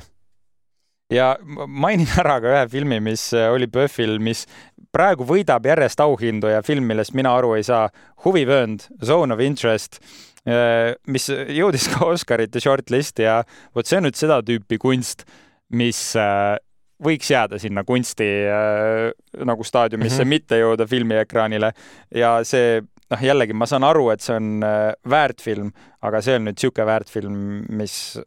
ja 1.10 1.34
mainin 1.66 2.08
ära 2.20 2.38
ka 2.42 2.52
ühe 2.54 2.66
filmi, 2.70 3.00
mis 3.02 3.30
oli 3.34 3.66
PÖFFil, 3.70 4.18
mis 4.22 4.46
praegu 4.94 5.26
võidab 5.26 5.66
järjest 5.66 6.02
auhindu 6.02 6.50
ja 6.50 6.62
film, 6.66 6.88
millest 6.90 7.14
mina 7.18 7.34
aru 7.36 7.54
ei 7.58 7.66
saa. 7.66 7.88
huvivöönd, 8.24 8.82
Zone 9.04 9.32
of 9.34 9.40
Interest, 9.40 10.00
äh, 10.44 10.94
mis 11.06 11.28
jõudis 11.30 11.88
ka 11.88 12.04
Oscarite 12.10 12.60
shortlist'i 12.60 13.24
ja 13.24 13.42
vot 13.74 13.86
see 13.86 13.96
on 13.96 14.04
nüüd 14.04 14.18
seda 14.18 14.42
tüüpi 14.44 14.76
kunst, 14.78 15.24
mis 15.72 16.16
äh, 16.16 16.58
võiks 17.04 17.30
jääda 17.30 17.58
sinna 17.58 17.84
kunsti 17.84 18.28
äh, 18.48 19.10
nagu 19.44 19.64
staadiumisse 19.64 20.22
mm, 20.22 20.26
-hmm. 20.26 20.28
mitte 20.28 20.60
jõuda 20.60 20.86
filmiekraanile 20.90 21.72
ja 22.14 22.32
see 22.44 22.80
noh, 23.10 23.22
jällegi 23.22 23.56
ma 23.56 23.66
saan 23.66 23.84
aru, 23.84 24.10
et 24.10 24.20
see 24.20 24.36
on 24.36 24.64
väärt 25.10 25.42
film, 25.42 25.72
aga 26.02 26.20
see 26.22 26.36
on 26.38 26.46
nüüd 26.46 26.58
niisugune 26.58 26.86
väärt 26.86 27.10
film, 27.10 27.64
mis 27.68 28.20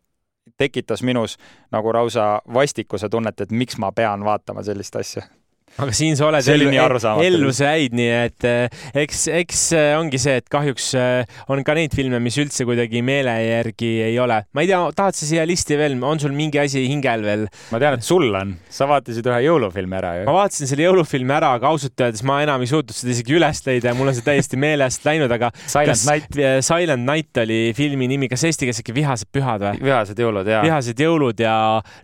tekitas 0.57 1.03
minus 1.03 1.37
nagu 1.71 1.93
lausa 1.93 2.41
vastikuse 2.53 3.09
tunnet, 3.09 3.41
et 3.41 3.51
miks 3.51 3.77
ma 3.77 3.91
pean 3.91 4.25
vaatama 4.25 4.63
sellist 4.63 4.95
asja 4.95 5.23
aga 5.81 5.93
siin 5.95 6.17
sa 6.17 6.27
oled 6.27 6.45
ellu, 6.53 6.69
ellu 7.25 7.51
säid, 7.55 7.95
nii 7.97 8.09
et 8.13 8.45
eh, 8.45 8.81
eks, 9.03 9.23
eks 9.39 9.61
eh, 9.77 9.93
ongi 9.97 10.19
see, 10.21 10.35
et 10.41 10.49
kahjuks 10.51 10.91
eh, 10.99 11.39
on 11.51 11.63
ka 11.65 11.73
neid 11.77 11.95
filme, 11.97 12.19
mis 12.21 12.37
üldse 12.41 12.65
kuidagi 12.67 13.01
meele 13.05 13.33
järgi 13.41 13.89
ei 14.05 14.19
ole. 14.21 14.43
ma 14.53 14.63
ei 14.63 14.69
tea, 14.69 14.81
tahad 14.93 15.17
sa 15.17 15.25
siia 15.25 15.45
listi 15.49 15.77
veel, 15.79 15.97
on 16.05 16.21
sul 16.21 16.35
mingi 16.37 16.61
asi 16.61 16.85
hingel 16.85 17.25
veel? 17.25 17.47
ma 17.73 17.81
tean, 17.81 17.97
et 17.97 18.05
sul 18.05 18.27
on, 18.37 18.53
sa 18.69 18.85
vaatasid 18.89 19.29
ühe 19.31 19.39
jõulufilmi 19.47 19.97
ära 19.97 20.11
ju. 20.19 20.27
ma 20.29 20.35
vaatasin 20.37 20.69
selle 20.69 20.85
jõulufilmi 20.85 21.35
ära, 21.39 21.55
aga 21.57 21.71
ausalt 21.73 22.05
öeldes 22.05 22.21
ma 22.29 22.37
enam 22.45 22.61
ei 22.61 22.69
suutnud 22.69 22.97
seda 22.97 23.15
isegi 23.15 23.37
üles 23.39 23.63
leida 23.65 23.89
ja 23.89 23.95
mul 23.97 24.13
on 24.13 24.17
see 24.17 24.27
täiesti 24.27 24.61
meelest 24.61 25.09
läinud, 25.09 25.33
aga 25.33 25.49
Silent 25.65 25.89
kas, 25.95 26.05
Night. 26.09 26.39
Silent 26.69 27.07
Night 27.07 27.41
oli 27.41 27.59
filmi 27.77 28.11
nimi, 28.11 28.29
kas 28.29 28.45
eesti 28.45 28.69
keeles 28.69 28.83
äkki 28.83 28.97
Vihased 28.99 29.33
pühad 29.33 29.65
või? 29.65 29.81
vihased 29.89 30.21
jõulud, 30.21 30.53
jaa. 30.53 30.61
vihased 30.67 31.01
jõulud 31.01 31.41
ja 31.41 31.57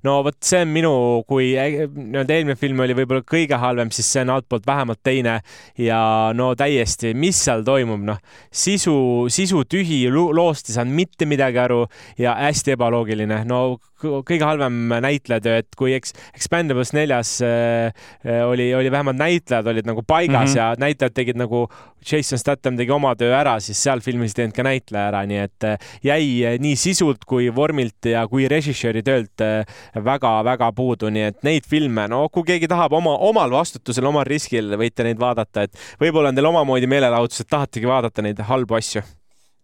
no 0.07 0.19
vot, 0.25 0.39
see 0.41 0.65
on 0.65 0.73
minu, 0.73 0.93
kui 1.29 1.53
nii-öelda 1.53 2.33
eelmine 2.39 2.57
film 2.59 2.81
oli 2.81 2.97
võib-olla 2.97 3.21
kõige 3.29 3.58
halvem, 3.59 3.91
siis 3.91 4.09
see 4.13 4.23
on 4.25 4.33
altpoolt 4.37 4.67
vähemalt 4.67 5.01
teine 5.03 5.39
ja 5.77 5.99
no 6.35 6.51
täiesti, 6.59 7.13
mis 7.13 7.39
seal 7.45 7.63
toimub, 7.67 8.01
noh, 8.07 8.19
sisu, 8.51 9.27
sisu 9.31 9.63
tühi, 9.69 10.05
loost 10.11 10.69
ei 10.69 10.79
saanud 10.79 10.95
mitte 10.95 11.27
midagi 11.29 11.61
aru 11.61 11.83
ja 12.19 12.35
hästi 12.39 12.75
ebaloogiline, 12.77 13.43
no 13.49 13.79
kõige 13.99 14.45
halvem 14.47 14.93
näitlejatöö, 15.03 15.59
et 15.59 15.75
kui 15.77 15.93
eks 15.97 16.13
Expendables 16.35 16.93
neljas 16.95 17.35
äh, 17.43 17.91
äh, 18.23 18.43
oli, 18.47 18.71
oli 18.75 18.91
vähemalt 18.91 19.19
näitlejad 19.19 19.67
olid 19.67 19.89
nagu 19.89 20.03
paigas 20.07 20.53
mm 20.53 20.53
-hmm. 20.53 20.57
ja 20.57 20.75
näitlejad 20.79 21.13
tegid 21.13 21.37
nagu, 21.37 21.67
Jason 22.05 22.39
Statham 22.41 22.77
tegi 22.79 22.93
oma 22.95 23.15
töö 23.19 23.33
ära, 23.35 23.57
siis 23.63 23.81
seal 23.83 24.03
filmis 24.05 24.33
ei 24.33 24.41
teinud 24.41 24.55
ka 24.55 24.65
näitleja 24.67 25.11
ära, 25.11 25.23
nii 25.29 25.41
et 25.43 25.67
äh, 25.67 25.91
jäi 26.05 26.23
äh, 26.47 26.57
nii 26.61 26.75
sisult 26.79 27.25
kui 27.29 27.49
vormilt 27.55 28.09
ja 28.11 28.25
kui 28.31 28.47
režissööri 28.51 29.03
töölt 29.05 29.43
väga-väga 30.09 30.71
puudu, 30.75 31.11
nii 31.13 31.27
et 31.29 31.39
neid 31.47 31.67
filme, 31.69 32.07
no 32.11 32.25
kui 32.33 32.47
keegi 32.47 32.69
tahab 32.71 32.95
oma, 32.99 33.15
omal 33.29 33.53
vastutusel, 33.53 34.07
omal 34.09 34.27
riskil, 34.27 34.75
võite 34.79 35.05
neid 35.07 35.21
vaadata, 35.21 35.67
et 35.67 36.01
võib-olla 36.01 36.33
on 36.33 36.39
teil 36.39 36.51
omamoodi 36.51 36.89
meelelahutus, 36.89 37.43
et 37.43 37.51
tahategi 37.51 37.89
vaadata 37.89 38.25
neid 38.25 38.43
halbu 38.49 38.79
asju 38.79 39.05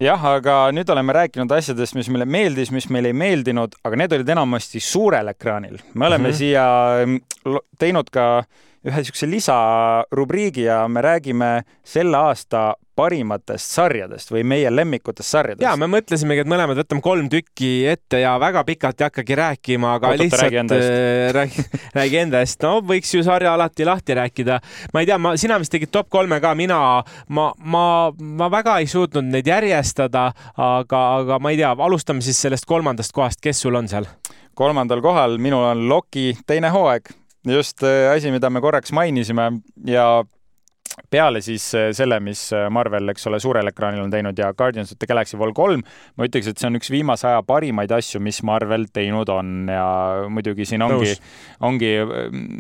jah, 0.02 0.26
aga 0.38 0.58
nüüd 0.76 0.90
oleme 0.92 1.16
rääkinud 1.16 1.52
asjadest, 1.56 1.96
mis 1.98 2.10
meile 2.12 2.28
meeldis, 2.28 2.72
mis 2.76 2.88
meile 2.92 3.12
ei 3.12 3.18
meeldinud, 3.18 3.78
aga 3.86 4.00
need 4.02 4.16
olid 4.18 4.32
enamasti 4.36 4.82
suurel 4.84 5.32
ekraanil. 5.32 5.80
me 5.94 6.08
oleme 6.08 6.30
mm 6.30 6.34
-hmm. 6.34 6.38
siia 6.38 7.60
teinud 7.80 8.10
ka 8.12 8.44
ühe 8.86 9.02
niisuguse 9.02 9.30
lisarubriigi 9.30 10.68
ja 10.68 10.88
me 10.88 11.02
räägime 11.02 11.52
selle 11.84 12.18
aasta 12.18 12.76
parimatest 12.96 13.74
sarjadest 13.76 14.30
või 14.32 14.44
meie 14.48 14.70
lemmikutest 14.72 15.34
sarjadest. 15.34 15.64
ja 15.66 15.74
me 15.80 15.88
mõtlesimegi, 15.92 16.46
et 16.46 16.50
mõlemad 16.50 16.80
võtame 16.80 17.04
kolm 17.04 17.28
tükki 17.32 17.72
ette 17.92 18.22
ja 18.22 18.36
väga 18.40 18.64
pikalt 18.68 19.02
ei 19.02 19.08
hakkagi 19.10 19.38
rääkima, 19.40 19.96
aga 19.98 20.14
Oot, 20.14 20.22
lihtsalt 20.22 20.54
räägi 20.54 20.78
äh, 20.78 21.34
räägi, 21.36 21.66
räägi 21.98 22.22
enda 22.22 22.44
eest. 22.46 22.62
no 22.64 22.78
võiks 22.86 23.12
ju 23.16 23.24
sarja 23.26 23.56
alati 23.58 23.88
lahti 23.88 24.16
rääkida. 24.16 24.60
ma 24.94 25.04
ei 25.04 25.10
tea, 25.10 25.18
ma, 25.18 25.36
sina 25.38 25.60
vist 25.60 25.74
tegid 25.76 25.92
top 25.92 26.10
kolme 26.14 26.40
ka, 26.44 26.54
mina, 26.56 26.80
ma, 27.28 27.50
ma, 27.60 27.86
ma 28.16 28.50
väga 28.54 28.80
ei 28.84 28.88
suutnud 28.88 29.28
neid 29.28 29.50
järjestada, 29.50 30.30
aga, 30.56 31.04
aga 31.20 31.42
ma 31.42 31.52
ei 31.52 31.60
tea, 31.60 31.74
alustame 31.90 32.24
siis 32.24 32.40
sellest 32.48 32.70
kolmandast 32.70 33.16
kohast, 33.18 33.44
kes 33.44 33.66
sul 33.66 33.76
on 33.76 33.92
seal? 33.92 34.08
kolmandal 34.56 35.02
kohal 35.04 35.36
minul 35.42 35.66
on 35.68 35.88
Loki 35.90 36.30
teine 36.48 36.70
hooaeg 36.72 37.12
just 37.46 37.84
äh, 37.84 38.12
asi, 38.14 38.32
mida 38.34 38.50
me 38.50 38.62
korraks 38.62 38.92
mainisime 38.96 39.52
ja 39.88 40.24
peale 41.12 41.42
siis 41.44 41.66
äh, 41.76 41.90
selle, 41.96 42.20
mis 42.24 42.48
äh, 42.56 42.68
Marvel, 42.74 43.10
eks 43.12 43.28
ole, 43.30 43.40
suurel 43.44 43.68
ekraanil 43.72 44.06
on 44.06 44.14
teinud 44.14 44.38
ja 44.40 44.52
Guardians 44.58 44.94
of 44.94 45.00
the 45.00 45.10
Galaxy 45.10 45.38
Vol 45.38 45.54
kolm, 45.58 45.84
ma 46.16 46.28
ütleks, 46.28 46.50
et 46.50 46.62
see 46.62 46.70
on 46.70 46.80
üks 46.80 46.92
viimase 46.94 47.28
aja 47.30 47.42
parimaid 47.48 47.92
asju, 47.96 48.22
mis 48.24 48.42
Marvel 48.48 48.88
teinud 48.94 49.30
on 49.34 49.72
ja 49.72 49.88
muidugi 50.32 50.68
siin 50.70 50.86
ongi, 50.86 51.16
ongi 51.66 51.92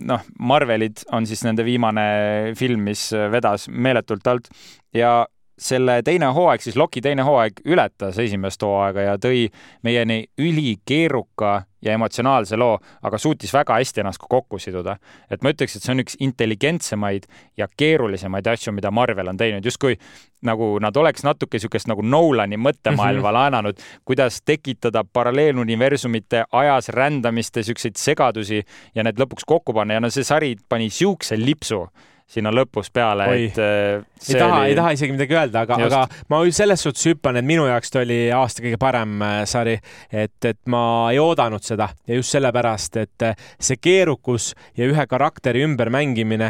noh, 0.09 0.25
Marvelid 0.39 1.05
on 1.15 1.27
siis 1.29 1.45
nende 1.47 1.65
viimane 1.67 2.09
film, 2.59 2.85
mis 2.89 3.07
vedas 3.31 3.69
meeletult 3.71 4.27
alt 4.33 4.51
ja 4.95 5.21
selle 5.55 6.01
teine 6.03 6.29
hooaeg, 6.35 6.63
siis 6.63 6.75
Loki 6.75 7.01
teine 7.03 7.23
hooaeg 7.23 7.61
ületas 7.71 8.19
esimest 8.19 8.63
hooaega 8.65 9.05
ja 9.09 9.15
tõi 9.21 9.47
meieni 9.87 10.25
ülikeeruka 10.41 11.61
ja 11.85 11.95
emotsionaalse 11.95 12.57
loo, 12.57 12.77
aga 13.05 13.17
suutis 13.21 13.53
väga 13.53 13.79
hästi 13.79 14.03
ennast 14.03 14.21
ka 14.21 14.29
kokku 14.29 14.59
siduda. 14.59 14.97
et 15.29 15.43
ma 15.43 15.51
ütleks, 15.53 15.75
et 15.75 15.83
see 15.83 15.93
on 15.93 16.03
üks 16.03 16.17
intelligentsemaid 16.19 17.27
ja 17.57 17.67
keerulisemaid 17.77 18.47
asju, 18.47 18.73
mida 18.73 18.91
Marvel 18.91 19.27
on 19.27 19.37
teinud, 19.37 19.65
justkui 19.65 19.97
nagu 20.45 20.75
nad 20.81 20.97
oleks 20.97 21.23
natuke 21.25 21.57
niisugust 21.57 21.89
nagu 21.89 22.01
Nolani 22.05 22.57
mõttemaailma 22.61 23.33
laenanud, 23.39 23.79
kuidas 24.05 24.41
tekitada 24.45 25.03
paralleeluniversumite 25.03 26.45
ajas 26.51 26.89
rändamist 26.89 27.55
ja 27.55 27.63
niisuguseid 27.63 28.01
segadusi 28.01 28.63
ja 28.95 29.05
need 29.05 29.21
lõpuks 29.21 29.47
kokku 29.47 29.73
panna 29.73 29.97
ja 29.97 30.03
no 30.03 30.11
see 30.13 30.27
sari 30.27 30.55
pani 30.69 30.89
niisuguse 30.89 31.37
lipsu 31.39 31.85
sinna 32.25 32.49
lõpus 32.49 32.89
peale, 32.93 33.27
et 33.37 33.57
äh, 33.61 34.01
ei 34.25 34.39
taha 34.39 34.57
oli..., 34.57 34.71
ei 34.71 34.77
taha 34.77 34.93
isegi 34.95 35.13
midagi 35.13 35.35
öelda, 35.37 35.61
aga, 35.61 35.77
aga 35.85 35.99
ma 36.33 36.39
selles 36.57 36.81
suhtes 36.81 37.05
hüppan, 37.11 37.37
et 37.37 37.45
minu 37.45 37.67
jaoks 37.69 37.93
ta 37.93 38.01
oli 38.01 38.17
aasta 38.33 38.63
kõige 38.65 38.79
parem 38.81 39.21
äh, 39.21 39.35
sari, 39.49 39.75
et, 40.09 40.33
et 40.49 40.59
ma 40.71 40.81
ei 41.13 41.19
oodanud 41.21 41.63
seda 41.63 41.91
ja 42.09 42.17
just 42.17 42.33
sellepärast, 42.33 42.97
et 43.03 43.25
äh, 43.27 43.35
see 43.61 43.77
keerukus 43.77 44.53
ja 44.77 44.87
ühe 44.89 45.05
karakteri 45.09 45.61
ümbermängimine, 45.67 46.49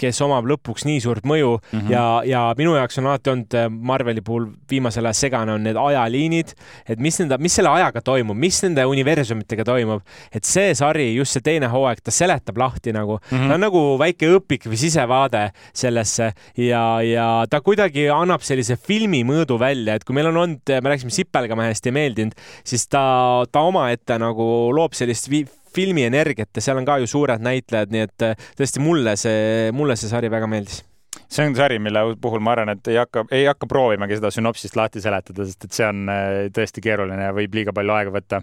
kes 0.00 0.18
omab 0.26 0.48
lõpuks 0.50 0.86
nii 0.88 0.98
suurt 1.04 1.28
mõju 1.30 1.52
mm 1.60 1.78
-hmm. 1.78 1.94
ja, 1.94 2.04
ja 2.26 2.42
minu 2.58 2.74
jaoks 2.74 2.98
on 2.98 3.06
alati 3.12 3.30
olnud 3.30 3.58
Marveli 3.70 4.20
puhul 4.20 4.50
viimasel 4.70 5.06
ajal 5.06 5.20
segane 5.20 5.54
on 5.54 5.62
need 5.62 5.78
ajaliinid, 5.78 6.52
et 6.88 6.98
mis 6.98 7.20
nende, 7.22 7.38
mis 7.38 7.54
selle 7.54 7.70
ajaga 7.70 8.02
toimub, 8.02 8.36
mis 8.36 8.60
nende 8.66 8.84
universumitega 8.90 9.64
toimub, 9.64 10.02
et 10.34 10.44
see 10.44 10.74
sari, 10.74 11.12
just 11.14 11.38
see 11.38 11.44
teine 11.44 11.70
hooaeg, 11.70 12.02
ta 12.02 12.10
seletab 12.10 12.58
lahti 12.58 12.92
nagu. 12.92 13.20
Mm, 13.30 13.38
-hmm. 13.38 13.48
ta 13.48 13.54
on 13.54 13.60
nagu 13.60 13.82
väike 13.98 14.34
õpik 14.38 14.66
või 14.66 14.76
sise 14.80 15.03
sisevaade 15.04 15.50
sellesse 15.72 16.32
ja, 16.56 17.02
ja 17.02 17.26
ta 17.50 17.60
kuidagi 17.64 18.08
annab 18.12 18.44
sellise 18.44 18.76
filmi 18.76 19.24
mõõdu 19.24 19.58
välja, 19.60 19.96
et 19.96 20.04
kui 20.04 20.16
meil 20.16 20.30
on 20.32 20.40
olnud, 20.44 20.64
me 20.64 20.92
rääkisime 20.92 21.12
Sipelgamehest 21.14 21.86
ei 21.86 21.94
meeldinud, 21.94 22.34
siis 22.64 22.88
ta, 22.88 23.44
ta 23.50 23.64
omaette 23.68 24.18
nagu 24.18 24.72
loob 24.74 24.96
sellist 24.96 25.30
filmi 25.74 26.04
energiat 26.06 26.50
ja 26.54 26.62
seal 26.62 26.78
on 26.78 26.86
ka 26.86 26.98
ju 27.02 27.10
suured 27.10 27.42
näitlejad, 27.42 27.92
nii 27.92 28.06
et 28.06 28.26
tõesti 28.58 28.82
mulle 28.82 29.16
see, 29.20 29.70
mulle 29.74 29.96
see 29.98 30.10
sari 30.10 30.30
väga 30.32 30.48
meeldis 30.50 30.82
see 31.30 31.46
on 31.48 31.54
sari, 31.56 31.80
mille 31.82 32.00
puhul 32.22 32.42
ma 32.44 32.52
arvan, 32.54 32.74
et 32.74 32.88
ei 32.92 32.98
hakka, 33.00 33.24
ei 33.34 33.46
hakka 33.48 33.66
proovimagi 33.70 34.18
seda 34.18 34.30
sünopsist 34.34 34.76
lahti 34.78 35.02
seletada, 35.02 35.46
sest 35.46 35.66
et 35.66 35.76
see 35.76 35.86
on 35.88 36.08
äh, 36.10 36.46
tõesti 36.54 36.82
keeruline 36.84 37.28
ja 37.30 37.34
võib 37.34 37.54
liiga 37.54 37.74
palju 37.74 37.94
aega 37.96 38.14
võtta 38.14 38.42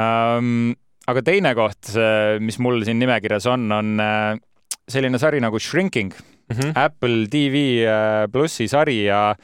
um,. 0.00 0.74
aga 1.06 1.22
teine 1.22 1.52
koht, 1.54 1.92
mis 2.42 2.56
mul 2.58 2.80
siin 2.82 2.98
nimekirjas 2.98 3.44
on, 3.52 3.68
on 3.70 4.00
äh, 4.02 4.38
selline 4.88 5.18
sari 5.18 5.40
nagu 5.42 5.58
Shrinking 5.58 6.12
mm, 6.14 6.56
-hmm. 6.56 6.72
Apple 6.74 7.26
TV 7.30 7.86
äh, 7.86 8.28
plussi 8.32 8.68
sari 8.68 9.04
ja 9.04 9.34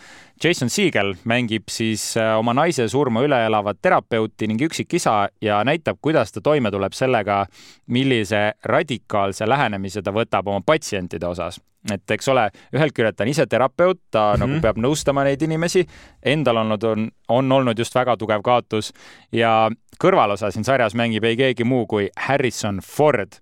Jason 0.44 0.70
Siegel 0.70 1.14
mängib 1.24 1.62
siis 1.70 2.16
äh, 2.16 2.38
oma 2.38 2.54
naise 2.54 2.88
surma 2.88 3.22
üle 3.22 3.38
elavat 3.46 3.78
terapeuti 3.82 4.46
ning 4.46 4.62
üksikisa 4.62 5.28
ja 5.40 5.64
näitab, 5.64 5.98
kuidas 6.02 6.32
ta 6.32 6.40
toime 6.40 6.70
tuleb 6.70 6.92
sellega, 6.92 7.46
millise 7.86 8.52
radikaalse 8.64 9.48
lähenemise 9.48 10.02
ta 10.02 10.10
võtab 10.10 10.48
oma 10.48 10.60
patsientide 10.66 11.26
osas. 11.26 11.60
et 11.90 12.10
eks 12.10 12.28
ole, 12.28 12.50
ühelt 12.74 12.92
küljelt 12.94 13.16
ta 13.16 13.24
on 13.24 13.28
ise 13.28 13.46
terapeut, 13.46 13.98
ta 14.10 14.20
mm 14.20 14.34
-hmm. 14.34 14.46
nagu 14.46 14.60
peab 14.62 14.76
nõustama 14.76 15.24
neid 15.24 15.42
inimesi, 15.42 15.86
endal 16.22 16.56
olnud, 16.56 16.84
on, 16.84 17.10
on 17.28 17.52
olnud 17.52 17.78
just 17.78 17.94
väga 17.94 18.16
tugev 18.16 18.42
kaotus 18.42 18.92
ja 19.32 19.70
kõrvalosa 20.04 20.50
siin 20.50 20.64
sarjas 20.64 20.94
mängib 20.94 21.24
ei 21.24 21.36
keegi 21.36 21.64
muu 21.64 21.86
kui 21.86 22.08
Harrison 22.16 22.78
Ford 22.78 23.32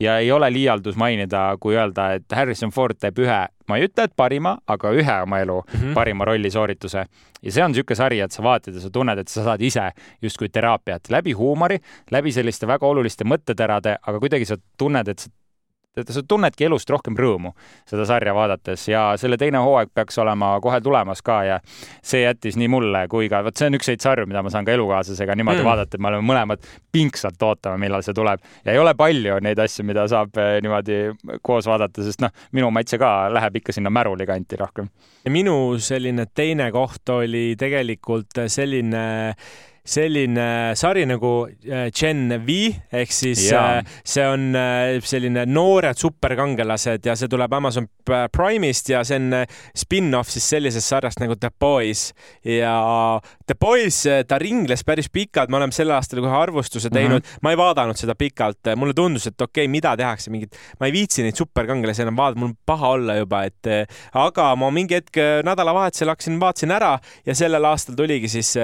ja 0.00 0.18
ei 0.18 0.32
ole 0.32 0.52
liialdus 0.52 0.96
mainida, 0.96 1.56
kui 1.60 1.76
öelda, 1.76 2.12
et 2.18 2.32
Harrison 2.34 2.70
Ford 2.70 2.98
teeb 3.00 3.18
ühe 3.18 3.38
ma 3.68 3.76
ei 3.76 3.88
ütle, 3.88 4.06
et 4.08 4.14
parima, 4.16 4.56
aga 4.70 4.92
ühe 4.96 5.16
oma 5.22 5.40
elu 5.44 5.58
mm 5.60 5.80
-hmm. 5.80 5.94
parima 5.94 6.24
rollisoorituse. 6.24 7.04
ja 7.42 7.52
see 7.52 7.64
on 7.64 7.70
niisugune 7.70 7.96
sari, 7.96 8.20
et 8.20 8.32
sa 8.32 8.42
vaatad 8.42 8.74
ja 8.74 8.80
sa 8.80 8.90
tunned, 8.90 9.18
et 9.18 9.28
sa 9.28 9.44
saad 9.44 9.60
ise 9.60 9.90
justkui 10.22 10.48
teraapiat 10.48 11.10
läbi 11.10 11.32
huumori, 11.32 11.78
läbi 12.10 12.32
selliste 12.32 12.66
väga 12.66 12.86
oluliste 12.86 13.24
mõtteterade, 13.24 13.96
aga 14.02 14.20
kuidagi 14.20 14.44
sa 14.44 14.56
tunned, 14.78 15.08
et 15.08 15.18
sa 15.18 15.30
sa 16.06 16.22
tunnedki 16.22 16.66
elust 16.68 16.90
rohkem 16.90 17.16
rõõmu 17.18 17.52
seda 17.88 18.06
sarja 18.08 18.34
vaadates 18.36 18.86
ja 18.88 19.02
selle 19.20 19.38
teine 19.40 19.62
hooaeg 19.64 19.92
peaks 19.94 20.18
olema 20.22 20.54
kohe 20.64 20.80
tulemas 20.84 21.22
ka 21.24 21.38
ja 21.46 21.58
see 22.02 22.22
jättis 22.22 22.58
nii 22.60 22.68
mulle 22.72 23.04
kui 23.10 23.28
ka, 23.30 23.42
vot 23.46 23.56
see 23.56 23.70
on 23.70 23.78
üks 23.78 23.90
neid 23.90 24.04
sarju, 24.04 24.26
mida 24.30 24.42
ma 24.44 24.52
saan 24.52 24.66
ka 24.68 24.74
elukaaslasega 24.76 25.36
niimoodi 25.38 25.62
mm. 25.62 25.68
vaadata, 25.70 25.96
et 25.96 26.04
me 26.04 26.12
oleme 26.12 26.26
mõlemad 26.30 26.68
pingsalt 26.92 27.42
ootame, 27.42 27.80
millal 27.82 28.04
see 28.06 28.16
tuleb. 28.16 28.42
ja 28.64 28.74
ei 28.74 28.82
ole 28.82 28.94
palju 28.98 29.38
neid 29.44 29.58
asju, 29.64 29.86
mida 29.88 30.06
saab 30.10 30.36
eh, 30.38 30.58
niimoodi 30.64 31.00
koos 31.42 31.68
vaadata, 31.70 32.04
sest 32.06 32.22
noh, 32.24 32.34
minu 32.56 32.70
maitse 32.74 32.98
ka 33.00 33.14
läheb 33.32 33.60
ikka 33.62 33.74
sinna 33.76 33.92
märuli 33.94 34.26
kanti 34.28 34.60
rohkem. 34.60 34.90
minu 35.28 35.56
selline 35.82 36.28
teine 36.34 36.70
koht 36.72 37.08
oli 37.18 37.52
tegelikult 37.58 38.46
selline 38.48 39.06
selline 39.88 40.46
sari 40.78 41.04
nagu 41.08 41.32
äh, 41.48 41.88
Gen 41.94 42.28
V 42.44 42.56
ehk 43.00 43.12
siis 43.14 43.46
ja. 43.48 43.78
Äh, 43.78 43.98
see 44.04 44.24
on 44.28 44.50
äh, 44.58 44.98
selline 45.04 45.46
noored 45.48 45.98
superkangelased 45.98 47.06
ja 47.08 47.16
see 47.18 47.30
tuleb 47.30 47.52
Amazon 47.56 47.88
Prime'ist 48.08 48.92
ja 48.92 49.02
see 49.06 49.18
on 49.20 49.34
spin-off 49.76 50.32
siis 50.32 50.46
sellisest 50.54 50.92
sarjast 50.92 51.22
nagu 51.22 51.36
The 51.40 51.50
Boys 51.60 52.08
ja 52.44 52.74
The 53.48 53.56
Boys, 53.58 54.02
ta 54.28 54.38
ringles 54.40 54.84
päris 54.84 55.08
pikalt, 55.12 55.50
me 55.52 55.58
oleme 55.60 55.74
sel 55.76 55.92
aastal 55.94 56.20
kohe 56.24 56.36
arvustuse 56.36 56.90
teinud 56.92 57.22
mm, 57.22 57.24
-hmm. 57.24 57.42
ma 57.44 57.52
ei 57.52 57.60
vaadanud 57.60 57.98
seda 57.98 58.14
pikalt, 58.18 58.72
mulle 58.76 58.94
tundus, 58.96 59.26
et 59.28 59.40
okei 59.40 59.64
okay,, 59.64 59.72
mida 59.72 59.94
tehakse, 59.96 60.30
mingit, 60.32 60.56
ma 60.80 60.88
ei 60.88 60.92
viitsi 60.92 61.24
neid 61.24 61.36
superkangelasi 61.36 62.04
enam 62.04 62.16
vaadata, 62.16 62.40
mul 62.40 62.52
on 62.52 62.56
paha 62.66 62.92
olla 62.96 63.16
juba, 63.18 63.42
et 63.48 63.70
aga 64.12 64.48
ma 64.56 64.70
mingi 64.74 64.98
hetk 64.98 65.20
nädalavahetusel 65.48 66.12
hakkasin, 66.12 66.40
vaatasin 66.40 66.76
ära 66.76 66.94
ja 67.26 67.36
sellel 67.36 67.64
aastal 67.68 67.96
tuligi 67.98 68.28
siis 68.32 68.54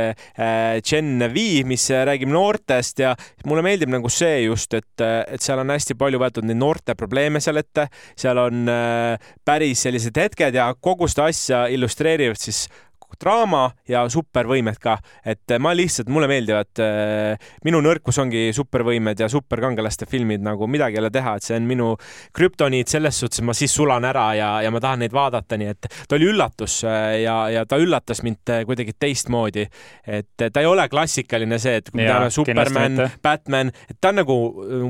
Gen 0.91 1.14
Gen 1.15 1.31
V, 1.31 1.63
mis 1.69 1.85
räägib 1.91 2.31
noortest 2.33 2.99
ja 2.99 3.13
mulle 3.47 3.63
meeldib 3.65 3.93
nagu 3.93 4.11
see 4.11 4.45
just, 4.49 4.75
et, 4.75 5.03
et 5.05 5.43
seal 5.43 5.61
on 5.63 5.71
hästi 5.71 5.97
palju 5.99 6.19
võetud 6.21 6.47
neid 6.49 6.59
noorte 6.59 6.97
probleeme 6.99 7.43
seal 7.45 7.61
ette, 7.61 7.87
seal 8.19 8.41
on 8.43 8.71
äh, 8.71 9.31
päris 9.47 9.85
sellised 9.87 10.19
hetked 10.19 10.59
ja 10.59 10.73
kogu 10.75 11.07
seda 11.11 11.29
asja 11.31 11.65
illustreerivad 11.71 12.41
siis 12.41 12.65
draama 13.21 13.65
ja 13.89 14.05
supervõimed 14.11 14.79
ka, 14.83 14.97
et 15.27 15.55
ma 15.63 15.75
lihtsalt, 15.77 16.11
mulle 16.13 16.29
meeldivad, 16.31 16.71
äh, 16.83 17.51
minu 17.67 17.81
nõrkus 17.85 18.19
ongi 18.23 18.47
supervõimed 18.57 19.21
ja 19.21 19.29
superkangelaste 19.33 20.09
filmid 20.11 20.45
nagu 20.45 20.69
midagi 20.71 20.99
ei 20.99 21.03
ole 21.03 21.11
teha, 21.15 21.37
et 21.37 21.47
see 21.47 21.57
on 21.59 21.69
minu 21.69 21.91
krüptoniit 22.37 22.91
selles 22.91 23.19
suhtes, 23.21 23.43
et 23.43 23.49
ma 23.49 23.57
siis 23.57 23.75
sulan 23.75 24.05
ära 24.09 24.27
ja, 24.39 24.51
ja 24.65 24.73
ma 24.75 24.83
tahan 24.83 25.05
neid 25.05 25.15
vaadata, 25.15 25.59
nii 25.61 25.71
et 25.73 25.89
ta 26.09 26.19
oli 26.19 26.29
üllatus 26.33 26.81
äh, 26.89 27.21
ja, 27.25 27.37
ja 27.53 27.65
ta 27.69 27.79
üllatas 27.83 28.25
mind 28.27 28.55
äh, 28.55 28.65
kuidagi 28.69 28.97
teistmoodi. 28.99 29.67
et 30.07 30.47
ta 30.53 30.61
ei 30.61 30.67
ole 30.69 30.89
klassikaline 30.93 31.59
see, 31.63 31.81
et 31.81 31.91
kui 31.91 32.05
ta 32.07 32.21
on 32.25 32.35
Superman, 32.35 33.05
Batman, 33.23 33.73
et 33.91 33.99
ta 34.01 34.13
on 34.13 34.21
nagu 34.23 34.39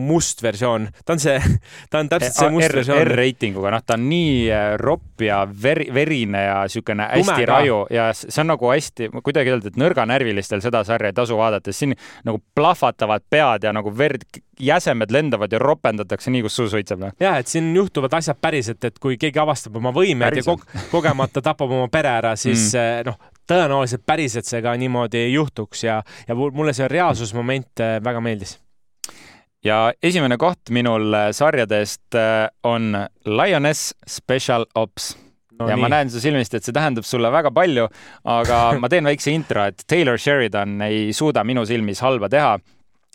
must 0.01 0.43
versioon, 0.43 0.89
ta 1.05 1.17
on 1.17 1.23
see, 1.23 1.39
ta 1.91 2.03
on 2.03 2.11
täpselt 2.13 2.39
see 2.39 2.55
must 2.55 2.79
versioon. 2.81 3.03
R-reitinguga, 3.05 3.73
noh, 3.75 3.85
ta 3.87 3.99
on 3.99 4.09
nii 4.11 4.35
ropp 4.81 5.25
ja 5.25 5.43
veri, 5.47 5.89
verine 5.95 6.45
ja 6.45 6.57
niisugune 6.65 7.07
hästi 7.11 7.47
raju 7.49 7.81
ja 7.91 8.09
see 8.15 8.41
on 8.43 8.51
nagu 8.53 8.71
hästi, 8.71 9.11
kuidagi 9.25 9.53
öelda, 9.53 9.71
et 9.71 9.79
nõrganärvilistel 9.81 10.63
seda 10.65 10.85
sarja 10.87 11.11
ei 11.11 11.17
tasu 11.17 11.37
vaadata, 11.39 11.73
siin 11.75 11.95
nagu 12.27 12.41
plahvatavad 12.57 13.25
pead 13.31 13.67
ja 13.67 13.73
nagu 13.75 13.93
verd, 13.99 14.27
jäsemed 14.61 15.13
lendavad 15.15 15.53
ja 15.53 15.59
ropendatakse 15.63 16.33
nii, 16.33 16.45
kus 16.47 16.59
suu 16.59 16.69
suitseb. 16.71 17.01
Noh. 17.03 17.15
ja, 17.21 17.37
et 17.43 17.51
siin 17.51 17.73
juhtuvad 17.77 18.15
asjad 18.21 18.39
päriselt, 18.41 18.85
et 18.87 18.99
kui 19.03 19.19
keegi 19.21 19.41
avastab 19.43 19.77
oma 19.81 19.93
võimed 19.95 20.41
ja 20.41 20.57
kogemata 20.95 21.43
tapab 21.45 21.73
oma 21.75 21.89
pere 21.93 22.13
ära, 22.21 22.35
siis 22.39 22.71
mm. 22.73 22.83
Eh, 22.85 23.01
noh, 23.07 23.19
tõenäoliselt 23.49 24.03
päriselt 24.07 24.49
see 24.49 24.61
ka 24.65 24.75
niimoodi 24.79 25.21
ei 25.27 25.33
juhtuks 25.35 25.85
ja, 25.87 26.01
ja 26.29 26.35
mulle 26.35 26.75
see 26.77 26.89
reaalsusmoment 26.91 27.83
eh, 27.85 27.97
väga 28.05 28.23
meeldis 28.25 28.57
ja 29.65 29.93
esimene 30.03 30.37
koht 30.41 30.73
minul 30.75 31.15
eh, 31.15 31.29
sarjadest 31.37 32.19
on 32.67 32.97
Lioness 33.25 33.95
Special 34.11 34.67
Ops 34.75 35.15
no,. 35.59 35.69
ja 35.69 35.77
nii. 35.77 35.83
ma 35.83 35.91
näen 35.93 36.11
su 36.11 36.23
silmist, 36.23 36.55
et 36.55 36.67
see 36.67 36.75
tähendab 36.75 37.07
sulle 37.09 37.31
väga 37.33 37.53
palju, 37.55 37.89
aga 38.37 38.61
ma 38.83 38.91
teen 38.93 39.09
väikse 39.09 39.35
intro, 39.35 39.67
et 39.71 39.85
Taylor 39.91 40.19
Sheridan 40.21 40.81
ei 40.87 41.13
suuda 41.17 41.45
minu 41.45 41.67
silmis 41.69 42.03
halba 42.05 42.31
teha. 42.33 42.59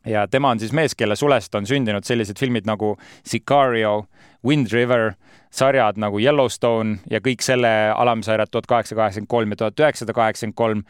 ja 0.08 0.28
tema 0.32 0.54
on 0.54 0.60
siis 0.60 0.74
mees, 0.74 0.96
kelle 0.96 1.16
sulest 1.20 1.56
on 1.56 1.68
sündinud 1.68 2.08
sellised 2.08 2.40
filmid 2.40 2.68
nagu 2.70 2.96
Sicario, 3.28 4.08
Wind 4.46 4.72
River, 4.72 5.14
sarjad 5.52 5.98
nagu 6.00 6.20
Yellowstone 6.22 7.00
ja 7.12 7.20
kõik 7.20 7.44
selle 7.44 7.70
alamsarjad 7.96 8.52
tuhat 8.52 8.70
kaheksasada 8.70 9.02
kaheksakümmend 9.02 9.34
kolm 9.34 9.56
ja 9.56 9.64
tuhat 9.64 9.80
üheksasada 9.84 10.16
kaheksakümmend 10.16 10.56
kolm. 10.56 10.84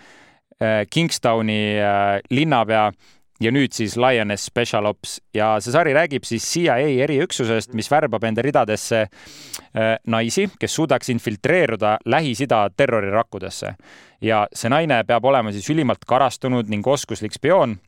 Äh, 0.60 0.84
Kingstoni 0.92 1.80
äh, 1.80 2.20
linnapea 2.30 2.90
ja 3.40 3.52
nüüd 3.56 3.74
siis 3.76 3.96
Lioness 3.98 4.50
Special 4.50 4.88
Ops 4.90 5.18
ja 5.36 5.54
see 5.64 5.74
sari 5.74 5.94
räägib 5.96 6.28
siis 6.28 6.46
CIA 6.52 6.78
eriüksusest, 7.06 7.74
mis 7.78 7.90
värbab 7.92 8.26
enda 8.28 8.44
ridadesse 8.46 9.06
äh, 9.06 9.96
naisi, 10.08 10.50
kes 10.60 10.76
suudaks 10.76 11.12
infiltreeruda 11.14 11.98
Lähis-Ida 12.06 12.66
terrorirakkudesse. 12.78 13.76
ja 14.22 14.48
see 14.54 14.70
naine 14.70 15.04
peab 15.08 15.26
olema 15.26 15.52
siis 15.56 15.70
ülimalt 15.70 16.04
karastunud 16.08 16.68
ning 16.70 16.88
oskuslik 16.88 17.34
spioon. 17.34 17.80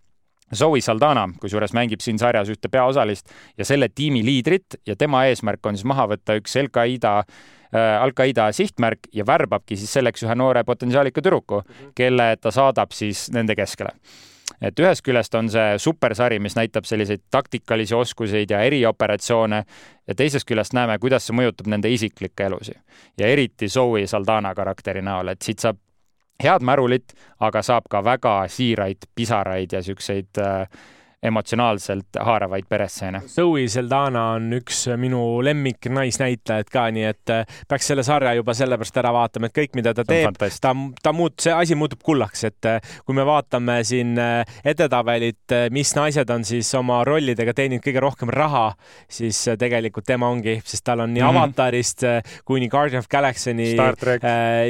Zoe 0.55 0.81
Saldana, 0.83 1.29
kusjuures 1.39 1.71
mängib 1.71 2.01
siin 2.03 2.17
sarjas 2.19 2.49
ühte 2.51 2.67
peaosalist 2.67 3.29
ja 3.57 3.65
selle 3.65 3.87
tiimi 3.87 4.19
liidrit 4.25 4.81
ja 4.85 4.97
tema 4.99 5.23
eesmärk 5.29 5.65
on 5.65 5.77
siis 5.77 5.87
maha 5.87 6.09
võtta 6.11 6.35
üks 6.39 6.57
Al-Qaeda 6.59 7.13
äh, 7.19 8.01
Al-Qaeda 8.03 8.49
sihtmärk 8.51 9.07
ja 9.15 9.23
värbabki 9.27 9.79
siis 9.79 9.93
selleks 9.95 10.23
ühe 10.27 10.35
noore 10.35 10.65
potentsiaalika 10.67 11.23
tüdruku, 11.23 11.61
kelle 11.95 12.35
ta 12.41 12.51
saadab 12.51 12.91
siis 12.91 13.29
nende 13.31 13.55
keskele 13.55 13.95
et 14.61 14.79
ühest 14.79 15.03
küljest 15.05 15.35
on 15.35 15.49
see 15.49 15.77
supersari, 15.81 16.39
mis 16.39 16.55
näitab 16.55 16.85
selliseid 16.85 17.23
taktikalisi 17.31 17.95
oskuseid 17.95 18.51
ja 18.51 18.61
erioperatsioone 18.67 19.63
ja 20.07 20.15
teisest 20.15 20.47
küljest 20.47 20.75
näeme, 20.77 20.99
kuidas 20.99 21.27
see 21.27 21.37
mõjutab 21.37 21.69
nende 21.71 21.89
isiklikke 21.89 22.49
elusid. 22.49 22.79
Ja 23.17 23.27
eriti 23.27 23.69
Zoe 23.69 24.07
Saldana 24.07 24.53
karakteri 24.55 25.01
näol, 25.01 25.33
et 25.33 25.41
siit 25.41 25.59
saab 25.59 25.79
head 26.43 26.65
märulit, 26.65 27.13
aga 27.39 27.61
saab 27.65 27.89
ka 27.89 28.03
väga 28.05 28.35
siiraid 28.49 29.09
pisaraid 29.15 29.73
ja 29.73 29.81
siukseid 29.85 30.41
äh, 30.41 30.65
emotsionaalselt 31.21 32.17
haaravaid 32.19 32.65
perestseene. 32.69 33.21
Zoe 33.29 33.67
Saldana 33.69 34.23
on 34.35 34.47
üks 34.57 34.87
minu 34.97 35.21
lemmik 35.45 35.85
naisnäitlejaid 35.93 36.69
ka, 36.73 36.87
nii 36.93 37.03
et 37.05 37.33
äh, 37.33 37.59
peaks 37.69 37.91
selle 37.91 38.01
sarja 38.05 38.33
juba 38.39 38.55
sellepärast 38.57 38.97
ära 38.97 39.11
vaatama, 39.13 39.51
et 39.51 39.55
kõik, 39.59 39.75
mida 39.77 39.93
ta 39.93 40.05
teeb, 40.07 40.39
ta, 40.39 40.71
ta 41.03 41.13
muut-, 41.13 41.37
see 41.43 41.53
asi 41.53 41.77
muutub 41.77 42.01
kullaks, 42.05 42.41
et 42.49 42.69
äh, 42.69 42.95
kui 43.05 43.17
me 43.17 43.25
vaatame 43.27 43.77
siin 43.85 44.15
äh, 44.21 44.55
edetabelit, 44.65 45.55
mis 45.73 45.93
naised 45.97 46.33
on 46.33 46.45
siis 46.47 46.71
oma 46.79 47.03
rollidega 47.05 47.53
teeninud 47.53 47.85
kõige 47.85 48.01
rohkem 48.01 48.33
raha, 48.33 48.71
siis 49.11 49.43
tegelikult 49.61 50.09
tema 50.09 50.31
ongi, 50.33 50.57
sest 50.65 50.87
tal 50.89 51.05
on 51.05 51.13
nii 51.13 51.21
mm 51.21 51.27
-hmm. 51.27 51.41
Avatarist 51.41 52.03
kuni 52.45 52.69
Guardian 52.69 53.05
of 53.05 53.09
Galaxy'ni 53.09 53.75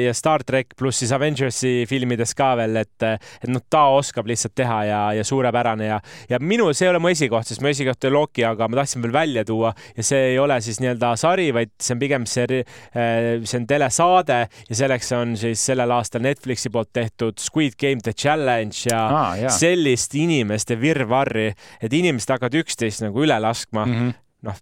ja 0.03 0.13
Star 0.13 0.43
track 0.43 0.75
pluss 0.77 0.99
siis 0.99 1.11
Avengersi 1.11 1.85
filmides 1.87 2.35
ka 2.35 2.55
veel, 2.59 2.75
et, 2.83 3.03
et 3.03 3.47
noh, 3.47 3.63
ta 3.69 3.87
oskab 3.95 4.27
lihtsalt 4.27 4.55
teha 4.55 4.83
ja, 4.85 5.01
ja 5.13 5.23
suurepärane 5.23 5.85
ja, 5.85 5.99
ja 6.29 6.40
minu, 6.41 6.69
see 6.75 6.87
ei 6.87 6.91
ole 6.93 7.01
mu 7.03 7.11
esikoht, 7.11 7.47
sest 7.49 7.63
mu 7.63 7.69
esikoht 7.71 8.07
oli 8.09 8.15
Loki, 8.15 8.45
aga 8.47 8.67
ma 8.69 8.81
tahtsin 8.81 9.03
veel 9.05 9.13
välja 9.15 9.45
tuua 9.47 9.73
ja 9.97 10.05
see 10.05 10.31
ei 10.33 10.39
ole 10.41 10.57
siis 10.63 10.81
nii-öelda 10.83 11.13
sari, 11.19 11.49
vaid 11.55 11.73
see 11.81 11.95
on 11.95 12.01
pigem 12.01 12.27
see, 12.29 12.61
äh, 12.61 13.29
see 13.45 13.59
on 13.61 13.67
telesaade 13.69 14.39
ja 14.69 14.79
selleks 14.83 15.11
on 15.17 15.35
siis 15.39 15.65
sellel 15.71 15.93
aastal 15.97 16.25
Netflixi 16.25 16.71
poolt 16.73 16.91
tehtud 16.93 17.39
Squid 17.41 17.77
Game 17.81 18.03
The 18.03 18.15
Challenge 18.17 18.87
ja 18.89 19.03
ah, 19.21 19.45
sellist 19.53 20.15
inimeste 20.19 20.79
virvarri, 20.81 21.51
et 21.81 21.93
inimesed 21.93 22.35
hakkavad 22.35 22.59
üksteist 22.63 23.05
nagu 23.05 23.23
üle 23.25 23.39
laskma. 23.41 23.85
Mm. 23.85 24.01
-hmm 24.01 24.19
noh, 24.45 24.57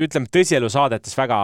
ütleme 0.00 0.28
tõsielusaadetes 0.32 1.14
väga 1.18 1.38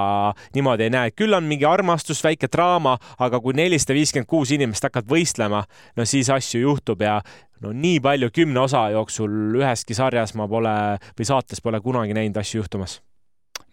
niimoodi 0.57 0.87
ei 0.87 0.93
näe, 0.93 1.13
küll 1.17 1.37
on 1.37 1.47
mingi 1.49 1.67
armastus, 1.69 2.23
väike 2.25 2.51
draama, 2.53 2.97
aga 3.23 3.41
kui 3.43 3.57
nelisada 3.57 3.97
viiskümmend 3.97 4.31
kuus 4.31 4.53
inimest 4.55 4.87
hakkavad 4.89 5.11
võistlema, 5.11 5.63
no 5.97 6.07
siis 6.09 6.31
asju 6.33 6.65
juhtub 6.65 7.05
ja 7.07 7.21
no 7.65 7.73
nii 7.73 8.01
palju 8.05 8.31
kümne 8.35 8.63
osa 8.67 8.89
jooksul 8.95 9.59
üheski 9.61 9.97
sarjas 9.97 10.35
ma 10.39 10.49
pole 10.51 10.77
või 11.17 11.29
saates 11.29 11.63
pole 11.65 11.81
kunagi 11.85 12.17
näinud 12.17 12.41
asju 12.43 12.63
juhtumas 12.63 13.01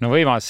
no 0.04 0.12
võimas, 0.12 0.50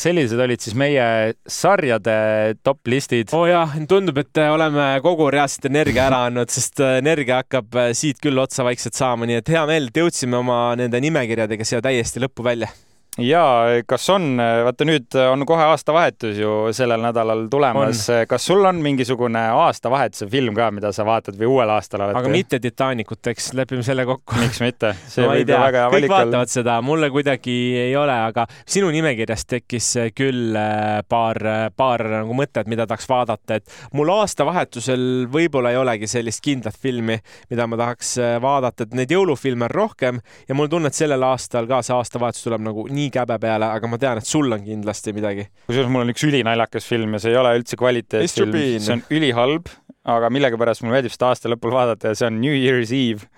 sellised 0.00 0.40
olid 0.40 0.62
siis 0.64 0.76
meie 0.78 1.04
sarjade 1.44 2.18
top 2.64 2.88
listid. 2.88 3.32
oo 3.34 3.44
oh 3.44 3.50
jah, 3.50 3.76
tundub, 3.90 4.20
et 4.22 4.42
oleme 4.48 4.90
kogu 5.04 5.28
reaalselt 5.34 5.68
energia 5.70 6.06
ära 6.08 6.24
andnud, 6.28 6.52
sest 6.52 6.80
energia 6.86 7.42
hakkab 7.42 7.80
siit 7.96 8.22
küll 8.24 8.40
otsa 8.40 8.66
vaikselt 8.68 8.96
saama, 8.98 9.28
nii 9.28 9.42
et 9.42 9.54
hea 9.54 9.64
meel, 9.68 9.90
et 9.90 10.02
jõudsime 10.04 10.40
oma 10.40 10.60
nende 10.78 11.02
nimekirjadega 11.04 11.68
siia 11.68 11.84
täiesti 11.84 12.24
lõppu 12.24 12.46
välja 12.46 12.72
ja 13.18 13.42
kas 13.88 14.06
on, 14.14 14.36
vaata 14.38 14.86
nüüd 14.86 15.14
on 15.30 15.42
kohe 15.48 15.64
aastavahetus 15.72 16.38
ju 16.38 16.52
sellel 16.76 17.02
nädalal 17.02 17.46
tulemas, 17.50 18.04
kas 18.28 18.46
sul 18.46 18.64
on 18.68 18.78
mingisugune 18.82 19.40
aastavahetuse 19.64 20.28
film 20.30 20.56
ka, 20.56 20.70
mida 20.74 20.92
sa 20.94 21.06
vaatad 21.08 21.38
või 21.38 21.50
uuel 21.50 21.72
aastal 21.74 22.06
oled? 22.06 22.18
aga 22.18 22.32
mitte 22.32 22.60
Titanicut, 22.62 23.20
eks 23.32 23.52
lepime 23.58 23.82
selle 23.86 24.06
kokku. 24.08 24.38
miks 24.38 24.60
mitte? 24.62 24.94
see 25.12 25.24
no, 25.26 25.32
võib 25.34 25.50
ju 25.50 25.60
väga 25.60 25.82
hea 25.84 25.92
valik 25.92 26.08
olla. 26.08 26.08
kõik 26.08 26.14
vaatavad 26.14 26.52
seda, 26.52 26.78
mulle 26.84 27.10
kuidagi 27.14 27.56
ei 27.88 27.96
ole, 27.98 28.14
aga 28.30 28.46
sinu 28.68 28.92
nimekirjas 28.94 29.46
tekkis 29.50 29.90
küll 30.18 30.56
äh, 30.58 31.00
paar, 31.08 31.42
paar 31.76 32.06
nagu 32.18 32.38
mõtet, 32.38 32.70
mida 32.70 32.86
tahaks 32.88 33.08
vaadata, 33.10 33.58
et 33.58 33.98
mul 33.98 34.12
aastavahetusel 34.14 35.26
võib-olla 35.32 35.74
ei 35.74 35.80
olegi 35.80 36.10
sellist 36.10 36.44
kindlat 36.44 36.78
filmi, 36.78 37.18
mida 37.50 37.66
ma 37.66 37.80
tahaks 37.80 38.14
vaadata, 38.42 38.86
et 38.86 38.96
neid 38.98 39.12
jõulufilme 39.12 39.68
on 39.68 39.74
rohkem 39.74 40.22
ja 40.48 40.56
mul 40.56 40.68
on 40.68 40.76
tunne, 40.76 40.92
et 40.92 40.98
sellel 40.98 41.26
aastal 41.26 41.68
ka 41.70 41.82
see 41.84 41.96
aastavahetus 41.96 42.46
tuleb 42.46 42.64
nagu 42.64 42.86
nii 42.88 43.07
käbe 43.14 43.38
peale, 43.42 43.68
aga 43.78 43.90
ma 43.90 43.98
tean, 44.00 44.20
et 44.20 44.28
sul 44.28 44.52
on 44.54 44.64
kindlasti 44.64 45.14
midagi. 45.16 45.48
kusjuures 45.68 45.92
mul 45.92 46.06
on 46.06 46.14
üks 46.14 46.24
ülinaljakas 46.28 46.88
film 46.88 47.16
ja 47.16 47.22
see 47.24 47.34
ei 47.34 47.40
ole 47.40 47.54
üldse 47.58 47.78
kvaliteetfilm, 47.80 48.58
see 48.84 48.96
on 48.96 49.04
ülihalb, 49.14 49.70
aga 50.08 50.32
millegipärast 50.32 50.84
mulle 50.84 50.98
meeldib 50.98 51.14
seda 51.14 51.32
aasta 51.32 51.52
lõpul 51.52 51.74
vaadata 51.74 52.12
ja 52.12 52.18
see 52.18 52.28
on 52.30 52.42
New 52.42 52.56
Year's 52.56 52.94
Eve. 52.96 53.28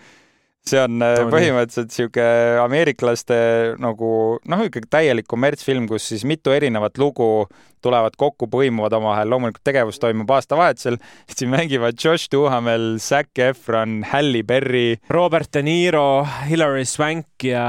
See 0.69 0.77
on 0.77 0.99
no, 1.01 1.07
äh, 1.09 1.23
põhimõtteliselt 1.33 1.95
sihuke 1.95 2.25
ameeriklaste 2.61 3.37
nagu 3.81 4.11
noh, 4.45 4.65
ikkagi 4.67 4.91
täielik 4.93 5.29
kommertsfilm, 5.31 5.87
kus 5.89 6.11
siis 6.13 6.27
mitu 6.29 6.53
erinevat 6.53 7.01
lugu 7.01 7.47
tulevad 7.83 8.17
kokku, 8.21 8.49
põimuvad 8.51 8.95
omavahel, 8.99 9.31
loomulikult 9.33 9.65
tegevus 9.67 10.01
toimub 10.03 10.31
aastavahetusel, 10.37 10.99
siin 11.35 11.53
mängivad 11.53 11.99
Josh 12.01 12.31
Duhamel, 12.33 12.99
Zac 13.03 13.39
Efron, 13.51 14.01
Halle 14.13 14.45
Berry. 14.47 14.99
Robert 15.11 15.53
De 15.55 15.63
Niro, 15.67 16.25
Hilary 16.49 16.85
Swank 16.89 17.47
ja, 17.47 17.67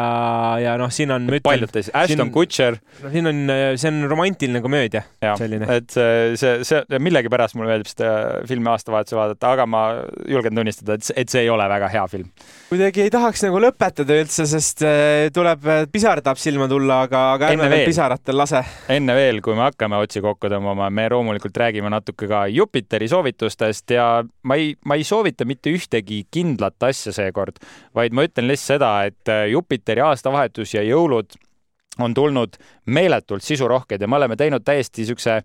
ja 0.61 0.75
noh, 0.79 0.91
siin 0.93 1.11
on. 1.15 1.27
paljud 1.43 1.71
teised, 1.71 1.93
Ashton 1.95 2.27
siin, 2.27 2.33
Kutcher. 2.33 2.77
no 3.03 3.11
siin 3.13 3.29
on, 3.29 3.41
see 3.79 3.91
on 3.91 4.03
romantiline 4.09 4.61
komöödia. 4.63 5.03
et 5.21 5.91
see, 5.91 6.61
see, 6.67 6.81
millegipärast 6.99 7.55
mulle 7.57 7.71
meeldib 7.71 7.91
seda 7.91 8.11
filmi 8.49 8.71
aastavahetusel 8.71 9.19
vaadata, 9.19 9.53
aga 9.55 9.67
ma 9.69 9.83
julgen 10.29 10.57
tunnistada, 10.57 10.97
et, 10.97 11.11
et 11.23 11.31
see 11.31 11.45
ei 11.45 11.51
ole 11.51 11.67
väga 11.71 11.89
hea 11.93 12.03
film. 12.11 12.29
kuidagi 12.69 13.05
ei 13.05 13.13
tahaks 13.13 13.45
nagu 13.45 13.61
lõpetada 13.63 14.17
üldse, 14.21 14.47
sest 14.49 14.83
äh, 14.88 15.29
tuleb, 15.33 15.65
äh, 15.67 15.83
pisar 15.91 16.21
tahab 16.23 16.41
silma 16.41 16.67
tulla, 16.71 17.01
aga, 17.07 17.23
aga 17.38 17.51
ärme 17.53 17.69
veel 17.71 17.85
pisaratel 17.89 18.39
lase. 18.41 18.63
enne 18.97 19.17
veel, 19.17 19.41
kui 19.45 19.57
me 19.57 19.65
hakkame 19.67 20.01
otsi 20.02 20.22
kokku 20.23 20.49
tõmbama, 20.52 20.90
me 20.94 21.07
loomulikult 21.11 21.57
räägime 21.57 21.91
natuke 21.94 22.30
ka 22.30 22.45
Jupiteri 22.52 23.07
soovitustest 23.11 23.95
ja 23.95 24.07
ma 24.44 24.57
ei, 24.60 24.73
ma 24.86 24.98
ei 24.99 25.06
soovita 25.07 25.45
mitte 25.49 25.73
ühtegi 25.73 26.23
kindlat 26.32 26.84
asja 26.90 27.14
seekord, 27.15 27.61
vaid 27.95 28.14
ma 28.15 28.28
ütlen 28.28 28.49
lihtsalt 28.52 28.60
seda, 28.72 28.91
et 29.10 29.32
Jupiteri 29.52 30.03
aastavahetus 30.06 30.76
ja 30.76 30.84
jõulud 30.86 31.34
on 31.99 32.14
tulnud 32.14 32.49
meeletult 32.86 33.44
sisurohked 33.44 34.02
ja 34.02 34.07
me 34.07 34.15
oleme 34.15 34.36
teinud 34.36 34.64
täiesti 34.64 35.02
niisuguse 35.02 35.41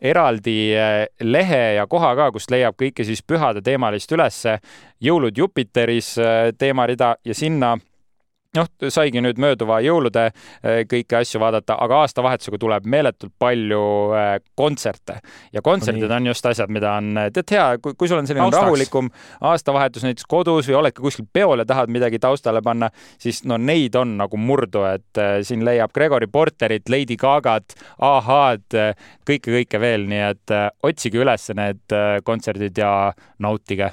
eraldi 0.00 0.56
eh, 0.76 1.06
lehe 1.22 1.62
ja 1.78 1.86
koha 1.86 2.14
ka, 2.16 2.30
kust 2.32 2.50
leiab 2.52 2.76
kõike 2.80 3.04
siis 3.04 3.22
pühade 3.22 3.62
teemalist 3.64 4.12
ülesse. 4.12 4.58
jõulud 5.00 5.38
Jupiteris 5.38 6.16
eh, 6.18 6.52
teemarida 6.58 7.16
ja 7.24 7.34
sinna 7.34 7.76
noh, 8.58 8.68
saigi 8.92 9.22
nüüd 9.24 9.40
mööduva 9.42 9.78
jõulude 9.84 10.28
äh, 10.28 10.82
kõiki 10.88 11.18
asju 11.20 11.40
vaadata, 11.42 11.76
aga 11.82 12.02
aastavahetusega 12.04 12.60
tuleb 12.62 12.86
meeletult 12.90 13.32
palju 13.38 13.82
äh, 14.16 14.30
kontserte. 14.58 15.18
Ja 15.54 15.62
kontserdid 15.64 16.10
on 16.12 16.30
just 16.30 16.46
asjad, 16.46 16.72
mida 16.72 16.96
on, 17.00 17.12
äh, 17.20 17.30
tead 17.34 17.54
hea, 17.56 17.66
kui, 17.82 18.08
sul 18.08 18.20
on 18.20 18.28
selline 18.28 18.46
Austaks. 18.46 18.66
rahulikum 18.66 19.10
aastavahetus 19.50 20.06
näiteks 20.06 20.28
kodus 20.30 20.70
või 20.70 20.78
oledki 20.82 21.04
kuskil 21.04 21.28
peol 21.32 21.62
ja 21.62 21.68
tahad 21.68 21.92
midagi 21.92 22.20
taustale 22.22 22.62
panna, 22.64 22.90
siis 23.22 23.42
no 23.44 23.58
neid 23.60 23.96
on 23.98 24.16
nagu 24.20 24.40
murdu, 24.40 24.86
et 24.88 25.22
siin 25.46 25.64
leiab 25.66 25.94
Gregory 25.96 26.30
Porterit, 26.30 26.88
Lady 26.92 27.16
Gagat, 27.20 27.76
ahhaad, 27.98 28.66
kõike-kõike 29.28 29.80
veel, 29.82 30.08
nii 30.10 30.24
et 30.30 30.56
otsige 30.86 31.22
üles 31.22 31.50
need 31.56 31.96
kontserdid 32.26 32.78
ja 32.78 32.90
nautige 33.42 33.92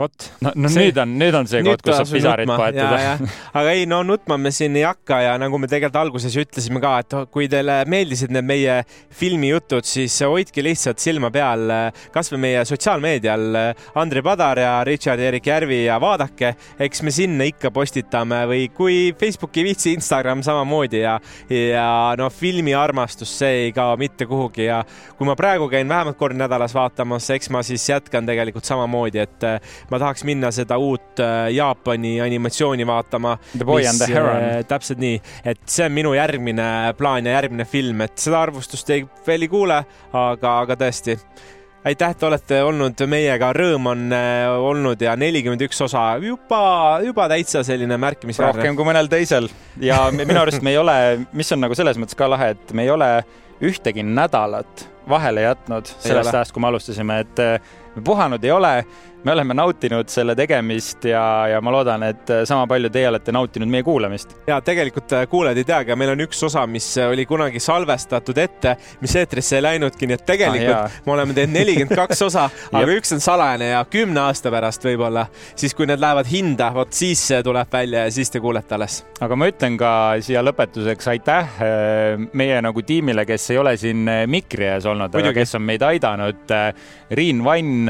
vot. 0.00 0.26
no, 0.40 0.52
no 0.56 0.70
see, 0.72 0.88
nüüd 0.88 0.98
on, 1.02 1.12
nüüd 1.20 1.36
on 1.36 1.48
see 1.50 1.62
koht, 1.66 1.82
kus 1.84 1.98
saab 1.98 2.10
pisarit 2.14 2.48
paetada. 2.48 3.16
aga 3.60 3.74
ei, 3.76 3.86
no 3.90 4.00
nutma 4.06 4.38
me 4.40 4.52
siin 4.54 4.76
ei 4.78 4.86
hakka 4.86 5.20
ja 5.26 5.34
nagu 5.40 5.60
me 5.60 5.68
tegelikult 5.70 6.00
alguses 6.00 6.36
ütlesime 6.40 6.80
ka, 6.82 6.94
et 7.02 7.16
kui 7.34 7.48
teile 7.52 7.80
meeldisid 7.90 8.32
need 8.34 8.48
meie 8.48 8.76
filmijutud, 9.16 9.86
siis 9.86 10.16
hoidke 10.24 10.64
lihtsalt 10.64 11.02
silma 11.02 11.30
peal 11.34 11.66
kasvõi 12.14 12.40
meie 12.46 12.64
sotsiaalmeedial 12.68 13.60
Andrei 14.00 14.24
Padar 14.24 14.60
ja 14.62 14.72
Richard-Erik 14.86 15.50
Järvi 15.50 15.82
ja 15.84 15.98
vaadake, 16.02 16.54
eks 16.80 17.04
me 17.06 17.14
sinna 17.14 17.48
ikka 17.48 17.72
postitame 17.74 18.42
või 18.50 18.68
kui 18.74 18.98
Facebook 19.20 19.56
ei 19.60 19.68
viitsi, 19.70 19.94
Instagram 19.98 20.44
samamoodi 20.46 21.04
ja, 21.04 21.18
ja 21.52 21.88
noh, 22.18 22.32
filmiarmastus, 22.32 23.32
see 23.42 23.66
ei 23.66 23.74
kao 23.76 23.96
mitte 24.00 24.28
kuhugi 24.30 24.68
ja 24.68 24.80
kui 25.18 25.28
ma 25.28 25.36
praegu 25.38 25.68
käin 25.72 25.88
vähemalt 25.90 26.18
kord 26.20 26.38
nädalas 26.38 26.74
vaatamas, 26.76 27.28
eks 27.34 27.50
ma 27.52 27.64
siis 27.66 27.84
jätkan 27.90 28.26
tegelikult 28.28 28.68
samamoodi, 28.68 29.20
et 29.20 29.48
ma 29.90 30.00
tahaks 30.02 30.24
minna 30.28 30.50
seda 30.54 30.78
uut 30.80 31.20
äh, 31.22 31.50
Jaapani 31.54 32.16
animatsiooni 32.24 32.86
vaatama. 32.86 33.36
The 33.56 33.64
Boy 33.66 33.82
mis, 33.82 33.92
and 33.92 34.02
the 34.02 34.10
Heron. 34.14 34.42
Äh, 34.42 34.58
täpselt 34.68 35.00
nii, 35.02 35.20
et 35.44 35.62
see 35.70 35.86
on 35.86 35.96
minu 35.96 36.14
järgmine 36.16 36.66
plaan 36.98 37.26
ja 37.26 37.38
järgmine 37.38 37.66
film, 37.68 38.04
et 38.06 38.18
seda 38.20 38.44
arvustust 38.46 38.90
ei, 38.94 39.06
veel 39.26 39.46
ei 39.46 39.50
kuule, 39.52 39.80
aga, 40.12 40.58
aga 40.64 40.78
tõesti 40.80 41.18
aitäh, 41.84 42.12
et 42.12 42.22
olete 42.28 42.60
olnud 42.64 43.02
meiega, 43.08 43.50
rõõm 43.56 43.88
on 43.92 44.06
äh, 44.14 44.46
olnud 44.52 45.00
ja 45.00 45.14
nelikümmend 45.18 45.64
üks 45.64 45.80
osa 45.86 46.12
juba, 46.22 46.62
juba 47.04 47.28
täitsa 47.32 47.64
selline 47.66 47.96
märkimisväärne. 48.00 48.60
rohkem 48.60 48.78
kui 48.78 48.88
mõnel 48.88 49.08
teisel 49.12 49.48
ja 49.80 50.02
minu 50.16 50.42
arust 50.42 50.64
me 50.66 50.74
ei 50.74 50.80
ole, 50.80 50.96
mis 51.32 51.52
on 51.56 51.64
nagu 51.64 51.76
selles 51.78 52.00
mõttes 52.00 52.18
ka 52.18 52.28
lahe, 52.30 52.52
et 52.56 52.74
me 52.76 52.84
ei 52.84 52.92
ole 52.92 53.10
ühtegi 53.64 54.04
nädalat 54.04 54.86
vahele 55.08 55.44
jätnud 55.44 55.88
sellest 55.98 56.34
ajast, 56.34 56.52
kui 56.54 56.62
me 56.62 56.70
alustasime, 56.70 57.20
et 57.24 57.42
me 58.00 58.04
puhanud 58.04 58.44
ei 58.44 58.56
ole 58.56 58.74
me 59.24 59.32
oleme 59.32 59.54
nautinud 59.54 60.08
selle 60.08 60.34
tegemist 60.36 61.04
ja, 61.04 61.22
ja 61.50 61.60
ma 61.60 61.72
loodan, 61.74 62.04
et 62.08 62.30
sama 62.48 62.64
palju 62.70 62.88
teie 62.92 63.08
olete 63.10 63.32
nautinud 63.32 63.68
meie 63.68 63.84
kuulamist. 63.84 64.32
ja 64.48 64.60
tegelikult 64.64 65.12
äh, 65.12 65.26
kuulajad 65.28 65.60
ei 65.60 65.66
teagi, 65.68 65.96
meil 65.98 66.14
on 66.14 66.24
üks 66.24 66.40
osa, 66.46 66.64
mis 66.70 66.86
oli 67.04 67.26
kunagi 67.28 67.60
salvestatud 67.60 68.38
ette, 68.40 68.76
mis 69.00 69.16
eetrisse 69.20 69.58
ei 69.58 69.64
läinudki, 69.66 70.08
nii 70.08 70.16
et 70.16 70.24
tegelikult 70.26 70.76
ah, 70.76 71.00
me 71.06 71.14
oleme 71.16 71.36
teinud 71.36 71.56
nelikümmend 71.58 71.96
kaks 72.00 72.24
osa 72.30 72.46
aga 72.80 72.96
üks 72.96 73.12
on 73.16 73.20
salajane 73.24 73.72
ja 73.74 73.82
kümne 73.90 74.24
aasta 74.24 74.52
pärast 74.52 74.88
võib-olla, 74.88 75.26
siis 75.54 75.76
kui 75.76 75.88
need 75.90 76.00
lähevad 76.00 76.30
hinda, 76.30 76.70
vot 76.74 76.96
siis 76.96 77.26
see 77.32 77.42
tuleb 77.44 77.72
välja 77.72 78.06
ja 78.06 78.14
siis 78.14 78.32
te 78.32 78.40
kuulete 78.40 78.78
alles. 78.78 79.02
aga 79.20 79.36
ma 79.36 79.50
ütlen 79.52 79.76
ka 79.80 79.92
siia 80.24 80.44
lõpetuseks 80.46 81.12
aitäh 81.12 81.60
äh, 81.60 82.28
meie 82.32 82.60
nagu 82.64 82.84
tiimile, 82.86 83.26
kes 83.28 83.50
ei 83.52 83.60
ole 83.60 83.76
siin 83.80 84.08
äh, 84.08 84.24
mikri 84.30 84.70
ees 84.70 84.88
olnud, 84.88 85.12
aga 85.12 85.34
kes 85.36 85.54
on 85.60 85.66
meid 85.68 85.84
aidanud. 85.84 86.56
Riin 87.10 87.40
Vann, 87.44 87.89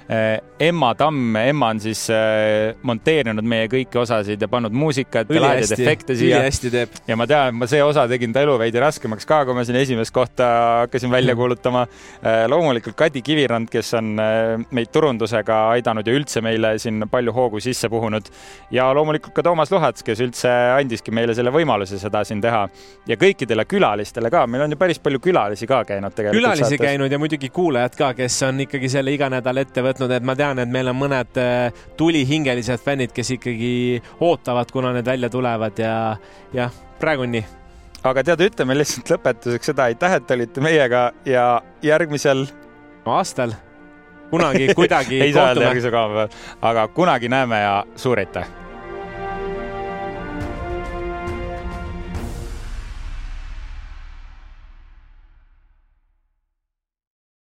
Emma 0.59 0.95
Tamm, 0.95 1.35
Emma 1.35 1.69
on 1.71 1.79
siis 1.79 2.03
äh, 2.13 2.75
monteerinud 2.83 3.45
meie 3.47 3.67
kõiki 3.71 3.97
osasid 4.01 4.41
ja 4.41 4.49
pannud 4.51 4.73
muusikat 4.75 5.29
ja 5.31 5.41
lahedaid 5.41 5.71
efekte 5.73 6.15
siia. 6.19 6.41
ülihästi 6.41 6.71
teeb. 6.73 6.97
ja 7.07 7.15
ma 7.17 7.27
tean, 7.29 7.55
ma 7.55 7.67
see 7.69 7.81
osa 7.83 8.03
tegin 8.11 8.33
ta 8.35 8.43
elu 8.43 8.57
veidi 8.59 8.81
raskemaks 8.81 9.25
ka, 9.29 9.41
kui 9.47 9.55
ma 9.55 9.63
siin 9.67 9.79
esimest 9.79 10.13
kohta 10.13 10.49
hakkasin 10.83 11.11
välja 11.11 11.35
kuulutama 11.35 11.85
äh,. 11.85 12.43
loomulikult 12.51 12.97
Kadi 12.99 13.21
Kivirand, 13.25 13.69
kes 13.71 13.93
on 13.97 14.19
äh, 14.19 14.65
meid 14.71 14.91
turundusega 14.91 15.61
aidanud 15.77 16.07
ja 16.07 16.15
üldse 16.17 16.43
meile 16.43 16.73
siin 16.81 17.07
palju 17.11 17.33
hoogu 17.33 17.63
sisse 17.63 17.89
puhunud. 17.89 18.27
ja 18.71 18.89
loomulikult 18.93 19.33
ka 19.33 19.43
Toomas 19.47 19.71
Luhats, 19.71 20.03
kes 20.03 20.21
üldse 20.21 20.51
andiski 20.75 21.11
meile 21.15 21.33
selle 21.37 21.55
võimaluse 21.55 21.99
seda 22.01 22.25
siin 22.27 22.41
teha. 22.43 22.67
ja 23.07 23.19
kõikidele 23.21 23.65
külalistele 23.65 24.29
ka, 24.33 24.45
meil 24.47 24.67
on 24.67 24.75
ju 24.75 24.81
päris 24.81 24.99
palju 24.99 25.23
külalisi 25.23 25.67
ka 25.71 25.83
käinud 25.87 26.13
tegelikult. 26.13 26.41
külalisi 26.41 26.67
saates. 26.67 26.85
käinud 26.85 27.11
ja 27.11 27.19
muidugi 27.19 27.49
kuulajad 27.49 27.97
ka, 27.97 28.13
kes 28.19 28.41
on 28.49 28.65
ikkagi 28.67 28.91
selle 28.91 29.15
iga 29.15 29.29
nädal 29.31 29.63
ette 29.63 29.81
võtnud, 29.85 30.00
et 30.11 30.25
ma 30.25 30.35
tean, 30.35 30.59
et 30.59 30.69
meil 30.71 30.89
on 30.89 30.97
mõned 30.97 31.37
äh, 31.37 31.83
tulihingelised 31.97 32.81
fännid, 32.81 33.13
kes 33.13 33.35
ikkagi 33.37 33.73
ootavad, 34.19 34.71
kuna 34.73 34.93
need 34.95 35.05
välja 35.05 35.29
tulevad 35.29 35.79
ja 35.79 35.95
jah, 36.53 36.71
praegu 36.99 37.27
on 37.27 37.35
nii. 37.37 37.43
aga 38.03 38.23
tead, 38.31 38.45
ütleme 38.49 38.77
lihtsalt 38.79 39.13
lõpetuseks 39.13 39.73
seda, 39.73 39.89
aitäh, 39.91 40.17
et 40.17 40.33
olite 40.37 40.63
meiega 40.63 41.11
ja 41.25 41.45
järgmisel 41.85 42.47
aastal 43.05 43.53
kunagi 44.31 44.73
kuidagi 44.73 45.21
ei 45.27 45.33
saa 45.35 45.51
öelda 45.51 45.69
järgmise 45.69 45.93
koha 45.93 46.09
peal, 46.15 46.41
aga 46.71 46.87
kunagi 46.95 47.29
näeme 47.29 47.61
ja 47.61 47.77
suur 47.95 48.23
aitäh 48.23 48.49